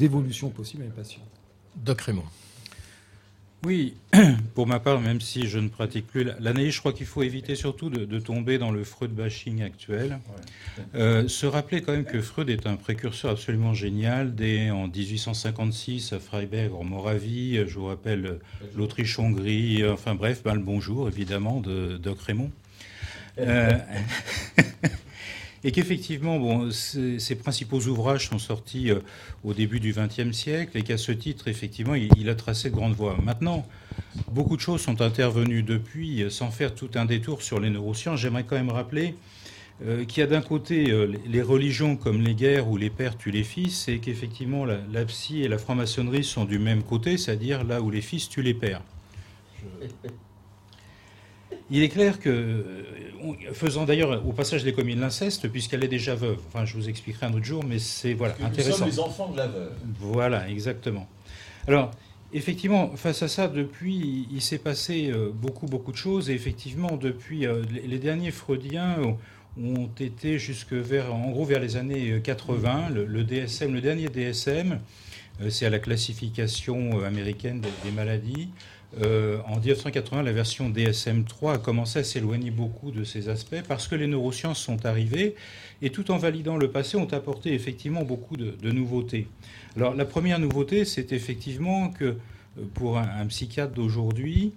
évolutions 0.00 0.48
possibles 0.50 0.82
à 0.82 0.86
mes 0.86 0.92
patients. 0.92 1.22
Doc 1.84 2.00
Raymond. 2.02 2.22
Oui, 3.64 3.94
pour 4.54 4.68
ma 4.68 4.78
part, 4.78 5.00
même 5.00 5.20
si 5.20 5.48
je 5.48 5.58
ne 5.58 5.68
pratique 5.68 6.06
plus 6.06 6.22
la- 6.22 6.36
l'analyse, 6.38 6.74
je 6.74 6.78
crois 6.78 6.92
qu'il 6.92 7.06
faut 7.06 7.24
éviter 7.24 7.56
surtout 7.56 7.90
de, 7.90 8.04
de 8.04 8.18
tomber 8.20 8.56
dans 8.56 8.70
le 8.70 8.84
Freud 8.84 9.10
bashing 9.10 9.62
actuel. 9.62 10.20
Euh, 10.94 11.26
se 11.26 11.44
rappeler 11.44 11.82
quand 11.82 11.90
même 11.92 12.04
que 12.04 12.20
Freud 12.22 12.48
est 12.50 12.66
un 12.68 12.76
précurseur 12.76 13.32
absolument 13.32 13.74
génial. 13.74 14.36
Dès 14.36 14.70
en 14.70 14.86
1856 14.86 16.12
à 16.12 16.20
Freiberg 16.20 16.72
en 16.72 16.84
Moravie, 16.84 17.56
je 17.66 17.74
vous 17.78 17.86
rappelle 17.86 18.38
l'Autriche-Hongrie, 18.76 19.84
enfin 19.88 20.14
bref, 20.14 20.42
ben, 20.44 20.54
le 20.54 20.60
bonjour 20.62 21.08
évidemment 21.08 21.60
de 21.60 21.96
Doc 21.96 22.20
Raymond. 22.20 22.52
Euh, 23.40 23.76
et 25.64 25.72
qu'effectivement, 25.72 26.38
bon, 26.38 26.70
ses, 26.70 27.34
principaux 27.34 27.80
ouvrages 27.80 28.28
sont 28.28 28.38
sortis 28.38 28.90
euh, 28.90 29.00
au 29.44 29.54
début 29.54 29.80
du 29.80 29.92
XXe 29.92 30.36
siècle 30.36 30.76
et 30.78 30.82
qu'à 30.82 30.96
ce 30.98 31.12
titre, 31.12 31.48
effectivement, 31.48 31.94
il, 31.94 32.10
il 32.16 32.28
a 32.28 32.34
tracé 32.34 32.70
de 32.70 32.74
grandes 32.74 32.94
voies. 32.94 33.16
Maintenant, 33.22 33.66
beaucoup 34.30 34.56
de 34.56 34.60
choses 34.60 34.80
sont 34.80 35.00
intervenues 35.00 35.62
depuis, 35.62 36.22
euh, 36.22 36.30
sans 36.30 36.50
faire 36.50 36.74
tout 36.74 36.90
un 36.94 37.04
détour 37.04 37.42
sur 37.42 37.58
les 37.60 37.70
neurosciences. 37.70 38.20
J'aimerais 38.20 38.44
quand 38.44 38.56
même 38.56 38.70
rappeler 38.70 39.14
euh, 39.84 40.04
qu'il 40.04 40.20
y 40.20 40.24
a 40.24 40.26
d'un 40.26 40.40
côté 40.42 40.90
euh, 40.90 41.12
les- 41.26 41.42
religions 41.42 41.96
comme 41.96 42.22
les 42.22 42.34
guerres 42.34 42.68
où 42.68 42.76
les 42.76 42.90
pères 42.90 43.16
tuent 43.16 43.30
les 43.30 43.44
fils, 43.44 43.88
et 43.88 43.98
qu'effectivement 43.98 44.64
la, 44.64 44.78
la 44.92 45.04
psy 45.04 45.42
et 45.42 45.48
la 45.48 45.58
franc-maçonnerie 45.58 46.24
sont 46.24 46.44
du 46.44 46.58
même 46.58 46.82
côté, 46.82 47.16
c'est-à-dire 47.16 47.64
là 47.64 47.80
où 47.80 47.90
les 47.90 48.00
fils 48.00 48.28
tuent 48.28 48.42
les 48.42 48.54
pères. 48.54 48.82
Il 51.70 51.82
est 51.82 51.88
clair 51.90 52.18
que, 52.18 52.64
faisant 53.52 53.84
d'ailleurs 53.84 54.26
au 54.26 54.32
passage 54.32 54.64
les 54.64 54.72
communes 54.72 55.00
l'inceste, 55.00 55.48
puisqu'elle 55.48 55.84
est 55.84 55.88
déjà 55.88 56.14
veuve, 56.14 56.38
enfin 56.48 56.64
je 56.64 56.74
vous 56.74 56.88
expliquerai 56.88 57.26
un 57.26 57.32
autre 57.34 57.44
jour, 57.44 57.64
mais 57.64 57.78
c'est 57.78 58.14
voilà, 58.14 58.34
intéressant. 58.42 58.86
enfants 59.04 59.28
de 59.32 59.36
la 59.36 59.46
veuve. 59.46 59.72
Voilà, 60.00 60.48
exactement. 60.48 61.06
Alors, 61.66 61.90
effectivement, 62.32 62.90
face 62.96 63.22
à 63.22 63.28
ça, 63.28 63.48
depuis, 63.48 64.26
il 64.32 64.40
s'est 64.42 64.58
passé 64.58 65.10
euh, 65.12 65.30
beaucoup, 65.32 65.66
beaucoup 65.66 65.92
de 65.92 65.96
choses. 65.96 66.30
Et 66.30 66.34
effectivement, 66.34 66.96
depuis, 66.96 67.46
euh, 67.46 67.62
les- 67.72 67.86
les 67.86 67.98
derniers 67.98 68.30
freudiens 68.30 68.96
ont- 69.02 69.16
été 70.00 70.38
jusque 70.38 70.72
vers, 70.72 71.12
en 71.12 71.30
gros, 71.30 71.44
vers 71.44 71.58
les 71.60 71.76
années 71.76 72.12
euh, 72.12 72.20
80. 72.20 72.90
Le, 72.90 73.04
le 73.04 73.24
DSM, 73.24 73.72
le 73.74 73.80
dernier 73.80 74.08
DSM, 74.08 74.78
euh, 75.42 75.50
c'est 75.50 75.66
à 75.66 75.70
la 75.70 75.80
classification 75.80 77.00
euh, 77.00 77.06
américaine 77.06 77.60
des, 77.60 77.68
des 77.84 77.90
maladies. 77.90 78.50
Euh, 79.02 79.38
en 79.46 79.58
1980, 79.58 80.22
la 80.22 80.32
version 80.32 80.70
DSM-3 80.70 81.54
a 81.54 81.58
commencé 81.58 81.98
à 81.98 82.04
s'éloigner 82.04 82.50
beaucoup 82.50 82.90
de 82.90 83.04
ces 83.04 83.28
aspects 83.28 83.62
parce 83.66 83.86
que 83.86 83.94
les 83.94 84.06
neurosciences 84.06 84.58
sont 84.58 84.86
arrivées 84.86 85.34
et 85.82 85.90
tout 85.90 86.10
en 86.10 86.16
validant 86.16 86.56
le 86.56 86.70
passé, 86.70 86.96
ont 86.96 87.12
apporté 87.12 87.52
effectivement 87.52 88.02
beaucoup 88.02 88.36
de, 88.36 88.70
nouveautés. 88.70 89.28
Alors 89.76 89.94
la 89.94 90.06
première 90.06 90.38
nouveauté, 90.38 90.84
c'est 90.84 91.12
effectivement 91.12 91.90
que 91.90 92.04
euh, 92.04 92.16
pour 92.74 92.98
un 92.98 93.26
psychiatre 93.26 93.74
d'aujourd'hui, 93.74 94.52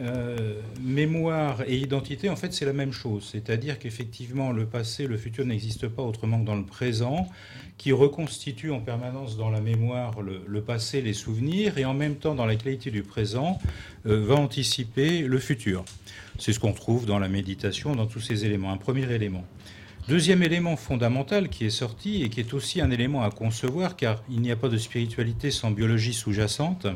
euh, 0.00 0.54
mémoire 0.80 1.62
et 1.66 1.76
identité, 1.76 2.30
en 2.30 2.36
fait, 2.36 2.54
c'est 2.54 2.64
la 2.64 2.72
même 2.72 2.92
chose. 2.92 3.28
C'est-à-dire 3.30 3.78
qu'effectivement, 3.78 4.50
le 4.50 4.64
passé, 4.64 5.06
le 5.06 5.18
futur 5.18 5.44
n'existe 5.44 5.88
pas 5.88 6.02
autrement 6.02 6.40
que 6.40 6.46
dans 6.46 6.56
le 6.56 6.64
présent, 6.64 7.28
qui 7.76 7.92
reconstitue 7.92 8.70
en 8.70 8.80
permanence 8.80 9.36
dans 9.36 9.50
la 9.50 9.60
mémoire 9.60 10.22
le, 10.22 10.62
passé, 10.62 11.02
les 11.02 11.12
souvenirs, 11.12 11.76
et 11.76 11.84
en 11.84 11.92
même 11.92 12.16
temps, 12.16 12.34
dans 12.34 12.46
la 12.46 12.56
qualité 12.56 12.90
du 12.90 13.02
présent, 13.02 13.58
euh, 14.06 14.24
va 14.24 14.36
anticiper 14.36 15.20
le 15.20 15.38
futur. 15.38 15.84
C'est 16.38 16.54
ce 16.54 16.60
qu'on 16.60 16.72
trouve 16.72 17.04
dans 17.04 17.18
la 17.18 17.28
méditation, 17.28 17.94
dans 17.94 18.06
tous 18.06 18.20
ces 18.20 18.46
éléments. 18.46 18.72
Un 18.72 18.78
premier 18.78 19.10
élément. 19.12 19.44
Deuxième 20.08 20.42
élément 20.42 20.76
fondamental 20.76 21.50
qui 21.50 21.66
est 21.66 21.70
sorti 21.70 22.22
et 22.22 22.30
qui 22.30 22.40
est 22.40 22.54
aussi 22.54 22.80
un 22.80 22.90
élément 22.90 23.22
à 23.22 23.30
concevoir, 23.30 23.96
car 23.96 24.22
il 24.30 24.40
n'y 24.40 24.50
a 24.50 24.56
pas 24.56 24.68
de 24.68 24.78
spiritualité 24.78 25.50
sans 25.50 25.70
biologie 25.70 26.14
sous-jacente, 26.14 26.86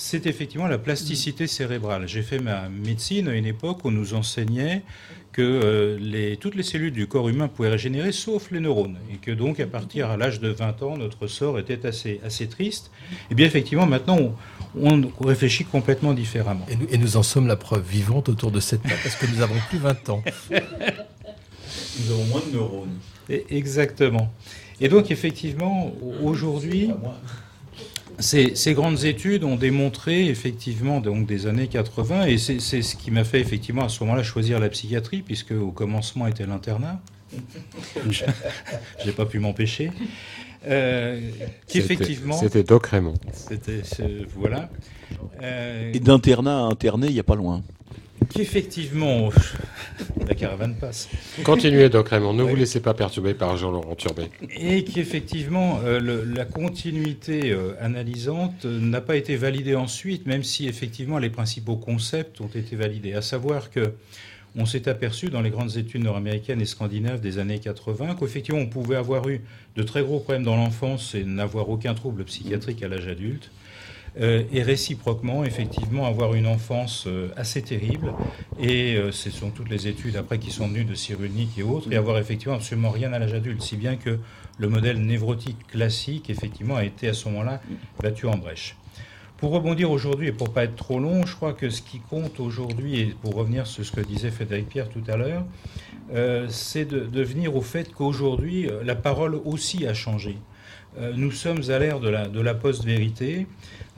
c'est 0.00 0.26
effectivement 0.26 0.68
la 0.68 0.78
plasticité 0.78 1.48
cérébrale. 1.48 2.06
J'ai 2.06 2.22
fait 2.22 2.38
ma 2.38 2.68
médecine 2.68 3.26
à 3.28 3.34
une 3.34 3.46
époque 3.46 3.84
où 3.84 3.88
on 3.88 3.90
nous 3.90 4.14
enseignait 4.14 4.82
que 5.32 5.42
euh, 5.42 5.98
les- 6.00 6.36
toutes 6.36 6.54
les 6.54 6.62
cellules 6.62 6.92
du 6.92 7.08
corps 7.08 7.28
humain 7.28 7.48
pouvaient 7.48 7.68
régénérer 7.68 8.12
sauf 8.12 8.50
les 8.52 8.60
neurones. 8.60 8.96
Et 9.12 9.16
que 9.16 9.32
donc, 9.32 9.58
à 9.58 9.66
partir 9.66 10.08
à 10.10 10.16
l'âge 10.16 10.38
de 10.40 10.48
20 10.50 10.82
ans, 10.84 10.96
notre 10.96 11.26
sort 11.26 11.58
était 11.58 11.84
assez, 11.84 12.20
assez 12.24 12.46
triste. 12.46 12.90
Et 13.30 13.34
bien, 13.34 13.46
effectivement, 13.46 13.86
maintenant, 13.86 14.18
on, 14.80 15.02
on 15.02 15.26
réfléchit 15.26 15.64
complètement 15.64 16.14
différemment. 16.14 16.64
Et 16.70 16.76
nous, 16.76 16.86
et 16.90 16.98
nous 16.98 17.16
en 17.16 17.22
sommes 17.24 17.48
la 17.48 17.56
preuve 17.56 17.84
vivante 17.88 18.28
autour 18.28 18.52
de 18.52 18.60
cette 18.60 18.82
table 18.82 18.94
parce 19.02 19.16
que 19.16 19.26
nous 19.26 19.42
avons 19.42 19.56
plus 19.68 19.78
20 19.78 20.08
ans. 20.10 20.22
Nous 20.50 22.12
avons 22.12 22.24
moins 22.26 22.42
de 22.48 22.52
neurones. 22.56 22.98
Et- 23.28 23.44
Exactement. 23.50 24.32
Et 24.80 24.88
donc, 24.88 25.10
effectivement, 25.10 25.92
aujourd'hui, 26.22 26.90
ces, 28.18 28.54
ces 28.54 28.74
grandes 28.74 29.04
études 29.04 29.44
ont 29.44 29.56
démontré, 29.56 30.26
effectivement, 30.26 31.00
donc 31.00 31.26
des 31.26 31.46
années 31.46 31.68
80, 31.68 32.26
et 32.26 32.38
c'est 32.38 32.58
ce 32.60 32.96
qui 32.96 33.10
m'a 33.10 33.24
fait, 33.24 33.40
effectivement, 33.40 33.84
à 33.84 33.88
ce 33.88 34.02
moment-là, 34.04 34.22
choisir 34.22 34.58
la 34.58 34.68
psychiatrie, 34.68 35.22
puisque 35.22 35.52
au 35.52 35.70
commencement 35.70 36.26
était 36.26 36.46
l'internat. 36.46 37.00
Je 38.10 38.24
n'ai 39.04 39.12
pas 39.12 39.26
pu 39.26 39.38
m'empêcher. 39.38 39.90
Euh, 40.66 41.20
qu'effectivement. 41.68 42.36
C'était 42.36 42.62
Doc 42.62 42.86
Raymond. 42.86 43.14
C'était. 43.32 43.82
Voilà. 44.34 44.68
Euh, 45.42 45.92
Et 45.92 46.00
d'internat 46.00 46.58
à 46.58 46.62
interné, 46.62 47.06
il 47.08 47.12
n'y 47.12 47.20
a 47.20 47.24
pas 47.24 47.36
loin. 47.36 47.62
Qu'effectivement. 48.34 49.30
La 50.28 50.34
caravane 50.34 50.74
passe. 50.74 51.08
Continuez, 51.42 51.88
Doc 51.88 52.10
Raymond. 52.10 52.32
Ne 52.34 52.42
vous 52.42 52.54
laissez 52.54 52.80
pas 52.80 52.94
perturber 52.94 53.34
par 53.34 53.56
Jean-Laurent 53.56 53.94
Turbet. 53.94 54.28
Et 54.50 54.84
qu'effectivement, 54.84 55.80
euh, 55.84 55.98
le- 55.98 56.22
la 56.24 56.44
continuité 56.44 57.50
euh, 57.50 57.72
analysante 57.80 58.64
euh, 58.64 58.78
n'a 58.78 59.00
pas 59.00 59.16
été 59.16 59.36
validée 59.36 59.74
ensuite, 59.74 60.26
même 60.26 60.44
si 60.44 60.68
effectivement 60.68 61.18
les 61.18 61.30
principaux 61.30 61.76
concepts 61.76 62.40
ont 62.40 62.50
été 62.54 62.76
validés. 62.76 63.14
À 63.14 63.22
savoir 63.22 63.70
que 63.70 63.92
on 64.56 64.66
s'est 64.66 64.88
aperçu 64.88 65.28
dans 65.30 65.40
les 65.40 65.50
grandes 65.50 65.76
études 65.76 66.02
nord-américaines 66.04 66.60
et 66.60 66.66
scandinaves 66.66 67.20
des 67.20 67.38
années 67.38 67.58
80 67.58 68.16
qu'effectivement 68.18 68.60
on 68.60 68.66
pouvait 68.66 68.96
avoir 68.96 69.28
eu 69.28 69.40
de 69.76 69.82
très 69.82 70.02
gros 70.02 70.20
problèmes 70.20 70.42
dans 70.44 70.56
l'enfance 70.56 71.14
et 71.14 71.22
n'avoir 71.24 71.68
aucun 71.68 71.94
trouble 71.94 72.24
psychiatrique 72.24 72.82
à 72.82 72.88
l'âge 72.88 73.06
adulte. 73.08 73.50
Euh, 74.20 74.42
et 74.52 74.62
réciproquement, 74.62 75.44
effectivement, 75.44 76.06
avoir 76.06 76.34
une 76.34 76.46
enfance 76.46 77.04
euh, 77.06 77.28
assez 77.36 77.62
terrible. 77.62 78.12
Et 78.58 78.96
euh, 78.96 79.12
ce 79.12 79.30
sont 79.30 79.50
toutes 79.50 79.70
les 79.70 79.86
études 79.86 80.16
après 80.16 80.38
qui 80.38 80.50
sont 80.50 80.66
venues 80.66 80.84
de 80.84 80.94
Cyrulnik 80.94 81.56
et 81.56 81.62
autres, 81.62 81.92
et 81.92 81.96
avoir 81.96 82.18
effectivement 82.18 82.56
absolument 82.56 82.90
rien 82.90 83.12
à 83.12 83.20
l'âge 83.20 83.34
adulte, 83.34 83.62
si 83.62 83.76
bien 83.76 83.94
que 83.96 84.18
le 84.58 84.68
modèle 84.68 85.00
névrotique 85.00 85.68
classique, 85.68 86.30
effectivement, 86.30 86.74
a 86.74 86.84
été 86.84 87.08
à 87.08 87.14
ce 87.14 87.28
moment-là 87.28 87.60
battu 88.02 88.26
en 88.26 88.36
brèche. 88.36 88.76
Pour 89.36 89.52
rebondir 89.52 89.92
aujourd'hui 89.92 90.28
et 90.28 90.32
pour 90.32 90.52
pas 90.52 90.64
être 90.64 90.74
trop 90.74 90.98
long, 90.98 91.24
je 91.24 91.36
crois 91.36 91.52
que 91.52 91.70
ce 91.70 91.80
qui 91.80 92.00
compte 92.00 92.40
aujourd'hui, 92.40 92.98
et 92.98 93.14
pour 93.22 93.36
revenir 93.36 93.68
sur 93.68 93.84
ce 93.84 93.92
que 93.92 94.00
disait 94.00 94.32
Frédéric 94.32 94.68
Pierre 94.68 94.88
tout 94.88 95.04
à 95.06 95.16
l'heure, 95.16 95.44
euh, 96.12 96.48
c'est 96.48 96.86
de, 96.86 97.00
de 97.00 97.22
venir 97.22 97.54
au 97.54 97.60
fait 97.60 97.92
qu'aujourd'hui, 97.92 98.68
la 98.82 98.96
parole 98.96 99.40
aussi 99.44 99.86
a 99.86 99.94
changé. 99.94 100.38
Euh, 100.98 101.12
nous 101.14 101.30
sommes 101.30 101.62
à 101.70 101.78
l'ère 101.78 102.00
de 102.00 102.08
la, 102.08 102.28
de 102.28 102.40
la 102.40 102.54
post-vérité, 102.54 103.46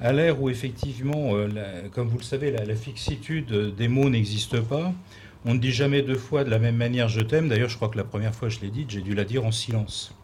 à 0.00 0.12
l'ère 0.12 0.40
où 0.40 0.48
effectivement, 0.48 1.34
euh, 1.34 1.88
comme 1.92 2.08
vous 2.08 2.18
le 2.18 2.24
savez, 2.24 2.50
la, 2.50 2.64
la 2.64 2.76
fixitude 2.76 3.74
des 3.76 3.88
mots 3.88 4.10
n'existe 4.10 4.60
pas. 4.60 4.92
On 5.44 5.54
ne 5.54 5.58
dit 5.58 5.72
jamais 5.72 6.02
deux 6.02 6.18
fois 6.18 6.44
de 6.44 6.50
la 6.50 6.58
même 6.58 6.76
manière 6.76 7.08
je 7.08 7.20
t'aime. 7.20 7.48
D'ailleurs, 7.48 7.68
je 7.68 7.76
crois 7.76 7.88
que 7.88 7.96
la 7.96 8.04
première 8.04 8.34
fois 8.34 8.48
je 8.48 8.60
l'ai 8.60 8.70
dite, 8.70 8.90
j'ai 8.90 9.02
dû 9.02 9.14
la 9.14 9.24
dire 9.24 9.44
en 9.44 9.52
silence. 9.52 10.14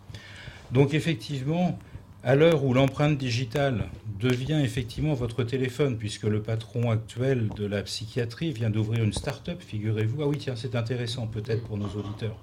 Donc 0.72 0.94
effectivement, 0.94 1.78
à 2.24 2.34
l'heure 2.34 2.64
où 2.64 2.74
l'empreinte 2.74 3.16
digitale 3.16 3.84
devient 4.18 4.60
effectivement 4.64 5.14
votre 5.14 5.44
téléphone, 5.44 5.96
puisque 5.96 6.24
le 6.24 6.42
patron 6.42 6.90
actuel 6.90 7.48
de 7.56 7.66
la 7.66 7.82
psychiatrie 7.82 8.50
vient 8.52 8.68
d'ouvrir 8.68 9.04
une 9.04 9.12
start-up, 9.12 9.62
figurez-vous. 9.62 10.22
Ah 10.22 10.26
oui, 10.26 10.38
tiens, 10.38 10.56
c'est 10.56 10.74
intéressant 10.74 11.26
peut-être 11.28 11.62
pour 11.64 11.78
nos 11.78 11.88
auditeurs. 11.88 12.36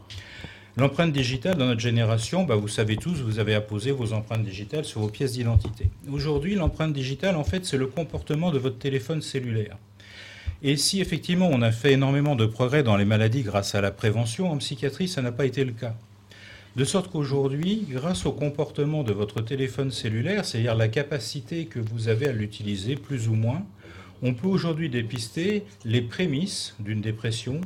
L'empreinte 0.76 1.14
digitale 1.14 1.56
dans 1.56 1.68
notre 1.68 1.82
génération, 1.82 2.46
bah, 2.46 2.56
vous 2.56 2.68
savez 2.68 2.98
tous, 2.98 3.22
vous 3.22 3.38
avez 3.38 3.54
apposé 3.54 3.92
vos 3.92 4.12
empreintes 4.12 4.44
digitales 4.44 4.86
sur 4.86 5.02
vos 5.02 5.08
pièces 5.08 5.34
d'identité. 5.34 5.92
Aujourd'hui, 6.12 6.56
l'empreinte 6.56 6.94
digitale, 6.94 7.36
en 7.36 7.44
fait, 7.44 7.64
c'est 7.64 7.78
le 7.78 7.86
comportement 7.86 8.50
de 8.50 8.58
votre 8.58 8.80
téléphone 8.80 9.22
cellulaire. 9.22 9.78
Et 10.64 10.76
si 10.76 11.00
effectivement 11.00 11.50
on 11.52 11.62
a 11.62 11.72
fait 11.72 11.92
énormément 11.92 12.36
de 12.36 12.48
progrès 12.48 12.82
dans 12.82 12.98
les 12.98 13.06
maladies 13.06 13.44
grâce 13.44 13.76
à 13.76 13.82
la 13.82 13.92
prévention, 13.92 14.50
en 14.50 14.58
psychiatrie, 14.58 15.08
ça 15.08 15.22
n'a 15.22 15.32
pas 15.32 15.46
été 15.46 15.64
le 15.64 15.74
cas. 15.74 15.94
De 16.76 16.86
sorte 16.86 17.12
qu'aujourd'hui, 17.12 17.86
grâce 17.88 18.26
au 18.26 18.32
comportement 18.32 19.04
de 19.04 19.14
votre 19.14 19.42
téléphone 19.42 19.92
cellulaire, 19.92 20.44
c'est-à-dire 20.44 20.74
la 20.74 20.88
capacité 20.88 21.66
que 21.66 21.80
vous 21.80 22.08
avez 22.08 22.30
à 22.30 22.32
l'utiliser 22.32 22.96
plus 22.96 23.28
ou 23.28 23.36
moins, 23.36 23.64
on 24.24 24.34
peut 24.34 24.48
aujourd'hui 24.48 24.90
dépister 24.90 25.66
les 25.86 26.02
prémices 26.02 26.76
d'une 26.80 27.02
dépression, 27.02 27.62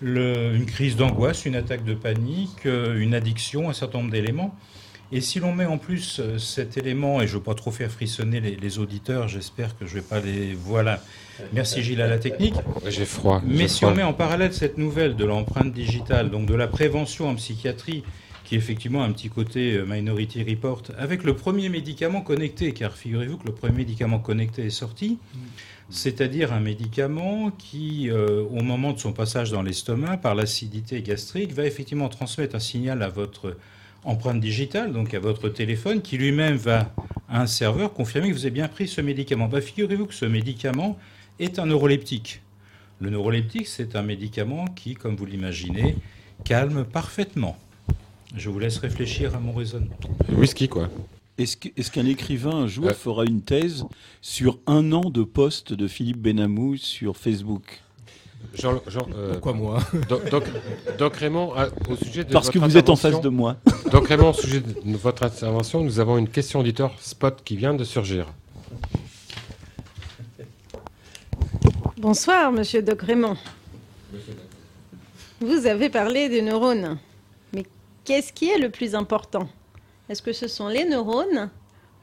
le- 0.00 0.54
une 0.54 0.66
crise 0.66 0.96
d'angoisse, 0.96 1.44
une 1.46 1.54
attaque 1.56 1.84
de 1.84 1.94
panique, 1.94 2.66
euh, 2.66 2.98
une 3.00 3.14
addiction, 3.14 3.68
un 3.68 3.72
certain 3.72 3.98
nombre 3.98 4.10
d'éléments. 4.10 4.54
Et 5.12 5.20
si 5.20 5.40
l'on 5.40 5.52
met 5.52 5.66
en 5.66 5.76
plus 5.76 6.20
euh, 6.20 6.38
cet 6.38 6.76
élément, 6.78 7.20
et 7.20 7.26
je 7.26 7.32
ne 7.32 7.38
veux 7.38 7.42
pas 7.44 7.54
trop 7.54 7.72
faire 7.72 7.90
frissonner 7.90 8.40
les, 8.40 8.54
les 8.54 8.78
auditeurs, 8.78 9.26
j'espère 9.26 9.76
que 9.76 9.84
je 9.84 9.96
ne 9.96 10.00
vais 10.00 10.06
pas 10.06 10.20
les... 10.20 10.54
Voilà. 10.54 11.02
Merci 11.52 11.82
Gilles 11.82 12.00
à 12.02 12.06
la 12.06 12.18
technique. 12.18 12.54
J'ai 12.86 13.04
froid. 13.04 13.42
Mais 13.44 13.66
si 13.66 13.78
froid. 13.78 13.90
on 13.90 13.94
met 13.96 14.02
en 14.04 14.12
parallèle 14.12 14.52
cette 14.54 14.78
nouvelle 14.78 15.16
de 15.16 15.24
l'empreinte 15.24 15.72
digitale, 15.72 16.30
donc 16.30 16.46
de 16.46 16.54
la 16.54 16.68
prévention 16.68 17.28
en 17.28 17.34
psychiatrie, 17.34 18.04
qui 18.44 18.54
est 18.54 18.58
effectivement 18.58 19.02
un 19.02 19.10
petit 19.10 19.28
côté 19.30 19.74
euh, 19.74 19.84
Minority 19.84 20.44
Report, 20.44 20.82
avec 20.96 21.24
le 21.24 21.34
premier 21.34 21.68
médicament 21.68 22.20
connecté, 22.20 22.72
car 22.72 22.92
figurez-vous 22.94 23.38
que 23.38 23.46
le 23.48 23.52
premier 23.52 23.78
médicament 23.78 24.20
connecté 24.20 24.66
est 24.66 24.70
sorti, 24.70 25.18
c'est-à-dire 25.90 26.52
un 26.52 26.60
médicament 26.60 27.50
qui, 27.50 28.10
euh, 28.10 28.44
au 28.44 28.62
moment 28.62 28.92
de 28.92 28.98
son 28.98 29.12
passage 29.12 29.50
dans 29.50 29.62
l'estomac, 29.62 30.18
par 30.18 30.34
l'acidité 30.34 31.02
gastrique, 31.02 31.52
va 31.52 31.66
effectivement 31.66 32.08
transmettre 32.08 32.54
un 32.54 32.60
signal 32.60 33.02
à 33.02 33.08
votre 33.08 33.56
empreinte 34.04 34.40
digitale, 34.40 34.92
donc 34.92 35.14
à 35.14 35.18
votre 35.18 35.48
téléphone, 35.48 36.00
qui 36.00 36.16
lui-même 36.16 36.56
va 36.56 36.92
à 37.28 37.42
un 37.42 37.46
serveur 37.46 37.92
confirmer 37.92 38.28
que 38.28 38.34
vous 38.34 38.46
avez 38.46 38.50
bien 38.50 38.68
pris 38.68 38.88
ce 38.88 39.00
médicament. 39.00 39.48
Bah, 39.48 39.60
figurez-vous 39.60 40.06
que 40.06 40.14
ce 40.14 40.24
médicament 40.24 40.96
est 41.38 41.58
un 41.58 41.66
neuroleptique. 41.66 42.40
Le 43.00 43.10
neuroleptique, 43.10 43.66
c'est 43.66 43.96
un 43.96 44.02
médicament 44.02 44.66
qui, 44.66 44.94
comme 44.94 45.16
vous 45.16 45.26
l'imaginez, 45.26 45.96
calme 46.44 46.84
parfaitement. 46.84 47.56
Je 48.36 48.48
vous 48.48 48.58
laisse 48.58 48.78
réfléchir 48.78 49.34
à 49.34 49.40
mon 49.40 49.52
raisonnement. 49.52 49.96
Whisky, 50.28 50.68
quoi. 50.68 50.88
Est-ce 51.40 51.90
qu'un 51.90 52.04
écrivain 52.06 52.50
un 52.54 52.66
jour 52.66 52.86
Euh. 52.88 52.92
fera 52.92 53.24
une 53.24 53.40
thèse 53.40 53.84
sur 54.20 54.58
un 54.66 54.92
an 54.92 55.08
de 55.08 55.22
posts 55.22 55.72
de 55.72 55.88
Philippe 55.88 56.18
Benamou 56.20 56.76
sur 56.76 57.16
Facebook? 57.16 57.80
Jean, 58.54 58.80
Jean, 58.86 59.06
euh, 59.14 59.32
Pourquoi 59.32 59.52
moi? 59.54 59.78
Doc, 60.08 60.28
Doc- 60.30 60.44
Doc 60.98 61.16
Raymond, 61.16 61.52
à- 61.54 61.68
au 61.88 61.96
sujet 61.96 62.24
de 62.24 62.32
Parce 62.32 62.50
que 62.50 62.58
votre 62.58 62.70
vous 62.70 62.76
êtes 62.76 62.88
en 62.88 62.92
intervention- 62.92 63.10
face 63.12 63.20
de 63.22 63.28
moi. 63.30 63.56
Doc 63.90 64.08
Raymond, 64.08 64.30
au 64.30 64.34
sujet 64.34 64.60
de 64.60 64.96
votre 64.96 65.22
intervention, 65.22 65.82
nous 65.82 65.98
avons 65.98 66.18
une 66.18 66.28
question 66.28 66.60
auditeur 66.60 66.92
spot 67.00 67.40
qui 67.44 67.56
vient 67.56 67.74
de 67.74 67.84
surgir. 67.84 68.26
Bonsoir, 71.96 72.50
monsieur 72.52 72.82
Doc 72.82 73.02
Raymond. 73.02 73.36
Vous 75.40 75.66
avez 75.66 75.88
parlé 75.90 76.28
des 76.28 76.42
neurones. 76.42 76.98
Mais 77.54 77.64
qu'est-ce 78.04 78.32
qui 78.32 78.48
est 78.48 78.58
le 78.58 78.70
plus 78.70 78.94
important? 78.94 79.48
Est-ce 80.10 80.22
que 80.22 80.32
ce 80.32 80.48
sont 80.48 80.66
les 80.66 80.84
neurones 80.84 81.50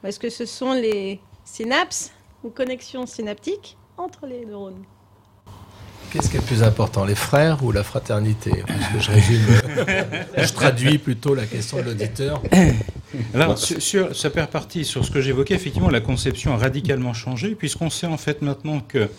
ou 0.02 0.06
est-ce 0.06 0.18
que 0.18 0.30
ce 0.30 0.46
sont 0.46 0.72
les 0.72 1.20
synapses 1.44 2.10
ou 2.42 2.48
connexions 2.48 3.04
synaptiques 3.04 3.76
entre 3.98 4.26
les 4.26 4.46
neurones? 4.46 4.82
Qu'est-ce 6.10 6.30
qui 6.30 6.38
est 6.38 6.40
le 6.40 6.46
plus 6.46 6.62
important, 6.62 7.04
les 7.04 7.14
frères 7.14 7.62
ou 7.62 7.70
la 7.70 7.84
fraternité? 7.84 8.64
Parce 8.66 8.88
que 8.88 8.98
je 8.98 9.10
résume, 9.10 9.44
euh, 9.76 10.14
je 10.38 10.52
traduis 10.54 10.96
plutôt 10.96 11.34
la 11.34 11.44
question 11.44 11.76
de 11.76 11.82
l'auditeur. 11.82 12.42
Alors, 13.34 13.58
sur, 13.58 13.82
sur- 13.82 14.16
ça 14.16 14.30
perd 14.30 14.48
partie 14.48 14.86
sur 14.86 15.04
ce 15.04 15.10
que 15.10 15.20
j'évoquais. 15.20 15.52
Effectivement, 15.52 15.90
la 15.90 16.00
conception 16.00 16.54
a 16.54 16.56
radicalement 16.56 17.12
changé, 17.12 17.54
puisqu'on 17.54 17.90
sait 17.90 18.06
en 18.06 18.16
fait 18.16 18.40
maintenant 18.40 18.80
que 18.80 19.10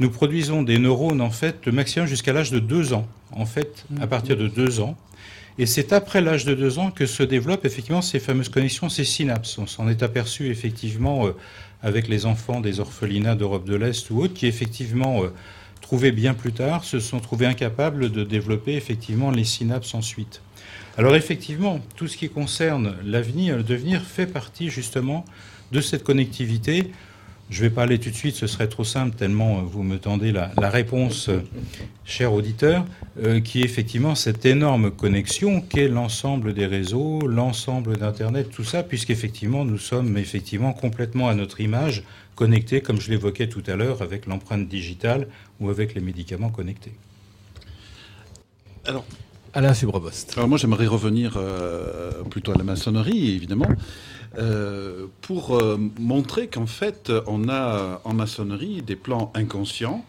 nous 0.00 0.10
produisons 0.10 0.64
des 0.64 0.78
neurones 0.80 1.20
en 1.20 1.30
fait 1.30 1.64
le 1.64 1.70
maximum 1.70 2.08
jusqu'à 2.08 2.32
l'âge 2.32 2.50
de 2.50 2.58
2 2.58 2.92
ans. 2.92 3.06
En 3.30 3.46
fait, 3.46 3.84
à 4.00 4.08
partir 4.08 4.36
de 4.36 4.48
2 4.48 4.80
ans. 4.80 4.96
Et 5.58 5.64
c'est 5.64 5.92
après 5.92 6.20
l'âge 6.20 6.44
de 6.44 6.54
2 6.54 6.78
ans 6.78 6.90
que 6.90 7.06
se 7.06 7.22
développent 7.22 7.64
effectivement 7.64 8.02
ces 8.02 8.18
fameuses 8.20 8.50
connexions, 8.50 8.90
ces 8.90 9.04
synapses. 9.04 9.56
On 9.56 9.66
s'en 9.66 9.88
est 9.88 10.02
aperçu 10.02 10.50
effectivement 10.50 11.26
euh, 11.26 11.32
avec 11.82 12.08
les 12.08 12.26
enfants 12.26 12.60
des 12.60 12.78
orphelinats 12.80 13.36
d'Europe 13.36 13.64
de 13.64 13.74
l'Est 13.74 14.10
ou 14.10 14.20
autres 14.20 14.34
qui 14.34 14.46
effectivement 14.46 15.22
euh, 15.22 15.32
trouvés 15.80 16.12
bien 16.12 16.34
plus 16.34 16.52
tard 16.52 16.84
se 16.84 17.00
sont 17.00 17.20
trouvés 17.20 17.46
incapables 17.46 18.10
de 18.10 18.22
développer 18.22 18.74
effectivement 18.74 19.30
les 19.30 19.44
synapses 19.44 19.94
ensuite. 19.94 20.42
Alors 20.98 21.14
effectivement, 21.14 21.80
tout 21.96 22.08
ce 22.08 22.16
qui 22.16 22.28
concerne 22.28 22.96
l'avenir, 23.04 23.56
le 23.56 23.62
devenir 23.62 24.02
fait 24.02 24.26
partie 24.26 24.68
justement 24.68 25.24
de 25.72 25.80
cette 25.80 26.04
connectivité. 26.04 26.90
Je 27.48 27.62
ne 27.62 27.68
vais 27.68 27.74
pas 27.74 27.84
aller 27.84 27.98
tout 27.98 28.10
de 28.10 28.14
suite, 28.14 28.34
ce 28.34 28.48
serait 28.48 28.66
trop 28.66 28.82
simple 28.82 29.14
tellement 29.14 29.58
euh, 29.58 29.62
vous 29.62 29.84
me 29.84 29.98
tendez 29.98 30.32
la, 30.32 30.50
la 30.60 30.68
réponse, 30.68 31.28
euh, 31.28 31.42
cher 32.04 32.32
auditeur, 32.32 32.84
euh, 33.22 33.40
qui 33.40 33.60
est 33.60 33.64
effectivement 33.64 34.16
cette 34.16 34.44
énorme 34.44 34.90
connexion 34.90 35.60
qu'est 35.60 35.88
l'ensemble 35.88 36.54
des 36.54 36.66
réseaux, 36.66 37.20
l'ensemble 37.20 37.96
d'Internet, 37.96 38.50
tout 38.50 38.64
ça, 38.64 38.82
puisqu'effectivement 38.82 39.64
nous 39.64 39.78
sommes 39.78 40.18
effectivement 40.18 40.72
complètement 40.72 41.28
à 41.28 41.34
notre 41.34 41.60
image 41.60 42.02
connectés, 42.34 42.80
comme 42.80 43.00
je 43.00 43.10
l'évoquais 43.10 43.48
tout 43.48 43.62
à 43.68 43.76
l'heure, 43.76 44.02
avec 44.02 44.26
l'empreinte 44.26 44.68
digitale 44.68 45.28
ou 45.60 45.70
avec 45.70 45.94
les 45.94 46.00
médicaments 46.00 46.50
connectés. 46.50 46.92
Alors, 48.84 49.04
Alain 49.56 49.72
Subrebost. 49.72 50.34
Alors 50.36 50.48
moi 50.48 50.58
j'aimerais 50.58 50.86
revenir 50.86 51.32
euh, 51.36 52.22
plutôt 52.28 52.52
à 52.52 52.58
la 52.58 52.62
maçonnerie 52.62 53.34
évidemment 53.34 53.68
euh, 54.38 55.06
pour 55.22 55.56
euh, 55.56 55.78
montrer 55.98 56.48
qu'en 56.48 56.66
fait 56.66 57.10
on 57.26 57.48
a 57.48 58.02
en 58.04 58.12
maçonnerie 58.12 58.82
des 58.82 58.96
plans 58.96 59.32
inconscients 59.34 60.04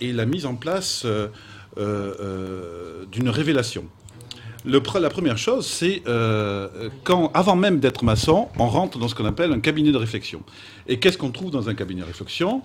et 0.00 0.12
la 0.12 0.26
mise 0.26 0.46
en 0.46 0.54
place 0.54 1.04
euh, 1.06 3.04
d'une 3.10 3.28
révélation. 3.28 3.84
La 4.64 5.10
première 5.10 5.36
chose, 5.36 5.66
c'est 5.66 6.02
quand, 7.02 7.30
avant 7.34 7.56
même 7.56 7.80
d'être 7.80 8.02
maçon, 8.02 8.48
on 8.58 8.66
rentre 8.66 8.98
dans 8.98 9.08
ce 9.08 9.14
qu'on 9.14 9.26
appelle 9.26 9.52
un 9.52 9.60
cabinet 9.60 9.92
de 9.92 9.98
réflexion. 9.98 10.42
Et 10.88 10.98
qu'est-ce 10.98 11.18
qu'on 11.18 11.30
trouve 11.32 11.50
dans 11.50 11.68
un 11.68 11.74
cabinet 11.74 12.00
de 12.00 12.06
réflexion? 12.06 12.62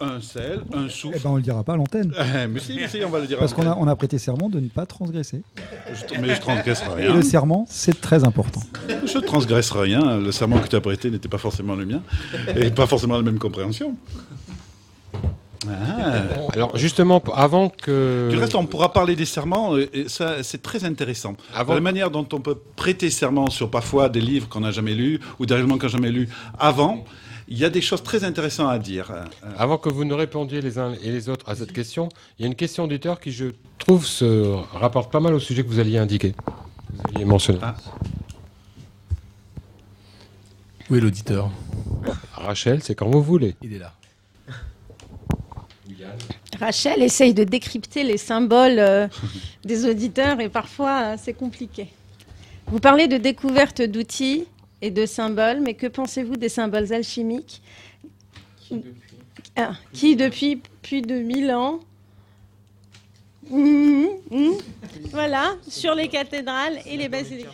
Un 0.00 0.20
sel, 0.20 0.60
un 0.74 0.86
Eh 0.86 0.90
souffle. 0.90 1.20
ben, 1.22 1.30
on 1.30 1.36
le 1.36 1.42
dira 1.42 1.62
pas 1.62 1.74
à 1.74 1.76
l'antenne. 1.76 2.12
Eh, 2.18 2.46
mais 2.48 2.58
si, 2.60 2.74
mais 2.74 2.88
si, 2.88 2.98
on 3.04 3.10
va 3.10 3.20
le 3.20 3.26
dire. 3.26 3.36
à 3.38 3.40
Parce 3.40 3.54
qu'on 3.54 3.66
a, 3.66 3.76
on 3.78 3.86
a 3.86 3.94
prêté 3.94 4.18
serment 4.18 4.48
de 4.50 4.58
ne 4.58 4.68
pas 4.68 4.86
transgresser. 4.86 5.42
Je- 5.88 6.20
mais 6.20 6.34
je 6.34 6.40
transgresserai 6.40 7.02
Et 7.02 7.06
rien. 7.06 7.14
le 7.14 7.22
serment, 7.22 7.64
c'est 7.68 8.00
très 8.00 8.24
important. 8.24 8.60
Je 8.88 9.16
ne 9.18 9.22
transgresse 9.22 9.70
rien. 9.70 10.18
Le 10.18 10.32
serment 10.32 10.58
que 10.58 10.68
tu 10.68 10.76
as 10.76 10.80
prêté 10.80 11.10
n'était 11.10 11.28
pas 11.28 11.38
forcément 11.38 11.74
le 11.76 11.86
mien. 11.86 12.02
Et 12.56 12.70
pas 12.70 12.86
forcément 12.88 13.16
la 13.16 13.22
même 13.22 13.38
compréhension. 13.38 13.94
Ah. 15.66 16.24
Alors 16.52 16.76
justement, 16.76 17.22
avant 17.34 17.70
que... 17.70 18.28
Du 18.30 18.36
reste, 18.36 18.54
on 18.54 18.66
pourra 18.66 18.92
parler 18.92 19.16
des 19.16 19.24
serments, 19.24 19.78
et 19.78 19.88
et 19.94 20.08
ça, 20.08 20.42
c'est 20.42 20.60
très 20.60 20.84
intéressant. 20.84 21.36
Avant- 21.54 21.72
La 21.74 21.80
manière 21.80 22.10
dont 22.10 22.26
on 22.32 22.40
peut 22.40 22.58
prêter 22.76 23.08
serment 23.08 23.48
sur 23.48 23.70
parfois 23.70 24.10
des 24.10 24.20
livres 24.20 24.46
qu'on 24.48 24.60
n'a 24.60 24.72
jamais 24.72 24.92
lus, 24.94 25.20
ou 25.38 25.46
des 25.46 25.54
règlements 25.54 25.78
qu'on 25.78 25.86
n'a 25.86 25.92
jamais 25.92 26.10
lus 26.10 26.28
avant, 26.58 27.04
il 27.48 27.58
y 27.58 27.64
a 27.64 27.70
des 27.70 27.80
choses 27.80 28.02
très 28.02 28.24
intéressantes 28.24 28.70
à 28.70 28.78
dire. 28.78 29.12
Avant 29.58 29.78
que 29.78 29.88
vous 29.88 30.04
ne 30.04 30.14
répondiez 30.14 30.60
les 30.60 30.78
uns 30.78 30.94
et 31.02 31.10
les 31.10 31.28
autres 31.28 31.48
à 31.48 31.54
cette 31.54 31.72
question, 31.72 32.08
il 32.38 32.42
y 32.42 32.44
a 32.44 32.48
une 32.48 32.54
question 32.54 32.84
auditeur 32.84 33.20
qui, 33.20 33.32
je 33.32 33.46
trouve, 33.78 34.06
se 34.06 34.54
rapporte 34.72 35.12
pas 35.12 35.20
mal 35.20 35.34
au 35.34 35.40
sujet 35.40 35.62
que 35.62 35.68
vous 35.68 35.78
alliez 35.78 35.98
indiquer. 35.98 36.34
Vous 36.92 37.14
alliez 37.14 37.24
mentionner. 37.24 37.60
Ah. 37.62 37.76
Où 40.90 40.96
est 40.96 41.00
l'auditeur? 41.00 41.50
Rachel, 42.32 42.82
c'est 42.82 42.94
quand 42.94 43.10
vous 43.10 43.22
voulez. 43.22 43.54
Il 43.62 43.74
est 43.74 43.78
là. 43.78 43.92
Rachel 46.58 47.02
essaye 47.02 47.34
de 47.34 47.44
décrypter 47.44 48.04
les 48.04 48.16
symboles 48.16 48.78
euh, 48.78 49.08
des 49.64 49.88
auditeurs 49.88 50.40
et 50.40 50.48
parfois 50.48 51.02
euh, 51.02 51.16
c'est 51.20 51.32
compliqué. 51.32 51.88
Vous 52.68 52.80
parlez 52.80 53.08
de 53.08 53.16
découverte 53.16 53.82
d'outils 53.82 54.44
et 54.84 54.90
de 54.90 55.06
symboles, 55.06 55.60
mais 55.62 55.72
que 55.72 55.86
pensez-vous 55.86 56.36
des 56.36 56.50
symboles 56.50 56.92
alchimiques 56.92 57.62
Ah, 59.56 59.72
qui 59.94 60.14
depuis 60.14 60.60
plus 60.82 61.00
de 61.00 61.14
1000 61.14 61.52
ans 61.52 61.80
Voilà, 65.10 65.54
sur 65.68 65.94
les 65.94 66.08
cathédrales 66.08 66.78
et 66.86 66.96
les 66.96 67.08
basiliques. 67.08 67.46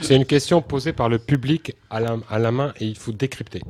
C'est- 0.00 0.16
une 0.16 0.24
question 0.24 0.62
posée 0.62 0.92
par 0.92 1.08
le 1.08 1.18
public 1.18 1.74
à 1.90 2.00
la, 2.00 2.16
à 2.30 2.38
la 2.38 2.50
main 2.50 2.72
et 2.80 2.86
il 2.86 2.96
faut 2.96 3.12
décrypter. 3.12 3.60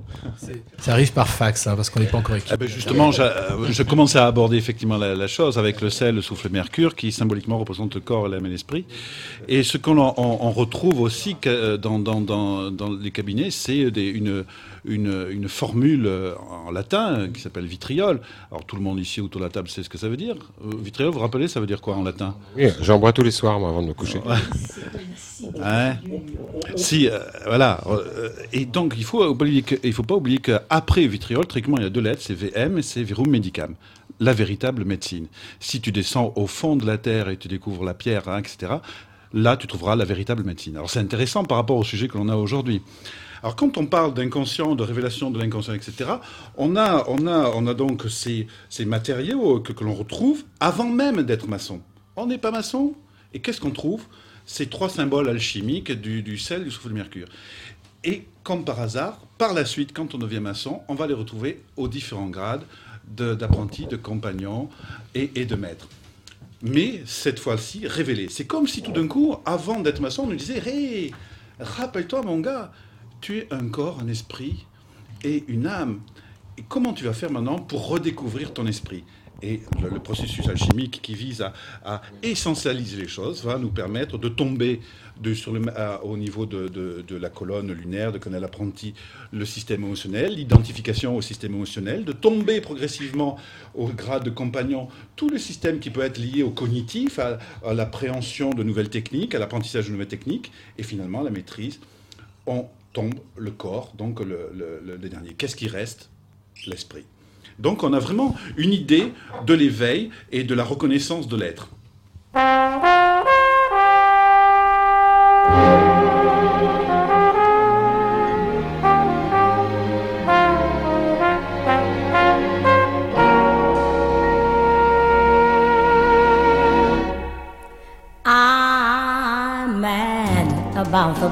Ça 0.79 0.93
arrive 0.93 1.13
par 1.13 1.29
fax, 1.29 1.67
hein, 1.67 1.75
parce 1.77 1.91
qu'on 1.91 2.01
n'est 2.01 2.07
pas 2.07 2.19
encore 2.19 2.37
équipé. 2.37 2.53
Eh 2.55 2.57
ben 2.59 2.69
justement, 2.69 3.11
euh, 3.19 3.67
je 3.71 3.83
commençais 3.83 4.19
à 4.19 4.27
aborder 4.27 4.57
effectivement 4.57 4.97
la, 4.97 5.15
la 5.15 5.27
chose 5.27 5.59
avec 5.59 5.81
le 5.81 5.91
sel, 5.91 6.15
le 6.17 6.23
souffle 6.23 6.49
mercure, 6.51 6.95
qui 6.95 7.11
symboliquement 7.13 7.59
représente 7.59 7.95
le 7.95 8.01
corps, 8.01 8.29
l'âme 8.29 8.47
et 8.47 8.51
l'esprit. 8.51 8.85
Et 9.49 9.63
ce 9.63 9.77
qu'on 9.79 9.99
en- 9.99 10.15
on, 10.17 10.39
on 10.47 10.51
retrouve 10.53 11.01
aussi 11.01 11.37
que, 11.41 11.49
euh, 11.49 11.77
dans, 11.77 11.99
dans, 11.99 12.21
dans, 12.21 12.71
dans 12.71 12.91
les 12.93 13.11
cabinets, 13.11 13.51
c'est 13.51 13.79
une, 13.79 14.45
une, 14.85 15.29
une 15.31 15.49
formule 15.49 16.07
euh, 16.07 16.35
en 16.67 16.71
latin 16.71 17.29
qui 17.33 17.41
s'appelle 17.41 17.67
vitriol. 17.67 18.21
Alors 18.51 18.65
tout 18.65 18.77
le 18.77 18.83
monde 18.83 19.01
ici 19.01 19.21
autour 19.21 19.41
de 19.41 19.47
la 19.47 19.51
table 19.51 19.69
sait 19.69 19.83
ce 19.83 19.89
que 19.89 19.99
ça 19.99 20.09
veut 20.09 20.17
dire. 20.17 20.37
Euh, 20.63 20.71
Vitriol, 20.83 21.09
vous 21.09 21.15
vous 21.15 21.21
rappelez, 21.21 21.49
ça 21.49 21.61
veut 21.61 21.67
dire 21.67 21.81
quoi 21.81 21.97
en 21.97 22.03
latin? 22.03 22.37
Oui, 22.57 22.69
j'en 22.81 22.99
bois 22.99 23.13
tous 23.13 23.23
les 23.23 23.31
soirs 23.31 23.59
moi, 23.59 23.71
avant 23.71 23.83
de 23.83 23.89
me 23.89 23.95
coucher. 23.95 24.21
Hein? 25.63 25.97
Si, 26.77 27.09
euh, 27.09 27.19
voilà. 27.47 27.81
et 28.53 28.65
donc, 28.65 28.95
il 28.97 29.05
faut 29.05 29.25
oublier 29.25 29.63
que, 29.63 29.75
il 29.83 29.93
faut 29.93 30.03
pas 30.03 30.15
oublier 30.15 30.39
qu'après 30.39 31.07
vitriol, 31.07 31.47
traitement, 31.47 31.77
il 31.79 31.83
y 31.83 31.87
a 31.87 31.91
deux 31.91 32.01
lettres, 32.01 32.23
c'est 32.23 32.35
VM 32.35 32.79
et 32.79 32.83
c'est 32.83 33.03
Verum 33.03 33.29
Medicam, 33.29 33.75
la 34.21 34.33
véritable 34.33 34.85
médecine. 34.85 35.27
Si 35.61 35.81
tu 35.81 35.93
descends 35.93 36.33
au 36.37 36.47
fond 36.47 36.77
de 36.77 36.87
la 36.87 36.99
terre 36.99 37.29
et 37.29 37.37
tu 37.37 37.49
découvres 37.49 37.85
la 37.85 37.95
pierre, 37.95 38.29
hein, 38.29 38.39
etc., 38.39 38.75
là, 39.33 39.57
tu 39.57 39.67
trouveras 39.67 39.97
la 39.97 40.05
véritable 40.05 40.45
médecine. 40.45 40.77
Alors, 40.77 40.89
c'est 40.89 41.01
intéressant 41.01 41.45
par 41.45 41.59
rapport 41.59 41.77
au 41.77 41.85
sujet 41.85 42.09
que 42.09 42.17
l'on 42.17 42.29
a 42.29 42.37
aujourd'hui. 42.37 42.81
Alors, 43.45 43.57
quand 43.57 43.77
on 43.77 43.85
parle 43.85 44.15
d'inconscient, 44.15 44.75
de 44.75 44.83
révélation 44.83 45.31
de 45.31 45.39
l'inconscient, 45.39 45.75
etc., 45.75 46.13
on 46.57 46.77
a, 46.77 47.05
on 47.09 47.27
a, 47.27 47.51
on 47.55 47.67
a 47.67 47.75
donc 47.75 48.05
ces, 48.09 48.47
ces 48.71 48.87
matériaux 48.87 49.61
que, 49.61 49.85
l'on 49.85 49.93
retrouve 49.93 50.45
avant 50.61 50.89
même 50.89 51.23
d'être 51.25 51.47
maçon. 51.47 51.83
On 52.17 52.25
n'est 52.25 52.39
pas 52.39 52.51
maçon, 52.51 52.95
et 53.35 53.41
qu'est-ce 53.41 53.61
qu'on 53.61 53.71
trouve? 53.71 54.07
Ces 54.47 54.69
trois 54.69 54.89
symboles 54.89 55.29
alchimiques 55.29 55.93
du, 55.93 56.39
sel, 56.39 56.65
du 56.65 56.71
soufre 56.71 56.89
du 56.89 56.95
mercure. 56.95 57.29
Et 58.03 58.25
comme 58.45 58.65
par 58.65 58.81
hasard, 58.81 59.21
par 59.37 59.53
la 59.53 59.67
suite, 59.67 59.93
quand 59.93 60.15
on 60.15 60.19
devient 60.19 60.41
maçon, 60.41 60.81
on 60.89 60.95
va 60.95 61.07
les 61.07 61.13
retrouver 61.13 61.61
aux 61.77 61.87
différents 61.87 62.31
grades 62.31 62.65
de- 63.15 63.35
d'apprentis, 63.35 63.85
de, 63.85 63.97
compagnons 63.97 64.71
et, 65.15 65.45
de 65.45 65.55
maîtres. 65.55 65.89
Mais 66.63 67.03
cette 67.05 67.39
fois-ci, 67.39 67.87
révélés. 67.87 68.29
C'est 68.31 68.47
comme 68.47 68.67
si 68.67 68.81
tout 68.81 68.93
d'un 68.93 69.07
coup, 69.07 69.37
avant 69.45 69.81
d'être 69.81 70.01
maçon, 70.01 70.23
on 70.23 70.29
nous 70.29 70.37
disait 70.37 70.63
Hé, 70.67 71.11
rappelle-toi, 71.61 72.23
mon 72.23 72.39
gars, 72.41 72.73
tu 73.25 73.39
es 73.39 73.49
un 73.51 73.69
corps, 73.69 74.01
un 74.03 74.09
esprit 74.09 74.67
et 75.25 75.45
une 75.49 75.67
âme. 75.67 76.01
Et 76.59 76.65
comment 76.69 76.93
tu 76.93 77.05
vas 77.05 77.15
faire 77.15 77.31
maintenant 77.31 77.59
pour 77.59 77.89
redécouvrir 77.89 78.53
ton 78.53 78.67
esprit? 78.67 79.03
Et 79.41 79.63
le, 79.83 79.99
processus 79.99 80.47
alchimique 80.47 81.01
qui 81.03 81.15
vise 81.15 81.43
à, 81.87 82.03
essentialiser 82.23 82.99
les 82.99 83.09
choses 83.09 83.43
va 83.43 83.57
nous 83.57 83.71
permettre 83.71 84.19
de 84.19 84.29
tomber 84.29 84.81
de, 85.23 85.33
sur 85.33 85.55
le, 85.55 85.63
au 86.03 86.19
niveau 86.19 86.45
de, 86.45 86.69
de- 86.69 87.17
la 87.17 87.31
colonne 87.31 87.73
lunaire, 87.73 88.13
de 88.13 88.19
connaître 88.19 88.43
l'apprenti, 88.43 88.93
le 89.33 89.47
système 89.47 89.85
émotionnel, 89.85 90.35
l'identification 90.35 91.17
au 91.17 91.23
système 91.23 91.55
émotionnel, 91.55 92.05
de 92.05 92.13
tomber 92.13 92.61
progressivement 92.61 93.39
au 93.75 93.87
grade 93.89 94.25
de 94.25 94.31
compagnon, 94.31 94.89
tout 95.17 95.31
le 95.31 95.39
système 95.39 95.79
qui 95.79 95.89
peut 95.89 96.03
être 96.03 96.19
lié 96.19 96.43
au 96.43 96.51
cognitif, 96.51 97.19
à, 97.19 97.39
l'appréhension 97.73 98.51
de 98.51 98.63
nouvelles 98.63 98.91
techniques, 98.91 99.35
à 99.35 99.39
l'apprentissage 99.39 99.87
de 99.87 99.93
nouvelles 99.93 100.09
techniques, 100.09 100.53
et 100.77 100.83
finalement 100.83 101.23
la 101.23 101.31
maîtrise 101.31 101.81
tombe 102.95 103.15
le 103.37 103.51
corps, 103.51 103.93
donc 103.99 104.21
le, 104.21 104.97
dernier. 105.09 105.35
Qu'est-ce 105.35 105.57
qui 105.57 105.69
reste? 105.69 106.09
L'esprit. 106.67 107.05
Donc 107.59 107.83
on 107.83 107.93
a 107.93 107.99
vraiment 107.99 108.35
une 108.57 108.73
idée 108.73 109.13
de 109.47 109.53
l'éveil 109.53 110.11
et 110.33 110.45
de 110.45 110.55
la 110.55 110.65
reconnaissance 110.65 111.29
de 111.29 111.37
l'être. 111.37 111.69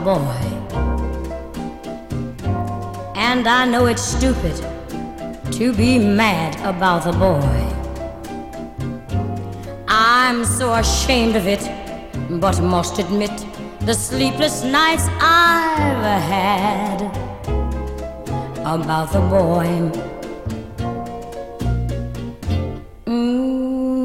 Boy. 0.04 0.41
And 3.32 3.48
I 3.48 3.64
know 3.64 3.86
it's 3.86 4.02
stupid 4.02 4.54
to 5.52 5.72
be 5.72 5.98
mad 5.98 6.54
about 6.66 7.04
the 7.04 7.12
boy. 7.12 7.50
I'm 9.88 10.44
so 10.44 10.74
ashamed 10.74 11.36
of 11.36 11.46
it, 11.46 11.62
but 12.28 12.60
must 12.60 12.98
admit 12.98 13.32
the 13.80 13.94
sleepless 13.94 14.64
nights 14.64 15.08
I've 15.18 16.04
had 16.34 17.00
about 18.66 19.12
the 19.14 19.20
boy. 19.20 19.90
Mm, 23.06 24.04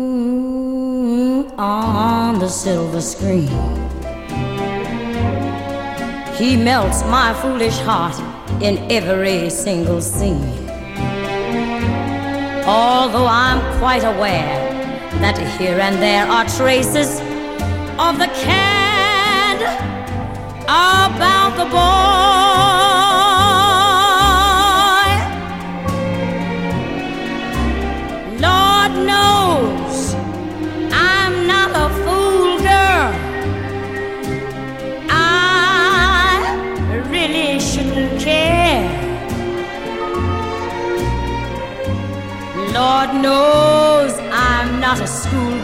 on 1.59 2.39
the 2.39 2.47
silver 2.47 3.01
screen. 3.01 3.49
He 6.37 6.55
melts 6.55 7.03
my 7.03 7.33
foolish 7.41 7.77
heart 7.79 8.36
in 8.61 8.91
every 8.91 9.49
single 9.49 10.01
scene. 10.01 10.67
Although 12.65 13.27
I'm 13.27 13.61
quite 13.79 14.03
aware 14.03 14.67
that 15.21 15.37
here 15.59 15.79
and 15.79 15.95
there 16.01 16.25
are 16.25 16.45
traces 16.45 17.19
of 17.99 18.17
the 18.17 18.27
cad 18.43 19.61
about 20.67 21.55
the 21.57 21.65
boy. 21.65 22.36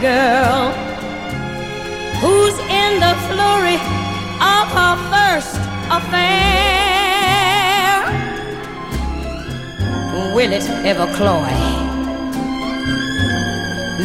Schoolgirl 0.04 0.72
who's 2.20 2.58
in 2.68 3.00
the 3.00 3.14
flurry 3.26 3.78
of 4.40 4.66
her 4.76 4.96
first 5.10 5.56
affair. 5.90 6.44
Will 10.34 10.52
it 10.52 10.68
ever 10.84 11.06
cloy? 11.14 11.48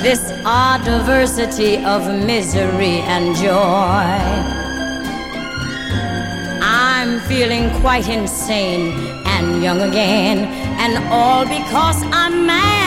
This 0.02 0.32
odd 0.46 0.86
diversity 0.86 1.84
of 1.84 2.08
misery 2.26 3.00
and 3.14 3.36
joy. 3.36 4.10
I'm 6.62 7.20
feeling 7.22 7.70
quite 7.82 8.08
insane 8.08 8.94
and 9.26 9.62
young 9.62 9.82
again, 9.82 10.38
and 10.80 10.98
all 11.12 11.44
because 11.44 12.02
I'm 12.12 12.46
mad 12.46 12.79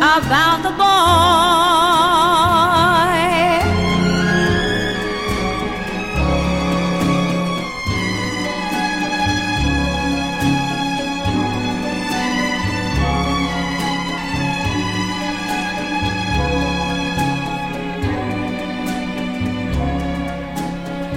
about 0.00 0.62
the 0.62 0.70
boy. 0.70 0.84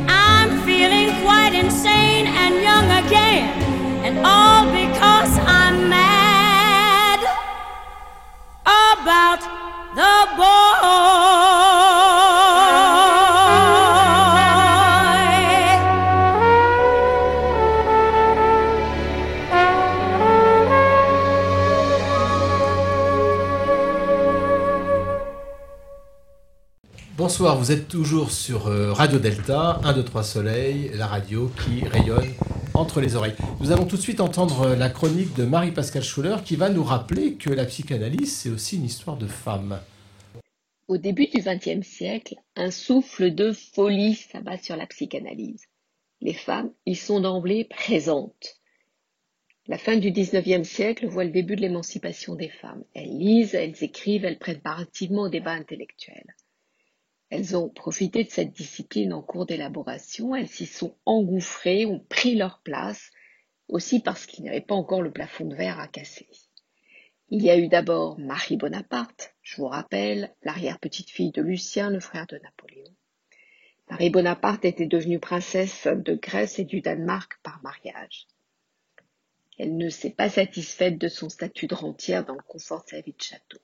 I'm 0.10 0.50
feeling 0.66 1.10
quite 1.22 1.54
insane 1.54 2.28
and 2.28 2.62
young 2.62 2.92
again, 3.06 3.50
and 4.04 4.20
all 4.26 4.66
because 4.66 5.38
I'm 5.40 5.90
mad 5.90 6.13
about 9.04 9.42
the. 9.96 10.24
Bonsoir, 27.24 27.58
vous 27.58 27.72
êtes 27.72 27.88
toujours 27.88 28.32
sur 28.32 28.68
euh, 28.68 28.92
Radio 28.92 29.18
Delta, 29.18 29.80
1, 29.84 29.94
2, 29.94 30.04
3 30.04 30.24
Soleil, 30.24 30.92
la 30.94 31.08
radio 31.08 31.50
qui 31.64 31.88
rayonne 31.88 32.33
entre 32.74 33.02
les 33.02 33.16
oreilles. 33.16 33.36
Nous 33.60 33.72
allons 33.72 33.86
tout 33.86 33.98
de 33.98 34.02
suite 34.02 34.20
entendre 34.20 34.62
euh, 34.62 34.76
la 34.76 34.90
chronique 34.90 35.36
de 35.36 35.46
Marie-Pascale 35.46 36.04
Schuller 36.04 36.38
qui 36.44 36.56
va 36.56 36.70
nous 36.70 36.84
rappeler 36.84 37.36
que 37.36 37.50
la 37.50 37.66
psychanalyse, 37.66 38.36
c'est 38.36 38.50
aussi 38.50 38.78
une 38.78 38.86
histoire 38.86 39.18
de 39.18 39.28
femmes. 39.28 39.80
Au 40.88 40.98
début 40.98 41.28
du 41.28 41.42
XXe 41.42 41.86
siècle, 41.88 42.36
un 42.56 42.72
souffle 42.72 43.34
de 43.34 43.52
folie 43.52 44.16
s'abat 44.16 44.58
sur 44.58 44.76
la 44.76 44.86
psychanalyse. 44.86 45.64
Les 46.22 46.34
femmes 46.34 46.72
y 46.86 46.96
sont 46.96 47.20
d'emblée 47.20 47.66
présentes. 47.66 48.60
La 49.68 49.78
fin 49.78 49.96
du 49.96 50.12
XIXe 50.12 50.68
siècle 50.68 51.08
voit 51.08 51.24
le 51.24 51.32
début 51.32 51.56
de 51.56 51.62
l'émancipation 51.62 52.36
des 52.36 52.50
femmes. 52.50 52.84
Elles 52.94 53.18
lisent, 53.18 53.56
elles 53.56 53.82
écrivent, 53.82 54.26
elles 54.26 54.40
prennent 54.40 54.60
part 54.60 54.80
activement 54.80 55.24
au 55.24 55.30
débat 55.30 55.54
intellectuel. 55.54 56.24
Elles 57.30 57.58
ont 57.58 57.70
profité 57.70 58.24
de 58.24 58.30
cette 58.30 58.52
discipline 58.52 59.14
en 59.14 59.22
cours 59.22 59.46
d'élaboration, 59.46 60.36
elles 60.36 60.48
s'y 60.48 60.66
sont 60.66 60.96
engouffrées, 61.06 61.86
ont 61.86 62.00
pris 62.00 62.36
leur 62.36 62.62
place, 62.62 63.12
aussi 63.68 64.00
parce 64.00 64.26
qu'il 64.26 64.44
n'y 64.44 64.50
avait 64.50 64.62
pas 64.62 64.76
encore 64.76 65.02
le 65.02 65.12
plafond 65.12 65.46
de 65.46 65.56
verre 65.56 65.80
à 65.80 65.88
casser. 65.88 66.28
Il 67.30 67.42
y 67.42 67.50
a 67.50 67.58
eu 67.58 67.68
d'abord 67.68 68.20
Marie 68.20 68.58
Bonaparte, 68.58 69.34
je 69.42 69.58
vous 69.58 69.68
rappelle, 69.68 70.36
l'arrière-petite-fille 70.44 71.32
de 71.32 71.42
Lucien, 71.42 71.90
le 71.90 72.00
frère 72.00 72.28
de 72.28 72.38
Napoléon. 72.38 72.94
Marie 73.90 74.12
Bonaparte 74.12 74.66
était 74.66 74.86
devenue 74.86 75.20
princesse 75.20 75.88
de 75.88 76.14
Grèce 76.14 76.60
et 76.60 76.66
du 76.66 76.82
Danemark 76.82 77.40
par 77.42 77.62
mariage. 77.64 78.28
Elle 79.58 79.78
ne 79.78 79.90
s'est 79.90 80.12
pas 80.12 80.30
satisfaite 80.30 80.98
de 80.98 81.08
son 81.08 81.30
statut 81.30 81.68
de 81.68 81.76
rentière 81.76 82.26
dans 82.26 82.36
le 82.36 82.44
confort 82.48 82.84
de 82.84 82.90
sa 82.90 83.02
vie 83.02 83.14
de 83.14 83.22
château. 83.22 83.60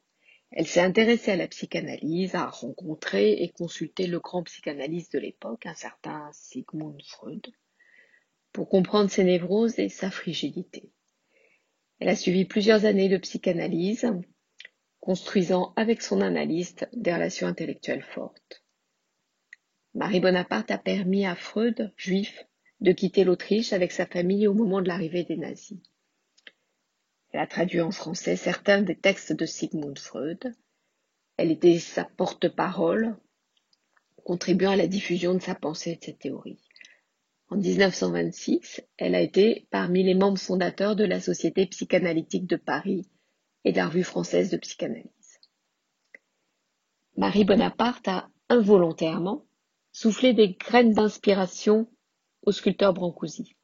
Elle 0.52 0.68
s'est 0.68 0.82
intéressée 0.82 1.32
à 1.32 1.36
la 1.36 1.48
psychanalyse, 1.48 2.34
a 2.34 2.48
rencontré 2.48 3.34
et 3.34 3.50
consulté 3.50 4.08
le 4.08 4.20
grand 4.20 4.44
psychanalyste 4.44 5.14
de 5.14 5.20
l'époque, 5.20 5.66
un 5.68 5.76
certain 5.76 6.30
Sigmund 6.34 7.00
Freud, 7.06 7.46
pour 8.52 8.68
comprendre 8.68 9.12
ses 9.12 9.24
névroses 9.24 9.78
et 9.78 9.90
sa 9.90 10.10
frigidité. 10.10 10.92
Elle 12.00 12.10
a 12.10 12.16
suivi 12.16 12.46
plusieurs 12.46 12.86
années 12.86 13.10
de 13.10 13.18
psychanalyse, 13.18 14.12
construisant 15.00 15.74
avec 15.76 16.02
son 16.02 16.22
analyste 16.22 16.90
des 16.94 17.14
relations 17.14 17.48
intellectuelles 17.48 18.04
fortes. 18.04 18.64
Marie 19.94 20.20
Bonaparte 20.20 20.72
a 20.72 20.78
permis 20.78 21.26
à 21.26 21.36
Freud, 21.36 21.94
juif, 21.96 22.46
de 22.80 22.92
quitter 22.92 23.24
l'Autriche 23.24 23.74
avec 23.74 23.92
sa 23.92 24.06
famille 24.06 24.48
au 24.48 24.54
moment 24.54 24.82
de 24.82 24.88
l'arrivée 24.88 25.24
des 25.24 25.38
nazis. 25.38 25.80
Elle 27.32 27.42
a 27.42 27.48
traduit 27.48 27.82
en 27.82 27.92
français 27.92 28.36
certains 28.36 28.82
des 28.82 28.96
textes 28.96 29.34
de 29.34 29.46
Sigmund 29.46 29.98
Freud. 30.00 30.54
Elle 31.38 31.52
était 31.52 31.78
sa 31.80 32.04
porte-parole, 32.04 33.16
contribuant 34.24 34.72
à 34.72 34.76
la 34.76 34.88
diffusion 34.88 35.36
de 35.36 35.40
sa 35.40 35.56
pensée 35.56 35.92
et 35.92 35.96
de 35.98 36.04
ses 36.04 36.16
théories. 36.16 36.60
En 37.50 37.58
1926, 37.58 38.82
elle 38.98 39.16
a 39.16 39.22
été 39.22 39.68
parmi 39.72 40.04
les 40.04 40.16
membres 40.16 40.40
fondateurs 40.40 40.96
de 40.96 41.04
la 41.04 41.20
Société 41.20 41.66
psychanalytique 41.66 42.48
de 42.48 42.56
Paris 42.56 43.10
et 43.64 43.72
de 43.72 43.78
la 43.78 43.88
Revue 43.88 44.04
française 44.04 44.50
de 44.50 44.58
psychanalyse. 44.58 45.40
Marie 47.18 47.46
Bonaparte 47.46 48.08
a 48.08 48.30
involontairement 48.50 49.46
soufflé 49.92 50.34
des 50.34 50.54
graines 50.54 50.94
d'inspiration 50.94 51.88
au 52.44 52.52
sculpteur 52.52 52.94
Brancusi. 52.94 53.56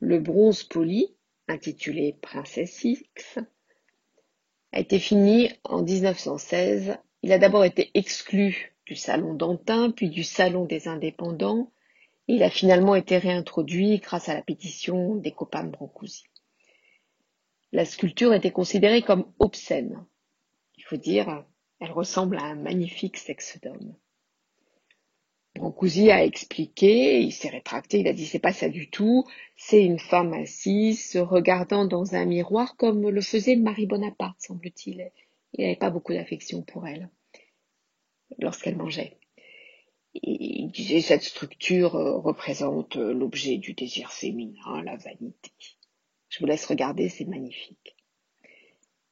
Le 0.00 0.20
bronze 0.20 0.64
poli, 0.64 1.15
intitulé 1.48 2.16
Princesse 2.20 2.84
X, 2.84 3.38
a 4.72 4.80
été 4.80 4.98
fini 4.98 5.50
en 5.64 5.82
1916. 5.82 6.98
Il 7.22 7.32
a 7.32 7.38
d'abord 7.38 7.64
été 7.64 7.90
exclu 7.94 8.76
du 8.84 8.96
salon 8.96 9.34
d'Antin, 9.34 9.90
puis 9.90 10.10
du 10.10 10.24
salon 10.24 10.64
des 10.64 10.88
indépendants. 10.88 11.72
Il 12.28 12.42
a 12.42 12.50
finalement 12.50 12.94
été 12.94 13.18
réintroduit 13.18 13.98
grâce 13.98 14.28
à 14.28 14.34
la 14.34 14.42
pétition 14.42 15.16
des 15.16 15.32
copains 15.32 15.64
Brancusi. 15.64 16.24
La 17.72 17.84
sculpture 17.84 18.32
était 18.32 18.52
considérée 18.52 19.02
comme 19.02 19.32
obscène. 19.38 20.04
Il 20.76 20.84
faut 20.84 20.96
dire, 20.96 21.44
elle 21.80 21.92
ressemble 21.92 22.38
à 22.38 22.44
un 22.44 22.54
magnifique 22.54 23.16
sexe 23.16 23.58
d'homme. 23.60 23.96
Brancusi 25.56 26.10
a 26.10 26.24
expliqué, 26.24 27.20
il 27.20 27.32
s'est 27.32 27.48
rétracté, 27.48 28.00
il 28.00 28.08
a 28.08 28.12
dit 28.12 28.26
c'est 28.26 28.38
pas 28.38 28.52
ça 28.52 28.68
du 28.68 28.90
tout, 28.90 29.24
c'est 29.56 29.84
une 29.84 29.98
femme 29.98 30.32
assise, 30.32 31.10
se 31.10 31.18
regardant 31.18 31.84
dans 31.84 32.14
un 32.14 32.24
miroir 32.24 32.76
comme 32.76 33.08
le 33.08 33.20
faisait 33.20 33.56
Marie 33.56 33.86
Bonaparte, 33.86 34.40
semble-t-il. 34.40 35.10
Il 35.52 35.64
n'avait 35.64 35.76
pas 35.76 35.90
beaucoup 35.90 36.12
d'affection 36.12 36.62
pour 36.62 36.86
elle 36.86 37.10
lorsqu'elle 38.38 38.76
mangeait. 38.76 39.18
Il 40.14 40.70
disait 40.70 41.02
cette 41.02 41.22
structure 41.22 41.96
euh, 41.96 42.16
représente 42.16 42.96
euh, 42.96 43.12
l'objet 43.12 43.58
du 43.58 43.74
désir 43.74 44.10
féminin, 44.12 44.82
la 44.82 44.96
vanité. 44.96 45.52
Je 46.28 46.38
vous 46.40 46.46
laisse 46.46 46.64
regarder, 46.64 47.08
c'est 47.08 47.26
magnifique. 47.26 47.96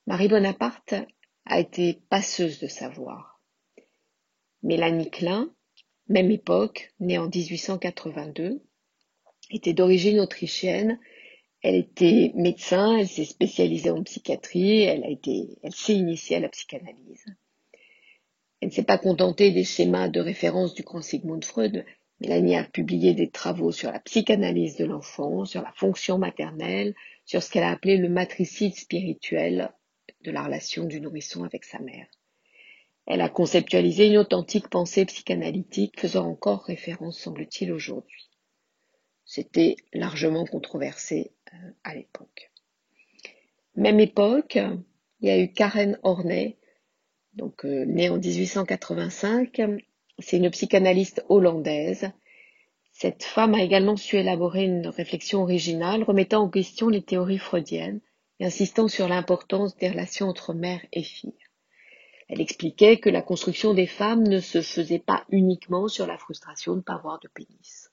Marie 0.07 0.29
Bonaparte 0.29 0.95
a 1.45 1.61
été 1.61 2.01
passeuse 2.09 2.59
de 2.59 2.67
savoir. 2.67 3.41
Mélanie 4.63 5.11
Klein, 5.11 5.55
même 6.09 6.31
époque, 6.31 6.93
née 7.01 7.19
en 7.19 7.29
1882, 7.29 8.63
était 9.51 9.73
d'origine 9.73 10.21
autrichienne. 10.21 10.99
Elle 11.63 11.77
était 11.77 12.33
médecin, 12.35 12.99
elle 12.99 13.09
s'est 13.09 13.25
spécialisée 13.25 13.91
en 13.91 14.03
psychiatrie, 14.03 14.83
elle 14.83 15.19
elle 15.63 15.75
s'est 15.75 15.95
initiée 15.95 16.37
à 16.37 16.41
la 16.41 16.49
psychanalyse. 16.49 17.25
Elle 18.61 18.69
ne 18.69 18.73
s'est 18.75 18.83
pas 18.83 18.99
contentée 18.99 19.51
des 19.51 19.65
schémas 19.65 20.09
de 20.09 20.21
référence 20.21 20.75
du 20.75 20.83
grand 20.83 21.03
Sigmund 21.03 21.45
Freud. 21.45 21.85
Mélanie 22.21 22.57
a 22.57 22.65
publié 22.65 23.13
des 23.13 23.31
travaux 23.31 23.73
sur 23.73 23.91
la 23.91 24.01
psychanalyse 24.01 24.77
de 24.77 24.85
l'enfant, 24.85 25.45
sur 25.45 25.63
la 25.63 25.73
fonction 25.73 26.19
maternelle, 26.19 26.95
sur 27.25 27.43
ce 27.43 27.51
qu'elle 27.51 27.65
a 27.65 27.71
appelé 27.71 27.97
le 27.97 28.09
matricide 28.09 28.75
spirituel 28.75 29.71
de 30.23 30.31
la 30.31 30.45
relation 30.45 30.85
du 30.85 31.01
nourrisson 31.01 31.45
avec 31.45 31.65
sa 31.65 31.79
mère. 31.79 32.07
Elle 33.07 33.21
a 33.21 33.29
conceptualisé 33.29 34.07
une 34.07 34.17
authentique 34.17 34.69
pensée 34.69 35.05
psychanalytique 35.05 36.01
faisant 36.01 36.27
encore 36.27 36.65
référence, 36.65 37.19
semble-t-il, 37.19 37.71
aujourd'hui. 37.71 38.31
C'était 39.27 39.77
largement 39.93 40.47
controversé 40.47 41.33
euh, 41.53 41.57
à 41.83 41.95
l'époque. 41.95 42.51
Même 43.77 44.01
époque, 44.01 44.59
il 45.21 45.29
y 45.29 45.31
a 45.31 45.39
eu 45.39 45.53
Karen 45.53 45.99
Horney, 46.03 46.57
donc 47.35 47.65
euh, 47.65 47.85
née 47.85 48.09
en 48.09 48.19
1885. 48.19 49.61
C'est 50.19 50.37
une 50.37 50.51
psychanalyste 50.51 51.25
hollandaise. 51.29 52.11
Cette 52.93 53.25
femme 53.25 53.55
a 53.55 53.63
également 53.63 53.97
su 53.97 54.17
élaborer 54.17 54.65
une 54.65 54.87
réflexion 54.87 55.43
originale 55.43 56.05
remettant 56.05 56.45
en 56.45 56.49
question 56.49 56.89
les 56.89 57.03
théories 57.03 57.39
freudiennes 57.39 58.01
et 58.39 58.47
insistant 58.47 58.89
sur 58.89 59.09
l'importance 59.09 59.77
des 59.77 59.89
relations 59.91 60.29
entre 60.29 60.55
mère 60.55 60.81
et 60.93 61.03
fille. 61.03 61.44
Elle 62.29 62.41
expliquait 62.41 62.99
que 62.99 63.11
la 63.11 63.23
construction 63.23 63.75
des 63.75 63.87
femmes 63.87 64.23
ne 64.23 64.41
se 64.41 64.63
faisait 64.63 64.99
pas 64.99 65.25
uniquement 65.31 65.89
sur 65.89 66.07
la 66.07 66.19
frustration 66.19 66.73
de 66.73 66.79
ne 66.79 66.83
pas 66.83 66.95
avoir 66.95 67.21
de 67.21 67.29
pénis. 67.29 67.91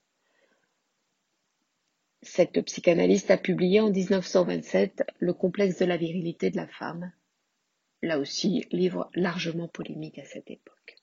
Cette 2.22 2.60
psychanalyste 2.64 3.30
a 3.30 3.36
publié 3.36 3.80
en 3.80 3.90
1927 3.90 5.02
Le 5.18 5.32
complexe 5.34 5.78
de 5.78 5.84
la 5.84 5.96
virilité 5.96 6.50
de 6.50 6.56
la 6.56 6.68
femme. 6.68 7.12
Là 8.00 8.18
aussi, 8.18 8.64
livre 8.70 9.10
largement 9.14 9.68
polémique 9.68 10.18
à 10.18 10.24
cette 10.24 10.50
époque. 10.50 10.96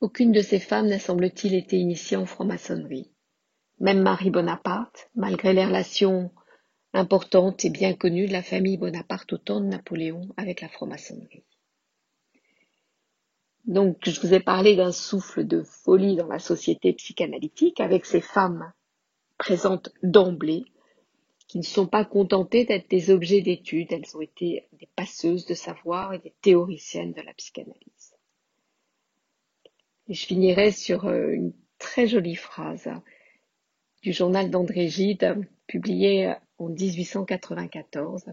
Aucune 0.00 0.32
de 0.32 0.40
ces 0.40 0.60
femmes 0.60 0.88
n'a 0.88 0.98
semble-t-il 0.98 1.54
été 1.54 1.76
initiée 1.76 2.16
en 2.16 2.24
franc-maçonnerie. 2.24 3.10
Même 3.78 4.02
Marie 4.02 4.30
Bonaparte, 4.30 5.10
malgré 5.14 5.52
les 5.52 5.64
relations 5.64 6.30
importante 6.98 7.64
et 7.64 7.70
bien 7.70 7.94
connue 7.94 8.26
de 8.26 8.32
la 8.32 8.42
famille 8.42 8.76
Bonaparte 8.76 9.32
au 9.32 9.38
temps 9.38 9.60
de 9.60 9.66
Napoléon 9.66 10.28
avec 10.36 10.60
la 10.60 10.68
franc-maçonnerie. 10.68 11.44
Donc, 13.64 13.98
je 14.08 14.20
vous 14.20 14.34
ai 14.34 14.40
parlé 14.40 14.76
d'un 14.76 14.92
souffle 14.92 15.46
de 15.46 15.62
folie 15.62 16.16
dans 16.16 16.26
la 16.26 16.38
société 16.38 16.92
psychanalytique 16.94 17.80
avec 17.80 18.06
ces 18.06 18.20
femmes 18.20 18.72
présentes 19.36 19.90
d'emblée 20.02 20.64
qui 21.48 21.58
ne 21.58 21.64
sont 21.64 21.86
pas 21.86 22.04
contentées 22.04 22.66
d'être 22.66 22.90
des 22.90 23.10
objets 23.10 23.40
d'étude, 23.40 23.90
elles 23.90 24.16
ont 24.16 24.20
été 24.20 24.68
des 24.74 24.88
passeuses 24.94 25.46
de 25.46 25.54
savoir 25.54 26.12
et 26.12 26.18
des 26.18 26.34
théoriciennes 26.42 27.14
de 27.14 27.22
la 27.22 27.32
psychanalyse. 27.32 28.14
Et 30.08 30.14
je 30.14 30.26
finirai 30.26 30.72
sur 30.72 31.06
euh, 31.06 31.32
une 31.32 31.54
très 31.78 32.06
jolie 32.06 32.36
phrase 32.36 32.90
du 34.02 34.12
journal 34.12 34.50
d'André 34.50 34.88
Gide, 34.88 35.46
publié 35.66 36.34
en 36.58 36.68
1894, 36.68 38.32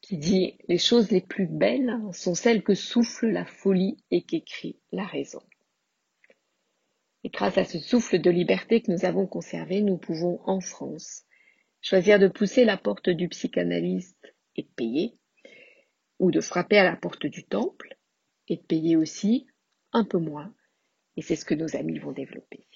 qui 0.00 0.16
dit 0.18 0.58
Les 0.68 0.78
choses 0.78 1.10
les 1.10 1.20
plus 1.20 1.46
belles 1.46 1.98
sont 2.12 2.34
celles 2.34 2.62
que 2.62 2.74
souffle 2.74 3.28
la 3.28 3.44
folie 3.44 4.02
et 4.10 4.22
qu'écrit 4.22 4.78
la 4.92 5.04
raison. 5.04 5.42
Et 7.22 7.28
grâce 7.28 7.58
à 7.58 7.64
ce 7.64 7.78
souffle 7.78 8.18
de 8.18 8.30
liberté 8.30 8.80
que 8.80 8.90
nous 8.90 9.04
avons 9.04 9.26
conservé, 9.26 9.82
nous 9.82 9.98
pouvons, 9.98 10.40
en 10.44 10.60
France, 10.60 11.24
choisir 11.82 12.18
de 12.18 12.28
pousser 12.28 12.64
la 12.64 12.76
porte 12.76 13.10
du 13.10 13.28
psychanalyste 13.28 14.34
et 14.56 14.62
de 14.62 14.70
payer, 14.74 15.18
ou 16.18 16.30
de 16.30 16.40
frapper 16.40 16.78
à 16.78 16.84
la 16.84 16.96
porte 16.96 17.26
du 17.26 17.44
temple 17.44 17.96
et 18.48 18.56
de 18.56 18.62
payer 18.62 18.96
aussi 18.96 19.46
un 19.92 20.04
peu 20.04 20.18
moins. 20.18 20.54
Et 21.16 21.22
c'est 21.22 21.36
ce 21.36 21.44
que 21.44 21.54
nos 21.54 21.76
amis 21.76 21.98
vont 21.98 22.12
développer. 22.12 22.66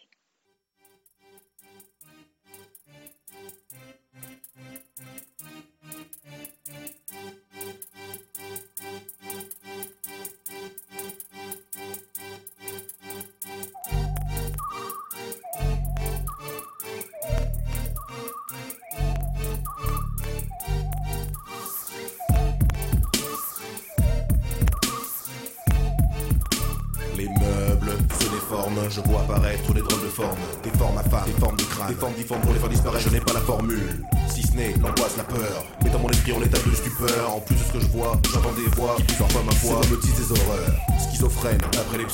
Je 28.88 29.00
vois 29.00 29.22
apparaître 29.22 29.74
des 29.74 29.80
drôles 29.80 30.02
de 30.02 30.08
formes, 30.08 30.38
des 30.62 30.70
formes 30.78 30.96
à 30.96 31.02
femmes, 31.02 31.26
des 31.26 31.40
formes 31.40 31.56
de 31.56 31.62
crâne, 31.64 31.88
des 31.88 31.94
formes 31.94 32.14
difformes 32.14 32.40
pour 32.42 32.52
les 32.52 32.60
faire 32.60 32.68
disparaître. 32.68 33.08
Je 33.08 33.12
n'ai 33.12 33.20
pas 33.20 33.32
la 33.32 33.40
formule, 33.40 34.04
si 34.32 34.42
ce 34.42 34.54
n'est 34.54 34.72
l'angoisse, 34.74 35.16
la 35.16 35.24
peur. 35.24 35.64
Mais 35.82 35.90
dans 35.90 35.98
mon 35.98 36.08
esprit, 36.10 36.32
en 36.32 36.40
état 36.40 36.58
de 36.58 36.74
stupeur. 36.74 37.34
En 37.34 37.40
plus 37.40 37.56
de 37.56 37.60
ce 37.60 37.72
que 37.72 37.80
je 37.80 37.86
vois, 37.88 38.20
j'entends 38.32 38.52
des 38.52 38.70
voix 38.76 38.96
qui 39.08 39.14
parfois 39.16 39.42
ma 39.42 39.52
voix 39.54 39.80
me 39.90 40.00
disent 40.00 40.14
des 40.14 40.30
horreurs. 40.30 40.78
Schizophrène, 41.00 41.58
d'après 41.72 41.98
les 41.98 42.04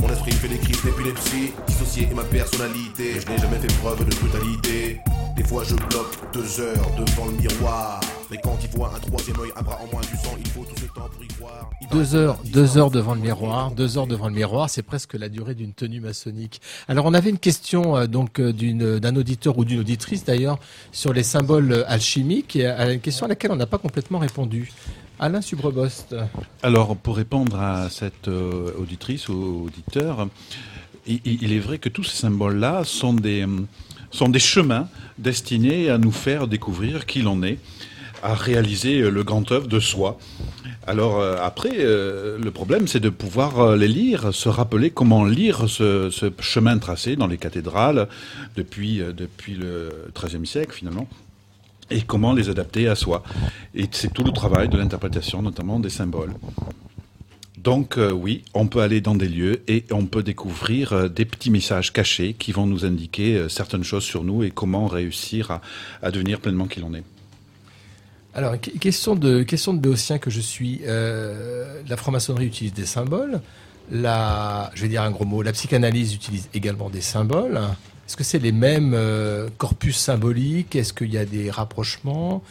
mon 0.00 0.08
esprit 0.10 0.32
fait 0.32 0.48
des 0.48 0.58
crises 0.58 0.82
d'épilepsie. 0.84 1.52
Dissocié 1.66 2.08
est 2.10 2.14
ma 2.14 2.24
personnalité, 2.24 3.18
je 3.18 3.32
n'ai 3.32 3.38
jamais 3.38 3.58
fait 3.58 3.72
preuve 3.80 4.04
de 4.04 4.14
brutalité. 4.16 5.00
Des 5.34 5.44
fois 5.44 5.64
je 5.64 5.76
bloque 5.76 6.32
deux 6.34 6.60
heures 6.60 6.90
devant 6.98 7.26
le 7.26 7.32
miroir. 7.40 8.00
Mais 8.30 8.38
quand 8.42 8.58
il 8.62 8.68
voit 8.76 8.92
un 8.94 8.98
troisième 8.98 9.38
œil, 9.38 9.50
un 9.54 9.62
bras 9.62 9.78
en 9.82 9.86
moins 9.92 10.00
du 10.00 10.16
sang, 10.16 10.34
il 10.38 10.48
faut 10.50 10.64
tout 10.64 10.74
ce 10.80 10.86
temps 10.86 11.08
pour 11.12 11.22
y 11.22 11.28
croire. 11.28 11.70
Il 11.80 11.88
Deux 11.88 12.14
heures, 12.16 12.38
deux 12.52 12.76
heures 12.76 12.90
devant 12.90 13.14
le 13.14 13.20
miroir, 13.20 13.70
deux 13.70 13.98
heures 13.98 14.08
devant 14.08 14.28
le 14.28 14.34
miroir, 14.34 14.68
c'est 14.68 14.82
presque 14.82 15.14
la 15.14 15.28
durée 15.28 15.54
d'une 15.54 15.72
tenue 15.72 16.00
maçonnique. 16.00 16.60
Alors 16.88 17.06
on 17.06 17.14
avait 17.14 17.30
une 17.30 17.38
question 17.38 17.96
euh, 17.96 18.06
donc 18.08 18.40
euh, 18.40 18.52
d'une 18.52 18.98
d'un 18.98 19.14
auditeur 19.14 19.56
ou 19.58 19.64
d'une 19.64 19.78
auditrice 19.80 20.24
d'ailleurs 20.24 20.58
sur 20.90 21.12
les 21.12 21.22
symboles 21.22 21.70
euh, 21.72 21.84
alchimiques, 21.86 22.56
et 22.56 22.66
euh, 22.66 22.94
une 22.94 23.00
question 23.00 23.26
à 23.26 23.28
laquelle 23.28 23.52
on 23.52 23.56
n'a 23.56 23.66
pas 23.66 23.78
complètement 23.78 24.18
répondu. 24.18 24.72
Alain 25.18 25.40
Subrebost. 25.40 26.14
Alors, 26.62 26.94
pour 26.96 27.16
répondre 27.16 27.58
à 27.58 27.88
cette 27.90 28.28
euh, 28.28 28.70
auditrice 28.78 29.28
ou 29.30 29.64
auditeur, 29.66 30.28
il, 31.06 31.20
il- 31.24 31.42
il 31.44 31.52
est 31.52 31.58
vrai 31.60 31.78
que 31.78 31.88
tous 31.88 32.02
ces 32.04 32.16
symboles-là 32.18 32.82
sont 32.84 33.14
des, 33.14 33.44
hum, 33.44 33.66
sont 34.10 34.28
des 34.28 34.38
chemins 34.40 34.88
destinés 35.16 35.88
à 35.90 35.96
nous 35.96 36.10
faire 36.12 36.48
découvrir 36.48 37.06
qui 37.06 37.22
l'on 37.22 37.42
est, 37.42 37.58
à 38.22 38.34
réaliser 38.34 39.00
euh, 39.00 39.10
le 39.10 39.24
grand 39.24 39.50
œuvre 39.52 39.68
de 39.68 39.80
soi. 39.80 40.18
Alors 40.86 41.18
euh, 41.18 41.36
après, 41.42 41.72
euh, 41.74 42.38
le 42.38 42.50
problème, 42.50 42.86
c'est 42.86 43.00
de 43.00 43.08
pouvoir 43.08 43.76
les 43.76 43.88
lire, 43.88 44.32
se 44.32 44.48
rappeler 44.48 44.90
comment 44.90 45.24
lire 45.24 45.68
ce, 45.68 46.10
chemin 46.40 46.78
tracé 46.78 47.16
dans 47.16 47.26
les 47.26 47.38
cathédrales 47.38 48.08
depuis, 48.56 49.00
depuis 49.16 49.54
le 49.54 49.90
XIIIe 50.14 50.46
siècle 50.46 50.72
finalement 50.72 51.08
et 51.90 52.02
comment 52.02 52.32
les 52.32 52.48
adapter 52.48 52.88
à 52.88 52.96
soi. 52.96 53.22
Et 53.74 53.86
c'est 53.92 54.12
tout 54.12 54.24
le 54.24 54.32
travail 54.32 54.68
de 54.68 54.76
l'interprétation, 54.76 55.40
notamment 55.40 55.78
des 55.78 55.90
symboles. 55.90 56.34
Donc 57.58 57.96
oui, 58.12 58.42
on 58.54 58.66
peut 58.66 58.80
aller 58.80 59.00
dans 59.00 59.14
des 59.14 59.28
lieux 59.28 59.62
et 59.68 59.84
on 59.92 60.06
peut 60.06 60.24
découvrir 60.24 61.08
des 61.10 61.24
petits 61.24 61.50
messages 61.50 61.92
cachés 61.92 62.34
qui 62.34 62.50
vont 62.50 62.66
nous 62.66 62.84
indiquer 62.84 63.46
certaines 63.48 63.84
choses 63.84 64.04
sur 64.04 64.24
nous 64.24 64.42
et 64.42 64.50
comment 64.50 64.86
réussir 64.88 65.52
à, 65.52 65.60
à 66.02 66.10
devenir 66.10 66.40
pleinement 66.40 66.66
qui 66.66 66.80
l'on 66.80 66.94
est. 66.94 67.04
Alors, 68.36 68.60
question 68.60 69.16
de, 69.16 69.42
question 69.44 69.72
de 69.72 69.78
béotien 69.78 70.18
que 70.18 70.28
je 70.28 70.42
suis. 70.42 70.82
Euh, 70.84 71.80
la 71.88 71.96
franc-maçonnerie 71.96 72.44
utilise 72.44 72.74
des 72.74 72.84
symboles. 72.84 73.40
La, 73.90 74.70
je 74.74 74.82
vais 74.82 74.88
dire 74.88 75.00
un 75.00 75.10
gros 75.10 75.24
mot, 75.24 75.40
la 75.40 75.52
psychanalyse 75.52 76.12
utilise 76.12 76.50
également 76.52 76.90
des 76.90 77.00
symboles. 77.00 77.58
Est-ce 78.06 78.14
que 78.14 78.24
c'est 78.24 78.38
les 78.38 78.52
mêmes 78.52 78.92
euh, 78.94 79.48
corpus 79.56 79.96
symboliques? 79.96 80.76
Est-ce 80.76 80.92
qu'il 80.92 81.14
y 81.14 81.16
a 81.16 81.24
des 81.24 81.50
rapprochements? 81.50 82.42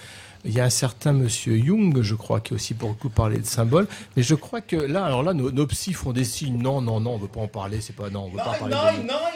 Il 0.44 0.54
y 0.54 0.60
a 0.60 0.64
un 0.64 0.72
certain 0.72 1.14
monsieur 1.14 1.56
Jung, 1.56 2.02
je 2.02 2.16
crois, 2.16 2.40
qui 2.40 2.54
a 2.54 2.56
aussi 2.56 2.74
beaucoup 2.74 3.10
parlé 3.10 3.38
de 3.38 3.46
symboles. 3.46 3.88
Mais 4.18 4.24
je 4.24 4.34
crois 4.34 4.62
que 4.62 4.76
là, 4.76 5.06
alors 5.06 5.22
là, 5.22 5.34
nos, 5.36 5.52
nos 5.52 5.68
psys 5.68 5.94
font 5.94 6.14
des 6.14 6.24
signes. 6.24 6.58
Non, 6.58 6.82
non, 6.82 7.00
non, 7.00 7.14
on 7.14 7.18
veut 7.18 7.28
pas 7.28 7.42
en 7.42 7.48
parler. 7.48 7.80
C'est 7.82 7.96
pas 7.96 8.10
non, 8.10 8.26
on 8.26 8.30
veut 8.30 8.38
pas 8.38 8.58
en 8.60 8.70
parler. 8.70 8.76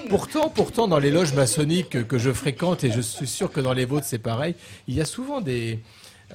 Pourtant, 0.10 0.50
pourtant, 0.50 0.88
dans 0.88 1.00
les 1.00 1.12
loges 1.12 1.34
maçonniques 1.34 1.90
que, 1.90 2.00
que 2.00 2.18
je 2.18 2.32
fréquente 2.32 2.84
et 2.84 2.92
je 2.92 3.02
suis 3.02 3.28
sûr 3.28 3.52
que 3.52 3.60
dans 3.60 3.74
les 3.74 3.86
vôtres 3.86 4.06
c'est 4.08 4.18
pareil, 4.18 4.56
il 4.88 4.96
y 4.96 5.02
a 5.02 5.06
souvent 5.06 5.42
des. 5.42 5.80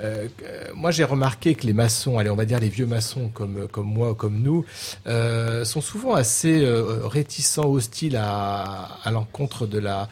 Euh, 0.00 0.28
moi, 0.74 0.90
j'ai 0.90 1.04
remarqué 1.04 1.54
que 1.54 1.66
les 1.66 1.72
maçons, 1.72 2.18
allez, 2.18 2.30
on 2.30 2.36
va 2.36 2.44
dire 2.44 2.58
les 2.58 2.68
vieux 2.68 2.86
maçons 2.86 3.28
comme 3.28 3.68
comme 3.68 3.86
moi 3.86 4.14
comme 4.14 4.40
nous, 4.40 4.64
euh, 5.06 5.64
sont 5.64 5.80
souvent 5.80 6.14
assez 6.14 6.64
euh, 6.64 7.06
réticents, 7.06 7.68
hostiles 7.70 8.16
à, 8.16 9.00
l'encontre 9.10 9.66
de 9.66 9.78
la, 9.78 10.08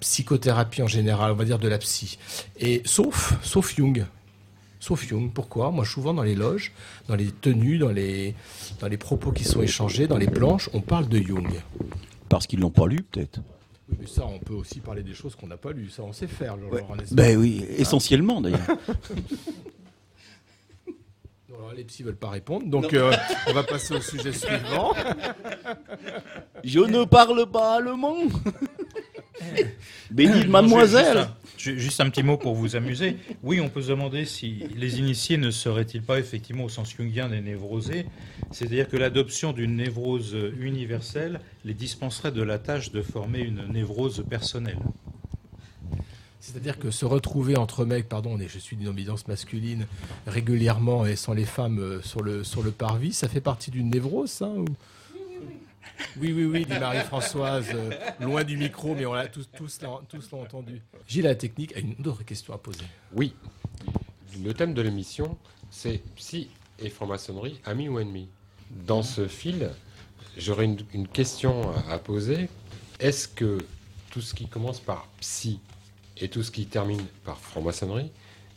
psychothérapie 0.00 0.82
en 0.82 0.86
général, 0.86 1.32
on 1.32 1.36
va 1.36 1.44
dire 1.44 1.58
de 1.58 1.68
la 1.68 1.78
psy. 1.78 2.18
Et 2.58 2.82
sauf, 2.84 3.34
sauf 3.42 3.74
Jung. 3.76 4.04
Sauf 4.80 5.06
Jung. 5.06 5.30
Pourquoi? 5.32 5.70
Moi, 5.70 5.84
souvent 5.84 6.14
dans 6.14 6.22
les 6.22 6.34
loges, 6.34 6.72
dans 7.08 7.16
les 7.16 7.30
tenues, 7.30 7.78
dans 7.78 7.90
les, 7.90 8.34
dans 8.80 8.88
les 8.88 8.96
propos 8.96 9.32
qui 9.32 9.44
sont 9.44 9.62
échangés, 9.62 10.06
dans 10.06 10.16
les 10.16 10.26
planches, 10.26 10.70
on 10.72 10.80
parle 10.80 11.08
de 11.08 11.18
Jung. 11.18 11.48
Parce 12.28 12.46
qu'ils 12.46 12.60
l'ont 12.60 12.70
pas 12.70 12.86
lu, 12.86 13.02
peut-être. 13.02 13.40
Oui, 13.90 13.96
mais 14.00 14.06
ça, 14.06 14.26
on 14.26 14.38
peut 14.38 14.54
aussi 14.54 14.80
parler 14.80 15.02
des 15.02 15.14
choses 15.14 15.34
qu'on 15.34 15.46
n'a 15.46 15.56
pas 15.56 15.72
lues. 15.72 15.88
Ça, 15.88 16.02
on 16.02 16.12
sait 16.12 16.26
faire, 16.26 16.56
pas 16.56 16.80
Ben 17.12 17.38
oui, 17.38 17.64
essentiellement 17.76 18.40
d'ailleurs. 18.40 18.60
Alors, 21.58 21.72
les 21.72 21.84
psys 21.84 22.02
veulent 22.04 22.16
pas 22.16 22.30
répondre, 22.30 22.66
donc 22.66 22.94
euh, 22.94 23.12
on 23.48 23.52
va 23.52 23.62
passer 23.64 23.94
au 23.94 24.00
sujet 24.00 24.32
suivant. 24.34 24.94
Je 26.62 26.80
ne 26.80 27.04
parle 27.04 27.50
pas 27.50 27.76
allemand. 27.76 28.16
Béni 30.10 30.44
Non, 30.44 30.50
mademoiselle. 30.50 31.28
Juste 31.58 32.00
un, 32.00 32.08
petit 32.08 32.22
mot 32.22 32.36
pour 32.36 32.54
vous 32.54 32.76
amuser. 32.76 33.16
Oui, 33.42 33.60
on 33.60 33.68
peut 33.68 33.82
se 33.82 33.88
demander 33.88 34.24
si 34.24 34.64
les 34.76 35.00
initiés 35.00 35.36
ne 35.36 35.50
seraient-ils 35.50 36.02
pas 36.02 36.18
effectivement 36.18 36.64
au 36.64 36.68
sens 36.68 36.94
jungien 36.96 37.28
des 37.28 37.40
névrosés, 37.40 38.06
c'est-à-dire 38.52 38.88
que 38.88 38.96
l'adoption 38.96 39.52
d'une 39.52 39.76
névrose 39.76 40.36
universelle 40.58 41.40
les 41.64 41.74
dispenserait 41.74 42.32
de 42.32 42.42
la 42.42 42.58
tâche 42.58 42.92
de 42.92 43.02
former 43.02 43.40
une 43.40 43.66
névrose 43.72 44.24
personnelle. 44.28 44.78
C'est-à-dire 46.40 46.78
que 46.78 46.90
se 46.90 47.04
retrouver 47.04 47.58
entre 47.58 47.84
mecs, 47.84 48.08
pardon, 48.08 48.38
je 48.38 48.58
suis 48.58 48.76
d'une 48.76 48.88
ambiance 48.88 49.28
masculine 49.28 49.86
régulièrement 50.26 51.04
et 51.04 51.14
sans 51.14 51.34
les 51.34 51.44
femmes 51.44 51.78
euh, 51.78 52.00
sur 52.00 52.22
le, 52.22 52.70
parvis, 52.70 53.12
ça 53.12 53.28
fait 53.28 53.40
partie 53.40 53.70
d'une 53.70 53.90
névrose, 53.90 54.42
Oui, 56.20 56.32
oui, 56.32 56.44
oui, 56.44 56.64
dit 56.64 56.78
Marie-Françoise, 56.78 57.68
euh, 57.74 57.90
loin 58.20 58.44
du 58.44 58.56
micro, 58.56 58.94
mais 58.94 59.06
on 59.06 59.12
l'a 59.12 59.28
tous, 59.28 59.48
entendu. 60.32 60.82
Gilles, 61.06 61.24
la 61.24 61.34
technique 61.34 61.76
a 61.76 61.80
une 61.80 61.94
autre 62.06 62.24
question 62.24 62.54
à 62.54 62.58
poser. 62.58 62.84
Oui. 63.12 63.34
Le 64.42 64.54
thème 64.54 64.74
de 64.74 64.82
l'émission, 64.82 65.36
c'est 65.70 66.02
psy 66.16 66.50
et 66.78 66.90
franc-maçonnerie, 66.90 67.60
amis 67.64 67.88
ou 67.88 67.98
ennemis. 67.98 68.28
Dans 68.86 69.02
ce 69.02 69.26
fil, 69.26 69.70
j'aurais 70.36 70.66
une, 70.66 70.78
une 70.92 71.08
question 71.08 71.72
à 71.88 71.98
poser. 71.98 72.48
Est-ce 73.00 73.28
que 73.28 73.58
tout 74.10 74.20
ce 74.20 74.34
qui 74.34 74.46
commence 74.46 74.80
par 74.80 75.08
psy 75.20 75.60
et 76.16 76.28
tout 76.28 76.42
ce 76.42 76.50
qui 76.50 76.66
termine 76.66 77.04
par 77.24 77.38
franc-maçonnerie 77.38 78.10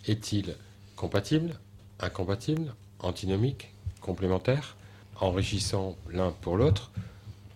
est-il 0.05 0.55
compatible, 0.95 1.59
incompatible, 1.99 2.73
antinomique, 2.99 3.73
complémentaire, 4.01 4.76
enrichissant 5.19 5.95
l'un 6.09 6.31
pour 6.31 6.57
l'autre 6.57 6.91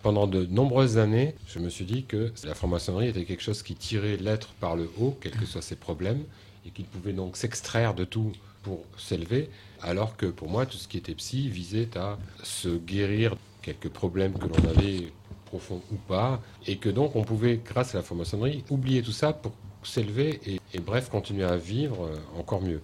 pendant 0.05 0.27
de 0.27 0.45
nombreuses 0.45 0.99
années, 0.99 1.33
je 1.47 1.57
me 1.57 1.67
suis 1.67 1.83
dit 1.83 2.03
que 2.03 2.31
la 2.43 2.53
franc-maçonnerie 2.53 3.07
était 3.07 3.25
quelque 3.25 3.41
chose 3.41 3.63
qui 3.63 3.73
tirait 3.73 4.17
l'être 4.17 4.49
par 4.59 4.75
le 4.75 4.87
haut, 4.99 5.17
quels 5.19 5.31
que 5.31 5.47
soient 5.47 5.63
ses 5.63 5.75
problèmes, 5.75 6.23
et 6.63 6.69
qu'il 6.69 6.85
pouvait 6.85 7.11
donc 7.11 7.35
s'extraire 7.35 7.95
de 7.95 8.03
tout 8.03 8.31
pour 8.61 8.81
s'élever, 8.99 9.49
alors 9.81 10.15
que 10.15 10.27
pour 10.27 10.47
moi, 10.47 10.67
tout 10.67 10.77
ce 10.77 10.87
qui 10.87 10.99
était 10.99 11.15
psy 11.15 11.49
visait 11.49 11.89
à 11.97 12.19
se 12.43 12.69
guérir 12.69 13.35
quelques 13.63 13.89
problèmes 13.89 14.33
que 14.33 14.45
l'on 14.45 14.69
avait 14.69 15.11
profonds 15.45 15.81
ou 15.91 15.95
pas, 15.95 16.39
et 16.67 16.77
que 16.77 16.89
donc 16.89 17.15
on 17.15 17.23
pouvait, 17.23 17.59
grâce 17.65 17.95
à 17.95 17.97
la 17.97 18.03
franc-maçonnerie, 18.03 18.63
oublier 18.69 19.01
tout 19.01 19.11
ça 19.11 19.33
pour 19.33 19.53
s'élever 19.81 20.39
et, 20.45 20.79
bref, 20.81 21.09
continuer 21.09 21.45
à 21.45 21.57
vivre 21.57 22.05
euh, 22.05 22.39
encore 22.39 22.61
mieux. 22.61 22.81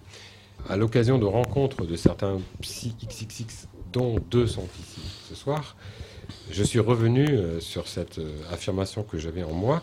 À 0.68 0.76
l'occasion 0.76 1.20
de 1.20 1.26
rencontres 1.26 1.86
de 1.86 1.94
certains 1.94 2.40
psy 2.62 2.96
XXX, 3.00 3.68
dont 3.92 4.16
deux 4.28 4.48
sont 4.48 4.66
ici 4.80 5.02
ce 5.28 5.36
soir, 5.36 5.76
je 6.50 6.62
suis 6.62 6.78
revenu 6.80 7.26
euh, 7.28 7.60
sur 7.60 7.88
cette 7.88 8.18
euh, 8.18 8.32
affirmation 8.52 9.02
que 9.02 9.18
j'avais 9.18 9.42
en 9.42 9.52
moi 9.52 9.82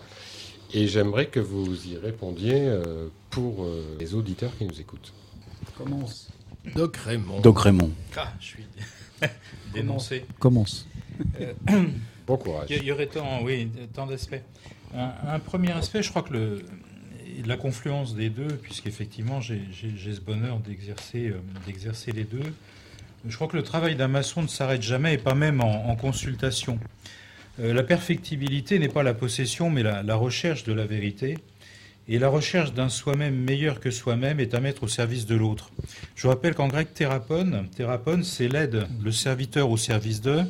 et 0.73 0.87
j'aimerais 0.87 1.27
que 1.27 1.39
vous 1.39 1.87
y 1.87 1.97
répondiez 1.97 2.55
euh, 2.59 3.07
pour 3.29 3.63
euh, 3.63 3.83
les 3.99 4.13
auditeurs 4.13 4.51
qui 4.57 4.65
nous 4.65 4.79
écoutent. 4.79 5.13
Commence. 5.77 6.29
Doc 6.75 6.97
Raymond. 6.97 7.39
Doc 7.41 7.59
Raymond. 7.59 7.91
Ah, 8.17 8.31
je 8.39 8.45
suis 8.45 8.63
dénoncé. 9.73 10.25
Commence. 10.39 10.85
Euh, 11.39 11.53
Bon 12.27 12.37
courage. 12.37 12.67
Il 12.69 12.83
y- 12.83 12.91
aurait 12.91 13.07
tant, 13.07 13.41
oui, 13.43 13.69
tant 13.93 14.05
d'aspects. 14.05 14.41
Un, 14.93 15.11
un 15.27 15.39
premier 15.39 15.71
aspect, 15.71 16.03
je 16.03 16.09
crois 16.09 16.21
que 16.21 16.33
le, 16.33 16.63
la 17.45 17.57
confluence 17.57 18.13
des 18.15 18.29
deux, 18.29 18.47
puisqu'effectivement 18.55 19.41
j'ai 19.41 19.61
ce 19.71 20.19
bonheur 20.21 20.59
d'exercer 20.59 21.29
euh, 21.29 21.39
d'exercer 21.65 22.11
les 22.11 22.23
deux, 22.25 22.53
je 23.27 23.35
crois 23.35 23.47
que 23.47 23.57
le 23.57 23.63
travail 23.63 23.95
d'un 23.95 24.07
maçon 24.07 24.41
ne 24.41 24.47
s'arrête 24.47 24.81
jamais 24.81 25.15
et 25.15 25.17
pas 25.17 25.35
même 25.35 25.61
en, 25.61 25.95
consultation. 25.95 26.79
Euh, 27.59 27.73
la 27.73 27.83
perfectibilité 27.83 28.79
n'est 28.79 28.89
pas 28.89 29.03
la 29.03 29.13
possession, 29.13 29.69
mais 29.69 29.83
la, 29.83 30.15
recherche 30.15 30.63
de 30.63 30.73
la 30.73 30.85
vérité. 30.85 31.37
Et 32.07 32.17
la 32.17 32.29
recherche 32.29 32.73
d'un 32.73 32.89
soi-même 32.89 33.35
meilleur 33.35 33.79
que 33.79 33.91
soi-même 33.91 34.39
est 34.39 34.55
à 34.55 34.59
mettre 34.59 34.83
au 34.83 34.87
service 34.87 35.27
de 35.27 35.35
l'autre. 35.35 35.69
Je 36.15 36.27
rappelle 36.27 36.55
qu'en 36.55 36.67
grec, 36.67 36.93
thérapone, 36.93 37.67
thérapone, 37.75 38.23
c'est 38.23 38.47
l'aide, 38.47 38.87
le 39.03 39.11
serviteur 39.11 39.69
au 39.69 39.77
service 39.77 40.21
d'eux. 40.21 40.43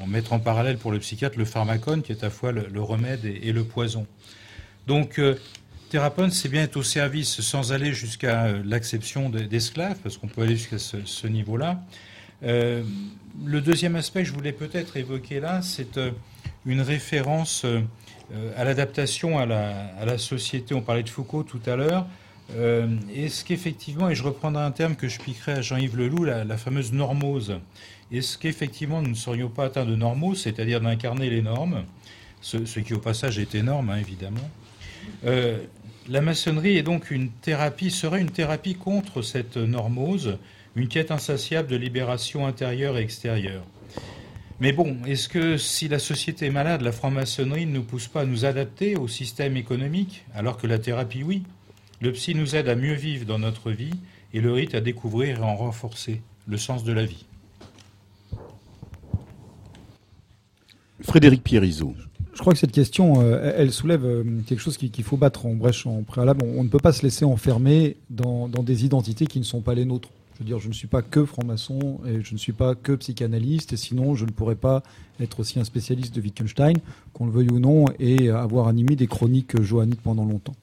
On 0.00 0.06
mettre 0.06 0.32
en 0.32 0.38
parallèle 0.38 0.78
pour 0.78 0.90
le 0.90 0.98
psychiatre 0.98 1.36
le 1.36 1.44
pharmacone, 1.44 2.02
qui 2.02 2.12
est 2.12 2.22
à 2.22 2.26
la 2.26 2.30
fois 2.30 2.52
le, 2.52 2.80
remède 2.80 3.24
et, 3.24 3.48
et 3.48 3.52
le 3.52 3.64
poison. 3.64 4.06
Donc, 4.86 5.18
euh, 5.18 5.34
thérapone, 5.88 6.30
c'est 6.30 6.48
bien 6.48 6.62
être 6.62 6.76
au 6.76 6.82
service 6.82 7.40
sans 7.40 7.72
aller 7.72 7.92
jusqu'à 7.92 8.44
euh, 8.44 8.62
l'acception 8.64 9.30
de- 9.30 9.40
d'esclaves, 9.40 9.98
parce 10.02 10.18
qu'on 10.18 10.28
peut 10.28 10.42
aller 10.42 10.56
jusqu'à 10.56 10.78
ce, 10.78 11.26
niveau-là. 11.26 11.82
Euh, 12.42 12.82
le 13.44 13.60
deuxième 13.60 13.96
aspect 13.96 14.22
que 14.22 14.28
je 14.28 14.32
voulais 14.32 14.52
peut-être 14.52 14.96
évoquer 14.96 15.40
là, 15.40 15.62
c'est 15.62 15.96
euh, 15.96 16.10
une 16.66 16.80
référence 16.80 17.64
à 18.56 18.64
l'adaptation 18.64 19.38
à 19.38 19.46
la, 19.46 20.18
société. 20.18 20.74
On 20.74 20.82
parlait 20.82 21.02
de 21.02 21.08
Foucault 21.08 21.44
tout 21.44 21.60
à 21.64 21.76
l'heure. 21.76 22.06
Est-ce 23.14 23.42
qu'effectivement, 23.42 24.10
et 24.10 24.14
je 24.14 24.22
reprendrai 24.22 24.62
un 24.62 24.70
terme 24.70 24.96
que 24.96 25.08
je 25.08 25.18
piquerai 25.18 25.52
à 25.52 25.62
Jean-Yves 25.62 25.96
Leloup, 25.96 26.24
la, 26.24 26.56
fameuse 26.58 26.92
normose, 26.92 27.58
est-ce 28.12 28.36
qu'effectivement 28.36 29.00
nous 29.00 29.10
ne 29.10 29.14
serions 29.14 29.48
pas 29.48 29.66
atteints 29.66 29.86
de 29.86 29.94
normose, 29.94 30.42
c'est-à-dire 30.42 30.82
d'incarner 30.82 31.30
les 31.30 31.40
normes, 31.40 31.84
ce, 32.42 32.58
qui 32.80 32.92
au 32.92 32.98
passage 32.98 33.38
est 33.38 33.54
énorme, 33.54 33.88
hein, 33.88 33.96
évidemment 33.96 34.50
La 36.10 36.22
maçonnerie 36.22 36.78
est 36.78 36.82
donc 36.82 37.10
une 37.10 37.28
thérapie, 37.28 37.90
serait 37.90 38.22
une 38.22 38.30
thérapie 38.30 38.74
contre 38.74 39.20
cette 39.20 39.58
normose, 39.58 40.38
une 40.74 40.88
quête 40.88 41.10
insatiable 41.10 41.68
de 41.68 41.76
libération 41.76 42.46
intérieure 42.46 42.96
et 42.96 43.02
extérieure. 43.02 43.62
Mais 44.58 44.72
bon, 44.72 44.96
est-ce 45.06 45.28
que 45.28 45.58
si 45.58 45.86
la 45.86 45.98
société 45.98 46.46
est 46.46 46.50
malade, 46.50 46.80
la 46.80 46.92
franc-maçonnerie 46.92 47.66
ne 47.66 47.72
nous 47.72 47.82
pousse 47.82 48.08
pas 48.08 48.22
à 48.22 48.24
nous 48.24 48.46
adapter 48.46 48.96
au 48.96 49.06
système 49.06 49.58
économique, 49.58 50.24
alors 50.34 50.56
que 50.56 50.66
la 50.66 50.78
thérapie, 50.78 51.22
oui 51.22 51.42
Le 52.00 52.10
psy 52.12 52.34
nous 52.34 52.56
aide 52.56 52.70
à 52.70 52.74
mieux 52.74 52.94
vivre 52.94 53.26
dans 53.26 53.38
notre 53.38 53.70
vie 53.70 53.92
et 54.32 54.40
le 54.40 54.50
rite 54.50 54.74
à 54.74 54.80
découvrir 54.80 55.40
et 55.40 55.42
en 55.42 55.56
renforcer 55.56 56.22
le 56.46 56.56
sens 56.56 56.84
de 56.84 56.92
la 56.92 57.04
vie. 57.04 57.26
Frédéric 61.02 61.44
Pierrizot. 61.44 61.94
Je 62.38 62.42
crois 62.44 62.52
que 62.52 62.60
cette 62.60 62.70
question, 62.70 63.20
euh, 63.20 63.52
elle 63.56 63.72
soulève 63.72 64.04
euh, 64.04 64.22
quelque 64.46 64.60
chose 64.60 64.76
qu'il 64.76 65.02
faut 65.02 65.16
battre 65.16 65.44
en 65.44 65.54
brèche 65.54 65.88
en 65.88 66.04
préalable. 66.04 66.44
On, 66.44 66.62
ne 66.62 66.68
peut 66.68 66.78
pas 66.78 66.92
se 66.92 67.02
laisser 67.02 67.24
enfermer 67.24 67.96
dans, 68.10 68.46
des 68.46 68.84
identités 68.84 69.26
qui 69.26 69.40
ne 69.40 69.44
sont 69.44 69.60
pas 69.60 69.74
les 69.74 69.84
nôtres. 69.84 70.10
Je 70.34 70.38
veux 70.38 70.44
dire, 70.44 70.60
je 70.60 70.68
ne 70.68 70.72
suis 70.72 70.86
pas 70.86 71.02
que 71.02 71.24
franc-maçon 71.24 71.98
et 72.06 72.22
je 72.22 72.34
ne 72.34 72.38
suis 72.38 72.52
pas 72.52 72.76
que 72.76 72.92
psychanalyste, 72.92 73.72
et 73.72 73.76
sinon 73.76 74.14
je 74.14 74.24
ne 74.24 74.30
pourrais 74.30 74.54
pas 74.54 74.84
être 75.18 75.40
aussi 75.40 75.58
un 75.58 75.64
spécialiste 75.64 76.14
de 76.14 76.20
Wittgenstein, 76.20 76.76
qu'on 77.12 77.26
le 77.26 77.32
veuille 77.32 77.50
ou 77.50 77.58
non, 77.58 77.86
et 77.98 78.30
avoir 78.30 78.68
animé 78.68 78.94
des 78.94 79.08
chroniques 79.08 79.60
johanniques 79.60 80.02
pendant 80.02 80.24
longtemps. 80.24 80.54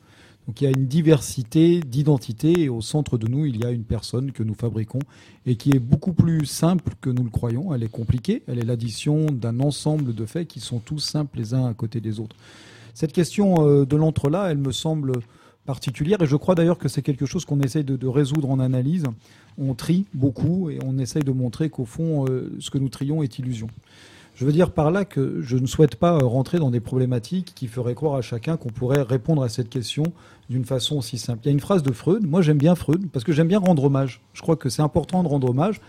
Donc 0.47 0.61
il 0.61 0.65
y 0.65 0.67
a 0.67 0.69
une 0.69 0.85
diversité 0.85 1.80
d'identités 1.80 2.61
et 2.61 2.69
au 2.69 2.81
centre 2.81 3.17
de 3.17 3.27
nous, 3.27 3.45
il 3.45 3.57
y 3.57 3.65
a 3.65 3.72
une 3.72 3.84
personne 3.84 4.31
que 4.31 4.43
nous 4.43 4.53
fabriquons 4.53 4.99
et 5.45 5.55
qui 5.55 5.72
est 5.72 5.80
beaucoup 5.80 6.13
plus 6.13 6.45
simple 6.45 6.93
que 7.01 7.09
nous 7.09 7.23
le 7.23 7.31
croyons. 7.31 7.73
Elle 7.73 7.84
est 7.84 7.91
compliquée, 7.91 8.43
elle 8.47 8.59
est 8.59 8.65
l'addition 8.65 9.26
d'un 9.26 9.59
ensemble 9.59 10.13
de 10.13 10.26
faits 10.26 10.47
qui 10.47 10.59
sont 10.59 10.80
tous 10.80 10.99
simples 10.99 11.38
les 11.38 11.53
uns 11.53 11.65
à 11.65 11.73
côté 11.73 11.99
des 11.99 12.19
autres. 12.19 12.35
Cette 12.93 13.11
question 13.11 13.67
euh, 13.67 13.85
de 13.85 13.95
l'entre-là, 13.95 14.51
elle 14.51 14.59
me 14.59 14.72
semble 14.72 15.13
particulière 15.65 16.22
et 16.22 16.27
je 16.27 16.35
crois 16.35 16.53
d'ailleurs 16.53 16.77
que 16.77 16.88
c'est 16.88 17.01
quelque 17.01 17.26
chose 17.26 17.43
qu'on 17.43 17.59
essaye 17.59 17.84
de, 17.84 17.95
de 17.95 18.07
résoudre 18.07 18.49
en 18.51 18.59
analyse. 18.59 19.05
On 19.57 19.73
trie 19.73 20.05
beaucoup 20.13 20.69
et 20.69 20.77
on 20.85 20.99
essaye 20.99 21.23
de 21.23 21.31
montrer 21.31 21.72
qu'au 21.72 21.85
fond, 21.85 22.26
euh, 22.27 22.55
ce 22.59 22.69
que 22.69 22.77
nous 22.77 22.89
trions 22.89 23.23
est 23.23 23.39
illusion. 23.39 23.67
Je 24.35 24.43
veux 24.43 24.51
dire 24.51 24.72
par 24.72 24.91
là 24.91 25.05
que 25.05 25.41
je 25.41 25.57
ne 25.57 25.65
souhaite 25.65 25.95
pas 25.95 26.17
rentrer 26.17 26.59
dans 26.59 26.69
des 26.69 26.81
problématiques 26.81 27.53
qui 27.55 27.67
feraient 27.67 27.95
croire 27.95 28.15
à 28.15 28.22
chacun 28.22 28.57
qu'on 28.57 28.69
pourrait 28.69 29.01
répondre 29.01 29.41
à 29.41 29.49
cette 29.49 29.69
question 29.69 30.03
d'une 30.49 30.65
façon 30.65 30.97
aussi 30.97 31.17
simple. 31.17 31.39
Il 31.43 31.47
y 31.47 31.49
a 31.49 31.51
une 31.53 31.59
phrase 31.59 31.84
de 31.84 31.91
Freud, 31.91 32.26
moi 32.26 32.41
j'aime 32.41 32.57
bien 32.57 32.76
Freud, 32.76 33.07
parce 33.11 33.26
que 33.26 33.31
j'aime 33.31 33.47
bien 33.47 33.59
rendre 33.59 33.84
hommage. 33.84 34.22
Je 34.34 34.41
crois 34.41 34.55
que 34.55 34.69
c'est 34.69 34.81
important 34.81 35.23
de 35.23 35.27
rendre 35.27 35.49
hommage. 35.49 35.81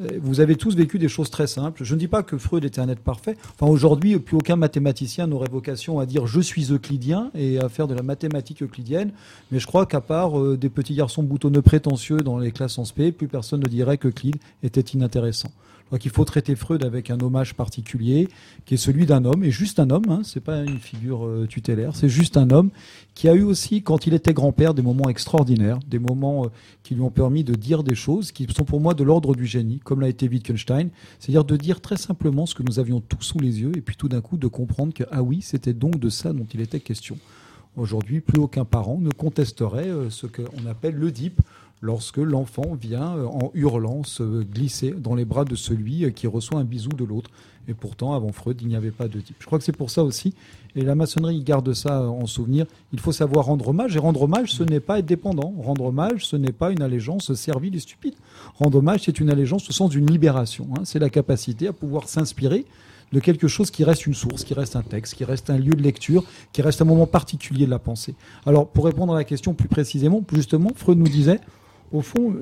Euh, 0.00 0.18
Vous 0.20 0.40
avez 0.40 0.56
tous 0.56 0.76
vécu 0.76 0.98
des 0.98 1.08
choses 1.08 1.30
très 1.30 1.46
simples. 1.46 1.84
Je 1.84 1.94
ne 1.94 1.98
dis 1.98 2.08
pas 2.08 2.22
que 2.22 2.38
Freud 2.38 2.64
était 2.64 2.80
un 2.80 2.88
être 2.88 3.00
parfait. 3.00 3.36
Enfin, 3.58 3.70
aujourd'hui, 3.70 4.18
plus 4.18 4.36
aucun 4.36 4.56
mathématicien 4.56 5.26
n'aurait 5.26 5.50
vocation 5.50 5.98
à 5.98 6.06
dire 6.06 6.26
je 6.26 6.40
suis 6.40 6.72
euclidien 6.72 7.30
et 7.34 7.58
à 7.58 7.68
faire 7.68 7.88
de 7.88 7.94
la 7.94 8.02
mathématique 8.02 8.62
euclidienne. 8.62 9.12
Mais 9.50 9.58
je 9.58 9.66
crois 9.66 9.86
qu'à 9.86 10.00
part 10.00 10.38
euh, 10.38 10.56
des 10.56 10.68
petits 10.68 10.94
garçons 10.94 11.22
boutonneux 11.22 11.62
prétentieux 11.62 12.18
dans 12.18 12.38
les 12.38 12.52
classes 12.52 12.78
en 12.78 12.84
spé, 12.84 13.12
plus 13.12 13.28
personne 13.28 13.60
ne 13.60 13.68
dirait 13.68 13.98
qu'Euclide 13.98 14.36
était 14.62 14.80
inintéressant. 14.80 15.50
Crois 15.88 15.98
qu'il 15.98 16.10
faut 16.10 16.26
traiter 16.26 16.54
Freud 16.54 16.84
avec 16.84 17.08
un 17.08 17.18
hommage 17.18 17.54
particulier, 17.54 18.28
qui 18.66 18.74
est 18.74 18.76
celui 18.76 19.06
d'un 19.06 19.24
homme, 19.24 19.42
et 19.42 19.50
juste 19.50 19.80
un 19.80 19.88
homme, 19.88 20.04
hein, 20.10 20.20
c'est 20.22 20.42
pas 20.42 20.62
une 20.62 20.78
figure 20.78 21.24
euh, 21.24 21.46
tutélaire, 21.48 21.96
c'est 21.96 22.10
juste 22.10 22.36
un 22.36 22.50
homme 22.50 22.68
qui 23.14 23.26
a 23.26 23.34
eu 23.34 23.42
aussi, 23.42 23.80
quand 23.80 24.06
il 24.06 24.12
était 24.12 24.34
grand-père, 24.34 24.74
des 24.74 24.82
moments 24.82 25.08
extraordinaires, 25.08 25.78
des 25.88 25.98
moments 25.98 26.44
euh, 26.44 26.48
qui 26.82 26.94
lui 26.94 27.00
ont 27.00 27.10
permis 27.10 27.42
de 27.42 27.54
dire 27.54 27.82
des 27.82 27.94
choses 27.94 28.32
qui 28.32 28.46
sont 28.54 28.64
pour 28.64 28.82
moi 28.82 28.92
de 28.92 29.02
l'ordre 29.02 29.34
du 29.34 29.46
génie, 29.46 29.78
comme 29.78 30.02
l'a 30.02 30.10
été 30.10 30.28
Wittgenstein, 30.28 30.90
c'est-à-dire 31.18 31.44
de 31.44 31.56
dire 31.56 31.80
très 31.80 31.96
simplement 31.96 32.44
ce 32.44 32.54
que 32.54 32.62
nous 32.62 32.78
avions 32.78 33.00
tous 33.00 33.22
sous 33.22 33.38
les 33.38 33.62
yeux, 33.62 33.72
et 33.74 33.80
puis 33.80 33.96
tout 33.96 34.08
d'un 34.08 34.20
coup 34.20 34.36
de 34.36 34.46
comprendre 34.46 34.92
que, 34.92 35.04
ah 35.10 35.22
oui, 35.22 35.40
c'était 35.40 35.72
donc 35.72 35.98
de 35.98 36.10
ça 36.10 36.34
dont 36.34 36.46
il 36.52 36.60
était 36.60 36.80
question. 36.80 37.16
Aujourd'hui, 37.78 38.20
plus 38.20 38.40
aucun 38.40 38.64
parent 38.66 38.98
ne 39.00 39.10
contesterait 39.10 39.88
euh, 39.88 40.10
ce 40.10 40.26
qu'on 40.26 40.66
appelle 40.68 40.96
l'Oedipe, 40.96 41.40
lorsque 41.80 42.18
l'enfant 42.18 42.74
vient 42.80 43.16
euh, 43.16 43.24
en 43.26 43.50
hurlant 43.54 44.02
se 44.02 44.42
glisser 44.42 44.92
dans 44.92 45.14
les 45.14 45.24
bras 45.24 45.44
de 45.44 45.54
celui 45.54 46.04
euh, 46.04 46.10
qui 46.10 46.26
reçoit 46.26 46.58
un 46.58 46.64
bisou 46.64 46.90
de 46.90 47.04
l'autre. 47.04 47.30
Et 47.68 47.74
pourtant, 47.74 48.14
avant 48.14 48.32
Freud, 48.32 48.58
il 48.62 48.68
n'y 48.68 48.76
avait 48.76 48.90
pas 48.90 49.08
de 49.08 49.20
type. 49.20 49.36
Je 49.40 49.46
crois 49.46 49.58
que 49.58 49.64
c'est 49.64 49.76
pour 49.76 49.90
ça 49.90 50.02
aussi, 50.02 50.34
et 50.74 50.82
la 50.82 50.94
maçonnerie 50.94 51.42
garde 51.42 51.74
ça 51.74 52.02
en 52.02 52.26
souvenir, 52.26 52.64
il 52.94 53.00
faut 53.00 53.12
savoir 53.12 53.44
rendre 53.44 53.68
hommage, 53.68 53.94
et 53.94 53.98
rendre 53.98 54.22
hommage, 54.22 54.52
ce 54.52 54.62
n'est 54.62 54.80
pas 54.80 55.00
être 55.00 55.06
dépendant. 55.06 55.52
Rendre 55.58 55.84
hommage, 55.84 56.24
ce 56.24 56.36
n'est 56.36 56.52
pas 56.52 56.72
une 56.72 56.80
allégeance 56.80 57.34
servile 57.34 57.76
et 57.76 57.80
stupide. 57.80 58.14
Rendre 58.58 58.78
hommage, 58.78 59.02
c'est 59.04 59.20
une 59.20 59.28
allégeance 59.28 59.68
au 59.68 59.72
sens 59.72 59.90
d'une 59.90 60.10
libération. 60.10 60.66
hein. 60.78 60.82
C'est 60.84 60.98
la 60.98 61.10
capacité 61.10 61.68
à 61.68 61.74
pouvoir 61.74 62.08
s'inspirer 62.08 62.64
de 63.12 63.20
quelque 63.20 63.48
chose 63.48 63.70
qui 63.70 63.84
reste 63.84 64.06
une 64.06 64.14
source, 64.14 64.44
qui 64.44 64.54
reste 64.54 64.76
un 64.76 64.82
texte, 64.82 65.14
qui 65.14 65.24
reste 65.24 65.50
un 65.50 65.58
lieu 65.58 65.74
de 65.74 65.82
lecture, 65.82 66.24
qui 66.52 66.62
reste 66.62 66.80
un 66.82 66.84
moment 66.84 67.06
particulier 67.06 67.66
de 67.66 67.70
la 67.70 67.78
pensée. 67.78 68.14
Alors, 68.46 68.68
pour 68.68 68.84
répondre 68.84 69.14
à 69.14 69.16
la 69.16 69.24
question 69.24 69.54
plus 69.54 69.68
précisément, 69.68 70.22
justement, 70.32 70.70
Freud 70.74 70.98
nous 70.98 71.08
disait, 71.08 71.40
au 71.92 72.02
fond, 72.02 72.34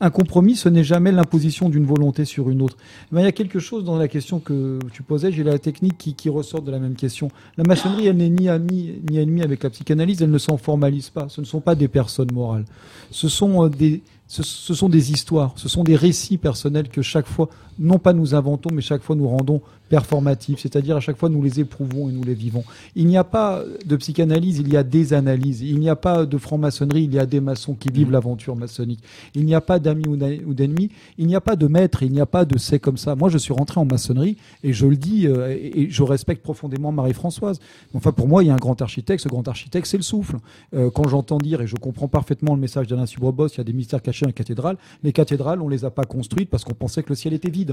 un 0.00 0.10
compromis, 0.10 0.54
ce 0.54 0.68
n'est 0.68 0.84
jamais 0.84 1.10
l'imposition 1.10 1.68
d'une 1.68 1.84
volonté 1.84 2.24
sur 2.24 2.50
une 2.50 2.62
autre. 2.62 2.76
Mais 3.10 3.22
il 3.22 3.24
y 3.24 3.28
a 3.28 3.32
quelque 3.32 3.58
chose 3.58 3.84
dans 3.84 3.96
la 3.96 4.08
question 4.08 4.38
que 4.38 4.78
tu 4.92 5.02
posais, 5.02 5.32
j'ai 5.32 5.42
la 5.42 5.58
technique 5.58 5.98
qui, 5.98 6.28
ressort 6.28 6.62
de 6.62 6.70
la 6.70 6.78
même 6.78 6.94
question. 6.94 7.30
La 7.56 7.64
maçonnerie, 7.64 8.06
elle 8.06 8.18
n'est 8.18 8.28
ni 8.28 8.48
amie 8.48 8.94
ni 9.10 9.18
ennemie 9.18 9.42
avec 9.42 9.62
la 9.62 9.70
psychanalyse, 9.70 10.22
elle 10.22 10.30
ne 10.30 10.38
s'en 10.38 10.56
formalise 10.56 11.08
pas. 11.10 11.28
Ce 11.28 11.40
ne 11.40 11.46
sont 11.46 11.60
pas 11.60 11.74
des 11.74 11.88
personnes 11.88 12.30
morales. 12.32 12.64
Ce 13.10 13.28
sont 13.28 13.64
euh, 13.64 13.70
des 13.70 15.12
histoires, 15.12 15.52
ce 15.56 15.68
sont 15.68 15.84
des 15.84 15.96
récits 15.96 16.38
personnels 16.38 16.88
que 16.88 17.02
chaque 17.02 17.26
fois, 17.26 17.48
non 17.78 17.98
pas 17.98 18.12
nous 18.12 18.34
inventons, 18.34 18.70
mais 18.72 18.82
chaque 18.82 19.02
fois 19.02 19.16
nous 19.16 19.28
rendons 19.28 19.60
performatifs, 19.88 20.60
c'est-à-dire 20.60 20.96
à 20.96 21.00
chaque 21.00 21.16
fois 21.16 21.28
nous 21.28 21.42
les 21.42 21.60
éprouvons 21.60 22.08
et 22.08 22.12
nous 22.12 22.22
les 22.22 22.34
vivons. 22.34 22.64
Il 22.94 23.06
n'y 23.06 23.16
a 23.16 23.24
pas 23.24 23.62
de 23.86 23.96
psychanalyse, 23.96 24.58
il 24.58 24.70
y 24.70 24.76
a 24.76 24.82
des 24.82 25.14
analyses. 25.14 25.62
Il 25.62 25.78
n'y 25.78 25.88
a 25.88 25.96
pas 25.96 26.26
de 26.26 26.38
franc-maçonnerie, 26.38 27.04
il 27.04 27.14
y 27.14 27.18
a 27.18 27.26
des 27.26 27.40
maçons 27.40 27.74
qui 27.74 27.88
vivent 27.88 28.10
l'aventure 28.10 28.56
maçonnique. 28.56 29.02
Il 29.34 29.46
n'y 29.46 29.54
a 29.54 29.60
pas 29.60 29.78
d'amis 29.78 30.06
ou 30.06 30.54
d'ennemis, 30.54 30.90
il 31.16 31.26
n'y 31.26 31.36
a 31.36 31.40
pas 31.40 31.56
de 31.56 31.66
maître, 31.66 32.02
il 32.02 32.12
n'y 32.12 32.20
a 32.20 32.26
pas 32.26 32.44
de 32.44 32.58
c'est 32.58 32.78
comme 32.78 32.98
ça. 32.98 33.14
Moi, 33.14 33.28
je 33.28 33.38
suis 33.38 33.54
rentré 33.54 33.80
en 33.80 33.84
maçonnerie 33.84 34.36
et 34.62 34.72
je 34.72 34.86
le 34.86 34.96
dis, 34.96 35.26
euh, 35.26 35.48
et 35.50 35.78
et 35.78 35.90
je 35.90 36.02
respecte 36.02 36.42
profondément 36.42 36.92
Marie-Françoise. 36.92 37.60
Enfin, 37.94 38.12
pour 38.12 38.26
moi, 38.26 38.42
il 38.42 38.48
y 38.48 38.50
a 38.50 38.54
un 38.54 38.56
grand 38.56 38.80
architecte, 38.82 39.22
ce 39.22 39.28
grand 39.28 39.46
architecte, 39.46 39.86
c'est 39.86 39.96
le 39.96 40.02
souffle. 40.02 40.36
Euh, 40.74 40.90
quand 40.90 41.08
j'entends 41.08 41.38
dire, 41.38 41.60
et 41.60 41.66
je 41.66 41.76
comprends 41.76 42.08
parfaitement 42.08 42.54
le 42.54 42.60
message 42.60 42.88
d'Alain 42.88 43.06
Subrebos, 43.06 43.48
il 43.48 43.58
y 43.58 43.60
a 43.60 43.64
des 43.64 43.72
mystères 43.72 44.02
cachés 44.02 44.24
dans 44.24 44.28
les 44.28 44.34
cathédrales, 44.34 44.76
les 45.02 45.12
cathédrales, 45.12 45.62
on 45.62 45.68
les 45.68 45.84
a 45.84 45.90
pas 45.90 46.04
construites 46.04 46.50
parce 46.50 46.64
qu'on 46.64 46.74
pensait 46.74 47.02
que 47.02 47.10
le 47.10 47.14
ciel 47.14 47.32
était 47.32 47.50
vide. 47.50 47.67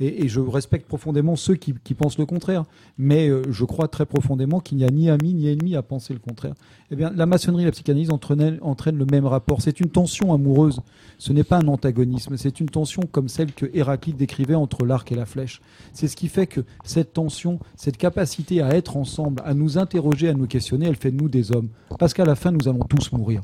Et, 0.00 0.28
je 0.28 0.40
respecte 0.40 0.86
profondément 0.86 1.34
ceux 1.34 1.56
qui, 1.56 1.74
qui 1.82 1.94
pensent 1.94 2.18
le 2.18 2.26
contraire. 2.26 2.64
Mais 2.98 3.28
euh, 3.28 3.42
je 3.50 3.64
crois 3.64 3.88
très 3.88 4.06
profondément 4.06 4.60
qu'il 4.60 4.78
n'y 4.78 4.84
a 4.84 4.90
ni 4.90 5.10
ami 5.10 5.34
ni 5.34 5.48
ennemi 5.48 5.74
à 5.74 5.82
penser 5.82 6.12
le 6.12 6.20
contraire. 6.20 6.54
Eh 6.90 6.96
bien, 6.96 7.12
la 7.14 7.26
maçonnerie 7.26 7.62
et 7.62 7.66
la 7.66 7.72
psychanalyse 7.72 8.10
entraînent, 8.10 8.58
entraînent 8.62 8.96
le 8.96 9.06
même 9.06 9.26
rapport. 9.26 9.60
C'est 9.60 9.80
une 9.80 9.90
tension 9.90 10.32
amoureuse. 10.32 10.80
Ce 11.18 11.32
n'est 11.32 11.44
pas 11.44 11.58
un 11.58 11.68
antagonisme. 11.68 12.36
C'est 12.36 12.60
une 12.60 12.68
tension 12.68 13.02
comme 13.10 13.28
celle 13.28 13.52
que 13.52 13.66
Héraclite 13.74 14.16
décrivait 14.16 14.54
entre 14.54 14.84
l'arc 14.86 15.10
et 15.10 15.16
la 15.16 15.26
flèche. 15.26 15.60
C'est 15.92 16.06
ce 16.06 16.16
qui 16.16 16.28
fait 16.28 16.46
que 16.46 16.60
cette 16.84 17.12
tension, 17.12 17.58
cette 17.76 17.96
capacité 17.96 18.62
à 18.62 18.76
être 18.76 18.96
ensemble, 18.96 19.42
à 19.44 19.54
nous 19.54 19.78
interroger, 19.78 20.28
à 20.28 20.34
nous 20.34 20.46
questionner, 20.46 20.86
elle 20.86 20.96
fait 20.96 21.10
de 21.10 21.16
nous 21.16 21.28
des 21.28 21.50
hommes. 21.50 21.68
Parce 21.98 22.14
qu'à 22.14 22.24
la 22.24 22.36
fin, 22.36 22.52
nous 22.52 22.68
allons 22.68 22.84
tous 22.88 23.10
mourir. 23.10 23.42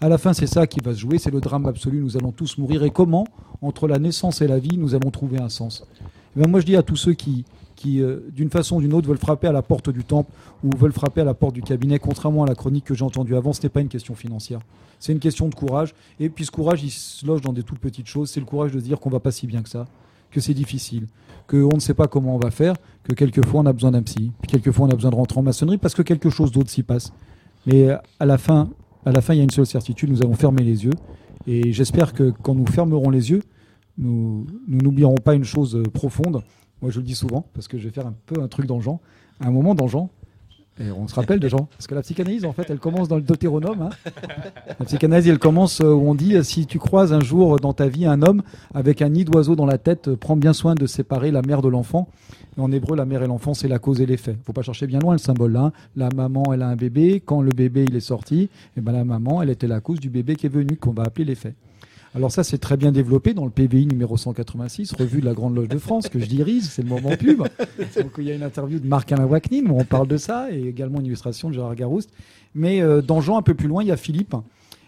À 0.00 0.08
la 0.08 0.18
fin, 0.18 0.32
c'est 0.32 0.46
ça 0.46 0.66
qui 0.66 0.80
va 0.80 0.92
se 0.92 0.98
jouer, 0.98 1.18
c'est 1.18 1.30
le 1.30 1.40
drame 1.40 1.66
absolu. 1.66 2.00
Nous 2.00 2.16
allons 2.16 2.32
tous 2.32 2.58
mourir. 2.58 2.82
Et 2.82 2.90
comment, 2.90 3.26
entre 3.62 3.86
la 3.86 3.98
naissance 3.98 4.42
et 4.42 4.48
la 4.48 4.58
vie, 4.58 4.76
nous 4.76 4.94
allons 4.94 5.10
trouver 5.10 5.40
un 5.40 5.48
sens 5.48 5.86
Eh 6.36 6.46
Moi, 6.46 6.60
je 6.60 6.66
dis 6.66 6.76
à 6.76 6.82
tous 6.82 6.96
ceux 6.96 7.14
qui, 7.14 7.44
euh, 7.86 8.20
d'une 8.32 8.50
façon 8.50 8.76
ou 8.76 8.80
d'une 8.80 8.92
autre, 8.92 9.06
veulent 9.06 9.18
frapper 9.18 9.46
à 9.46 9.52
la 9.52 9.62
porte 9.62 9.90
du 9.90 10.04
temple 10.04 10.32
ou 10.64 10.70
veulent 10.76 10.92
frapper 10.92 11.20
à 11.20 11.24
la 11.24 11.34
porte 11.34 11.54
du 11.54 11.62
cabinet, 11.62 11.98
contrairement 11.98 12.42
à 12.42 12.46
la 12.46 12.54
chronique 12.54 12.84
que 12.84 12.94
j'ai 12.94 13.04
entendue 13.04 13.36
avant, 13.36 13.52
ce 13.52 13.62
n'est 13.62 13.68
pas 13.68 13.80
une 13.80 13.88
question 13.88 14.14
financière. 14.14 14.60
C'est 14.98 15.12
une 15.12 15.20
question 15.20 15.48
de 15.48 15.54
courage. 15.54 15.94
Et 16.18 16.28
puis 16.28 16.44
ce 16.44 16.50
courage, 16.50 16.82
il 16.82 16.90
se 16.90 17.24
loge 17.26 17.40
dans 17.40 17.52
des 17.52 17.62
toutes 17.62 17.78
petites 17.78 18.06
choses. 18.06 18.30
C'est 18.30 18.40
le 18.40 18.46
courage 18.46 18.72
de 18.72 18.80
se 18.80 18.84
dire 18.84 18.98
qu'on 18.98 19.10
va 19.10 19.20
pas 19.20 19.30
si 19.30 19.46
bien 19.46 19.62
que 19.62 19.68
ça, 19.68 19.86
que 20.30 20.40
c'est 20.40 20.54
difficile, 20.54 21.06
qu'on 21.46 21.74
ne 21.74 21.80
sait 21.80 21.94
pas 21.94 22.08
comment 22.08 22.34
on 22.34 22.38
va 22.38 22.50
faire, 22.50 22.74
que 23.04 23.12
quelquefois 23.12 23.60
on 23.60 23.66
a 23.66 23.72
besoin 23.72 23.92
d'un 23.92 24.02
psy, 24.02 24.32
puis 24.40 24.50
quelquefois 24.50 24.86
on 24.86 24.90
a 24.90 24.94
besoin 24.94 25.10
de 25.10 25.16
rentrer 25.16 25.38
en 25.38 25.42
maçonnerie 25.42 25.78
parce 25.78 25.94
que 25.94 26.02
quelque 26.02 26.30
chose 26.30 26.50
d'autre 26.50 26.70
s'y 26.70 26.82
passe. 26.82 27.12
Mais 27.66 27.90
euh, 27.90 27.96
à 28.18 28.26
la 28.26 28.38
fin, 28.38 28.68
à 29.04 29.12
la 29.12 29.20
fin, 29.20 29.34
il 29.34 29.38
y 29.38 29.40
a 29.40 29.44
une 29.44 29.50
seule 29.50 29.66
certitude, 29.66 30.10
nous 30.10 30.22
avons 30.22 30.34
fermé 30.34 30.62
les 30.62 30.84
yeux. 30.84 30.94
Et 31.46 31.72
j'espère 31.72 32.12
que 32.12 32.32
quand 32.42 32.54
nous 32.54 32.66
fermerons 32.66 33.10
les 33.10 33.30
yeux, 33.30 33.42
nous 33.98 34.46
n'oublierons 34.66 35.16
pas 35.16 35.34
une 35.34 35.44
chose 35.44 35.82
profonde. 35.92 36.42
Moi, 36.82 36.90
je 36.90 36.98
le 36.98 37.04
dis 37.04 37.14
souvent, 37.14 37.46
parce 37.54 37.68
que 37.68 37.78
je 37.78 37.84
vais 37.84 37.90
faire 37.90 38.06
un 38.06 38.14
peu 38.26 38.42
un 38.42 38.48
truc 38.48 38.66
dans. 38.66 38.80
À 39.40 39.46
un 39.46 39.50
moment, 39.50 39.74
dans 39.74 39.88
Et 40.80 40.90
on 40.90 41.06
se 41.06 41.14
rappelle 41.14 41.38
de 41.38 41.48
Jean, 41.48 41.68
parce 41.70 41.86
que 41.86 41.94
la 41.94 42.02
psychanalyse, 42.02 42.44
en 42.44 42.52
fait, 42.52 42.68
elle 42.68 42.80
commence 42.80 43.06
dans 43.06 43.14
le 43.16 43.22
Deutéronome. 43.22 43.82
hein. 43.82 43.90
La 44.80 44.84
psychanalyse, 44.86 45.28
elle 45.28 45.38
commence 45.38 45.80
euh, 45.80 45.92
où 45.92 46.08
on 46.08 46.16
dit 46.16 46.34
si 46.42 46.66
tu 46.66 46.80
croises 46.80 47.12
un 47.12 47.20
jour 47.20 47.60
dans 47.60 47.72
ta 47.72 47.86
vie 47.86 48.06
un 48.06 48.22
homme 48.22 48.42
avec 48.74 49.00
un 49.00 49.08
nid 49.08 49.24
d'oiseau 49.24 49.54
dans 49.54 49.66
la 49.66 49.78
tête, 49.78 50.08
euh, 50.08 50.16
prends 50.16 50.36
bien 50.36 50.52
soin 50.52 50.74
de 50.74 50.86
séparer 50.86 51.30
la 51.30 51.42
mère 51.42 51.62
de 51.62 51.68
l'enfant. 51.68 52.08
En 52.58 52.72
hébreu, 52.72 52.96
la 52.96 53.04
mère 53.04 53.22
et 53.22 53.26
l'enfant, 53.28 53.54
c'est 53.54 53.68
la 53.68 53.78
cause 53.78 54.00
et 54.00 54.06
l'effet. 54.06 54.36
Faut 54.44 54.52
pas 54.52 54.62
chercher 54.62 54.86
bien 54.88 54.98
loin 54.98 55.12
le 55.14 55.18
symbole 55.18 55.52
là. 55.52 55.60
hein. 55.66 55.72
La 55.96 56.08
maman, 56.14 56.42
elle 56.52 56.62
a 56.62 56.68
un 56.68 56.76
bébé. 56.76 57.22
Quand 57.24 57.40
le 57.40 57.50
bébé 57.50 57.84
il 57.88 57.94
est 57.94 58.00
sorti, 58.00 58.48
et 58.76 58.80
ben 58.80 58.92
la 58.92 59.04
maman, 59.04 59.42
elle 59.42 59.50
était 59.50 59.68
la 59.68 59.80
cause 59.80 60.00
du 60.00 60.08
bébé 60.10 60.34
qui 60.34 60.46
est 60.46 60.50
venu, 60.50 60.76
qu'on 60.76 60.92
va 60.92 61.04
appeler 61.04 61.24
l'effet. 61.24 61.54
Alors 62.14 62.30
ça, 62.30 62.44
c'est 62.44 62.58
très 62.58 62.76
bien 62.76 62.92
développé 62.92 63.34
dans 63.34 63.44
le 63.44 63.50
PVI 63.50 63.86
numéro 63.86 64.16
186, 64.16 64.92
revue 64.92 65.20
de 65.20 65.24
la 65.24 65.34
Grande 65.34 65.56
Loge 65.56 65.68
de 65.68 65.78
France, 65.78 66.08
que 66.08 66.20
je 66.20 66.26
dirige, 66.26 66.62
c'est 66.62 66.82
le 66.82 66.88
moment 66.88 67.16
pub. 67.16 67.38
Donc 67.38 68.12
il 68.18 68.24
y 68.24 68.30
a 68.30 68.34
une 68.34 68.44
interview 68.44 68.78
de 68.78 68.86
Marc-Alain 68.86 69.26
Waknin 69.26 69.66
où 69.68 69.80
on 69.80 69.84
parle 69.84 70.06
de 70.06 70.16
ça, 70.16 70.48
et 70.52 70.62
également 70.62 71.00
une 71.00 71.06
illustration 71.06 71.48
de 71.48 71.54
Gérard 71.54 71.74
Garouste. 71.74 72.10
Mais 72.54 72.80
euh, 72.80 73.02
dans 73.02 73.20
Jean, 73.20 73.36
un 73.36 73.42
peu 73.42 73.54
plus 73.54 73.66
loin, 73.66 73.82
il 73.82 73.88
y 73.88 73.92
a 73.92 73.96
Philippe. 73.96 74.36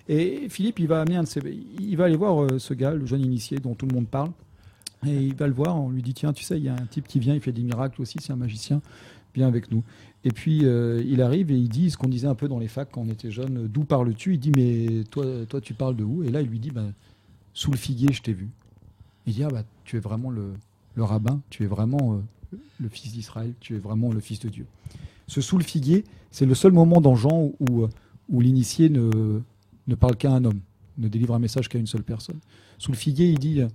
Et 0.09 0.47
Philippe, 0.49 0.79
il 0.79 0.87
va 0.87 1.01
amener 1.01 1.17
un 1.17 1.25
de 1.25 1.29
ses... 1.29 1.41
Il 1.81 1.97
va 1.97 2.05
aller 2.05 2.17
voir 2.17 2.45
euh, 2.45 2.61
ce 2.61 2.75
gars, 2.75 2.95
le 2.95 3.07
jeune 3.07 3.25
initié 3.25 3.59
dont 3.59 3.75
tout 3.75 3.87
le 3.87 3.95
monde 3.95 4.07
parle. 4.07 4.31
Et 5.05 5.17
il 5.17 5.35
va 5.35 5.49
le 5.49 5.53
voir, 5.53 5.81
on 5.81 5.91
lui 5.91 6.03
dit, 6.03 6.15
tiens, 6.15 6.33
tu 6.33 6.45
sais, 6.45 6.57
il 6.59 6.65
y 6.65 6.69
a 6.69 6.75
un 6.75 6.87
type 6.89 7.09
qui 7.09 7.19
vient, 7.19 7.35
il 7.35 7.41
fait 7.41 7.53
des 7.53 7.63
miracles 7.63 8.01
aussi, 8.01 8.19
c'est 8.21 8.33
un 8.33 8.37
magicien, 8.37 8.81
viens 9.35 9.49
avec 9.49 9.73
nous. 9.73 9.83
Et 10.25 10.31
puis 10.31 10.61
euh, 10.65 11.03
il 11.07 11.23
arrive 11.23 11.51
et 11.51 11.57
il 11.57 11.69
dit 11.69 11.91
ce 11.91 11.97
qu'on 11.97 12.09
disait 12.09 12.27
un 12.27 12.35
peu 12.35 12.49
dans 12.49 12.59
les 12.59 12.67
facs 12.67 12.89
quand 12.91 13.03
on 13.03 13.09
était 13.09 13.31
jeune, 13.31 13.67
d'où 13.69 13.85
parles-tu? 13.85 14.35
Il 14.35 14.39
dit, 14.39 14.53
mais 14.57 15.05
toi, 15.11 15.25
toi, 15.49 15.61
tu 15.61 15.75
parles 15.75 15.97
de 15.97 16.05
où? 16.05 16.23
Et 16.23 16.31
là, 16.31 16.41
il 16.41 16.49
lui 16.49 16.59
dit, 16.59 16.71
ben, 16.71 16.93
sous 17.57 17.71
le 17.71 17.79
figuier, 17.79 18.13
je 18.13 18.21
t'ai 18.21 18.35
vu. 18.35 18.51
Il 19.27 19.33
dit, 19.33 19.43
ah 19.43 19.49
bah, 19.49 19.65
tu 19.85 19.97
es 19.97 19.99
vraiment 19.99 20.31
le, 20.31 20.53
rabbin, 20.99 21.41
tu 21.49 21.65
es 21.65 21.67
vraiment 21.67 22.21
euh, 22.53 22.59
le 22.79 22.89
fils 22.91 23.13
d'Israël, 23.13 23.55
tu 23.61 23.75
es 23.75 23.79
vraiment 23.79 24.13
le 24.13 24.21
fils 24.21 24.41
de 24.41 24.51
Dieu. 24.51 24.67
Ce 25.27 25.41
sous 25.41 25.57
le 25.57 25.65
figuier, 25.65 26.05
c'est 26.31 26.45
le 26.45 26.55
seul 26.55 26.73
moment 26.73 27.01
dans 27.01 27.17
Jean 27.17 27.45
où, 27.45 27.57
où, 27.61 27.89
où 28.29 28.41
l'initié 28.43 28.91
ne, 28.91 29.41
ne 29.87 29.95
parle 29.95 30.17
qu'à 30.17 30.33
un 30.33 30.45
homme, 30.45 30.61
ne 30.99 31.09
délivre 31.09 31.35
un 31.35 31.39
message 31.39 31.71
qu'à 31.71 31.79
une 31.79 31.87
seule 31.87 32.03
personne. 32.03 32.39
Sous 32.77 32.93
le 32.93 32.97
figuier, 32.99 33.31
il 33.31 33.39
dit, 33.39 33.63
euh, 33.63 33.69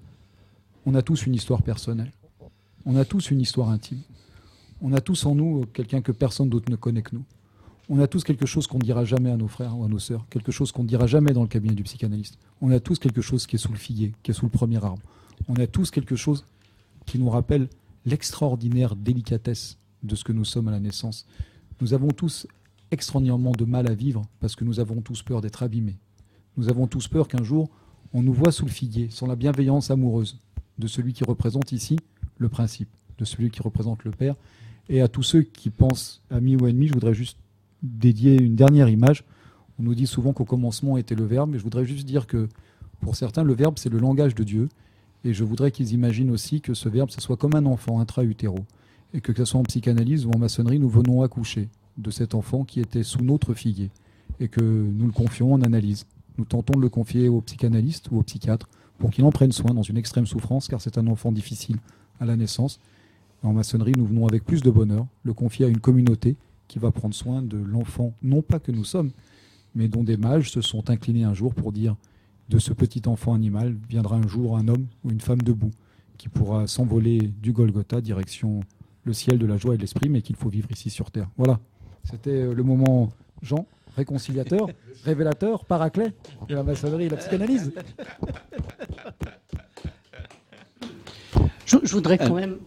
on 0.86 0.94
a 0.94 1.02
tous 1.02 1.26
une 1.26 1.34
histoire 1.34 1.64
personnelle, 1.64 2.12
on 2.86 2.96
a 2.96 3.04
tous 3.04 3.32
une 3.32 3.42
histoire 3.42 3.70
intime, 3.70 4.02
on 4.80 4.94
a 4.94 5.02
tous 5.02 5.26
en 5.26 5.34
nous 5.34 5.66
quelqu'un 5.74 6.02
que 6.02 6.12
personne 6.12 6.50
d'autre 6.50 6.70
ne 6.70 6.76
connaît 6.76 7.02
que 7.02 7.16
nous. 7.16 7.26
On 7.90 8.00
a 8.00 8.08
tous 8.08 8.24
quelque 8.24 8.46
chose 8.46 8.68
qu'on 8.68 8.78
ne 8.78 8.84
dira 8.84 9.04
jamais 9.06 9.32
à 9.32 9.38
nos 9.38 9.48
frères 9.48 9.78
ou 9.78 9.84
à 9.84 9.88
nos 9.88 10.00
sœurs, 10.00 10.26
quelque 10.30 10.52
chose 10.52 10.72
qu'on 10.72 10.84
ne 10.84 10.88
dira 10.88 11.08
jamais 11.08 11.34
dans 11.34 11.42
le 11.42 11.48
cabinet 11.48 11.76
du 11.76 11.84
psychanalyste. 11.84 12.38
On 12.62 12.72
a 12.72 12.80
tous 12.80 13.00
quelque 13.00 13.22
chose 13.22 13.48
qui 13.48 13.56
est 13.56 13.60
sous 13.60 13.72
le 13.72 13.78
figuier, 13.78 14.14
qui 14.24 14.32
est 14.32 14.34
sous 14.34 14.46
le 14.46 14.52
premier 14.52 14.84
arbre. 14.84 15.02
On 15.48 15.56
a 15.56 15.68
tous 15.68 15.92
quelque 15.92 16.16
chose 16.16 16.46
qui 17.06 17.20
nous 17.20 17.30
rappelle 17.30 17.68
l'extraordinaire 18.06 18.96
délicatesse 18.96 19.78
de 20.04 20.16
ce 20.16 20.24
que 20.24 20.32
nous 20.32 20.46
sommes 20.46 20.68
à 20.68 20.72
la 20.72 20.80
naissance. 20.80 21.26
Nous 21.82 21.94
avons 21.94 22.10
tous 22.10 22.48
extraordinairement 22.92 23.52
de 23.52 23.66
mal 23.66 23.90
à 23.90 23.94
vivre 23.94 24.24
parce 24.40 24.56
que 24.56 24.64
nous 24.64 24.80
avons 24.80 25.02
tous 25.02 25.24
peur 25.24 25.42
d'être 25.42 25.64
abîmés. 25.64 25.98
Nous 26.58 26.70
avons 26.70 26.88
tous 26.88 27.08
peur 27.08 27.28
qu'un 27.28 27.44
jour, 27.44 27.70
on 28.14 28.22
nous 28.22 28.34
voit 28.34 28.52
sous 28.52 28.66
le 28.66 28.72
figuier, 28.72 29.10
sans 29.10 29.28
la 29.28 29.36
bienveillance 29.36 29.90
amoureuse 29.90 30.38
de 30.78 30.88
celui 30.88 31.14
qui 31.14 31.24
représente 31.24 31.72
ici 31.72 31.98
le 32.38 32.50
principe, 32.50 32.90
de 33.18 33.26
celui 33.26 33.50
qui 33.52 33.62
représente 33.62 34.04
le 34.04 34.12
Père. 34.12 34.36
Et 34.90 35.02
à 35.02 35.08
tous 35.08 35.24
ceux 35.24 35.44
qui 35.44 35.70
pensent 35.70 36.22
amis 36.30 36.56
ou 36.56 36.68
ennemis, 36.68 36.88
je 36.88 36.94
voudrais 36.94 37.14
juste 37.14 37.38
dédier 37.84 38.42
une 38.42 38.56
dernière 38.56 38.90
image. 38.90 39.24
On 39.80 39.84
nous 39.84 39.96
dit 39.96 40.08
souvent 40.08 40.34
qu'au 40.34 40.46
commencement 40.46 40.98
était 40.98 41.16
le 41.16 41.26
Verbe, 41.26 41.52
mais 41.52 41.58
je 41.58 41.64
voudrais 41.64 41.86
juste 41.86 42.06
dire 42.06 42.28
que 42.28 42.48
pour 43.02 43.16
certains, 43.16 43.44
le 43.44 43.54
Verbe, 43.54 43.76
c'est 43.78 43.90
le 43.90 43.98
langage 43.98 44.36
de 44.36 44.44
Dieu. 44.44 44.70
Et 45.24 45.34
je 45.34 45.44
voudrais 45.44 45.72
qu'ils 45.72 45.94
imaginent 45.94 46.32
aussi 46.32 46.62
que 46.62 46.74
ce 46.74 46.90
Verbe, 46.90 47.10
ce 47.10 47.22
soit 47.22 47.38
comme 47.38 47.56
un 47.56 47.66
enfant 47.66 48.00
intra-utéro. 48.00 48.60
Et 49.14 49.22
que, 49.22 49.32
que 49.32 49.40
ce 49.40 49.46
soit 49.46 49.60
en 49.60 49.64
psychanalyse 49.64 50.26
ou 50.26 50.32
en 50.32 50.38
maçonnerie, 50.38 50.80
nous 50.80 50.90
venons 50.90 51.22
accoucher 51.22 51.70
de 51.98 52.12
cet 52.12 52.34
enfant 52.34 52.64
qui 52.64 52.80
était 52.80 53.04
sous 53.04 53.24
notre 53.24 53.54
figuier. 53.54 53.90
Et 54.40 54.48
que 54.48 54.62
nous 54.62 55.06
le 55.06 55.12
confions 55.12 55.54
en 55.54 55.62
analyse. 55.62 56.06
Nous 56.38 56.46
tentons 56.46 56.78
de 56.78 56.82
le 56.82 56.90
confier 56.90 57.28
au 57.28 57.42
psychanalyste 57.42 58.10
ou 58.12 58.20
au 58.20 58.24
psychiatre 58.24 58.70
pour 58.98 59.10
qu'il 59.10 59.26
en 59.26 59.32
prenne 59.32 59.52
soin 59.52 59.74
dans 59.74 59.82
une 59.82 59.98
extrême 59.98 60.26
souffrance, 60.26 60.68
car 60.68 60.80
c'est 60.80 60.98
un 60.98 61.08
enfant 61.08 61.32
difficile 61.32 61.78
à 62.20 62.26
la 62.26 62.36
naissance. 62.36 62.80
En 63.44 63.54
maçonnerie, 63.54 63.94
nous 63.98 64.06
venons 64.06 64.28
avec 64.28 64.46
plus 64.46 64.62
de 64.62 64.70
bonheur 64.70 65.08
le 65.24 65.34
confier 65.34 65.66
à 65.66 65.70
une 65.70 65.80
communauté 65.80 66.36
qui 66.72 66.80
va 66.80 66.90
prendre 66.92 67.14
soin 67.14 67.42
de 67.42 67.58
l'enfant, 67.58 68.14
non 68.24 68.42
pas 68.42 68.58
que 68.60 68.72
nous 68.72 68.86
sommes, 68.86 69.12
mais 69.76 69.90
dont 69.90 70.06
des 70.06 70.16
mages 70.16 70.52
se 70.52 70.62
sont 70.62 70.90
inclinés 70.90 71.26
un 71.26 71.34
jour 71.34 71.54
pour 71.54 71.74
dire 71.74 71.98
de 72.48 72.60
ce 72.60 72.72
petit 72.72 73.02
enfant 73.08 73.34
animal 73.34 73.76
viendra 73.90 74.16
un 74.16 74.26
jour 74.26 74.58
un 74.58 74.70
homme 74.70 74.88
ou 75.04 75.12
une 75.12 75.20
femme 75.20 75.42
debout 75.42 75.72
qui 76.18 76.30
pourra 76.30 76.68
s'envoler 76.68 77.20
du 77.20 77.52
Golgotha 77.52 78.00
direction 78.00 78.62
le 79.04 79.12
ciel 79.12 79.38
de 79.38 79.46
la 79.46 79.58
joie 79.58 79.74
et 79.74 79.78
de 79.78 79.82
l'esprit, 79.82 80.08
mais 80.08 80.22
qu'il 80.22 80.38
faut 80.38 80.48
vivre 80.48 80.72
ici 80.72 80.90
sur 80.90 81.12
terre. 81.12 81.28
Voilà, 81.36 81.60
c'était 82.06 82.30
euh, 82.30 82.54
le 82.54 82.64
moment 82.64 83.12
Jean, 83.42 83.66
réconciliateur, 83.98 84.70
révélateur, 85.04 85.66
paraclet 85.66 86.14
de 86.48 86.56
la 86.56 86.64
maçonnerie 86.64 87.06
et 87.06 87.10
de 87.10 87.16
la 87.16 87.18
psychanalyse. 87.18 87.74
Je, 91.66 91.78
je 91.84 91.94
voudrais 91.94 92.18
quand 92.18 92.36
même 92.36 92.60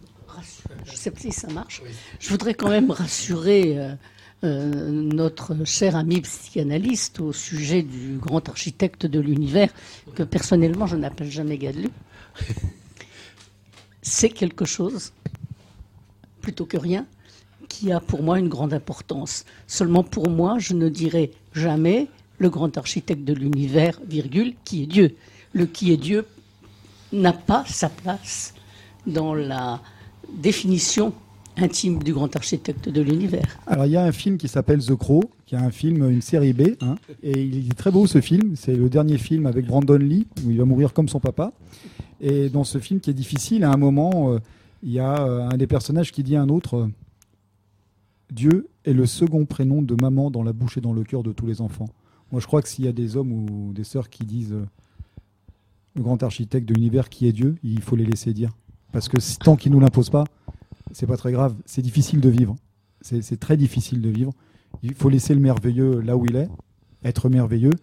je 0.85 0.95
sais 0.95 1.11
pas 1.11 1.19
si 1.19 1.31
ça 1.31 1.47
marche, 1.49 1.81
je 2.19 2.29
voudrais 2.29 2.53
quand 2.53 2.69
même 2.69 2.91
rassurer 2.91 3.77
euh, 3.77 3.95
euh, 4.43 4.91
notre 4.91 5.65
cher 5.65 5.95
ami 5.95 6.21
psychanalyste 6.21 7.19
au 7.19 7.33
sujet 7.33 7.81
du 7.81 8.17
grand 8.17 8.47
architecte 8.49 9.05
de 9.05 9.19
l'univers, 9.19 9.69
que 10.13 10.23
personnellement 10.23 10.87
je 10.87 10.95
n'appelle 10.95 11.31
jamais 11.31 11.57
Gadelu. 11.57 11.89
C'est 14.01 14.29
quelque 14.29 14.65
chose, 14.65 15.13
plutôt 16.41 16.65
que 16.65 16.77
rien, 16.77 17.07
qui 17.69 17.91
a 17.91 17.99
pour 17.99 18.21
moi 18.21 18.37
une 18.37 18.49
grande 18.49 18.73
importance. 18.73 19.45
Seulement 19.67 20.03
pour 20.03 20.29
moi, 20.29 20.59
je 20.59 20.73
ne 20.73 20.89
dirai 20.89 21.31
jamais 21.53 22.07
le 22.37 22.49
grand 22.49 22.77
architecte 22.77 23.23
de 23.23 23.33
l'univers, 23.33 23.99
virgule, 24.07 24.53
qui 24.63 24.83
est 24.83 24.87
Dieu. 24.87 25.15
Le 25.53 25.65
qui 25.65 25.91
est 25.91 25.97
Dieu 25.97 26.25
n'a 27.11 27.33
pas 27.33 27.63
sa 27.67 27.89
place 27.89 28.53
dans 29.07 29.33
la 29.33 29.81
définition 30.35 31.13
intime 31.57 32.03
du 32.03 32.13
grand 32.13 32.33
architecte 32.35 32.89
de 32.89 33.01
l'univers. 33.01 33.57
Alors 33.67 33.85
il 33.85 33.91
y 33.91 33.97
a 33.97 34.03
un 34.03 34.11
film 34.11 34.37
qui 34.37 34.47
s'appelle 34.47 34.83
The 34.83 34.95
Crow, 34.95 35.23
qui 35.45 35.55
est 35.55 35.59
un 35.59 35.71
film, 35.71 36.09
une 36.09 36.21
série 36.21 36.53
B, 36.53 36.75
hein, 36.81 36.95
et 37.23 37.41
il 37.41 37.67
est 37.67 37.75
très 37.75 37.91
beau 37.91 38.07
ce 38.07 38.21
film. 38.21 38.55
C'est 38.55 38.75
le 38.75 38.89
dernier 38.89 39.17
film 39.17 39.45
avec 39.45 39.65
Brandon 39.65 39.97
Lee 39.97 40.27
où 40.45 40.51
il 40.51 40.57
va 40.57 40.65
mourir 40.65 40.93
comme 40.93 41.07
son 41.07 41.19
papa. 41.19 41.53
Et 42.21 42.49
dans 42.49 42.63
ce 42.63 42.77
film 42.77 42.99
qui 42.99 43.09
est 43.09 43.13
difficile, 43.13 43.63
à 43.63 43.71
un 43.71 43.77
moment, 43.77 44.33
euh, 44.33 44.39
il 44.83 44.91
y 44.91 44.99
a 44.99 45.21
euh, 45.21 45.49
un 45.49 45.57
des 45.57 45.67
personnages 45.67 46.11
qui 46.11 46.23
dit 46.23 46.35
à 46.35 46.41
un 46.41 46.49
autre 46.49 46.77
euh, 46.77 46.87
Dieu 48.31 48.67
est 48.85 48.93
le 48.93 49.05
second 49.05 49.45
prénom 49.45 49.81
de 49.81 49.95
maman 50.01 50.31
dans 50.31 50.43
la 50.43 50.53
bouche 50.53 50.77
et 50.77 50.81
dans 50.81 50.93
le 50.93 51.03
cœur 51.03 51.23
de 51.23 51.31
tous 51.31 51.45
les 51.45 51.61
enfants. 51.61 51.89
Moi, 52.31 52.41
je 52.41 52.47
crois 52.47 52.61
que 52.61 52.69
s'il 52.69 52.85
y 52.85 52.87
a 52.87 52.91
des 52.91 53.17
hommes 53.17 53.31
ou 53.31 53.71
des 53.73 53.83
sœurs 53.83 54.09
qui 54.09 54.25
disent 54.25 54.55
le 55.95 56.01
grand 56.01 56.21
architecte 56.23 56.67
de 56.67 56.73
l'univers 56.73 57.09
qui 57.09 57.27
est 57.27 57.31
Dieu, 57.31 57.55
il 57.63 57.81
faut 57.81 57.95
les 57.95 58.05
laisser 58.05 58.33
dire. 58.33 58.51
Parce 58.95 59.09
que 59.09 59.17
tant 59.43 59.57
qu'il 59.57 59.73
nous 59.73 59.81
l'impose 59.81 60.09
pas, 60.09 60.23
c'est 60.93 61.05
pas 61.05 61.17
très 61.17 61.33
grave. 61.33 61.53
C'est 61.65 61.81
difficile 61.81 62.21
de 62.21 62.29
vivre. 62.29 62.55
C'est 63.01 63.37
très 63.41 63.57
difficile 63.57 63.99
de 63.99 64.07
vivre. 64.07 64.31
Il 64.83 64.93
faut 64.93 65.09
laisser 65.09 65.33
le 65.33 65.41
merveilleux 65.41 65.99
là 65.99 66.15
où 66.15 66.25
il 66.25 66.37
est, 66.37 66.47
être 67.03 67.27
merveilleux. 67.27 67.73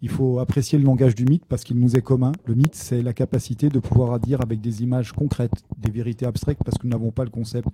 Il 0.00 0.10
faut 0.10 0.38
apprécier 0.38 0.78
le 0.78 0.84
langage 0.84 1.16
du 1.16 1.24
mythe 1.24 1.44
parce 1.44 1.64
qu'il 1.64 1.76
nous 1.80 1.96
est 1.96 2.02
commun. 2.02 2.30
Le 2.46 2.54
mythe, 2.54 2.76
c'est 2.76 3.02
la 3.02 3.12
capacité 3.12 3.68
de 3.68 3.80
pouvoir 3.80 4.20
dire 4.20 4.42
avec 4.42 4.60
des 4.60 4.84
images 4.84 5.10
concrètes, 5.10 5.64
des 5.76 5.90
vérités 5.90 6.24
abstraites 6.24 6.58
parce 6.64 6.78
que 6.78 6.86
nous 6.86 6.92
n'avons 6.92 7.10
pas 7.10 7.24
le 7.24 7.30
concept. 7.30 7.66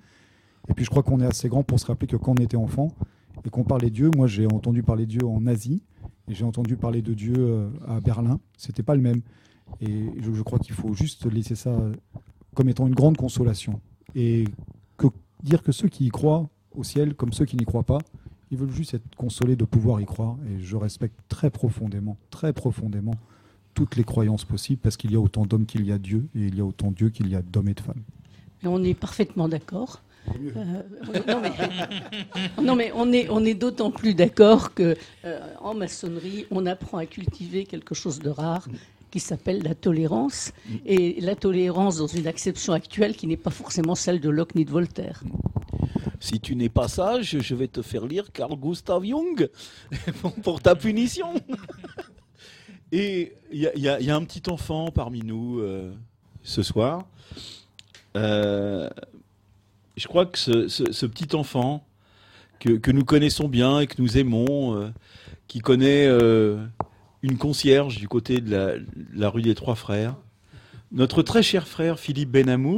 Et 0.70 0.72
puis 0.72 0.86
je 0.86 0.88
crois 0.88 1.02
qu'on 1.02 1.20
est 1.20 1.26
assez 1.26 1.50
grand 1.50 1.64
pour 1.64 1.78
se 1.78 1.84
rappeler 1.84 2.06
que 2.06 2.16
quand 2.16 2.40
on 2.40 2.42
était 2.42 2.56
enfant 2.56 2.92
et 3.44 3.50
qu'on 3.50 3.64
parlait 3.64 3.90
Dieu, 3.90 4.10
moi 4.16 4.26
j'ai 4.26 4.46
entendu 4.46 4.82
parler 4.82 5.04
Dieu 5.04 5.20
en 5.26 5.46
Asie 5.46 5.82
et 6.30 6.34
j'ai 6.34 6.46
entendu 6.46 6.76
parler 6.76 7.02
de 7.02 7.12
Dieu 7.12 7.34
euh, 7.36 7.68
à 7.86 8.00
Berlin. 8.00 8.40
C'était 8.56 8.82
pas 8.82 8.94
le 8.94 9.02
même. 9.02 9.20
Et 9.82 10.12
je, 10.18 10.40
crois 10.40 10.58
qu'il 10.58 10.74
faut 10.74 10.94
juste 10.94 11.30
laisser 11.30 11.56
ça 11.56 11.76
comme 12.56 12.68
étant 12.68 12.88
une 12.88 12.94
grande 12.94 13.16
consolation. 13.16 13.80
Et 14.16 14.44
que, 14.96 15.06
dire 15.44 15.62
que 15.62 15.70
ceux 15.70 15.88
qui 15.88 16.06
y 16.06 16.08
croient 16.08 16.48
au 16.74 16.82
ciel, 16.82 17.14
comme 17.14 17.32
ceux 17.32 17.44
qui 17.44 17.56
n'y 17.56 17.64
croient 17.64 17.84
pas, 17.84 17.98
ils 18.50 18.58
veulent 18.58 18.72
juste 18.72 18.94
être 18.94 19.14
consolés 19.16 19.56
de 19.56 19.64
pouvoir 19.64 20.00
y 20.00 20.06
croire. 20.06 20.36
Et 20.48 20.60
je 20.60 20.76
respecte 20.76 21.18
très 21.28 21.50
profondément, 21.50 22.16
très 22.30 22.52
profondément 22.52 23.14
toutes 23.74 23.96
les 23.96 24.04
croyances 24.04 24.44
possibles 24.44 24.80
parce 24.82 24.96
qu'il 24.96 25.12
y 25.12 25.16
a 25.16 25.20
autant 25.20 25.44
d'hommes 25.44 25.66
qu'il 25.66 25.84
y 25.86 25.92
a 25.92 25.98
Dieu 25.98 26.26
et 26.34 26.46
il 26.46 26.56
y 26.56 26.60
a 26.60 26.64
autant 26.64 26.90
Dieu 26.90 27.10
qu'il 27.10 27.28
y 27.28 27.36
a 27.36 27.42
d'hommes 27.42 27.68
et 27.68 27.74
de 27.74 27.80
femmes. 27.80 28.02
Et 28.62 28.66
on 28.66 28.82
est 28.82 28.94
parfaitement 28.94 29.48
d'accord. 29.48 30.02
Euh, 30.56 30.82
non, 31.28 31.40
mais, 31.40 31.52
non, 32.62 32.74
mais 32.74 32.90
on 32.94 33.12
est, 33.12 33.28
on 33.28 33.44
est 33.44 33.54
d'autant 33.54 33.90
plus 33.90 34.14
d'accord 34.14 34.74
que 34.74 34.96
euh, 35.24 35.40
en 35.60 35.74
maçonnerie, 35.74 36.46
on 36.50 36.66
apprend 36.66 36.98
à 36.98 37.06
cultiver 37.06 37.64
quelque 37.64 37.94
chose 37.94 38.18
de 38.18 38.30
rare 38.30 38.66
qui 39.10 39.20
s'appelle 39.20 39.62
la 39.62 39.74
tolérance. 39.74 40.52
Et 40.84 41.20
la 41.20 41.34
tolérance 41.36 41.96
dans 41.98 42.06
une 42.06 42.26
acception 42.26 42.72
actuelle 42.72 43.16
qui 43.16 43.26
n'est 43.26 43.36
pas 43.36 43.50
forcément 43.50 43.94
celle 43.94 44.20
de 44.20 44.28
Locke 44.28 44.54
ni 44.54 44.64
de 44.64 44.70
Voltaire. 44.70 45.22
Si 46.20 46.40
tu 46.40 46.56
n'es 46.56 46.68
pas 46.68 46.88
sage, 46.88 47.38
je 47.40 47.54
vais 47.54 47.68
te 47.68 47.82
faire 47.82 48.06
lire 48.06 48.32
Carl 48.32 48.56
Gustav 48.56 49.04
Jung 49.04 49.48
pour- 50.42 50.60
ta 50.60 50.74
punition. 50.74 51.34
Et 52.92 53.32
il 53.52 53.58
y, 53.60 53.66
a- 53.88 53.98
y 54.00 54.04
y 54.04 54.10
un 54.10 54.24
petit 54.24 54.48
enfant 54.50 54.90
parmi 54.90 55.20
nous 55.22 55.58
euh, 55.60 55.92
ce 56.42 56.62
soir. 56.62 57.06
Euh, 58.16 58.88
je 59.96 60.06
crois 60.06 60.26
que 60.26 60.38
ce, 60.38 60.68
ce- 60.68 60.92
ce 60.92 61.06
petit 61.06 61.34
enfant, 61.34 61.84
que, 62.60 62.70
que 62.70 62.90
nous 62.90 63.04
connaissons 63.04 63.48
bien 63.48 63.80
et 63.80 63.86
que 63.86 64.00
nous 64.00 64.16
aimons, 64.18 64.74
euh, 64.76 64.88
qui 65.48 65.58
connaît 65.60 66.06
euh, 66.06 66.64
une 67.22 67.38
concierge 67.38 67.98
du 67.98 68.08
côté 68.08 68.40
de 68.40 68.50
la, 68.50 68.72
la 69.14 69.28
rue 69.30 69.42
des 69.42 69.54
Trois 69.54 69.74
Frères. 69.74 70.16
Notre 70.92 71.22
très 71.22 71.42
cher 71.42 71.66
frère 71.66 71.98
Philippe 71.98 72.30
Benamou, 72.30 72.76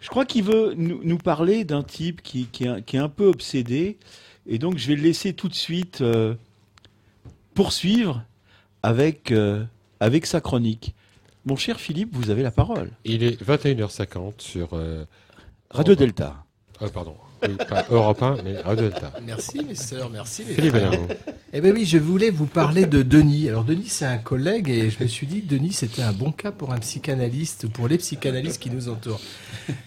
je 0.00 0.08
crois 0.08 0.24
qu'il 0.24 0.44
veut 0.44 0.74
nous, 0.76 1.00
nous 1.02 1.18
parler 1.18 1.64
d'un 1.64 1.82
type 1.82 2.22
qui, 2.22 2.46
qui 2.46 2.64
est 2.64 2.68
un- 2.68 2.80
qui 2.80 2.96
est 2.96 3.00
un 3.00 3.08
peu 3.08 3.26
obsédé. 3.26 3.98
Et 4.46 4.58
donc, 4.58 4.78
je 4.78 4.86
vais 4.88 4.96
le 4.96 5.02
laisser 5.02 5.32
tout 5.32 5.48
de 5.48 5.54
suite 5.54 6.00
euh, 6.00 6.34
poursuivre 7.54 8.22
avec, 8.82 9.32
euh, 9.32 9.64
avec 10.00 10.26
sa 10.26 10.40
chronique. 10.40 10.94
Mon 11.44 11.56
cher 11.56 11.80
Philippe, 11.80 12.10
vous 12.14 12.30
avez 12.30 12.42
la 12.42 12.50
parole. 12.50 12.90
Il 13.04 13.22
est 13.22 13.42
21h50 13.42 14.34
sur. 14.38 14.70
euh, 14.74 15.04
Radio. 15.70 15.94
Delta. 15.94 16.44
Euh, 16.82 16.88
pardon. 16.88 17.14
Oui, 17.42 17.56
pas 17.68 17.86
Europe 17.90 18.22
1, 18.22 18.36
mais 18.44 18.58
Radio 18.58 18.88
Delta. 18.88 19.12
Merci 19.24 19.64
mes 19.64 19.74
sœurs, 19.74 20.10
merci 20.10 20.44
mes 20.46 20.54
Philippe 20.54 20.76
frères. 20.76 20.92
Eh 21.52 21.60
bien 21.60 21.72
oui, 21.72 21.84
je 21.84 21.98
voulais 21.98 22.30
vous 22.30 22.46
parler 22.46 22.86
de 22.86 23.02
Denis. 23.02 23.48
Alors 23.48 23.64
Denis, 23.64 23.88
c'est 23.88 24.04
un 24.04 24.18
collègue 24.18 24.68
et 24.68 24.90
je 24.90 25.02
me 25.02 25.08
suis 25.08 25.26
dit 25.26 25.42
que 25.42 25.48
Denis, 25.48 25.72
c'était 25.72 26.02
un 26.02 26.12
bon 26.12 26.30
cas 26.30 26.52
pour 26.52 26.72
un 26.72 26.78
psychanalyste, 26.78 27.68
pour 27.68 27.88
les 27.88 27.98
psychanalystes 27.98 28.60
qui 28.60 28.70
nous 28.70 28.88
entourent. 28.88 29.20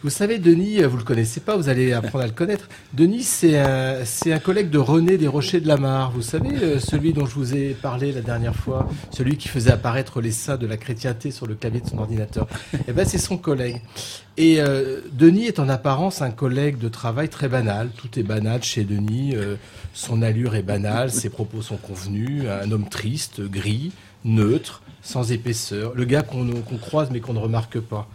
Vous 0.02 0.10
savez, 0.10 0.40
Denis, 0.40 0.82
vous 0.84 0.98
le 0.98 1.04
connaissez 1.04 1.40
pas, 1.40 1.56
vous 1.56 1.70
allez 1.70 1.94
apprendre 1.94 2.24
à 2.24 2.28
le 2.28 2.34
connaître. 2.34 2.68
Denis, 2.94 3.24
c'est 3.24 3.58
un, 3.58 4.04
c'est 4.04 4.34
un 4.34 4.40
collègue 4.40 4.70
de 4.70 4.78
René 4.78 5.18
Desrochers 5.18 5.62
de 5.62 5.68
la 5.68 5.78
Mare. 5.78 6.12
Vous 6.12 6.22
savez, 6.22 6.56
euh, 6.62 6.80
celui 6.80 7.14
dont 7.14 7.26
je 7.26 7.36
vous 7.36 7.56
ai 7.56 7.70
parlé 7.70 8.12
la 8.12 8.22
dernière 8.22 8.56
fois, 8.56 8.90
celui 9.12 9.38
qui 9.38 9.48
faisait 9.48 9.72
apparaître 9.72 10.22
les 10.22 10.32
seins 10.32 10.58
de 10.58 10.68
la 10.68 10.78
chrétienté 10.78 11.32
sur 11.32 11.48
le 11.48 11.56
clavier 11.56 11.82
de 11.82 11.88
son 11.88 12.00
ordinateur. 12.00 12.48
Eh 12.88 12.92
ben, 12.92 13.06
c'est 13.06 13.18
son 13.18 13.38
collègue. 13.38 13.82
Et 14.36 14.60
euh, 14.60 15.02
Denis 15.12 15.46
est 15.46 15.60
en 15.60 15.70
apparence 15.70 16.22
un 16.22 16.32
collègue 16.32 16.78
de 16.78 16.90
travail 16.90 17.30
très 17.30 17.43
banal. 17.50 17.90
Tout 17.96 18.20
est 18.20 18.24
banal 18.24 18.64
chez 18.64 18.84
Denis. 18.84 19.36
euh, 19.36 19.56
son 19.94 20.22
allure 20.22 20.56
est 20.56 20.64
banale, 20.64 21.12
ses 21.12 21.30
propos 21.30 21.62
sont 21.62 21.78
convenus. 21.78 22.44
Un 22.48 22.72
homme 22.72 22.88
triste, 22.90 23.42
gris, 23.42 23.92
neutre, 24.26 24.82
sans 25.02 25.32
épaisseur. 25.32 25.94
Le 25.96 26.06
gars 26.06 26.24
qu'on 26.24 26.48
croise 26.82 27.10
mais 27.12 27.20
qu'on 27.20 27.34
ne 27.34 27.40
remarque 27.40 27.80
pas. 27.80 28.08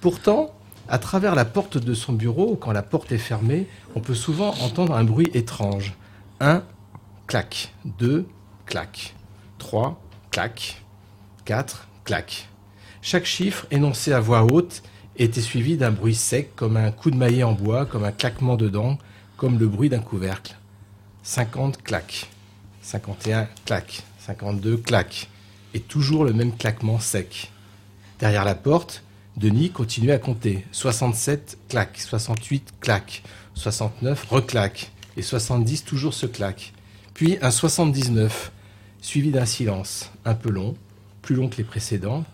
Pourtant, 0.00 0.52
à 0.88 0.98
travers 0.98 1.34
la 1.34 1.44
porte 1.44 1.78
de 1.78 1.94
son 1.94 2.12
bureau, 2.12 2.56
quand 2.56 2.72
la 2.72 2.82
porte 2.82 3.10
est 3.12 3.18
fermée, 3.18 3.66
on 3.94 4.00
peut 4.00 4.14
souvent 4.14 4.54
entendre 4.60 4.94
un 4.94 5.04
bruit 5.04 5.30
étrange. 5.34 5.94
Un, 6.40 6.62
clac. 7.26 7.72
Deux, 7.98 8.26
clac. 8.66 9.14
Trois, 9.58 10.00
clac. 10.30 10.82
Quatre, 11.44 11.88
clac. 12.04 12.48
Chaque 13.02 13.24
chiffre, 13.24 13.66
énoncé 13.70 14.12
à 14.12 14.20
voix 14.20 14.44
haute, 14.44 14.82
était 15.18 15.40
suivi 15.40 15.76
d'un 15.76 15.90
bruit 15.90 16.14
sec, 16.14 16.54
comme 16.56 16.76
un 16.76 16.90
coup 16.90 17.10
de 17.10 17.16
maillet 17.16 17.42
en 17.42 17.52
bois, 17.52 17.86
comme 17.86 18.04
un 18.04 18.12
claquement 18.12 18.56
de 18.56 18.68
dents, 18.68 18.98
comme 19.36 19.58
le 19.58 19.66
bruit 19.66 19.88
d'un 19.88 20.00
couvercle. 20.00 20.56
50 21.22 21.82
clac. 21.82 22.28
51 22.82 23.48
clac. 23.64 24.02
52 24.20 24.76
clac. 24.76 25.28
Et 25.74 25.80
toujours 25.80 26.24
le 26.24 26.32
même 26.32 26.56
claquement 26.56 27.00
sec. 27.00 27.50
Derrière 28.18 28.44
la 28.44 28.54
porte, 28.54 29.02
Denis 29.36 29.70
continuait 29.70 30.12
à 30.12 30.18
compter. 30.18 30.64
67 30.72 31.58
clac. 31.68 31.98
68 31.98 32.74
clac. 32.80 33.22
69 33.54 34.26
reclac. 34.30 34.90
Et 35.16 35.22
70 35.22 35.84
toujours 35.84 36.14
ce 36.14 36.26
clac. 36.26 36.72
Puis 37.14 37.38
un 37.40 37.50
79, 37.50 38.52
suivi 39.00 39.30
d'un 39.30 39.46
silence, 39.46 40.10
un 40.26 40.34
peu 40.34 40.50
long, 40.50 40.76
plus 41.22 41.34
long 41.34 41.48
que 41.48 41.56
les 41.56 41.64
précédents. 41.64 42.24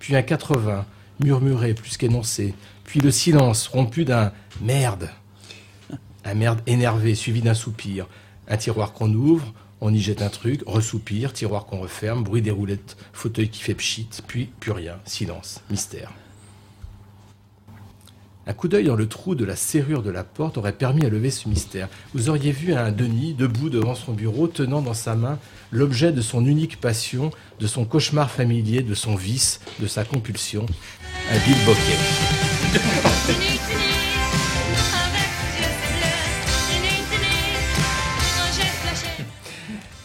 Puis 0.00 0.16
un 0.16 0.22
80, 0.22 0.84
murmuré 1.20 1.74
plus 1.74 1.96
qu'énoncé. 1.96 2.54
Puis 2.84 3.00
le 3.00 3.10
silence, 3.10 3.68
rompu 3.68 4.04
d'un 4.04 4.32
merde. 4.60 5.10
Un 6.24 6.34
merde 6.34 6.60
énervé, 6.66 7.14
suivi 7.14 7.40
d'un 7.40 7.54
soupir. 7.54 8.06
Un 8.48 8.56
tiroir 8.56 8.92
qu'on 8.92 9.12
ouvre, 9.12 9.52
on 9.80 9.92
y 9.92 10.00
jette 10.00 10.22
un 10.22 10.28
truc, 10.28 10.62
ressoupir, 10.66 11.32
tiroir 11.32 11.66
qu'on 11.66 11.80
referme, 11.80 12.22
bruit 12.22 12.42
des 12.42 12.52
roulettes, 12.52 12.96
fauteuil 13.12 13.48
qui 13.48 13.62
fait 13.62 13.74
pchit, 13.74 14.08
puis 14.26 14.46
plus 14.60 14.72
rien, 14.72 14.98
silence, 15.04 15.60
mystère. 15.70 16.12
Un 18.44 18.54
coup 18.54 18.66
d'œil 18.66 18.86
dans 18.86 18.96
le 18.96 19.06
trou 19.06 19.36
de 19.36 19.44
la 19.44 19.54
serrure 19.54 20.02
de 20.02 20.10
la 20.10 20.24
porte 20.24 20.58
aurait 20.58 20.72
permis 20.72 21.04
à 21.04 21.08
lever 21.08 21.30
ce 21.30 21.48
mystère. 21.48 21.88
Vous 22.12 22.28
auriez 22.28 22.50
vu 22.50 22.74
un 22.74 22.90
Denis 22.90 23.34
debout 23.34 23.70
devant 23.70 23.94
son 23.94 24.12
bureau, 24.12 24.48
tenant 24.48 24.82
dans 24.82 24.94
sa 24.94 25.14
main 25.14 25.38
l'objet 25.70 26.10
de 26.10 26.20
son 26.20 26.44
unique 26.44 26.80
passion, 26.80 27.30
de 27.60 27.66
son 27.68 27.84
cauchemar 27.84 28.32
familier, 28.32 28.82
de 28.82 28.94
son 28.94 29.14
vice, 29.14 29.60
de 29.78 29.86
sa 29.86 30.04
compulsion, 30.04 30.66
un 31.30 31.38
Bill 31.46 31.56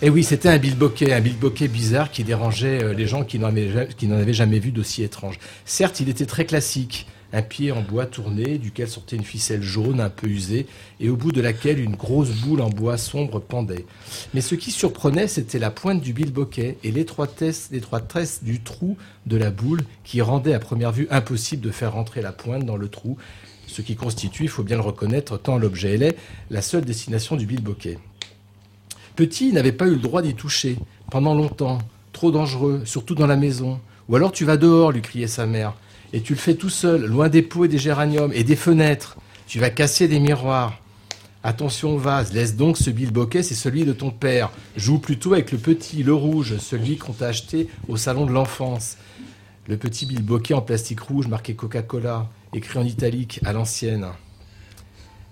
Et 0.03 0.11
oui, 0.11 0.23
c'était 0.23 0.49
un 0.49 0.59
bilboquet, 0.59 1.11
un 1.11 1.21
bilboquet 1.21 1.67
bizarre 1.67 2.11
qui 2.11 2.23
dérangeait 2.23 2.84
euh, 2.84 2.93
les 2.93 3.07
gens 3.07 3.23
qui 3.23 3.39
n'en 3.39 3.47
avaient, 3.47 3.88
avaient 4.11 4.34
jamais 4.34 4.59
vu 4.59 4.71
d'aussi 4.71 5.01
étrange. 5.01 5.39
Certes, 5.65 5.99
il 5.99 6.09
était 6.09 6.27
très 6.27 6.45
classique. 6.45 7.07
Un 7.34 7.41
pied 7.41 7.72
en 7.72 7.82
bois 7.82 8.06
tourné, 8.06 8.58
duquel 8.58 8.88
sortait 8.88 9.18
une 9.18 9.24
ficelle 9.24 9.62
jaune 9.62 9.99
un 9.99 10.10
peu 10.10 10.28
usée, 10.28 10.66
et 10.99 11.10
au 11.10 11.16
bout 11.16 11.32
de 11.32 11.41
laquelle 11.41 11.80
une 11.80 11.95
grosse 11.95 12.32
boule 12.32 12.62
en 12.62 12.70
bois 12.70 12.98
sombre 12.98 13.40
pendait. 13.40 13.86
Mais 14.34 14.41
ce 14.41 14.56
qui 14.56 14.72
surprenait, 14.72 15.28
c'était 15.28 15.60
la 15.60 15.72
pointe 15.72 16.02
du 16.02 16.14
bilboquet 16.14 16.78
et 16.84 16.91
l'étroitesse, 16.91 17.70
du 18.44 18.62
trou 18.62 18.98
de 19.26 19.38
la 19.38 19.52
boule 19.52 19.84
qui 20.04 20.22
rendait 20.22 20.54
à 20.54 20.60
première 20.60 20.91
vue 20.91 21.08
impossible 21.10 21.62
de 21.62 21.72
faire 21.72 21.94
rentrer 21.94 22.22
la 22.22 22.32
pointe 22.32 22.66
dans 22.66 22.78
le 22.78 22.88
trou, 22.88 23.18
ce 23.68 23.82
qui 23.82 23.95
constitue, 23.95 24.44
il 24.44 24.49
faut 24.49 24.64
bien 24.64 24.78
le 24.78 24.82
reconnaître, 24.82 25.38
tant 25.38 25.58
l'objet 25.58 25.95
est, 25.95 26.18
la 26.49 26.62
seule 26.62 26.86
destination 26.86 27.36
du 27.36 27.45
bilboquet. 27.45 27.99
Petit 29.16 29.52
n'avait 29.52 29.74
pas 29.74 29.88
eu 29.88 29.91
le 29.91 29.98
droit 29.98 30.22
d'y 30.22 30.34
toucher, 30.34 30.78
pendant 31.12 31.36
longtemps, 31.36 31.80
trop 32.14 32.32
dangereux, 32.32 32.82
surtout 32.86 33.14
dans 33.14 33.28
la 33.28 33.36
maison. 33.36 33.80
Ou 34.08 34.16
alors 34.16 34.32
tu 34.32 34.45
vas 34.45 34.58
dehors, 34.58 34.91
lui 34.91 35.02
criait 35.02 35.28
sa 35.28 35.45
mère, 35.45 35.74
et 36.13 36.21
tu 36.21 36.34
le 36.34 36.39
fais 36.39 36.55
tout 36.55 36.69
seul, 36.69 37.05
loin 37.05 37.29
des 37.29 37.41
pots 37.41 37.65
et 37.65 37.67
des 37.67 37.77
géraniums 37.77 38.31
et 38.34 38.43
des 38.43 38.55
fenêtres. 38.55 39.17
Tu 39.47 39.59
vas 39.59 39.69
casser 39.69 40.07
des 40.07 40.19
miroirs. 40.19 40.79
Attention 41.43 41.95
au 41.95 41.97
vase, 41.97 42.34
laisse 42.34 42.55
donc 42.55 42.77
ce 42.77 42.89
bilboquet, 42.89 43.43
c'est 43.43 43.55
celui 43.55 43.85
de 43.85 43.93
ton 43.93 44.11
père. 44.11 44.51
Joue 44.75 44.99
plutôt 44.99 45.34
avec 45.34 45.51
le 45.51 45.57
petit, 45.57 46.03
le 46.03 46.13
rouge, 46.13 46.57
celui 46.57 46.97
qu'on 46.97 47.13
t'a 47.13 47.27
acheté 47.27 47.69
au 47.88 47.95
salon 47.95 48.25
de 48.25 48.31
l'enfance. 48.31 48.97
Le 49.67 49.77
petit 49.77 50.05
bilboquet 50.05 50.53
en 50.53 50.61
plastique 50.61 50.99
rouge 50.99 51.27
marqué 51.27 51.53
Coca-Cola, 51.53 52.29
écrit 52.53 52.79
en 52.79 52.85
italique 52.85 53.39
à 53.45 53.53
l'ancienne. 53.53 54.07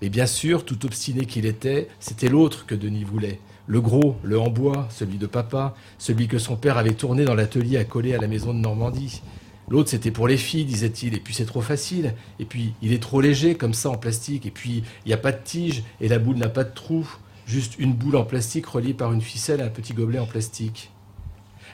Et 0.02 0.10
bien 0.10 0.26
sûr, 0.26 0.66
tout 0.66 0.86
obstiné 0.86 1.26
qu'il 1.26 1.46
était, 1.46 1.88
c'était 2.00 2.30
l'autre 2.30 2.66
que 2.66 2.76
Denis 2.76 3.04
voulait. 3.04 3.40
Le 3.68 3.82
gros, 3.82 4.18
le 4.24 4.40
en 4.40 4.50
bois, 4.50 4.88
celui 4.92 5.18
de 5.18 5.26
papa, 5.26 5.76
celui 5.98 6.28
que 6.28 6.38
son 6.38 6.56
père 6.56 6.78
avait 6.78 6.94
tourné 6.94 7.26
dans 7.26 7.34
l'atelier 7.34 7.78
accolé 7.78 8.14
à 8.14 8.20
la 8.20 8.28
maison 8.28 8.54
de 8.54 8.60
Normandie. 8.60 9.22
L'autre, 9.70 9.90
c'était 9.90 10.12
pour 10.12 10.28
les 10.28 10.38
filles, 10.38 10.66
disait-il, 10.66 11.16
et 11.16 11.20
puis 11.20 11.34
c'est 11.34 11.46
trop 11.46 11.62
facile, 11.62 12.14
et 12.40 12.46
puis 12.46 12.74
il 12.82 12.94
est 12.94 13.02
trop 13.02 13.20
léger 13.20 13.56
comme 13.56 13.74
ça 13.74 13.90
en 13.90 13.98
plastique, 13.98 14.46
et 14.46 14.52
puis 14.52 14.84
il 15.06 15.08
n'y 15.08 15.14
a 15.14 15.18
pas 15.18 15.32
de 15.32 15.42
tige, 15.44 15.84
et 16.02 16.08
la 16.08 16.20
boule 16.20 16.38
n'a 16.38 16.50
pas 16.50 16.64
de 16.64 16.74
trou, 16.74 17.08
juste 17.48 17.76
une 17.80 17.94
boule 17.94 18.16
en 18.16 18.26
plastique 18.26 18.68
reliée 18.68 18.94
par 18.94 19.12
une 19.12 19.22
ficelle 19.22 19.62
à 19.62 19.66
un 19.66 19.70
petit 19.70 19.94
gobelet 19.94 20.20
en 20.20 20.28
plastique. 20.28 20.92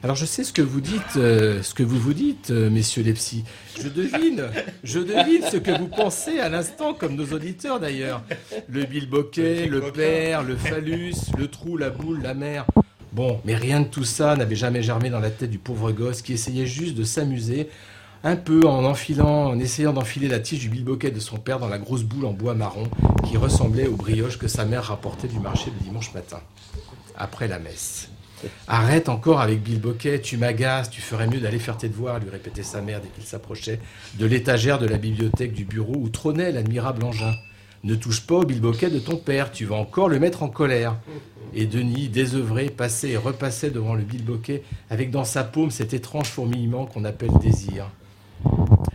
Alors 0.04 0.16
je 0.16 0.26
sais 0.26 0.44
ce 0.44 0.52
que 0.52 0.64
vous 0.64 0.82
dites, 0.82 1.18
euh, 1.18 1.62
ce 1.62 1.76
que 1.76 1.84
vous 1.84 2.00
vous 2.00 2.14
dites, 2.14 2.50
euh, 2.50 2.72
messieurs 2.72 3.04
les 3.04 3.14
psys. 3.14 3.44
Je 3.80 3.88
devine, 3.88 4.46
je 4.84 5.00
devine 5.00 5.44
ce 5.52 5.58
que 5.58 5.78
vous 5.78 5.90
pensez 5.90 6.40
à 6.40 6.50
l'instant, 6.50 6.96
comme 6.96 7.16
nos 7.16 7.34
auditeurs 7.34 7.80
d'ailleurs. 7.80 8.24
Le 8.68 8.86
bilboquet, 8.86 9.68
le 9.68 9.92
père, 9.92 10.42
le 10.42 10.56
phallus, 10.56 11.14
le 11.38 11.48
trou, 11.50 11.78
la 11.78 11.92
boule, 11.92 12.22
la 12.24 12.34
mer. 12.34 12.66
Bon, 13.12 13.42
mais 13.44 13.56
rien 13.56 13.82
de 13.82 13.88
tout 13.88 14.06
ça 14.06 14.38
n'avait 14.38 14.56
jamais 14.56 14.82
germé 14.82 15.10
dans 15.10 15.20
la 15.20 15.32
tête 15.32 15.50
du 15.50 15.58
pauvre 15.58 15.92
gosse 15.92 16.22
qui 16.22 16.32
essayait 16.32 16.66
juste 16.66 16.96
de 16.96 17.04
s'amuser 17.04 17.70
un 18.24 18.38
peu 18.38 18.66
en 18.66 18.86
enfilant, 18.86 19.48
en 19.50 19.60
essayant 19.60 19.92
d'enfiler 19.92 20.30
la 20.30 20.40
tige 20.40 20.60
du 20.60 20.70
bilboquet 20.70 21.12
de 21.12 21.20
son 21.20 21.38
père 21.38 21.60
dans 21.60 21.68
la 21.68 21.78
grosse 21.78 22.04
boule 22.04 22.26
en 22.26 22.32
bois 22.32 22.54
marron 22.54 22.90
qui 23.28 23.36
ressemblait 23.36 23.88
aux 23.88 23.96
brioches 23.96 24.38
que 24.38 24.48
sa 24.48 24.64
mère 24.64 24.86
rapportait 24.86 25.28
du 25.28 25.40
marché 25.40 25.72
le 25.78 25.84
dimanche 25.84 26.14
matin, 26.14 26.40
après 27.18 27.48
la 27.48 27.60
messe. 27.60 28.10
Arrête 28.68 29.10
encore 29.10 29.42
avec 29.42 29.62
bilboquet, 29.62 30.22
tu 30.22 30.38
m'agaces, 30.38 30.90
tu 30.90 31.02
ferais 31.02 31.28
mieux 31.28 31.40
d'aller 31.40 31.60
faire 31.60 31.78
tes 31.78 31.90
devoirs, 31.90 32.20
lui 32.20 32.30
répétait 32.30 32.64
sa 32.64 32.82
mère 32.82 33.02
dès 33.02 33.10
qu'il 33.10 33.24
s'approchait 33.24 33.80
de 34.16 34.26
l'étagère 34.26 34.80
de 34.80 34.88
la 34.88 34.98
bibliothèque 34.98 35.54
du 35.54 35.66
bureau 35.66 35.96
où 35.98 36.10
trônait 36.10 36.52
l'admirable 36.52 37.04
engin. 37.04 37.34
Ne 37.84 37.96
touche 37.96 38.22
pas 38.22 38.36
au 38.36 38.44
bilboquet 38.44 38.92
de 38.92 39.00
ton 39.00 39.18
père, 39.18 39.52
tu 39.52 39.66
vas 39.66 39.76
encore 39.76 40.08
le 40.08 40.20
mettre 40.20 40.44
en 40.44 40.50
colère. 40.50 40.98
Et 41.54 41.66
Denis, 41.66 42.10
désœuvré, 42.10 42.70
passait 42.70 43.10
et 43.10 43.18
repassait 43.18 43.72
devant 43.72 43.96
le 43.96 44.04
bilboquet 44.04 44.64
avec 44.90 45.10
dans 45.10 45.26
sa 45.26 45.44
paume 45.44 45.72
cet 45.72 45.94
étrange 45.94 46.30
fourmillement 46.30 46.86
qu'on 46.86 47.06
appelle 47.06 47.32
désir. 47.42 47.90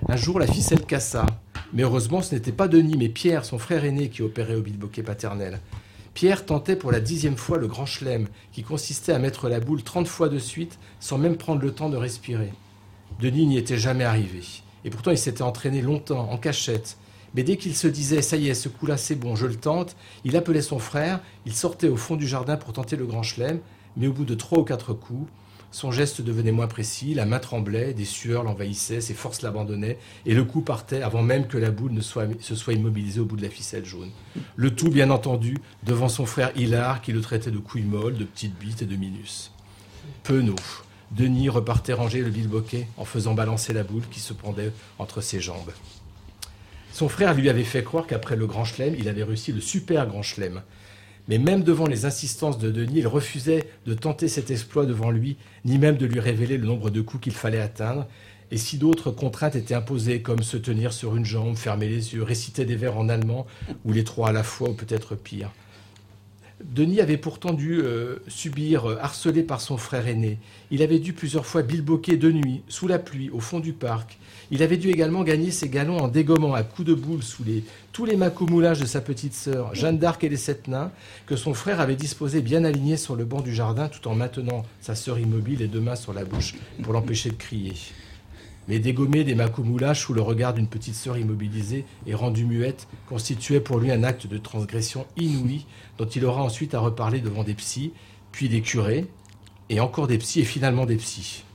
Un 0.09 0.17
jour, 0.17 0.39
la 0.39 0.47
ficelle 0.47 0.87
cassa. 0.87 1.27
Mais 1.73 1.83
heureusement, 1.83 2.23
ce 2.23 2.35
n'était 2.35 2.53
pas 2.53 2.69
Denis, 2.69 2.97
mais 2.97 3.09
Pierre, 3.09 3.45
son 3.45 3.59
frère 3.59 3.85
aîné, 3.85 4.09
qui 4.09 4.23
opérait 4.23 4.55
au 4.55 4.63
bilboquet 4.63 5.03
paternel. 5.03 5.59
Pierre 6.15 6.47
tentait 6.47 6.77
pour 6.77 6.93
la 6.93 7.01
dixième 7.01 7.37
fois 7.37 7.59
le 7.59 7.67
grand 7.67 7.87
chelem, 7.87 8.29
qui 8.53 8.63
consistait 8.63 9.13
à 9.13 9.19
mettre 9.19 9.49
la 9.49 9.59
boule 9.59 9.83
trente 9.83 10.07
fois 10.07 10.29
de 10.29 10.39
suite, 10.39 10.79
sans 11.01 11.19
même 11.19 11.37
prendre 11.37 11.61
le 11.61 11.73
temps 11.73 11.91
de 11.91 11.97
respirer. 11.97 12.53
Denis 13.21 13.47
n'y 13.47 13.59
était 13.59 13.79
jamais 13.79 14.05
arrivé. 14.05 14.43
Et 14.85 14.91
pourtant, 14.91 15.11
il 15.11 15.19
s'était 15.19 15.43
entraîné 15.43 15.83
longtemps, 15.83 16.31
en 16.31 16.39
cachette. 16.39 16.97
Mais 17.37 17.43
dès 17.43 17.59
qu'il 17.59 17.77
se 17.77 17.87
disait, 17.87 18.23
ça 18.23 18.39
y 18.39 18.49
est, 18.49 18.55
ce 18.55 18.71
coup-là, 18.71 18.97
c'est 18.97 19.15
bon, 19.15 19.37
je 19.37 19.47
le 19.47 19.57
tente, 19.57 19.95
il 20.25 20.37
appelait 20.37 20.63
son 20.63 20.79
frère, 20.79 21.21
il 21.45 21.53
sortait 21.53 21.89
au 21.89 21.99
fond 21.99 22.17
du 22.17 22.27
jardin 22.27 22.57
pour 22.57 22.73
tenter 22.73 22.97
le 22.97 23.05
grand 23.05 23.23
chelem, 23.23 23.61
mais 23.99 24.07
au 24.07 24.13
bout 24.15 24.25
de 24.25 24.35
trois 24.35 24.59
ou 24.59 24.65
quatre 24.65 24.95
coups, 24.95 25.31
son 25.71 25.93
geste 25.93 26.23
devenait 26.23 26.53
moins 26.53 26.67
précis, 26.67 27.13
la 27.13 27.27
main 27.27 27.39
tremblait, 27.39 27.93
des 27.93 28.07
sueurs 28.07 28.43
l'envahissaient, 28.43 29.03
ses 29.03 29.13
forces 29.13 29.43
l'abandonnaient, 29.43 29.99
et 30.25 30.33
le 30.33 30.45
coup 30.45 30.63
partait 30.63 31.03
avant 31.03 31.21
même 31.21 31.47
que 31.47 31.59
la 31.59 31.71
boule 31.71 31.93
ne 31.93 32.01
soit, 32.01 32.27
se 32.41 32.55
soit 32.55 32.73
immobilisée 32.73 33.21
au 33.21 33.27
bout 33.27 33.37
de 33.37 33.43
la 33.43 33.51
ficelle 33.51 33.85
jaune. 33.85 34.11
Le 34.55 34.75
tout, 34.75 34.89
bien 34.89 35.11
entendu, 35.11 35.59
devant 35.85 36.09
son 36.09 36.25
frère 36.25 36.53
Hilar, 36.57 37.03
qui 37.03 37.13
le 37.13 37.21
traitait 37.21 37.51
de 37.51 37.59
couilles 37.59 37.83
molles, 37.83 38.17
de 38.17 38.25
petites 38.25 38.59
bites 38.59 38.81
et 38.81 38.87
de 38.87 38.97
minus. 38.97 39.53
Penaud. 40.23 40.57
Denis 41.11 41.51
repartait 41.51 41.93
ranger 41.93 42.23
le 42.23 42.31
bilboquet 42.31 42.89
en 42.97 43.05
faisant 43.05 43.35
balancer 43.35 43.75
la 43.75 43.85
boule 43.85 44.03
qui 44.11 44.21
se 44.21 44.33
pendait 44.33 44.73
entre 44.99 45.21
ses 45.21 45.39
jambes. 45.39 45.71
Son 46.97 47.11
frère 47.11 47.35
lui 47.35 47.51
avait 47.51 47.63
fait 47.63 47.85
croire 47.85 48.07
qu'après 48.07 48.37
le 48.37 48.47
grand 48.47 48.65
chelem, 48.65 48.95
il 48.99 49.11
avait 49.11 49.23
réussi 49.23 49.53
le 49.53 49.61
super 49.61 50.07
grand 50.07 50.23
chelem. 50.23 50.63
Mais 51.29 51.37
même 51.37 51.63
devant 51.63 51.87
les 51.87 52.07
insistances 52.07 52.57
de 52.57 52.71
Denis, 52.71 53.01
il 53.01 53.07
refusait 53.07 53.69
de 53.85 53.93
tenter 53.93 54.29
cet 54.29 54.51
exploit 54.51 54.87
devant 54.87 55.11
lui, 55.11 55.37
ni 55.67 55.77
même 55.77 55.99
de 55.99 56.07
lui 56.07 56.21
révéler 56.21 56.57
le 56.57 56.67
nombre 56.67 56.89
de 56.89 57.03
coups 57.03 57.25
qu'il 57.25 57.35
fallait 57.35 57.61
atteindre. 57.61 58.07
Et 58.51 58.57
si 58.57 58.79
d'autres 58.79 59.11
contraintes 59.11 59.57
étaient 59.57 59.75
imposées, 59.75 60.23
comme 60.23 60.43
se 60.43 60.57
tenir 60.57 60.95
sur 60.95 61.17
une 61.17 61.27
jambe, 61.27 61.57
fermer 61.57 61.87
les 61.87 62.15
yeux, 62.15 62.23
réciter 62.23 62.65
des 62.65 62.77
vers 62.77 62.97
en 62.97 63.11
allemand, 63.11 63.47
ou 63.85 63.93
les 63.93 64.03
trois 64.03 64.31
à 64.31 64.33
la 64.33 64.43
fois, 64.43 64.71
ou 64.71 64.73
peut-être 64.73 65.17
pire. 65.17 65.51
Denis 66.65 67.03
avait 67.03 67.19
pourtant 67.19 67.53
dû 67.53 67.83
euh, 67.83 68.21
subir, 68.27 68.89
euh, 68.89 68.99
harcelé 69.03 69.43
par 69.43 69.61
son 69.61 69.77
frère 69.77 70.09
aîné. 70.09 70.39
Il 70.71 70.83
avait 70.83 70.99
dû 70.99 71.13
plusieurs 71.13 71.45
fois 71.45 71.61
bilboquer 71.61 72.17
de 72.17 72.33
nuit, 72.33 72.63
sous 72.69 72.89
la 72.89 72.99
pluie, 72.99 73.29
au 73.29 73.41
fond 73.41 73.61
du 73.61 73.75
parc. 73.75 74.19
Il 74.51 74.63
avait 74.63 74.77
dû 74.77 74.91
également 74.91 75.25
gagner 75.25 75.51
ses 75.51 75.69
galons 75.69 75.99
en 75.99 76.09
dégommant 76.09 76.55
à 76.55 76.63
coups 76.63 76.87
de 76.87 76.95
boule 76.95 77.23
sous 77.23 77.45
tous 77.93 78.05
les 78.05 78.17
macomoulages 78.17 78.81
de 78.81 78.87
sa 78.87 79.01
petite 79.01 79.35
sœur, 79.35 79.75
Jeanne 79.75 79.99
d'Arc 79.99 80.23
et 80.23 80.29
les 80.29 80.37
sept 80.37 80.69
nains, 80.69 80.93
que 81.27 81.35
son 81.35 81.53
frère 81.53 81.81
avait 81.81 81.97
disposés 81.97 82.43
bien 82.43 82.65
alignés 82.65 82.97
sur 82.97 83.17
le 83.17 83.25
banc 83.25 83.41
du 83.41 83.55
jardin 83.55 83.89
tout 83.89 84.07
en 84.09 84.15
maintenant 84.15 84.65
sa 84.81 84.95
sœur 84.95 85.19
immobile 85.19 85.63
et 85.63 85.67
deux 85.67 85.81
mains 85.81 85.97
sur 85.97 86.13
la 86.13 86.25
bouche 86.25 86.55
pour 86.83 86.93
l'empêcher 86.93 87.31
de 87.31 87.37
crier. 87.37 87.73
Mais 88.69 88.79
dégommer 88.79 89.25
des 89.25 89.35
macomoulages 89.35 90.01
sous 90.01 90.13
le 90.13 90.23
regard 90.23 90.55
d'une 90.55 90.67
petite 90.67 90.95
sœur 90.95 91.19
immobilisée 91.19 91.85
et 92.07 92.15
rendue 92.15 92.45
muette 92.45 92.89
constituait 93.09 93.61
pour 93.61 93.79
lui 93.79 93.91
un 93.91 94.03
acte 94.03 94.27
de 94.27 94.39
transgression 94.39 95.07
inouï 95.17 95.67
dont 95.99 96.07
il 96.07 96.25
aura 96.25 96.43
ensuite 96.43 96.75
à 96.75 96.81
reparler 96.81 97.21
devant 97.21 97.45
des 97.45 97.55
psys, 97.55 97.93
puis 98.33 98.49
des 98.49 98.61
curés, 98.61 99.07
et 99.71 99.81
encore 99.81 100.07
des 100.07 100.19
psys, 100.19 100.41
et 100.41 100.45
finalement 100.45 100.85
des 100.85 100.97
psys. 100.97 101.46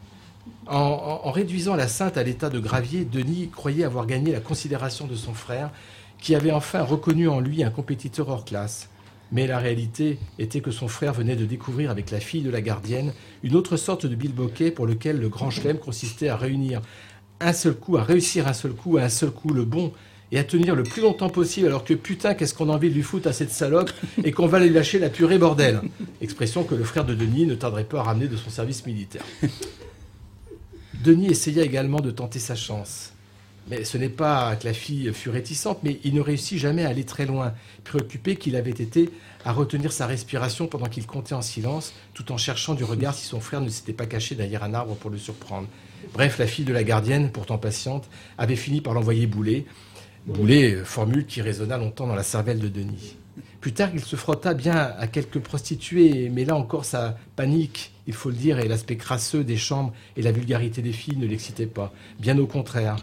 En, 0.74 1.32
réduisant 1.32 1.76
la 1.76 1.90
sainte 1.90 2.16
à 2.16 2.24
l'état 2.24 2.50
de 2.50 2.58
gravier, 2.58 3.04
Denis 3.04 3.50
croyait 3.50 3.84
avoir 3.84 4.06
gagné 4.08 4.32
la 4.32 4.40
considération 4.40 5.06
de 5.06 5.16
son 5.16 5.34
frère, 5.34 5.70
qui 6.18 6.34
avait 6.34 6.52
enfin 6.52 6.82
reconnu 6.82 7.28
en 7.28 7.42
lui 7.42 7.62
un 7.62 7.70
compétiteur 7.70 8.30
hors 8.30 8.46
classe. 8.46 8.88
Mais 9.34 9.48
la 9.48 9.60
réalité 9.60 10.18
était 10.40 10.62
que 10.62 10.72
son 10.72 10.88
frère 10.88 11.12
venait 11.12 11.36
de 11.36 11.46
découvrir 11.46 11.92
avec 11.92 12.10
la 12.10 12.22
fille 12.22 12.42
de 12.42 12.50
la 12.50 12.62
gardienne 12.62 13.12
une 13.44 13.58
autre 13.58 13.76
sorte 13.76 14.06
de 14.06 14.16
bilboquet 14.16 14.72
pour 14.72 14.88
lequel 14.88 15.20
le 15.20 15.28
grand 15.28 15.50
chelem 15.50 15.78
consistait 15.78 16.30
à 16.30 16.38
réunir 16.38 16.82
un 17.42 17.52
seul 17.52 17.74
coup, 17.74 17.98
à 17.98 18.04
réussir 18.04 18.48
un 18.48 18.54
seul 18.54 18.72
coup, 18.72 18.98
à 18.98 19.02
un 19.02 19.10
seul 19.10 19.32
coup 19.32 19.52
le 19.52 19.66
bon, 19.66 19.92
et 20.32 20.40
à 20.40 20.46
tenir 20.46 20.74
le 20.74 20.84
plus 20.84 21.02
longtemps 21.02 21.30
possible, 21.30 21.68
alors 21.68 21.84
que 21.84 21.94
putain, 21.94 22.34
qu'est-ce 22.34 22.54
qu'on 22.54 22.70
a 22.70 22.74
envie 22.74 22.90
de 22.90 22.96
lui 22.96 23.04
foutre 23.04 23.28
à 23.28 23.34
cette 23.34 23.52
salope, 23.52 23.92
et 24.24 24.32
qu'on 24.32 24.48
va 24.48 24.62
lui 24.62 24.70
lâcher 24.70 25.00
la 25.00 25.10
purée 25.10 25.38
bordel? 25.38 25.82
Expression 26.22 26.64
que 26.64 26.76
le 26.76 26.86
frère 26.86 27.04
de 27.04 27.14
Denis 27.14 27.46
ne 27.46 27.56
tarderait 27.56 27.84
pas 27.84 28.00
à 28.00 28.04
ramener 28.04 28.30
de 28.30 28.38
son 28.38 28.50
service 28.50 28.86
militaire. 28.86 29.26
Denis 31.04 31.32
essaya 31.32 31.64
également 31.64 32.00
de 32.00 32.12
tenter 32.12 32.38
sa 32.38 32.56
chance. 32.56 33.14
Mais 33.70 33.84
ce 33.86 33.98
n'est 33.98 34.10
pas 34.10 34.56
que 34.56 34.68
la 34.68 34.74
fille 34.74 35.12
fut 35.14 35.30
réticente, 35.30 35.80
mais 35.84 36.00
il 36.04 36.14
ne 36.14 36.22
réussit 36.22 36.60
jamais 36.60 36.84
à 36.86 36.90
aller 36.90 37.06
très 37.06 37.26
loin, 37.26 37.54
préoccupé 37.84 38.36
qu'il 38.36 38.56
avait 38.56 38.70
été 38.70 39.10
à 39.44 39.52
retenir 39.52 39.92
sa 39.92 40.06
respiration 40.06 40.68
pendant 40.68 40.86
qu'il 40.88 41.08
comptait 41.08 41.34
en 41.34 41.42
silence, 41.42 41.94
tout 42.14 42.32
en 42.32 42.38
cherchant 42.38 42.76
du 42.76 42.84
regard 42.84 43.16
si 43.16 43.26
son 43.26 43.40
frère 43.40 43.62
ne 43.62 43.70
s'était 43.70 43.94
pas 43.94 44.06
caché 44.06 44.36
derrière 44.36 44.64
un 44.64 44.74
arbre 44.76 44.96
pour 44.96 45.10
le 45.10 45.18
surprendre. 45.18 45.68
Bref, 46.14 46.38
la 46.38 46.46
fille 46.48 46.66
de 46.66 46.74
la 46.74 46.84
gardienne, 46.84 47.32
pourtant 47.32 47.58
patiente, 47.58 48.08
avait 48.38 48.56
fini 48.56 48.82
par 48.82 48.94
l'envoyer 48.94 49.26
bouler. 49.26 49.66
Bouler, 50.28 50.76
euh, 50.76 50.86
formule 50.86 51.26
qui 51.26 51.42
résonna 51.42 51.78
longtemps 51.78 52.06
dans 52.06 52.16
la 52.16 52.24
cervelle 52.24 52.60
de 52.60 52.68
Denis. 52.68 53.18
Plus 53.62 53.74
tard, 53.74 53.92
il 53.94 54.04
se 54.04 54.16
frotta 54.16 54.56
bien 54.56 54.76
à 54.98 55.06
quelques 55.06 55.40
prostituées, 55.40 56.30
mais 56.34 56.46
là 56.46 56.56
encore, 56.56 56.84
sa 56.84 57.16
panique, 57.36 57.92
il 58.08 58.14
faut 58.14 58.32
le 58.32 58.36
dire, 58.36 58.58
et 58.58 58.68
l'aspect 58.68 58.98
crasseux 58.98 59.44
des 59.44 59.56
chambres 59.56 59.94
et 60.18 60.24
la 60.24 60.32
vulgarité 60.32 60.82
des 60.82 60.92
filles 60.92 61.18
ne 61.18 61.28
l'excitaient 61.28 61.68
pas. 61.68 61.94
Bien 62.20 62.40
au 62.40 62.48
contraire. 62.48 62.96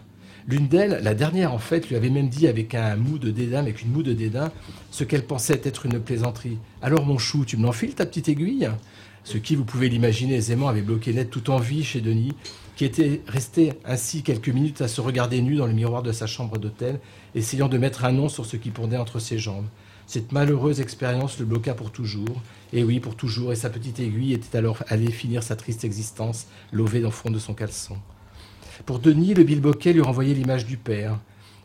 L'une 0.48 0.66
d'elles, 0.66 0.98
la 1.02 1.14
dernière 1.14 1.52
en 1.52 1.58
fait, 1.58 1.88
lui 1.88 1.94
avait 1.94 2.10
même 2.10 2.28
dit 2.28 2.48
avec 2.48 2.74
un 2.74 2.96
mou 2.96 3.18
de 3.18 3.30
dédain, 3.30 3.60
avec 3.60 3.82
une 3.82 3.92
moue 3.92 4.02
de 4.02 4.12
dédain, 4.12 4.50
ce 4.90 5.04
qu'elle 5.04 5.24
pensait 5.24 5.60
être 5.62 5.86
une 5.86 6.00
plaisanterie. 6.00 6.58
Alors 6.82 7.06
mon 7.06 7.18
chou, 7.18 7.44
tu 7.44 7.56
me 7.56 7.62
l'enfiles 7.62 7.94
ta 7.94 8.04
petite 8.04 8.28
aiguille? 8.28 8.68
Ce 9.22 9.38
qui, 9.38 9.54
vous 9.54 9.64
pouvez 9.64 9.88
l'imaginer 9.88 10.34
aisément, 10.34 10.68
avait 10.68 10.82
bloqué 10.82 11.12
net 11.12 11.30
toute 11.30 11.50
envie 11.50 11.84
chez 11.84 12.00
Denis, 12.00 12.32
qui 12.74 12.84
était 12.84 13.20
resté 13.28 13.74
ainsi 13.84 14.22
quelques 14.22 14.48
minutes 14.48 14.80
à 14.80 14.88
se 14.88 15.00
regarder 15.00 15.40
nu 15.40 15.54
dans 15.54 15.66
le 15.66 15.72
miroir 15.72 16.02
de 16.02 16.10
sa 16.10 16.26
chambre 16.26 16.58
d'hôtel, 16.58 16.98
essayant 17.36 17.68
de 17.68 17.78
mettre 17.78 18.04
un 18.04 18.12
nom 18.12 18.28
sur 18.28 18.44
ce 18.44 18.56
qui 18.56 18.70
pendait 18.70 18.96
entre 18.96 19.20
ses 19.20 19.38
jambes. 19.38 19.66
Cette 20.08 20.32
malheureuse 20.32 20.80
expérience 20.80 21.38
le 21.38 21.44
bloqua 21.44 21.74
pour 21.74 21.92
toujours, 21.92 22.40
et 22.72 22.82
oui, 22.82 22.98
pour 22.98 23.14
toujours, 23.14 23.52
et 23.52 23.56
sa 23.56 23.68
petite 23.68 24.00
aiguille 24.00 24.32
était 24.32 24.56
alors 24.56 24.82
allée 24.88 25.10
finir 25.10 25.42
sa 25.42 25.54
triste 25.54 25.84
existence, 25.84 26.46
lovée 26.72 27.00
dans 27.00 27.08
le 27.08 27.12
fond 27.12 27.30
de 27.30 27.38
son 27.38 27.52
caleçon. 27.52 27.98
Pour 28.86 29.00
Denis, 29.00 29.34
le 29.34 29.44
bilboquet 29.44 29.92
lui 29.92 30.00
renvoyait 30.00 30.32
l'image 30.32 30.64
du 30.64 30.78
père. 30.78 31.18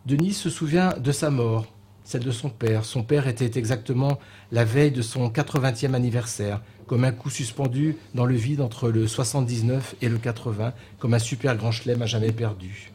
Denis 0.05 0.33
se 0.33 0.49
souvient 0.49 0.89
de 0.99 1.13
sa 1.13 1.29
mort, 1.29 1.67
celle 2.03 2.25
de 2.25 2.31
son 2.31 2.49
père. 2.49 2.83
Son 2.83 3.01
père 3.01 3.29
était 3.29 3.57
exactement 3.57 4.19
la 4.51 4.65
veille 4.65 4.91
de 4.91 5.01
son 5.01 5.29
80e 5.29 5.93
anniversaire, 5.93 6.61
comme 6.85 7.05
un 7.05 7.13
coup 7.13 7.29
suspendu 7.29 7.95
dans 8.13 8.25
le 8.25 8.35
vide 8.35 8.59
entre 8.59 8.89
le 8.89 9.07
79 9.07 9.95
et 10.01 10.09
le 10.09 10.17
80, 10.17 10.73
comme 10.99 11.13
un 11.13 11.19
super 11.19 11.55
grand 11.55 11.71
chelem 11.71 12.01
à 12.01 12.07
jamais 12.07 12.33
perdu. 12.33 12.91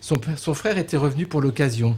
Son, 0.00 0.54
frère 0.54 0.78
était 0.78 0.96
revenu 0.96 1.26
pour 1.26 1.42
l'occasion. 1.42 1.94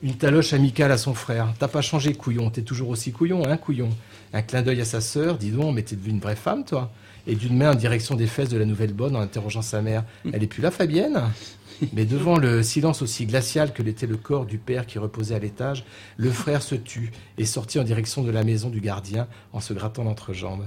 Une 0.00 0.14
taloche 0.14 0.52
amicale 0.52 0.92
à 0.92 0.98
son 0.98 1.12
frère. 1.12 1.52
T'as 1.58 1.66
pas 1.66 1.80
changé, 1.80 2.14
couillon. 2.14 2.50
T'es 2.50 2.62
toujours 2.62 2.90
aussi 2.90 3.10
couillon, 3.10 3.44
hein, 3.44 3.56
couillon. 3.56 3.88
Un 4.32 4.42
clin 4.42 4.62
d'œil 4.62 4.80
à 4.80 4.84
sa 4.84 5.00
sœur. 5.00 5.38
Dis 5.38 5.50
donc, 5.50 5.74
mais 5.74 5.82
t'es 5.82 5.96
devenue 5.96 6.14
une 6.14 6.20
vraie 6.20 6.36
femme, 6.36 6.64
toi. 6.64 6.92
Et 7.26 7.34
d'une 7.34 7.56
main 7.56 7.72
en 7.72 7.74
direction 7.74 8.14
des 8.14 8.28
fesses 8.28 8.48
de 8.48 8.58
la 8.58 8.64
nouvelle 8.64 8.92
bonne 8.92 9.16
en 9.16 9.20
interrogeant 9.20 9.60
sa 9.60 9.82
mère. 9.82 10.04
Elle 10.32 10.44
est 10.44 10.46
plus 10.46 10.62
là, 10.62 10.70
Fabienne? 10.70 11.20
Mais 11.92 12.04
devant 12.04 12.38
le 12.38 12.62
silence 12.62 13.02
aussi 13.02 13.26
glacial 13.26 13.72
que 13.72 13.82
l'était 13.82 14.06
le 14.06 14.16
corps 14.16 14.46
du 14.46 14.58
père 14.58 14.86
qui 14.86 15.00
reposait 15.00 15.34
à 15.34 15.40
l'étage, 15.40 15.84
le 16.16 16.30
frère 16.30 16.62
se 16.62 16.76
tut 16.76 17.10
et 17.36 17.44
sortit 17.44 17.80
en 17.80 17.84
direction 17.84 18.22
de 18.22 18.30
la 18.30 18.44
maison 18.44 18.68
du 18.68 18.80
gardien 18.80 19.26
en 19.52 19.60
se 19.60 19.72
grattant 19.74 20.04
l'entrejambe. 20.04 20.64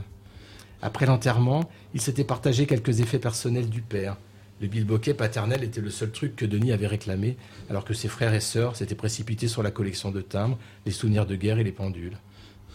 Après 0.81 1.05
l'enterrement, 1.05 1.69
il 1.93 2.01
s'était 2.01 2.23
partagé 2.23 2.65
quelques 2.65 2.99
effets 2.99 3.19
personnels 3.19 3.69
du 3.69 3.81
père. 3.81 4.17
Le 4.61 4.67
bilboquet 4.67 5.15
paternel 5.15 5.63
était 5.63 5.81
le 5.81 5.89
seul 5.89 6.11
truc 6.11 6.35
que 6.35 6.45
Denis 6.45 6.71
avait 6.71 6.85
réclamé, 6.85 7.35
alors 7.71 7.83
que 7.83 7.95
ses 7.95 8.07
frères 8.07 8.35
et 8.35 8.39
sœurs 8.39 8.75
s'étaient 8.75 8.93
précipités 8.93 9.47
sur 9.47 9.63
la 9.63 9.71
collection 9.71 10.11
de 10.11 10.21
timbres, 10.21 10.59
les 10.85 10.91
souvenirs 10.91 11.25
de 11.25 11.35
guerre 11.35 11.57
et 11.57 11.63
les 11.63 11.71
pendules. 11.71 12.17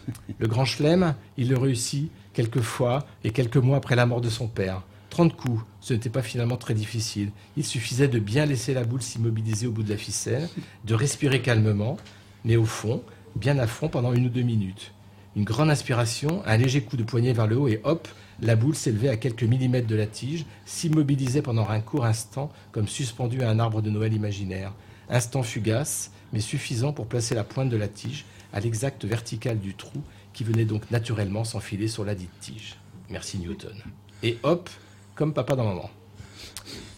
Le 0.38 0.48
grand 0.48 0.64
chelem, 0.64 1.14
il 1.36 1.48
le 1.48 1.56
réussit 1.56 2.10
quelques 2.32 2.60
fois 2.60 3.06
et 3.22 3.30
quelques 3.30 3.56
mois 3.56 3.76
après 3.76 3.94
la 3.94 4.06
mort 4.06 4.20
de 4.20 4.28
son 4.28 4.48
père. 4.48 4.82
30 5.10 5.36
coups, 5.36 5.64
ce 5.80 5.94
n'était 5.94 6.10
pas 6.10 6.22
finalement 6.22 6.56
très 6.56 6.74
difficile. 6.74 7.30
Il 7.56 7.64
suffisait 7.64 8.08
de 8.08 8.18
bien 8.18 8.46
laisser 8.46 8.74
la 8.74 8.84
boule 8.84 9.02
s'immobiliser 9.02 9.66
au 9.68 9.72
bout 9.72 9.82
de 9.82 9.90
la 9.90 9.96
ficelle, 9.96 10.48
de 10.84 10.94
respirer 10.94 11.40
calmement, 11.40 11.96
mais 12.44 12.56
au 12.56 12.64
fond, 12.64 13.02
bien 13.36 13.58
à 13.58 13.66
fond 13.66 13.88
pendant 13.88 14.12
une 14.12 14.26
ou 14.26 14.30
deux 14.30 14.42
minutes. 14.42 14.92
Une 15.36 15.44
grande 15.44 15.70
inspiration, 15.70 16.42
un 16.46 16.56
léger 16.56 16.82
coup 16.82 16.96
de 16.96 17.04
poignet 17.04 17.32
vers 17.32 17.46
le 17.46 17.56
haut 17.56 17.68
et 17.68 17.80
hop, 17.84 18.08
la 18.40 18.56
boule 18.56 18.74
s'élevait 18.74 19.08
à 19.08 19.16
quelques 19.16 19.42
millimètres 19.42 19.86
de 19.86 19.96
la 19.96 20.06
tige, 20.06 20.44
s'immobilisait 20.64 21.42
pendant 21.42 21.68
un 21.68 21.80
court 21.80 22.04
instant 22.04 22.52
comme 22.72 22.88
suspendue 22.88 23.42
à 23.42 23.50
un 23.50 23.58
arbre 23.58 23.82
de 23.82 23.90
Noël 23.90 24.12
imaginaire. 24.12 24.72
Instant 25.08 25.42
fugace, 25.42 26.10
mais 26.32 26.40
suffisant 26.40 26.92
pour 26.92 27.06
placer 27.06 27.34
la 27.34 27.44
pointe 27.44 27.70
de 27.70 27.76
la 27.76 27.88
tige 27.88 28.24
à 28.52 28.60
l'exacte 28.60 29.04
verticale 29.04 29.58
du 29.58 29.74
trou 29.74 30.02
qui 30.32 30.44
venait 30.44 30.64
donc 30.64 30.90
naturellement 30.90 31.44
s'enfiler 31.44 31.88
sur 31.88 32.04
la 32.04 32.14
dite 32.14 32.40
tige. 32.40 32.76
Merci 33.08 33.38
Newton. 33.38 33.74
Et 34.22 34.38
hop, 34.42 34.68
comme 35.14 35.32
papa 35.32 35.56
dans 35.56 35.64
maman. 35.64 35.90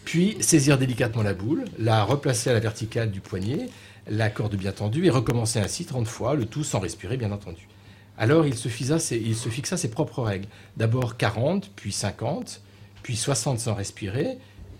Puis 0.03 0.37
saisir 0.39 0.77
délicatement 0.77 1.21
la 1.21 1.33
boule, 1.33 1.65
la 1.77 2.03
replacer 2.03 2.49
à 2.49 2.53
la 2.53 2.59
verticale 2.59 3.11
du 3.11 3.21
poignet, 3.21 3.69
la 4.09 4.29
corde 4.29 4.55
bien 4.55 4.71
tendue 4.71 5.05
et 5.05 5.09
recommencer 5.09 5.59
ainsi 5.59 5.85
30 5.85 6.07
fois, 6.07 6.35
le 6.35 6.45
tout 6.45 6.63
sans 6.63 6.79
respirer 6.79 7.15
bien 7.15 7.31
entendu. 7.31 7.67
Alors 8.19 8.45
il 8.45 8.55
se, 8.55 8.67
fixa 8.67 8.99
ses, 8.99 9.89
propres 9.89 10.21
règles. 10.21 10.47
D'abord 10.75 11.15
40, 11.15 11.71
puis 11.73 11.93
50, 11.93 12.61
puis 13.01 13.15
60 13.15 13.59
sans 13.59 13.73
respirer, 13.73 14.37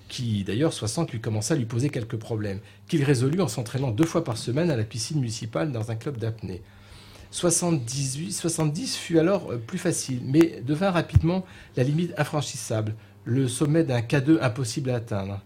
qui 0.09 0.43
d'ailleurs 0.43 0.73
60 0.73 1.13
lui 1.13 1.21
commença 1.21 1.53
à 1.53 1.57
lui 1.57 1.65
poser 1.65 1.89
quelques 1.89 2.17
problèmes, 2.17 2.59
qu'il 2.89 3.01
résolut 3.01 3.39
en 3.39 3.47
s'entraînant 3.47 3.91
deux 3.91 4.05
fois 4.05 4.25
par 4.25 4.37
semaine 4.37 4.69
à 4.69 4.75
la 4.75 4.83
piscine 4.83 5.19
municipale 5.19 5.71
dans 5.71 5.89
un 5.89 5.95
club 5.95 6.17
d'apnée. 6.17 6.61
78, 7.31 8.33
70 8.33 8.97
fut 8.97 9.19
alors 9.19 9.51
euh, 9.51 9.57
plus 9.57 9.77
facile, 9.77 10.19
mais 10.25 10.61
devint 10.65 10.91
rapidement 10.91 11.45
la 11.77 11.83
limite 11.83 12.13
infranchissable, 12.17 12.95
le 13.23 13.47
sommet 13.47 13.85
d'un 13.85 14.01
K2 14.01 14.41
impossible 14.41 14.89
à 14.89 14.95
atteindre. 14.95 15.39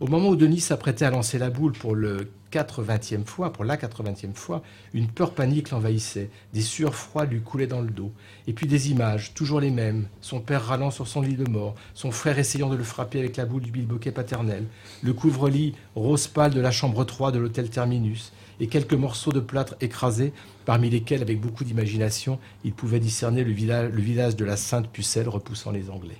Au 0.00 0.06
moment 0.06 0.28
où 0.28 0.36
Denis 0.36 0.60
s'apprêtait 0.60 1.04
à 1.04 1.10
lancer 1.10 1.38
la 1.38 1.50
boule 1.50 1.72
pour 1.72 1.94
le 1.94 2.30
80e 2.56 3.24
fois, 3.24 3.52
pour 3.52 3.64
la 3.64 3.76
80e 3.76 4.34
fois, 4.34 4.62
une 4.94 5.08
peur 5.08 5.32
panique 5.32 5.70
l'envahissait, 5.70 6.30
des 6.54 6.60
sueurs 6.60 6.94
froides 6.94 7.30
lui 7.30 7.40
coulaient 7.40 7.66
dans 7.66 7.80
le 7.80 7.90
dos. 7.90 8.12
Et 8.46 8.52
puis 8.52 8.66
des 8.66 8.90
images, 8.90 9.34
toujours 9.34 9.60
les 9.60 9.70
mêmes, 9.70 10.08
son 10.20 10.40
père 10.40 10.64
râlant 10.64 10.90
sur 10.90 11.06
son 11.08 11.20
lit 11.20 11.36
de 11.36 11.48
mort, 11.48 11.74
son 11.94 12.10
frère 12.10 12.38
essayant 12.38 12.68
de 12.68 12.76
le 12.76 12.84
frapper 12.84 13.18
avec 13.18 13.36
la 13.36 13.44
boule 13.44 13.62
du 13.62 13.70
bilboquet 13.70 14.12
paternel, 14.12 14.64
le 15.02 15.12
couvre-lit 15.12 15.74
rose 15.94 16.26
pâle 16.26 16.52
de 16.54 16.60
la 16.60 16.70
chambre 16.70 17.04
3 17.04 17.32
de 17.32 17.38
l'hôtel 17.38 17.68
Terminus, 17.70 18.32
et 18.58 18.68
quelques 18.68 18.94
morceaux 18.94 19.32
de 19.32 19.40
plâtre 19.40 19.74
écrasés, 19.80 20.32
parmi 20.64 20.88
lesquels, 20.88 21.20
avec 21.22 21.40
beaucoup 21.40 21.62
d'imagination, 21.64 22.38
il 22.64 22.72
pouvait 22.72 23.00
discerner 23.00 23.44
le, 23.44 23.52
villa- 23.52 23.88
le 23.88 24.00
visage 24.00 24.34
de 24.34 24.44
la 24.46 24.56
sainte 24.56 24.88
pucelle 24.88 25.28
repoussant 25.28 25.70
les 25.72 25.90
Anglais. 25.90 26.16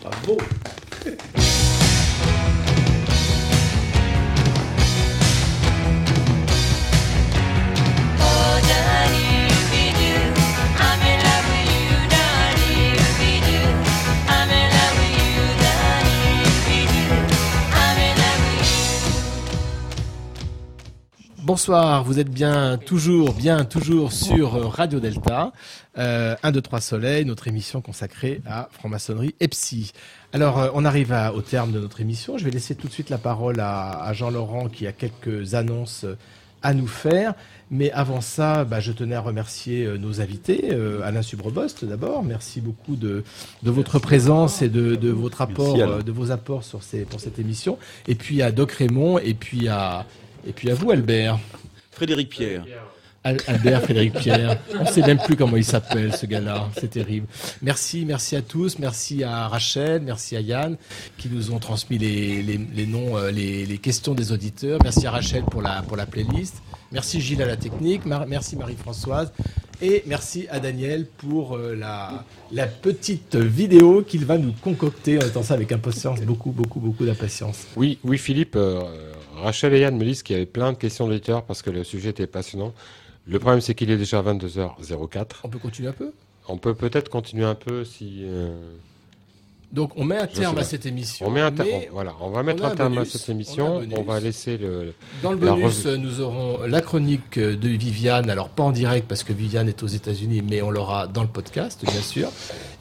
Bravo. 0.00 0.38
Bonsoir, 21.54 22.02
vous 22.02 22.18
êtes 22.18 22.30
bien 22.30 22.78
toujours, 22.78 23.32
bien 23.32 23.64
toujours 23.64 24.12
sur 24.12 24.56
euh, 24.56 24.66
Radio 24.66 24.98
Delta, 24.98 25.52
euh, 25.98 26.34
1, 26.42 26.52
2, 26.52 26.60
3 26.60 26.80
Soleil, 26.80 27.24
notre 27.26 27.46
émission 27.48 27.80
consacrée 27.80 28.42
à 28.44 28.68
franc-maçonnerie 28.72 29.34
et 29.40 29.46
psy. 29.48 29.92
Alors, 30.32 30.58
euh, 30.58 30.70
on 30.74 30.84
arrive 30.84 31.14
au 31.34 31.42
terme 31.42 31.70
de 31.70 31.78
notre 31.78 32.00
émission. 32.00 32.38
Je 32.38 32.44
vais 32.44 32.50
laisser 32.50 32.74
tout 32.74 32.88
de 32.88 32.92
suite 32.92 33.08
la 33.08 33.18
parole 33.18 33.60
à, 33.60 34.10
Jean-Laurent 34.14 34.68
qui 34.68 34.86
a 34.86 34.92
quelques 34.92 35.54
annonces 35.54 36.06
à 36.64 36.74
nous 36.74 36.88
faire. 36.88 37.34
Mais 37.70 37.90
avant 37.92 38.20
ça, 38.20 38.64
bah, 38.64 38.80
je 38.80 38.92
tenais 38.92 39.14
à 39.14 39.20
remercier 39.20 39.84
euh, 39.84 39.96
nos 39.96 40.20
invités. 40.20 40.70
Euh, 40.72 41.02
Alain 41.02 41.22
Subrebost 41.22 41.84
d'abord, 41.84 42.22
merci 42.22 42.60
beaucoup 42.60 42.96
de, 42.96 43.24
de 43.62 43.70
votre 43.70 43.98
présence 43.98 44.60
et 44.62 44.68
de, 44.68 44.96
de 44.96 45.10
votre 45.10 45.40
apport, 45.40 45.78
euh, 45.78 46.02
de 46.02 46.12
vos 46.12 46.30
apports 46.30 46.64
sur 46.64 46.82
ces, 46.82 47.04
pour 47.04 47.20
cette 47.20 47.38
émission. 47.38 47.78
Et 48.06 48.14
puis 48.14 48.42
à 48.42 48.52
Doc 48.52 48.72
Raymond 48.72 49.18
et 49.18 49.34
puis 49.34 49.68
à, 49.68 50.04
et 50.46 50.52
puis 50.52 50.70
à 50.70 50.74
vous 50.74 50.90
Albert. 50.90 51.38
Frédéric 51.90 52.28
Pierre. 52.28 52.64
Al- 53.24 53.38
Albert 53.46 53.82
Frédéric 53.82 54.12
Pierre. 54.14 54.58
On 54.78 54.84
ne 54.84 54.88
sait 54.88 55.00
même 55.00 55.18
plus 55.18 55.34
comment 55.34 55.56
il 55.56 55.64
s'appelle, 55.64 56.14
ce 56.14 56.26
gars-là. 56.26 56.68
C'est 56.78 56.90
terrible. 56.90 57.26
Merci, 57.62 58.04
merci 58.06 58.36
à 58.36 58.42
tous. 58.42 58.78
Merci 58.78 59.24
à 59.24 59.48
Rachel, 59.48 60.02
merci 60.02 60.36
à 60.36 60.40
Yann, 60.40 60.76
qui 61.16 61.28
nous 61.30 61.50
ont 61.50 61.58
transmis 61.58 61.96
les, 61.96 62.42
les- 62.42 62.86
noms, 62.86 63.16
euh, 63.16 63.30
les, 63.30 63.78
questions 63.78 64.12
des 64.14 64.30
auditeurs. 64.30 64.78
Merci 64.84 65.06
à 65.06 65.10
Rachel 65.10 65.42
pour 65.44 65.62
la, 65.62 65.80
pour 65.82 65.96
la 65.96 66.04
playlist. 66.06 66.56
Merci 66.92 67.20
Gilles 67.20 67.42
à 67.42 67.46
la 67.46 67.56
technique. 67.56 68.02
Merci 68.04 68.56
Marie-Françoise. 68.56 69.32
Et 69.82 70.04
merci 70.06 70.46
à 70.50 70.60
Daniel 70.60 71.06
pour 71.06 71.56
euh, 71.56 71.74
la, 71.74 72.24
la 72.52 72.66
petite 72.66 73.34
vidéo 73.36 74.02
qu'il 74.06 74.24
va 74.24 74.36
nous 74.38 74.52
concocter. 74.62 75.18
On 75.18 75.22
attend 75.26 75.42
ça 75.42 75.54
avec 75.54 75.72
impatience, 75.72 76.20
beaucoup, 76.20 76.52
beaucoup, 76.52 76.78
beaucoup 76.78 77.04
d'impatience. 77.04 77.66
Oui, 77.76 77.98
oui, 78.04 78.16
Philippe, 78.18 78.54
euh, 78.54 78.82
Rachel 79.42 79.72
et 79.74 79.80
Yann 79.80 79.96
me 79.96 80.04
disent 80.04 80.22
qu'il 80.22 80.34
y 80.34 80.36
avait 80.36 80.46
plein 80.46 80.72
de 80.72 80.78
questions 80.78 81.08
d'auditeurs 81.08 81.42
parce 81.44 81.62
que 81.62 81.70
le 81.70 81.82
sujet 81.84 82.10
était 82.10 82.26
passionnant. 82.28 82.72
Le 83.26 83.38
problème, 83.38 83.60
c'est 83.60 83.74
qu'il 83.74 83.90
est 83.90 83.96
déjà 83.96 84.22
22h04. 84.22 85.26
On 85.44 85.48
peut 85.48 85.58
continuer 85.58 85.88
un 85.88 85.92
peu? 85.92 86.12
On 86.48 86.58
peut 86.58 86.74
peut-être 86.74 87.08
continuer 87.08 87.44
un 87.44 87.54
peu 87.54 87.84
si. 87.84 88.20
euh, 88.24 88.50
Donc 89.72 89.92
on 89.96 90.04
met 90.04 90.18
un 90.18 90.26
terme 90.26 90.58
à 90.58 90.62
cette 90.64 90.84
émission. 90.84 91.26
On 91.26 91.30
met 91.30 91.40
un 91.40 91.50
terme. 91.52 91.68
Voilà, 91.90 92.12
on 92.20 92.28
va 92.30 92.42
mettre 92.42 92.62
on 92.62 92.66
un 92.66 92.76
terme 92.76 92.94
bonus, 92.96 93.14
à 93.14 93.18
cette 93.18 93.28
émission. 93.30 93.82
On, 93.96 94.02
va 94.02 94.20
laisser 94.20 94.58
le. 94.58 94.92
Dans 95.22 95.30
le 95.32 95.38
bonus, 95.38 95.86
nous 95.86 96.20
aurons 96.20 96.66
la 96.66 96.82
chronique 96.82 97.38
de 97.38 97.68
Viviane, 97.68 98.28
alors 98.28 98.50
pas 98.50 98.62
en 98.62 98.72
direct 98.72 99.08
parce 99.08 99.24
que 99.24 99.32
Viviane 99.32 99.68
est 99.70 99.82
aux 99.82 99.86
États-Unis, 99.86 100.42
mais 100.42 100.60
on 100.60 100.70
l'aura 100.70 101.06
dans 101.06 101.22
le 101.22 101.28
podcast, 101.28 101.82
bien 101.82 102.02
sûr. 102.02 102.30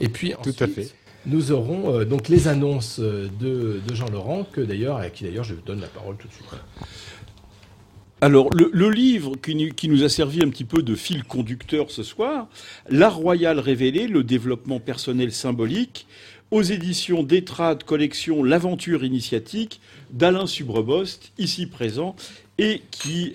Et 0.02 0.10
puis 0.10 0.36
ensuite, 0.36 0.62
à 0.62 0.68
fait. 0.68 0.90
nous 1.26 1.54
aurons 1.54 1.96
euh, 1.96 2.04
donc 2.04 2.28
les 2.28 2.50
annonces 2.50 3.00
euh, 3.00 3.30
de, 3.40 3.80
de 3.88 3.96
Jean-Laurent, 3.96 4.46
que 4.52 4.60
d'ailleurs, 4.60 4.98
à 4.98 5.10
qui 5.10 5.24
d'ailleurs 5.24 5.46
je 5.46 5.56
donne 5.56 5.80
la 5.80 5.88
parole 5.88 6.18
tout 6.18 6.28
de 6.28 6.34
suite. 6.34 6.48
Alors, 8.24 8.50
le, 8.56 8.70
le 8.72 8.90
livre 8.90 9.34
qui, 9.36 9.54
nous- 9.54 9.74
qui 9.74 9.90
nous 9.90 10.04
a 10.06 10.08
servi 10.10 10.42
un 10.42 10.48
petit 10.50 10.64
peu 10.64 10.82
de 10.82 10.96
fil 10.96 11.26
conducteur 11.26 11.92
ce 11.92 12.04
soir, 12.04 12.48
L'art 12.90 13.18
royal 13.18 13.60
révélé, 13.60 14.08
le 14.08 14.24
développement 14.24 14.80
personnel 14.80 15.34
symbolique, 15.34 16.08
aux 16.50 16.62
éditions 16.62 17.22
d'Etrade 17.24 17.84
Collection 17.84 18.42
L'aventure 18.42 19.04
initiatique 19.04 19.82
d'Alain 20.12 20.48
Subrebost, 20.48 21.34
ici 21.38 21.66
présent, 21.66 22.16
et 22.58 22.82
qui 22.92 23.34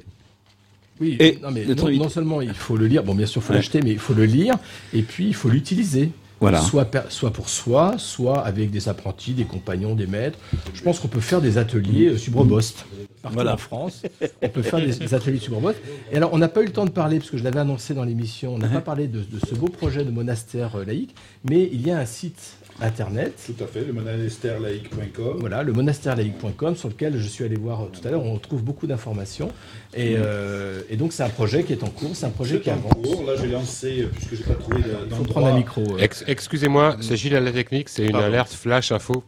Oui, 1.00 1.18
non, 1.42 1.50
mais 1.50 1.66
non, 1.66 2.08
seulement 2.08 2.40
il 2.40 2.54
faut 2.54 2.78
le 2.78 2.86
lire, 2.86 3.02
bon 3.04 3.14
bien 3.14 3.26
sûr 3.26 3.42
il 3.42 3.44
faut 3.44 3.50
Ouais. 3.50 3.56
l'acheter, 3.56 3.82
mais 3.82 3.90
il 3.90 3.98
faut 3.98 4.14
le 4.14 4.24
lire, 4.24 4.54
et 4.94 5.02
puis 5.02 5.26
il 5.26 5.34
faut 5.34 5.50
l'utiliser. 5.50 6.12
Voilà. 6.40 6.60
Soit, 6.60 7.32
pour 7.32 7.48
soi, 7.48 7.94
soit 7.98 8.40
avec 8.40 8.70
des 8.70 8.88
apprentis, 8.88 9.32
des 9.32 9.44
compagnons, 9.44 9.94
des 9.94 10.06
maîtres. 10.06 10.38
Je 10.72 10.82
pense 10.82 11.00
qu'on 11.00 11.08
peut 11.08 11.20
faire 11.20 11.40
des 11.40 11.58
ateliers 11.58 12.08
euh, 12.10 12.16
Subrebost. 12.16 12.84
Partout 13.22 13.34
Voilà. 13.34 13.54
en 13.54 13.56
France. 13.56 14.02
On 14.42 14.48
peut 14.48 14.62
faire 14.62 14.78
des, 14.78 14.94
des 14.94 15.14
ateliers 15.14 15.38
Subrebost. 15.40 15.78
Et 16.12 16.16
alors, 16.16 16.32
on 16.32 16.38
n'a 16.38 16.48
pas 16.48 16.62
eu 16.62 16.66
le 16.66 16.72
temps 16.72 16.84
de 16.84 16.90
parler, 16.90 17.18
parce 17.18 17.30
que 17.30 17.38
je 17.38 17.42
l'avais 17.44 17.58
annoncé 17.58 17.92
dans 17.94 18.04
l'émission, 18.04 18.54
on 18.54 18.58
n'a 18.58 18.68
pas 18.68 18.80
parlé 18.80 19.08
de, 19.08 19.18
de 19.18 19.38
ce 19.48 19.54
beau 19.56 19.66
projet 19.68 20.04
de 20.04 20.10
monastère 20.12 20.76
euh, 20.76 20.84
laïque, 20.84 21.14
mais 21.42 21.68
il 21.72 21.84
y 21.84 21.90
a 21.90 21.98
un 21.98 22.06
site 22.06 22.57
internet. 22.80 23.34
Tout 23.46 23.64
à 23.64 23.66
fait, 23.66 23.84
le 23.84 23.92
monastèrelaïque.com. 23.92 25.36
Voilà, 25.40 25.62
le 25.62 25.72
monastèrelaïque.com 25.72 26.76
sur 26.76 26.88
lequel 26.88 27.16
je 27.18 27.26
suis 27.28 27.44
allé 27.44 27.56
voir 27.56 27.82
euh, 27.82 27.86
tout 27.92 28.06
à 28.06 28.10
l'heure. 28.10 28.24
On 28.24 28.38
trouve 28.38 28.62
beaucoup 28.62 28.86
d'informations. 28.86 29.50
Et, 29.94 30.14
euh, 30.16 30.82
et 30.90 30.96
donc, 30.96 31.12
c'est 31.12 31.22
un 31.22 31.28
projet 31.28 31.64
qui 31.64 31.72
est 31.72 31.82
en 31.82 31.88
cours. 31.90 32.10
C'est 32.14 32.26
un 32.26 32.30
projet 32.30 32.58
qui 32.58 32.64
C'est 32.66 32.70
en 32.72 32.74
avance. 32.78 32.92
cours. 32.92 33.24
Là, 33.24 33.32
j'ai 33.40 33.48
lancé, 33.48 34.02
euh, 34.02 34.06
puisque 34.14 34.34
j'ai 34.36 34.44
pas 34.44 34.54
trouvé 34.54 34.82
de- 34.82 34.88
Il 34.88 34.94
faut 35.10 35.16
d'endroit. 35.16 35.26
prendre 35.26 35.46
un 35.48 35.56
micro. 35.56 35.80
euh. 35.82 35.98
Ex- 35.98 36.24
Excusez-moi, 36.26 36.96
c'est 37.00 37.16
Gilles 37.16 37.36
à 37.36 37.40
la 37.40 37.52
technique, 37.52 37.88
c'est 37.88 38.04
une 38.06 38.12
Pardon. 38.12 38.26
alerte 38.26 38.52
flash 38.52 38.92
info. 38.92 39.24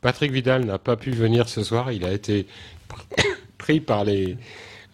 Patrick 0.00 0.30
Vidal 0.32 0.64
n'a 0.64 0.78
pas 0.78 0.96
pu 0.96 1.10
venir 1.10 1.48
ce 1.48 1.62
soir, 1.64 1.90
il 1.92 2.04
a 2.04 2.12
été 2.12 2.46
pris 3.58 3.80
par 3.80 4.04
les, 4.04 4.36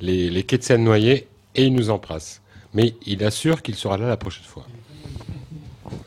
les, 0.01 0.31
les 0.31 0.43
quais 0.45 0.59
de 0.59 0.63
Seine 0.63 0.85
noyés 0.85 1.27
et 1.55 1.65
il 1.65 1.75
nous 1.75 1.91
embrasse. 1.91 2.41
Mais 2.75 2.95
il 3.07 3.23
assure 3.25 3.61
qu'il 3.61 3.75
sera 3.75 3.99
là 3.99 4.09
la 4.09 4.17
prochaine 4.17 4.45
fois. 4.45 4.65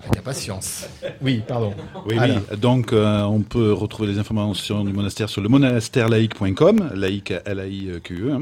Avec 0.03 0.17
impatience. 0.17 0.87
Oui, 1.21 1.41
pardon. 1.47 1.73
Oui, 2.05 2.15
oui. 2.19 2.57
Donc, 2.57 2.93
euh, 2.93 3.21
on 3.23 3.41
peut 3.41 3.73
retrouver 3.73 4.11
les 4.11 4.19
informations 4.19 4.83
du 4.83 4.93
monastère 4.93 5.29
sur 5.29 5.41
le 5.41 5.49
monastèrelaïque.com, 5.49 6.91
laïque 6.93 7.33
L-A-I-Q-E, 7.45 8.33
hein, 8.33 8.39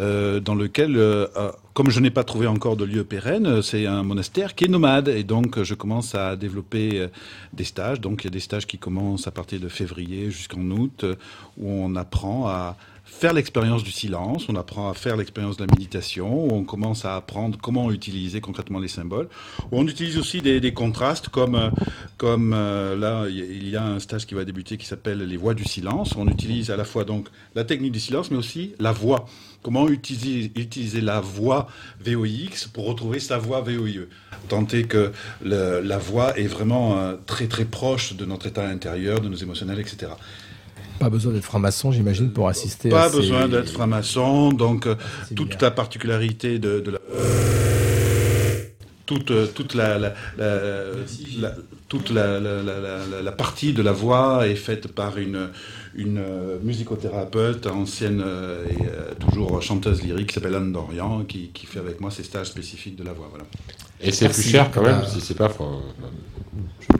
euh, 0.00 0.40
dans 0.40 0.54
lequel, 0.54 0.96
euh, 0.96 1.26
comme 1.74 1.90
je 1.90 2.00
n'ai 2.00 2.10
pas 2.10 2.24
trouvé 2.24 2.46
encore 2.46 2.76
de 2.76 2.84
lieu 2.84 3.04
pérenne, 3.04 3.62
c'est 3.62 3.86
un 3.86 4.02
monastère 4.02 4.54
qui 4.54 4.64
est 4.64 4.68
nomade. 4.68 5.08
Et 5.08 5.24
donc, 5.24 5.62
je 5.62 5.74
commence 5.74 6.14
à 6.14 6.36
développer 6.36 7.08
des 7.52 7.64
stages. 7.64 8.00
Donc, 8.00 8.22
il 8.22 8.26
y 8.26 8.28
a 8.28 8.30
des 8.30 8.40
stages 8.40 8.66
qui 8.66 8.78
commencent 8.78 9.26
à 9.26 9.30
partir 9.30 9.60
de 9.60 9.68
février 9.68 10.30
jusqu'en 10.30 10.62
août, 10.70 11.04
où 11.58 11.70
on 11.70 11.96
apprend 11.96 12.48
à 12.48 12.76
faire 13.18 13.32
l'expérience 13.32 13.82
du 13.82 13.90
silence, 13.90 14.46
on 14.48 14.54
apprend 14.54 14.88
à 14.88 14.94
faire 14.94 15.16
l'expérience 15.16 15.56
de 15.56 15.64
la 15.64 15.72
méditation, 15.74 16.54
on 16.54 16.62
commence 16.62 17.04
à 17.04 17.16
apprendre 17.16 17.58
comment 17.60 17.90
utiliser 17.90 18.40
concrètement 18.40 18.78
les 18.78 18.86
symboles, 18.86 19.28
on 19.72 19.88
utilise 19.88 20.18
aussi 20.18 20.40
des, 20.40 20.72
contrastes 20.72 21.28
comme, 21.28 21.56
euh, 21.56 21.70
comme 22.16 22.52
euh, 22.54 22.94
là, 22.96 23.26
il 23.28 23.68
y 23.68 23.76
a- 23.76 23.82
un 23.82 23.98
stage 23.98 24.24
qui 24.26 24.34
va 24.34 24.44
débuter 24.44 24.76
qui 24.76 24.86
s'appelle 24.86 25.18
les 25.18 25.36
voix 25.36 25.54
du 25.54 25.64
silence. 25.64 26.14
On 26.16 26.28
utilise 26.28 26.70
à 26.70 26.76
la 26.76 26.84
fois 26.84 27.04
donc 27.04 27.28
la 27.54 27.64
technique 27.64 27.92
du 27.92 28.00
silence, 28.00 28.30
mais 28.30 28.36
aussi 28.36 28.74
la 28.78 28.92
voix. 28.92 29.26
Comment 29.62 29.88
utiliser, 29.88 30.52
utiliser 30.54 31.00
la 31.00 31.20
voix 31.20 31.68
VOX 32.04 32.68
pour 32.72 32.86
retrouver 32.86 33.18
sa 33.18 33.38
voix 33.38 33.60
VOIE. 33.62 34.06
Tant 34.48 34.66
est 34.68 34.84
que 34.84 35.12
la 35.42 35.98
voix 35.98 36.38
est 36.38 36.46
vraiment 36.46 36.98
euh, 36.98 37.16
très 37.26 37.48
très 37.48 37.64
proche 37.64 38.14
de 38.14 38.24
notre 38.24 38.46
état 38.46 38.68
intérieur, 38.68 39.20
de 39.20 39.28
nos 39.28 39.36
émotionnels, 39.36 39.80
etc. 39.80 40.12
Pas 40.98 41.10
besoin 41.10 41.32
d'être 41.32 41.44
franc-maçon, 41.44 41.92
j'imagine, 41.92 42.30
pour 42.32 42.48
assister 42.48 42.88
Pas 42.88 43.04
à 43.04 43.08
besoin 43.10 43.48
d'être 43.48 43.70
franc-maçon, 43.70 44.52
donc 44.52 44.86
euh, 44.86 44.94
toute 45.36 45.60
la 45.62 45.70
particularité 45.70 46.58
de, 46.58 46.80
de 46.80 46.90
la... 46.92 46.98
Toute, 49.06 49.30
euh, 49.30 49.46
toute 49.46 49.72
la, 49.74 49.98
la- 49.98 50.12
la- 50.36 50.56
la- 51.40 51.54
toute 51.88 52.10
la, 52.10 52.38
la- 52.38 52.62
la- 52.62 52.78
la- 52.78 53.22
la 53.22 53.32
partie 53.32 53.72
de 53.72 53.80
la 53.80 53.92
voix 53.92 54.46
est 54.46 54.54
faite 54.54 54.88
par 54.88 55.16
une, 55.16 55.48
une 55.94 56.18
euh, 56.18 56.58
musicothérapeute 56.62 57.66
ancienne 57.68 58.22
et 58.68 58.76
toujours 59.18 59.62
chanteuse 59.62 60.02
lyrique 60.02 60.26
qui 60.28 60.34
s'appelle 60.34 60.56
Anne 60.56 60.72
Dorian, 60.72 61.24
qui, 61.24 61.48
qui 61.54 61.64
fait 61.64 61.78
avec 61.78 62.02
moi 62.02 62.10
ces 62.10 62.22
stages 62.22 62.48
spécifiques 62.48 62.96
de 62.96 63.04
la 63.04 63.14
voix. 63.14 63.28
Voilà. 63.30 63.46
Et 64.02 64.12
c'est 64.12 64.28
plus 64.28 64.42
cher 64.42 64.70
quand 64.70 64.82
même, 64.82 65.02
si 65.08 65.22
c'est 65.22 65.38
pas 65.38 65.48
franc. 65.48 65.80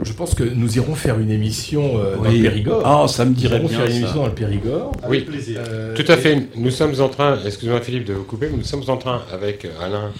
Je 0.03 0.13
pense 0.13 0.33
que 0.35 0.43
nous 0.43 0.77
irons 0.77 0.95
faire 0.95 1.19
une 1.19 1.31
émission 1.31 1.97
euh, 1.97 2.15
dans 2.17 2.23
le 2.23 2.41
Périgord. 2.41 2.81
Ah, 2.85 3.07
ça 3.07 3.25
me 3.25 3.33
dirait 3.33 3.59
Nous 3.59 3.65
irons 3.65 3.69
bien, 3.69 3.77
faire 3.79 3.85
une 3.87 3.91
ça. 3.93 3.97
émission 3.99 4.19
dans 4.21 4.27
le 4.27 4.33
Périgord. 4.35 4.91
Oui, 5.07 5.25
Euh, 5.57 5.95
tout 5.95 6.09
à 6.11 6.15
et- 6.15 6.17
fait. 6.17 6.47
Nous 6.55 6.71
sommes 6.71 6.99
en 7.01 7.09
train, 7.09 7.37
excusez-moi 7.45 7.81
Philippe 7.81 8.05
de 8.05 8.13
vous 8.13 8.23
couper, 8.23 8.47
mais 8.51 8.57
nous 8.57 8.63
sommes 8.63 8.83
en 8.87 8.97
train 8.97 9.21
avec 9.33 9.65
euh, 9.65 9.69
Alain 9.81 10.11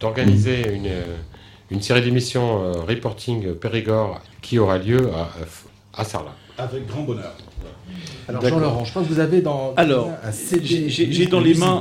d'organiser 0.00 0.62
une, 0.72 0.86
euh, 0.86 1.02
une 1.70 1.82
série 1.82 2.00
d'émissions 2.02 2.62
euh, 2.64 2.72
reporting 2.88 3.54
Périgord 3.54 4.20
qui 4.40 4.58
aura 4.58 4.78
lieu 4.78 5.10
à, 5.14 6.00
à 6.00 6.04
Sarlat. 6.04 6.34
Avec 6.56 6.86
grand 6.86 7.02
bonheur. 7.02 7.34
Alors. 8.28 8.46
Jean-Laurent, 8.46 8.84
je 8.84 8.92
pense 8.92 9.06
que 9.08 9.12
vous 9.12 9.20
avez 9.20 9.40
dans 9.40 9.74
Alors, 9.76 10.10
un 10.22 10.32
CD. 10.32 10.88
j'ai- 10.88 11.26
dans 11.26 11.40
les 11.40 11.54
mains 11.54 11.80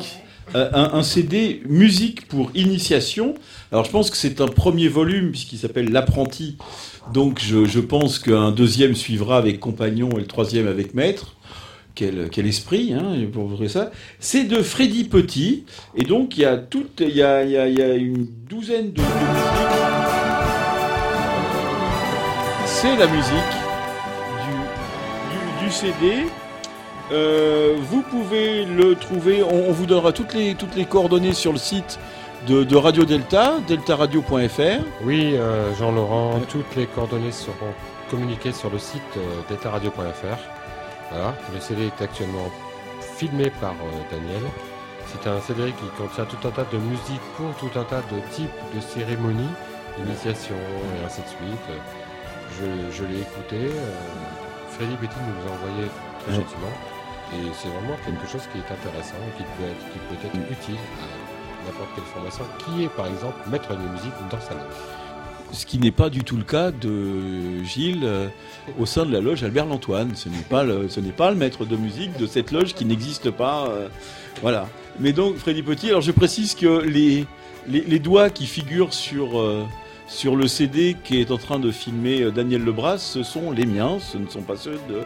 euh, 0.56 0.70
un, 0.74 1.04
CD 1.04 1.62
musique 1.68 2.28
pour 2.28 2.52
initiation. 2.56 3.36
Alors 3.72 3.86
je 3.86 3.92
pense 3.92 4.10
que 4.10 4.18
c'est 4.18 4.40
un 4.40 4.48
premier 4.48 4.88
volume 4.88 5.32
puisqu'il 5.32 5.60
s'appelle 5.60 5.92
L'apprenti. 5.92 6.58
Donc 7.14 7.42
je, 7.42 7.80
pense 7.80 8.20
qu'un 8.20 8.52
deuxième 8.52 8.96
suivra 8.96 9.38
avec 9.38 9.60
compagnon 9.60 10.10
et 10.12 10.22
le 10.22 10.28
troisième 10.28 10.68
avec 10.68 10.94
maître. 10.94 11.36
Quel, 11.96 12.30
quel 12.30 12.46
esprit 12.46 12.94
hein, 12.94 13.16
pour 13.34 13.46
ouvrir 13.46 13.72
ça. 13.72 13.92
C'est 14.20 14.44
de 14.44 14.62
Freddy 14.62 15.06
Petit. 15.06 15.66
Et 15.96 16.04
donc 16.04 16.38
il 16.38 16.42
y 16.42 16.46
a 16.46 16.58
toute, 16.58 17.02
il 17.02 17.16
y 17.16 17.24
a, 17.24 17.44
il 17.44 17.52
y 17.52 17.82
a- 17.82 17.96
une 17.96 18.28
douzaine 18.48 18.92
de, 18.94 19.02
musiques. 19.02 19.14
C'est 22.66 22.96
la 22.96 23.08
musique 23.08 23.54
du, 25.60 25.66
du 25.66 25.72
CD. 25.72 26.28
Euh, 27.12 27.76
vous 27.80 28.02
pouvez 28.02 28.66
le 28.66 28.96
trouver, 28.96 29.42
on, 29.44 29.70
on 29.70 29.72
vous 29.72 29.86
donnera 29.86 30.12
toutes 30.12 30.34
les, 30.34 30.56
toutes 30.56 30.76
les 30.76 30.86
coordonnées 30.86 31.34
sur 31.34 31.54
le 31.54 31.58
site 31.58 32.00
de, 32.48 32.64
de 32.64 32.76
Radio 32.76 33.06
Delta, 33.06 33.56
deltaradio.fr. 33.68 34.84
Oui, 35.04 35.36
euh, 35.36 35.74
Jean-Laurent, 35.76 36.42
toutes 36.50 36.76
les 36.76 36.86
coordonnées 36.86 37.32
seront 37.32 37.74
communiquées 38.12 38.52
sur 38.52 38.70
le 38.70 38.78
site 38.78 39.02
euh, 39.18 39.22
deltaradio.fr. 39.50 40.38
Voilà, 41.12 41.34
le 41.54 41.60
CD 41.62 41.86
est 41.88 42.02
actuellement 42.04 42.52
filmé 43.16 43.50
par 43.62 43.72
euh, 43.72 44.12
Daniel. 44.12 44.44
C'est 45.08 45.30
un 45.30 45.40
CD 45.40 45.72
qui 45.72 45.86
contient 45.98 46.26
tout 46.26 46.46
un 46.46 46.52
tas 46.52 46.66
de 46.72 46.78
musique 46.78 47.22
pour 47.38 47.56
tout 47.56 47.80
un 47.80 47.84
tas 47.86 48.02
de 48.12 48.20
types 48.36 48.50
de 48.76 48.82
cérémonies, 48.82 49.48
d'initiation 49.98 50.56
et 50.56 51.06
ainsi 51.06 51.22
de 51.22 51.28
suite. 51.28 51.68
Je, 52.60 52.92
je 52.98 53.04
l'ai 53.06 53.22
écouté. 53.22 53.56
euh, 53.72 53.96
Freddy 54.72 54.96
Betty 55.02 55.16
nous 55.26 55.46
l'a 55.48 55.54
envoyé 55.54 55.88
très 56.26 56.34
gentiment. 56.36 56.68
Et 57.34 57.52
c'est 57.54 57.68
vraiment 57.68 57.98
quelque 58.06 58.26
chose 58.32 58.42
qui 58.52 58.58
est 58.60 58.72
intéressant 58.72 59.18
et 59.28 59.38
qui 59.38 59.44
peut 59.44 59.68
être, 59.70 59.92
qui 59.92 60.00
peut 60.00 60.28
être 60.28 60.52
utile 60.52 60.80
à 61.02 61.66
n'importe 61.68 61.90
quelle 61.96 62.04
formation 62.06 62.44
qui 62.60 62.84
est 62.86 62.90
par 62.90 63.08
exemple 63.08 63.38
maître 63.50 63.70
de 63.70 63.90
musique 63.90 64.14
dans 64.32 64.40
sa 64.40 64.54
loge. 64.54 64.64
Ce 65.52 65.66
qui 65.66 65.78
n'est 65.78 65.92
pas 65.92 66.10
du 66.10 66.24
tout 66.24 66.38
le 66.38 66.44
cas 66.44 66.72
de 66.72 67.64
Gilles 67.64 68.04
euh, 68.04 68.28
au 68.80 68.86
sein 68.86 69.06
de 69.06 69.12
la 69.14 69.22
loge 69.22 69.44
Albert 69.44 69.66
Lantoine. 69.66 70.12
Ce 70.16 70.28
n'est 70.30 70.38
pas 70.50 70.64
le, 70.64 70.88
pas 71.16 71.30
le 71.32 71.38
maître 71.38 71.66
de 71.66 71.76
musique 71.78 72.18
de 72.18 72.28
cette 72.28 72.52
loge 72.52 72.74
qui 72.74 72.86
n'existe 72.86 73.32
pas. 73.32 73.68
euh, 73.70 73.88
voilà. 74.42 74.68
Mais 75.00 75.14
donc 75.14 75.36
Freddy 75.38 75.64
Petit, 75.64 75.90
alors 75.90 76.02
je 76.02 76.12
précise 76.12 76.54
que 76.56 76.82
les, 76.82 77.26
les, 77.68 78.00
doigts 78.00 78.30
qui 78.30 78.46
figurent 78.46 78.94
sur, 78.94 79.40
euh, 79.40 79.66
sur 80.08 80.36
le 80.36 80.48
CD 80.48 80.96
qui 81.04 81.22
est 81.22 81.32
en 81.32 81.38
train 81.38 81.60
de 81.60 81.72
filmer 81.72 82.30
Daniel 82.32 82.64
Lebras, 82.64 82.98
ce 82.98 83.24
sont 83.24 83.52
les 83.52 83.66
miens, 83.66 84.00
ce 84.00 84.18
ne 84.18 84.28
sont 84.28 84.42
pas 84.42 84.58
ceux 84.58 84.80
de 84.90 85.04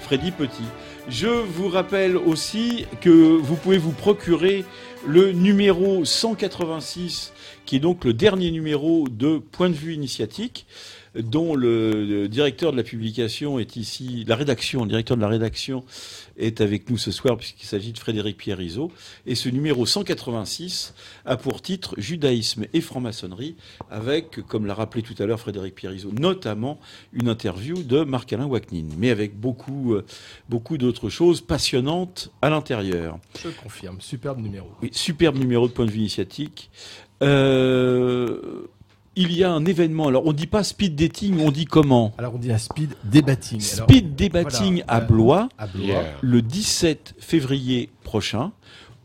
Freddy 0.00 0.30
Petit. 0.30 0.64
Je 1.08 1.26
vous 1.26 1.68
rappelle 1.68 2.16
aussi 2.16 2.86
que 3.00 3.10
vous 3.10 3.56
pouvez 3.56 3.78
vous 3.78 3.92
procurer 3.92 4.64
le 5.06 5.32
numéro 5.32 6.04
186, 6.04 7.32
qui 7.64 7.76
est 7.76 7.80
donc 7.80 8.04
le 8.04 8.12
dernier 8.12 8.50
numéro 8.50 9.08
de 9.08 9.38
Point 9.38 9.70
de 9.70 9.74
vue 9.74 9.94
initiatique, 9.94 10.66
dont 11.14 11.54
le, 11.54 12.04
le 12.04 12.28
directeur 12.28 12.72
de 12.72 12.76
la 12.76 12.82
publication 12.82 13.58
est 13.58 13.76
ici, 13.76 14.24
la 14.26 14.36
rédaction, 14.36 14.82
le 14.82 14.88
directeur 14.88 15.16
de 15.16 15.22
la 15.22 15.28
rédaction 15.28 15.84
est 16.36 16.60
avec 16.60 16.88
nous 16.90 16.98
ce 16.98 17.10
soir 17.10 17.36
puisqu'il 17.36 17.66
s'agit 17.66 17.92
de 17.92 17.98
Frédéric 17.98 18.36
Pierre 18.36 18.60
Izot. 18.60 18.90
Et 19.26 19.34
ce 19.34 19.48
numéro 19.48 19.86
186 19.86 20.94
a 21.24 21.36
pour 21.36 21.62
titre 21.62 21.94
Judaïsme 21.98 22.66
et 22.72 22.80
franc-maçonnerie 22.80 23.56
avec, 23.90 24.40
comme 24.46 24.66
l'a 24.66 24.74
rappelé 24.74 25.02
tout 25.02 25.14
à 25.18 25.26
l'heure 25.26 25.40
Frédéric 25.40 25.74
Pierre 25.74 25.92
Izot, 25.92 26.12
notamment 26.12 26.78
une 27.12 27.28
interview 27.28 27.82
de 27.82 28.02
Marc-Alain 28.02 28.46
Waknin, 28.46 28.86
mais 28.98 29.10
avec 29.10 29.38
beaucoup, 29.38 29.94
euh, 29.94 30.04
beaucoup 30.48 30.78
d'autres 30.78 31.08
choses 31.08 31.40
passionnantes 31.40 32.30
à 32.42 32.50
l'intérieur. 32.50 33.18
Je 33.42 33.48
confirme, 33.48 34.00
superbe 34.00 34.40
numéro. 34.40 34.68
Oui, 34.82 34.90
superbe 34.92 35.38
numéro 35.38 35.68
de 35.68 35.72
point 35.72 35.86
de 35.86 35.90
vue 35.90 36.00
initiatique. 36.00 36.70
Euh, 37.22 38.66
il 39.16 39.32
y 39.36 39.42
a 39.44 39.50
un 39.52 39.64
événement. 39.64 40.08
Alors, 40.08 40.26
on 40.26 40.32
dit 40.32 40.46
pas 40.46 40.62
speed 40.64 40.94
dating, 40.94 41.40
on 41.40 41.50
dit 41.50 41.64
comment 41.64 42.12
Alors 42.18 42.34
on 42.34 42.38
dit 42.38 42.52
un 42.52 42.58
speed 42.58 42.90
débatting. 43.04 43.60
Alors, 43.74 43.88
Speed 43.88 44.14
debating 44.16 44.82
voilà, 44.82 44.84
à 44.88 44.98
euh, 45.02 45.04
Blois, 45.06 45.48
à 45.58 45.66
Blois. 45.66 45.84
Yeah. 45.86 46.04
le 46.20 46.42
17 46.42 47.14
février 47.18 47.90
prochain, 48.04 48.52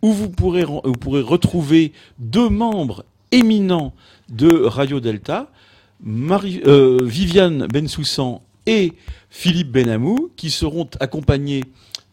où 0.01 0.11
vous 0.13 0.29
pourrez, 0.29 0.63
vous 0.63 0.93
pourrez 0.93 1.21
retrouver 1.21 1.91
deux 2.19 2.49
membres 2.49 3.05
éminents 3.31 3.93
de 4.29 4.63
Radio 4.65 4.99
Delta, 4.99 5.49
Marie, 6.03 6.61
euh, 6.67 6.99
Viviane 7.03 7.67
Bensoussan 7.67 8.41
et 8.67 8.93
Philippe 9.29 9.71
Benamou, 9.71 10.29
qui 10.35 10.49
seront 10.51 10.87
accompagnés 10.99 11.63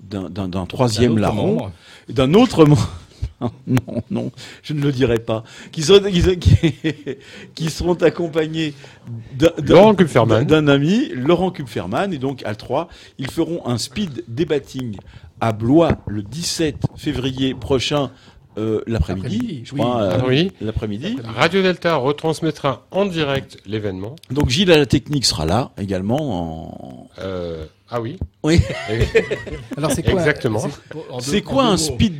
d'un- 0.01 0.29
troisième 0.67 1.19
larron, 1.19 1.47
membre. 1.55 1.73
d'un 2.09 2.35
autre 2.35 2.65
membre. 2.65 2.91
Non, 3.67 4.03
non, 4.11 4.33
je 4.63 4.73
ne 4.75 4.83
le 4.83 4.93
dirai 4.93 5.19
pas. 5.19 5.45
Qui 5.73 5.83
seront, 5.83 6.09
qui, 6.11 6.23
qui- 6.39 6.75
qui 7.55 7.71
seront 7.71 7.95
accompagnés 7.95 8.75
d'un- 9.35 9.49
ami, 10.69 11.09
Laurent 11.15 11.51
Kupferman, 11.51 12.13
et 12.13 12.19
donc 12.19 12.43
à 12.45 12.55
3, 12.55 12.89
ils 13.19 13.31
feront 13.31 13.67
un 13.67 13.79
speed 13.79 14.25
debating 14.29 14.97
à 15.41 15.53
Blois 15.53 15.99
le 16.07 16.23
17 16.23 16.77
février 16.97 17.55
prochain, 17.55 18.11
euh, 18.59 18.83
l'après-midi, 18.87 19.37
L'après-midi, 19.39 19.63
je 19.65 19.73
oui. 19.75 19.81
crois, 19.81 20.03
euh, 20.03 20.21
Oui. 20.29 20.53
l'après-midi. 20.61 21.17
Radio 21.25 21.63
Delta 21.63 21.97
retransmettra 21.97 22.87
en 22.91 23.07
direct 23.07 23.57
l'événement. 23.67 24.15
Donc 24.31 24.51
Gilles 24.51 24.71
à 24.71 24.77
la 24.79 24.87
technique 24.87 25.25
sera 25.25 25.47
là 25.47 25.71
également. 25.79 26.19
En... 26.21 27.09
Euh, 27.21 27.65
ah 27.95 28.01
oui. 28.01 28.19
Oui. 28.43 28.59
Alors 29.77 29.93
c'est 29.93 30.03
quoi 30.03 30.13
Exactement. 30.21 30.59
c'est- 31.21 31.43
quoi 31.43 31.65
un 31.67 31.77
speed 31.77 32.19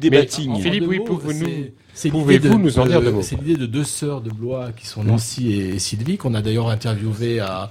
En 0.51 0.57
Philippe, 0.59 0.85
oui, 0.87 1.01
pouvez-vous 1.01 1.35
l'idée 2.29 2.49
de- 2.51 2.55
nous 2.55 2.79
en 2.79 2.87
dire 2.87 3.01
de- 3.01 3.07
deux 3.07 3.13
mots 3.13 3.23
C'est 3.23 3.37
l'idée 3.37 3.57
de 3.57 3.67
deux 3.67 3.85
sœurs 3.85 4.21
de 4.21 4.31
Blois 4.31 4.71
qui 4.73 4.87
sont 4.87 5.03
Nancy 5.03 5.53
et 5.53 5.79
Sylvie, 5.79 6.17
qu'on 6.19 6.35
a 6.35 6.43
d'ailleurs 6.43 6.69
interviewé 6.69 7.41
à, 7.41 7.69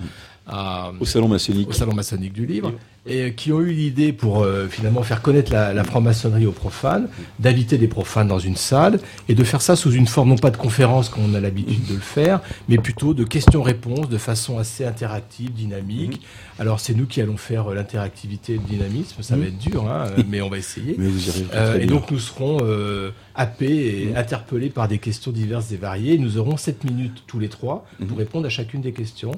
à- 0.47 0.91
Au 0.99 1.05
salon 1.05 1.27
maçonnique. 1.27 1.69
au 1.69 1.73
salon 1.73 1.93
maçonnique 1.93 2.33
du 2.33 2.45
livre, 2.45 2.73
et 3.05 3.21
euh, 3.21 3.29
qui 3.29 3.51
ont 3.51 3.61
eu 3.61 3.71
l'idée 3.71 4.13
pour 4.13 4.43
euh, 4.43 4.67
finalement 4.67 5.03
faire 5.03 5.21
connaître 5.21 5.51
la, 5.51 5.73
la 5.73 5.83
franc-maçonnerie 5.83 6.45
aux 6.45 6.51
profanes, 6.51 7.07
d'inviter 7.39 7.77
des 7.77 7.87
profanes 7.87 8.27
dans 8.27 8.39
une 8.39 8.55
salle 8.55 8.99
et 9.27 9.35
de 9.35 9.43
faire 9.43 9.61
ça 9.61 9.75
sous 9.75 9.91
une 9.91 10.07
forme 10.07 10.29
non 10.29 10.37
pas 10.37 10.51
de 10.51 10.57
conférence 10.57 11.09
comme 11.09 11.23
on 11.31 11.33
a 11.33 11.39
l'habitude 11.39 11.85
de 11.87 11.95
le 11.95 11.99
faire, 11.99 12.41
mais 12.69 12.77
plutôt 12.77 13.13
de 13.13 13.23
questions-réponses 13.23 14.09
de 14.09 14.17
façon 14.17 14.59
assez 14.59 14.85
interactive, 14.85 15.51
dynamique. 15.53 16.21
Alors 16.59 16.79
c'est 16.79 16.93
nous 16.93 17.07
qui 17.07 17.21
allons 17.21 17.37
faire 17.37 17.71
euh, 17.71 17.75
l'interactivité 17.75 18.53
et 18.53 18.57
le 18.57 18.63
dynamisme, 18.63 19.23
ça 19.23 19.35
va 19.35 19.45
être 19.45 19.57
dur, 19.57 19.89
hein, 19.89 20.05
mais 20.27 20.41
on 20.41 20.49
va 20.49 20.59
essayer. 20.59 20.95
Mais 20.97 21.07
vous 21.07 21.29
Euh, 21.53 21.79
et 21.79 21.87
donc 21.87 22.11
nous 22.11 22.19
serons 22.19 22.59
euh, 22.61 23.11
happés 23.33 24.09
et 24.09 24.15
interpellés 24.15 24.69
par 24.69 24.87
des 24.87 24.99
questions 24.99 25.31
diverses 25.31 25.71
et 25.71 25.77
variées. 25.77 26.19
Nous 26.19 26.37
aurons 26.37 26.57
7 26.57 26.83
minutes 26.83 27.23
tous 27.25 27.39
les 27.39 27.49
trois 27.49 27.85
pour 28.07 28.17
répondre 28.17 28.45
à 28.45 28.49
chacune 28.49 28.81
des 28.81 28.91
questions 28.91 29.31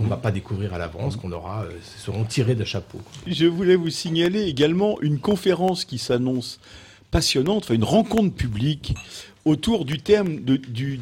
qu'on 0.00 0.04
ne 0.06 0.10
va 0.10 0.16
pas 0.16 0.30
découvrir 0.30 0.72
à 0.72 0.78
l'avance, 0.78 1.16
qu'on 1.16 1.30
aura, 1.30 1.64
euh, 1.64 1.72
seront 1.98 2.24
tirées 2.24 2.54
d'un 2.54 2.64
chapeau. 2.64 2.98
Je 3.26 3.44
voulais 3.44 3.76
vous 3.76 3.90
signaler 3.90 4.44
également 4.44 4.98
une 5.02 5.18
conférence 5.18 5.84
qui 5.84 5.98
s'annonce 5.98 6.58
passionnante, 7.10 7.64
enfin 7.64 7.74
une 7.74 7.84
rencontre 7.84 8.34
publique 8.34 8.94
autour 9.44 9.84
du 9.84 9.98
thème 9.98 10.42
de, 10.42 10.56
du, 10.56 10.98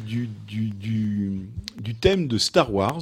thème 2.01 2.27
de 2.27 2.37
Star 2.37 2.73
Wars. 2.73 3.01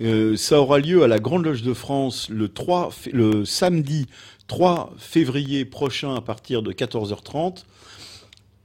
Euh, 0.00 0.36
ça 0.36 0.60
aura 0.60 0.78
lieu 0.78 1.02
à 1.02 1.08
la 1.08 1.18
Grande 1.18 1.44
Loge 1.44 1.62
de 1.62 1.74
France 1.74 2.28
le, 2.28 2.48
3, 2.48 2.92
fé- 2.92 3.10
le 3.12 3.44
samedi 3.44 4.06
3 4.46 4.94
février 4.98 5.64
prochain 5.64 6.14
à 6.14 6.20
partir 6.20 6.62
de 6.62 6.70
14h30. 6.72 7.64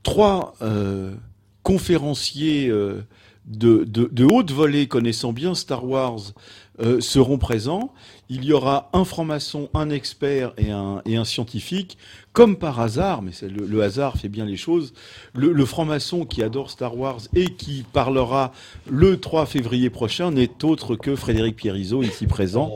Trois 0.03 0.53
euh, 0.61 1.15
conférenciers 1.63 2.67
euh, 2.69 3.01
de, 3.45 3.83
de, 3.83 4.09
de 4.11 4.25
haute 4.25 4.51
volée 4.51 4.87
connaissant 4.87 5.33
bien 5.33 5.55
Star 5.55 5.85
Wars 5.85 6.33
euh, 6.81 6.99
seront 7.01 7.37
présents. 7.37 7.93
Il 8.29 8.43
y 8.45 8.53
aura 8.53 8.89
un 8.93 9.03
franc-maçon, 9.05 9.69
un 9.73 9.89
expert 9.89 10.53
et 10.57 10.71
un, 10.71 11.01
et 11.05 11.17
un 11.17 11.25
scientifique. 11.25 11.97
Comme 12.31 12.55
par 12.57 12.79
hasard, 12.79 13.21
mais 13.21 13.31
le, 13.43 13.65
le 13.67 13.83
hasard 13.83 14.17
fait 14.17 14.29
bien 14.29 14.45
les 14.45 14.57
choses, 14.57 14.93
le, 15.35 15.51
le 15.51 15.65
franc-maçon 15.65 16.25
qui 16.25 16.41
adore 16.41 16.71
Star 16.71 16.97
Wars 16.97 17.19
et 17.35 17.45
qui 17.45 17.85
parlera 17.93 18.51
le 18.89 19.19
3 19.19 19.45
février 19.45 19.91
prochain 19.91 20.31
n'est 20.31 20.63
autre 20.63 20.95
que 20.95 21.15
Frédéric 21.15 21.55
Pierrizot, 21.55 22.01
ici 22.01 22.25
présent. 22.25 22.75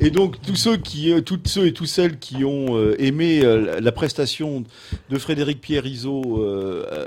Et 0.00 0.10
donc 0.10 0.40
tous 0.42 0.56
ceux 0.56 0.76
qui, 0.76 1.12
euh, 1.12 1.20
toutes 1.20 1.46
ceux 1.48 1.66
et 1.66 1.72
toutes 1.72 1.86
celles 1.88 2.18
qui 2.18 2.44
ont 2.44 2.76
euh, 2.76 2.94
aimé 3.00 3.40
la- 3.80 3.92
prestation 3.92 4.64
de 5.10 5.18
Frédéric 5.18 5.60
Pierrizot 5.60 6.42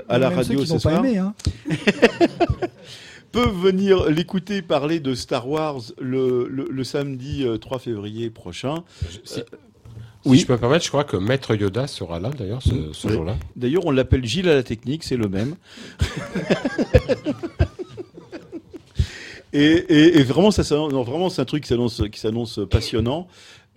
à 0.08 0.18
la 0.18 0.28
Même 0.30 0.38
radio 0.38 0.58
ceux 0.64 0.74
qui 0.74 0.78
ce 0.80 0.88
pas 0.88 0.98
aimé, 0.98 1.18
hein. 1.18 1.34
peuvent 3.32 3.56
venir 3.58 4.08
l'écouter 4.10 4.62
parler 4.62 5.00
de 5.00 5.14
Star 5.14 5.48
Wars 5.48 5.80
le, 6.00 6.46
le- 6.48 6.68
le 6.70 6.84
samedi 6.84 7.44
euh, 7.44 7.56
3 7.58 7.78
février 7.78 8.30
prochain. 8.30 8.84
Si, 9.24 9.40
Euh, 9.40 9.42
si 10.24 10.28
oui. 10.30 10.38
je 10.38 10.46
peux 10.46 10.52
me 10.52 10.58
permettre, 10.58 10.84
je 10.84 10.88
crois 10.90 11.02
que 11.04 11.16
Maître 11.16 11.54
Yoda 11.56 11.86
sera 11.88 12.20
là 12.20 12.30
d'ailleurs 12.30 12.62
ce, 12.62 12.92
ce 12.92 13.08
Oui. 13.08 13.14
jour-là. 13.14 13.36
D'ailleurs, 13.56 13.84
on 13.86 13.90
l'appelle 13.90 14.24
Gilles 14.24 14.48
à 14.48 14.54
la 14.54 14.62
technique, 14.62 15.02
c'est 15.02 15.16
le 15.16 15.28
même. 15.28 15.56
et, 19.52 19.60
et- 19.64 20.18
et 20.18 20.22
vraiment, 20.22 20.50
ça, 20.50 20.62
non, 20.76 21.02
vraiment, 21.02 21.28
c'est 21.28 21.42
un 21.42 21.44
truc 21.44 21.62
qui 21.64 21.68
s'annonce, 21.68 22.02
qui 22.10 22.20
s'annonce 22.20 22.60
passionnant. 22.70 23.26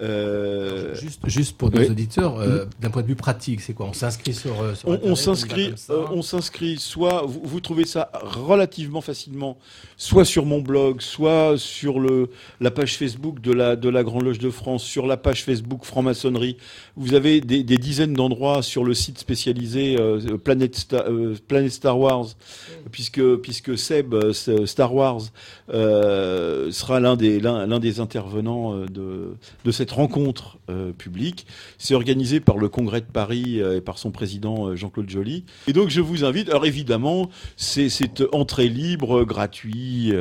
Euh, 0.02 0.94
Juste, 0.96 1.22
juste 1.26 1.58
pour 1.58 1.72
nos 1.72 1.80
oui. 1.80 1.90
auditeurs, 1.90 2.38
euh, 2.40 2.66
d'un 2.82 2.90
point 2.90 3.02
de 3.02 3.08
vue 3.08 3.16
pratique, 3.16 3.62
c'est 3.62 3.74
quoi? 3.74 3.86
On 3.88 3.94
s'inscrit 3.94 4.34
sur, 4.34 4.62
euh, 4.62 4.76
sur 4.76 4.90
On, 4.90 5.16
s'inscrit, 5.16 5.74
on 5.90 6.22
s'inscrit 6.22 6.78
soit 6.78 7.24
vous, 7.26 7.40
vous 7.44 7.60
trouvez 7.62 7.86
ça 7.86 8.12
relativement 8.14 9.00
facilement, 9.00 9.58
soit 9.96 10.26
sur 10.26 10.46
mon 10.46 10.60
blog, 10.60 11.00
soit 11.02 11.58
sur 11.58 12.02
le 12.02 12.30
la 12.60 12.72
page 12.72 12.98
Facebook 12.98 13.40
de 13.40 13.54
la 13.54 13.78
de 13.78 13.88
la 13.88 14.04
Grande 14.04 14.24
Loge 14.24 14.40
de 14.40 14.50
France, 14.50 14.84
sur 14.84 15.08
la 15.08 15.16
page 15.16 15.46
Facebook 15.46 15.86
Franc-maçonnerie. 15.86 16.58
Vous 16.98 17.14
avez 17.14 17.40
des, 17.40 17.64
des 17.64 17.78
dizaines 17.78 18.14
d'endroits 18.14 18.64
sur 18.64 18.84
le 18.84 18.94
site 18.94 19.18
spécialisé 19.20 19.96
euh, 19.98 20.38
Planète 20.38 20.76
Sta- 20.78 21.10
euh, 21.10 21.36
Planète 21.48 21.72
Star 21.72 21.98
Wars, 21.98 22.26
puisque 22.92 23.36
puisque 23.38 23.78
Seb 23.78 24.14
Star 24.66 24.94
Wars 24.94 25.22
sera 25.70 27.00
l'un 27.00 27.16
des 27.16 27.40
l'un 27.40 27.80
des 27.80 28.02
intervenants 28.02 28.78
de 28.86 29.36
de 29.64 29.72
cette 29.72 29.85
rencontre 29.92 30.58
euh, 30.70 30.92
publique. 30.92 31.46
C'est 31.78 31.94
organisé 31.96 32.40
par 32.40 32.58
le 32.58 32.70
Congrès 32.70 33.02
de 33.02 33.06
Paris 33.06 33.62
euh, 33.62 33.78
et 33.78 33.82
par 33.82 33.98
son 33.98 34.12
président 34.12 34.68
euh, 34.68 34.76
Jean-Claude 34.76 35.10
Joly. 35.10 35.44
Et 35.68 35.74
donc 35.74 35.90
je 35.90 36.02
vous 36.02 36.24
invite. 36.24 36.50
Alors 36.50 36.66
évidemment, 36.66 37.30
c'est 37.58 37.90
entrée 38.34 38.70
libre, 38.70 39.24
gratuit, 39.24 40.12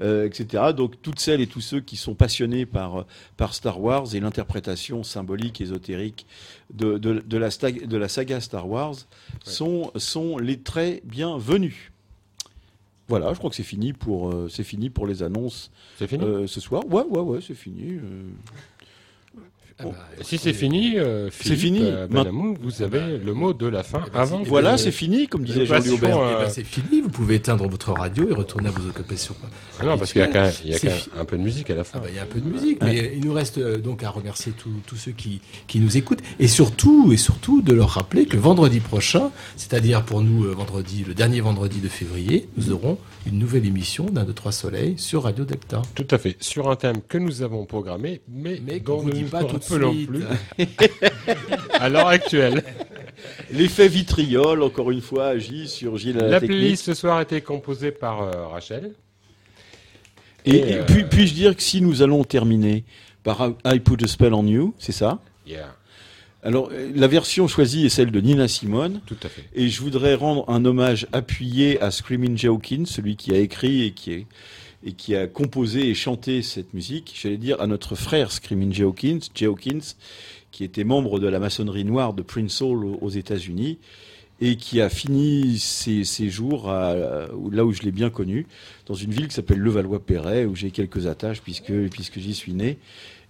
etc. 0.00 0.64
Donc 0.76 1.00
toutes 1.02 1.20
celles 1.20 1.40
et 1.40 1.46
tous 1.46 1.60
ceux 1.60 1.80
qui 1.80 1.96
sont 1.96 2.14
passionnés 2.14 2.66
par 2.66 3.06
par 3.36 3.54
Star 3.54 3.80
Wars 3.80 4.14
et 4.14 4.20
l'interprétation 4.20 5.02
symbolique 5.02 5.60
ésotérique 5.60 6.26
de 6.74 6.98
de, 6.98 7.22
de 7.26 7.36
la 7.38 7.50
stag- 7.50 7.86
de 7.86 7.96
la 7.96 8.08
saga 8.08 8.40
Star 8.40 8.68
Wars 8.68 8.94
sont 9.44 9.90
sont 9.96 10.38
les 10.38 10.58
très 10.60 11.02
bienvenus. 11.04 11.92
Voilà, 13.08 13.32
je 13.32 13.38
crois 13.38 13.50
que 13.50 13.56
c'est 13.56 13.64
fini 13.64 13.92
pour 13.92 14.30
euh, 14.30 14.48
c'est 14.48 14.62
fini 14.62 14.88
pour 14.88 15.06
les 15.06 15.22
annonces. 15.24 15.70
C'est 15.98 16.06
fini? 16.06 16.24
euh, 16.24 16.46
ce 16.46 16.60
soir. 16.60 16.82
Ouais, 16.88 17.02
ouais, 17.10 17.18
ouais, 17.20 17.38
c'est 17.44 17.54
fini. 17.56 17.94
euh. 17.94 18.22
Bon. 19.82 19.94
Et 20.20 20.24
si 20.24 20.38
c'est 20.38 20.52
fini, 20.52 20.98
euh, 20.98 21.28
C'est 21.32 21.56
fini. 21.56 21.80
euh, 21.82 22.06
Benamou, 22.06 22.56
vous 22.62 22.82
avez 22.82 23.18
le 23.18 23.32
mot 23.34 23.52
de 23.52 23.66
la 23.66 23.82
fin 23.82 24.02
avant. 24.14 24.42
Voilà, 24.44 24.76
c'est 24.78 24.90
fini, 24.92 25.26
comme 25.28 25.44
disait 25.44 25.66
Jean-Louis 25.66 25.90
Aubert. 25.90 26.18
euh, 26.18 26.34
Eh 26.40 26.44
ben, 26.44 26.50
c'est 26.50 26.64
fini, 26.64 27.00
vous 27.00 27.08
pouvez 27.08 27.36
éteindre 27.36 27.66
votre 27.68 27.92
radio 27.92 28.28
et 28.28 28.34
retourner 28.34 28.68
à 28.68 28.70
vos 28.72 28.88
occupations. 28.88 29.34
Ah 29.80 29.84
non, 29.84 29.96
parce 29.98 30.12
qu'il 30.12 30.20
y 30.20 30.24
a 30.24 30.28
quand 30.28 30.42
même, 30.42 30.52
il 30.64 30.70
y 30.70 30.74
a 30.74 30.78
C'est 30.78 30.86
quand 30.88 30.92
même 30.92 31.02
fi- 31.02 31.10
un 31.18 31.24
peu 31.24 31.38
de 31.38 31.42
musique 31.42 31.70
à 31.70 31.74
la 31.74 31.84
fin. 31.84 31.98
Ah 31.98 32.02
bah, 32.04 32.08
il 32.10 32.16
y 32.16 32.18
a 32.18 32.22
un 32.22 32.26
peu 32.26 32.40
de 32.40 32.48
musique, 32.48 32.78
mais 32.82 33.12
il 33.16 33.24
nous 33.24 33.32
reste 33.32 33.58
euh, 33.58 33.78
donc 33.78 34.02
à 34.02 34.10
remercier 34.10 34.52
tous 34.86 34.96
ceux 34.96 35.12
qui, 35.12 35.40
qui 35.66 35.78
nous 35.80 35.96
écoutent 35.96 36.20
et 36.38 36.48
surtout 36.48 37.12
et 37.12 37.16
surtout 37.16 37.62
de 37.62 37.72
leur 37.72 37.88
rappeler 37.90 38.26
que 38.26 38.36
vendredi 38.36 38.80
prochain, 38.80 39.30
c'est-à-dire 39.56 40.04
pour 40.04 40.20
nous 40.22 40.44
euh, 40.44 40.52
vendredi, 40.54 41.04
le 41.06 41.14
dernier 41.14 41.40
vendredi 41.40 41.78
de 41.80 41.88
février, 41.88 42.48
nous 42.56 42.72
aurons 42.72 42.98
une 43.26 43.38
nouvelle 43.38 43.66
émission 43.66 44.06
d'un 44.06 44.24
de 44.24 44.32
trois 44.32 44.52
soleils 44.52 44.94
sur 44.96 45.24
Radio 45.24 45.44
Delta. 45.44 45.82
Tout 45.94 46.06
à 46.10 46.18
fait. 46.18 46.36
Sur 46.40 46.70
un 46.70 46.76
thème 46.76 46.96
que 47.08 47.18
nous 47.18 47.42
avons 47.42 47.64
programmé, 47.66 48.20
mais, 48.28 48.60
Mais 48.66 48.82
vous 48.84 49.02
nous 49.04 49.10
dit 49.12 49.22
ne 49.24 49.28
pas 49.28 49.44
tout 49.44 49.58
rappelons 49.70 49.92
suite. 49.92 50.10
plus 50.10 50.24
à 51.72 51.88
l'heure 51.88 52.08
actuelle. 52.08 52.62
L'effet 53.52 53.88
vitriol, 53.88 54.62
encore 54.62 54.90
une 54.90 55.00
fois, 55.00 55.28
agit 55.28 55.68
sur 55.68 55.96
Gilles 55.96 56.16
la, 56.16 56.28
La 56.28 56.40
playlist 56.40 56.84
ce 56.84 56.94
soir 56.94 57.18
a 57.18 57.22
été 57.22 57.40
composée 57.40 57.90
par 57.90 58.22
euh, 58.22 58.46
Rachel. 58.48 58.92
Et, 60.44 60.50
Et, 60.50 60.58
et 60.58 60.74
euh, 60.76 60.84
puis, 60.86 61.04
puis-je 61.04 61.34
dire 61.34 61.56
que 61.56 61.62
si 61.62 61.80
nous 61.80 62.02
allons 62.02 62.24
terminer 62.24 62.84
par 63.22 63.52
I 63.64 63.80
Put 63.80 64.02
a 64.02 64.06
Spell 64.06 64.32
on 64.32 64.46
You, 64.46 64.74
c'est 64.78 64.92
ça? 64.92 65.20
Yeah. 65.46 65.74
Alors, 66.42 66.70
euh, 66.72 66.90
la 66.94 67.06
version 67.06 67.48
choisie 67.48 67.84
est 67.84 67.90
celle 67.90 68.10
de 68.10 68.20
Nina 68.20 68.48
Simone. 68.48 69.00
Tout 69.06 69.16
à 69.22 69.28
fait. 69.28 69.44
Et 69.54 69.68
je 69.68 69.80
voudrais 69.82 70.14
rendre 70.14 70.48
un 70.48 70.64
hommage 70.64 71.06
appuyé 71.12 71.80
à 71.82 71.90
Screaming 71.90 72.36
Jay 72.38 72.48
Hawkins, 72.48 72.86
celui 72.86 73.16
qui 73.16 73.32
a 73.32 73.38
écrit 73.38 73.84
et 73.84 73.90
qui, 73.92 74.12
est, 74.12 74.26
et 74.84 74.92
qui 74.92 75.14
a 75.14 75.26
composé 75.26 75.88
et 75.90 75.94
chanté 75.94 76.42
cette 76.42 76.72
musique. 76.74 77.14
J'allais 77.20 77.36
dire 77.36 77.60
à 77.60 77.66
notre 77.66 77.94
frère 77.94 78.32
Screaming 78.32 78.72
Jay 78.72 78.82
Hawkins, 78.84 79.18
Jay 79.34 79.46
Hawkins, 79.46 79.80
qui 80.50 80.64
était 80.64 80.84
membre 80.84 81.20
de 81.20 81.26
la 81.28 81.38
maçonnerie 81.38 81.84
noire 81.84 82.12
de 82.14 82.22
Prince 82.22 82.60
Hall 82.62 82.84
aux- 82.84 83.10
États-Unis 83.10 83.78
et 84.40 84.56
qui 84.56 84.80
a 84.80 84.88
fini 84.88 85.58
ses, 85.58 86.04
ses 86.04 86.30
jours 86.30 86.70
à, 86.70 86.94
là 87.52 87.64
où 87.66 87.72
je 87.72 87.82
l'ai 87.82 87.90
bien 87.90 88.08
connu, 88.08 88.46
dans 88.86 88.94
une 88.94 89.10
ville 89.10 89.28
qui 89.28 89.34
s'appelle 89.34 89.58
Levallois-Perret, 89.58 90.46
où 90.46 90.56
j'ai 90.56 90.70
quelques 90.70 91.06
attaches 91.06 91.42
puisque, 91.42 91.72
puisque 91.90 92.18
j'y 92.18 92.34
suis 92.34 92.54
né. 92.54 92.78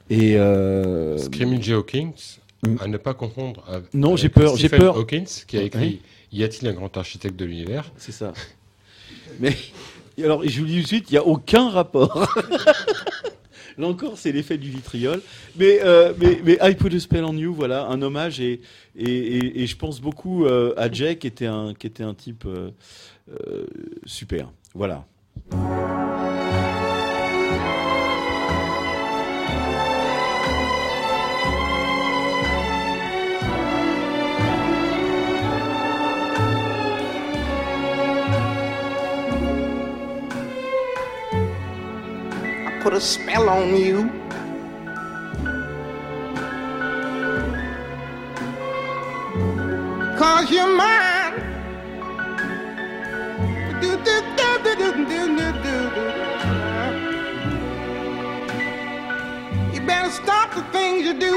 Et 0.09 0.37
euh, 0.37 1.19
Screaming 1.19 1.61
Jay 1.63 1.73
Hawkins, 1.75 2.13
à 2.79 2.87
ne 2.87 2.97
pas 2.97 3.15
confondre 3.15 3.65
avec 3.67 3.93
Non, 3.93 4.15
j'ai 4.17 4.29
peur, 4.29 4.57
j'ai 4.57 4.69
peur. 4.69 4.97
Hawkins, 4.97 5.25
qui 5.49 5.57
a 5.59 5.63
écrit 5.63 5.81
Oui. 5.81 6.01
Y 6.33 6.45
a-t-il 6.45 6.69
un 6.69 6.73
grand 6.75 6.97
architecte 6.97 7.35
de 7.35 7.45
l'univers? 7.45 7.91
C'est 7.97 8.13
ça. 8.13 8.33
Mais 9.41 9.57
alors, 10.19 10.43
je 10.47 10.61
vous 10.61 10.67
dis 10.67 10.77
tout 10.77 10.83
de 10.83 10.87
suite, 10.87 11.11
il 11.11 11.15
n'y 11.15 11.19
a 11.19 11.27
aucun 11.27 11.71
rapport. 11.71 12.29
Là 13.79 13.87
encore, 13.87 14.19
c'est 14.19 14.33
l'effet 14.33 14.59
du 14.59 14.69
vitriol. 14.69 15.23
Mais, 15.57 15.81
euh, 15.83 16.13
mais, 16.19 16.41
mais 16.45 16.59
I 16.61 16.75
Put 16.75 16.95
a 16.95 17.01
Spell 17.01 17.25
on 17.25 17.33
You, 17.33 17.55
voilà, 17.55 17.87
un 17.87 18.03
hommage. 18.03 18.41
Et, 18.41 18.61
et, 18.97 19.63
et, 19.63 19.67
je 19.67 19.77
pense 19.77 20.01
beaucoup 20.01 20.45
euh, 20.45 20.75
à 20.77 20.91
Jay, 20.91 21.17
qui 21.17 21.27
était 21.27 21.47
un, 21.47 21.73
qui 21.73 21.87
était 21.87 22.03
un 22.03 22.15
type 22.15 22.45
euh, 22.47 22.71
super. 24.05 24.51
Voilà. 24.75 25.07
put 42.91 42.97
a 42.97 43.01
spell 43.01 43.49
on 43.49 43.77
you. 43.77 44.11
Cause 50.19 50.51
you're 50.51 50.77
mine. 50.77 51.35
Do, 53.81 53.97
do, 54.07 54.15
do, 54.37 54.49
you 59.73 59.81
better 59.87 60.11
stop 60.11 60.55
the 60.57 60.63
things 60.73 61.05
you 61.07 61.15
do. 61.15 61.37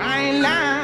I 0.00 0.20
ain't 0.20 0.40
lying. 0.40 0.83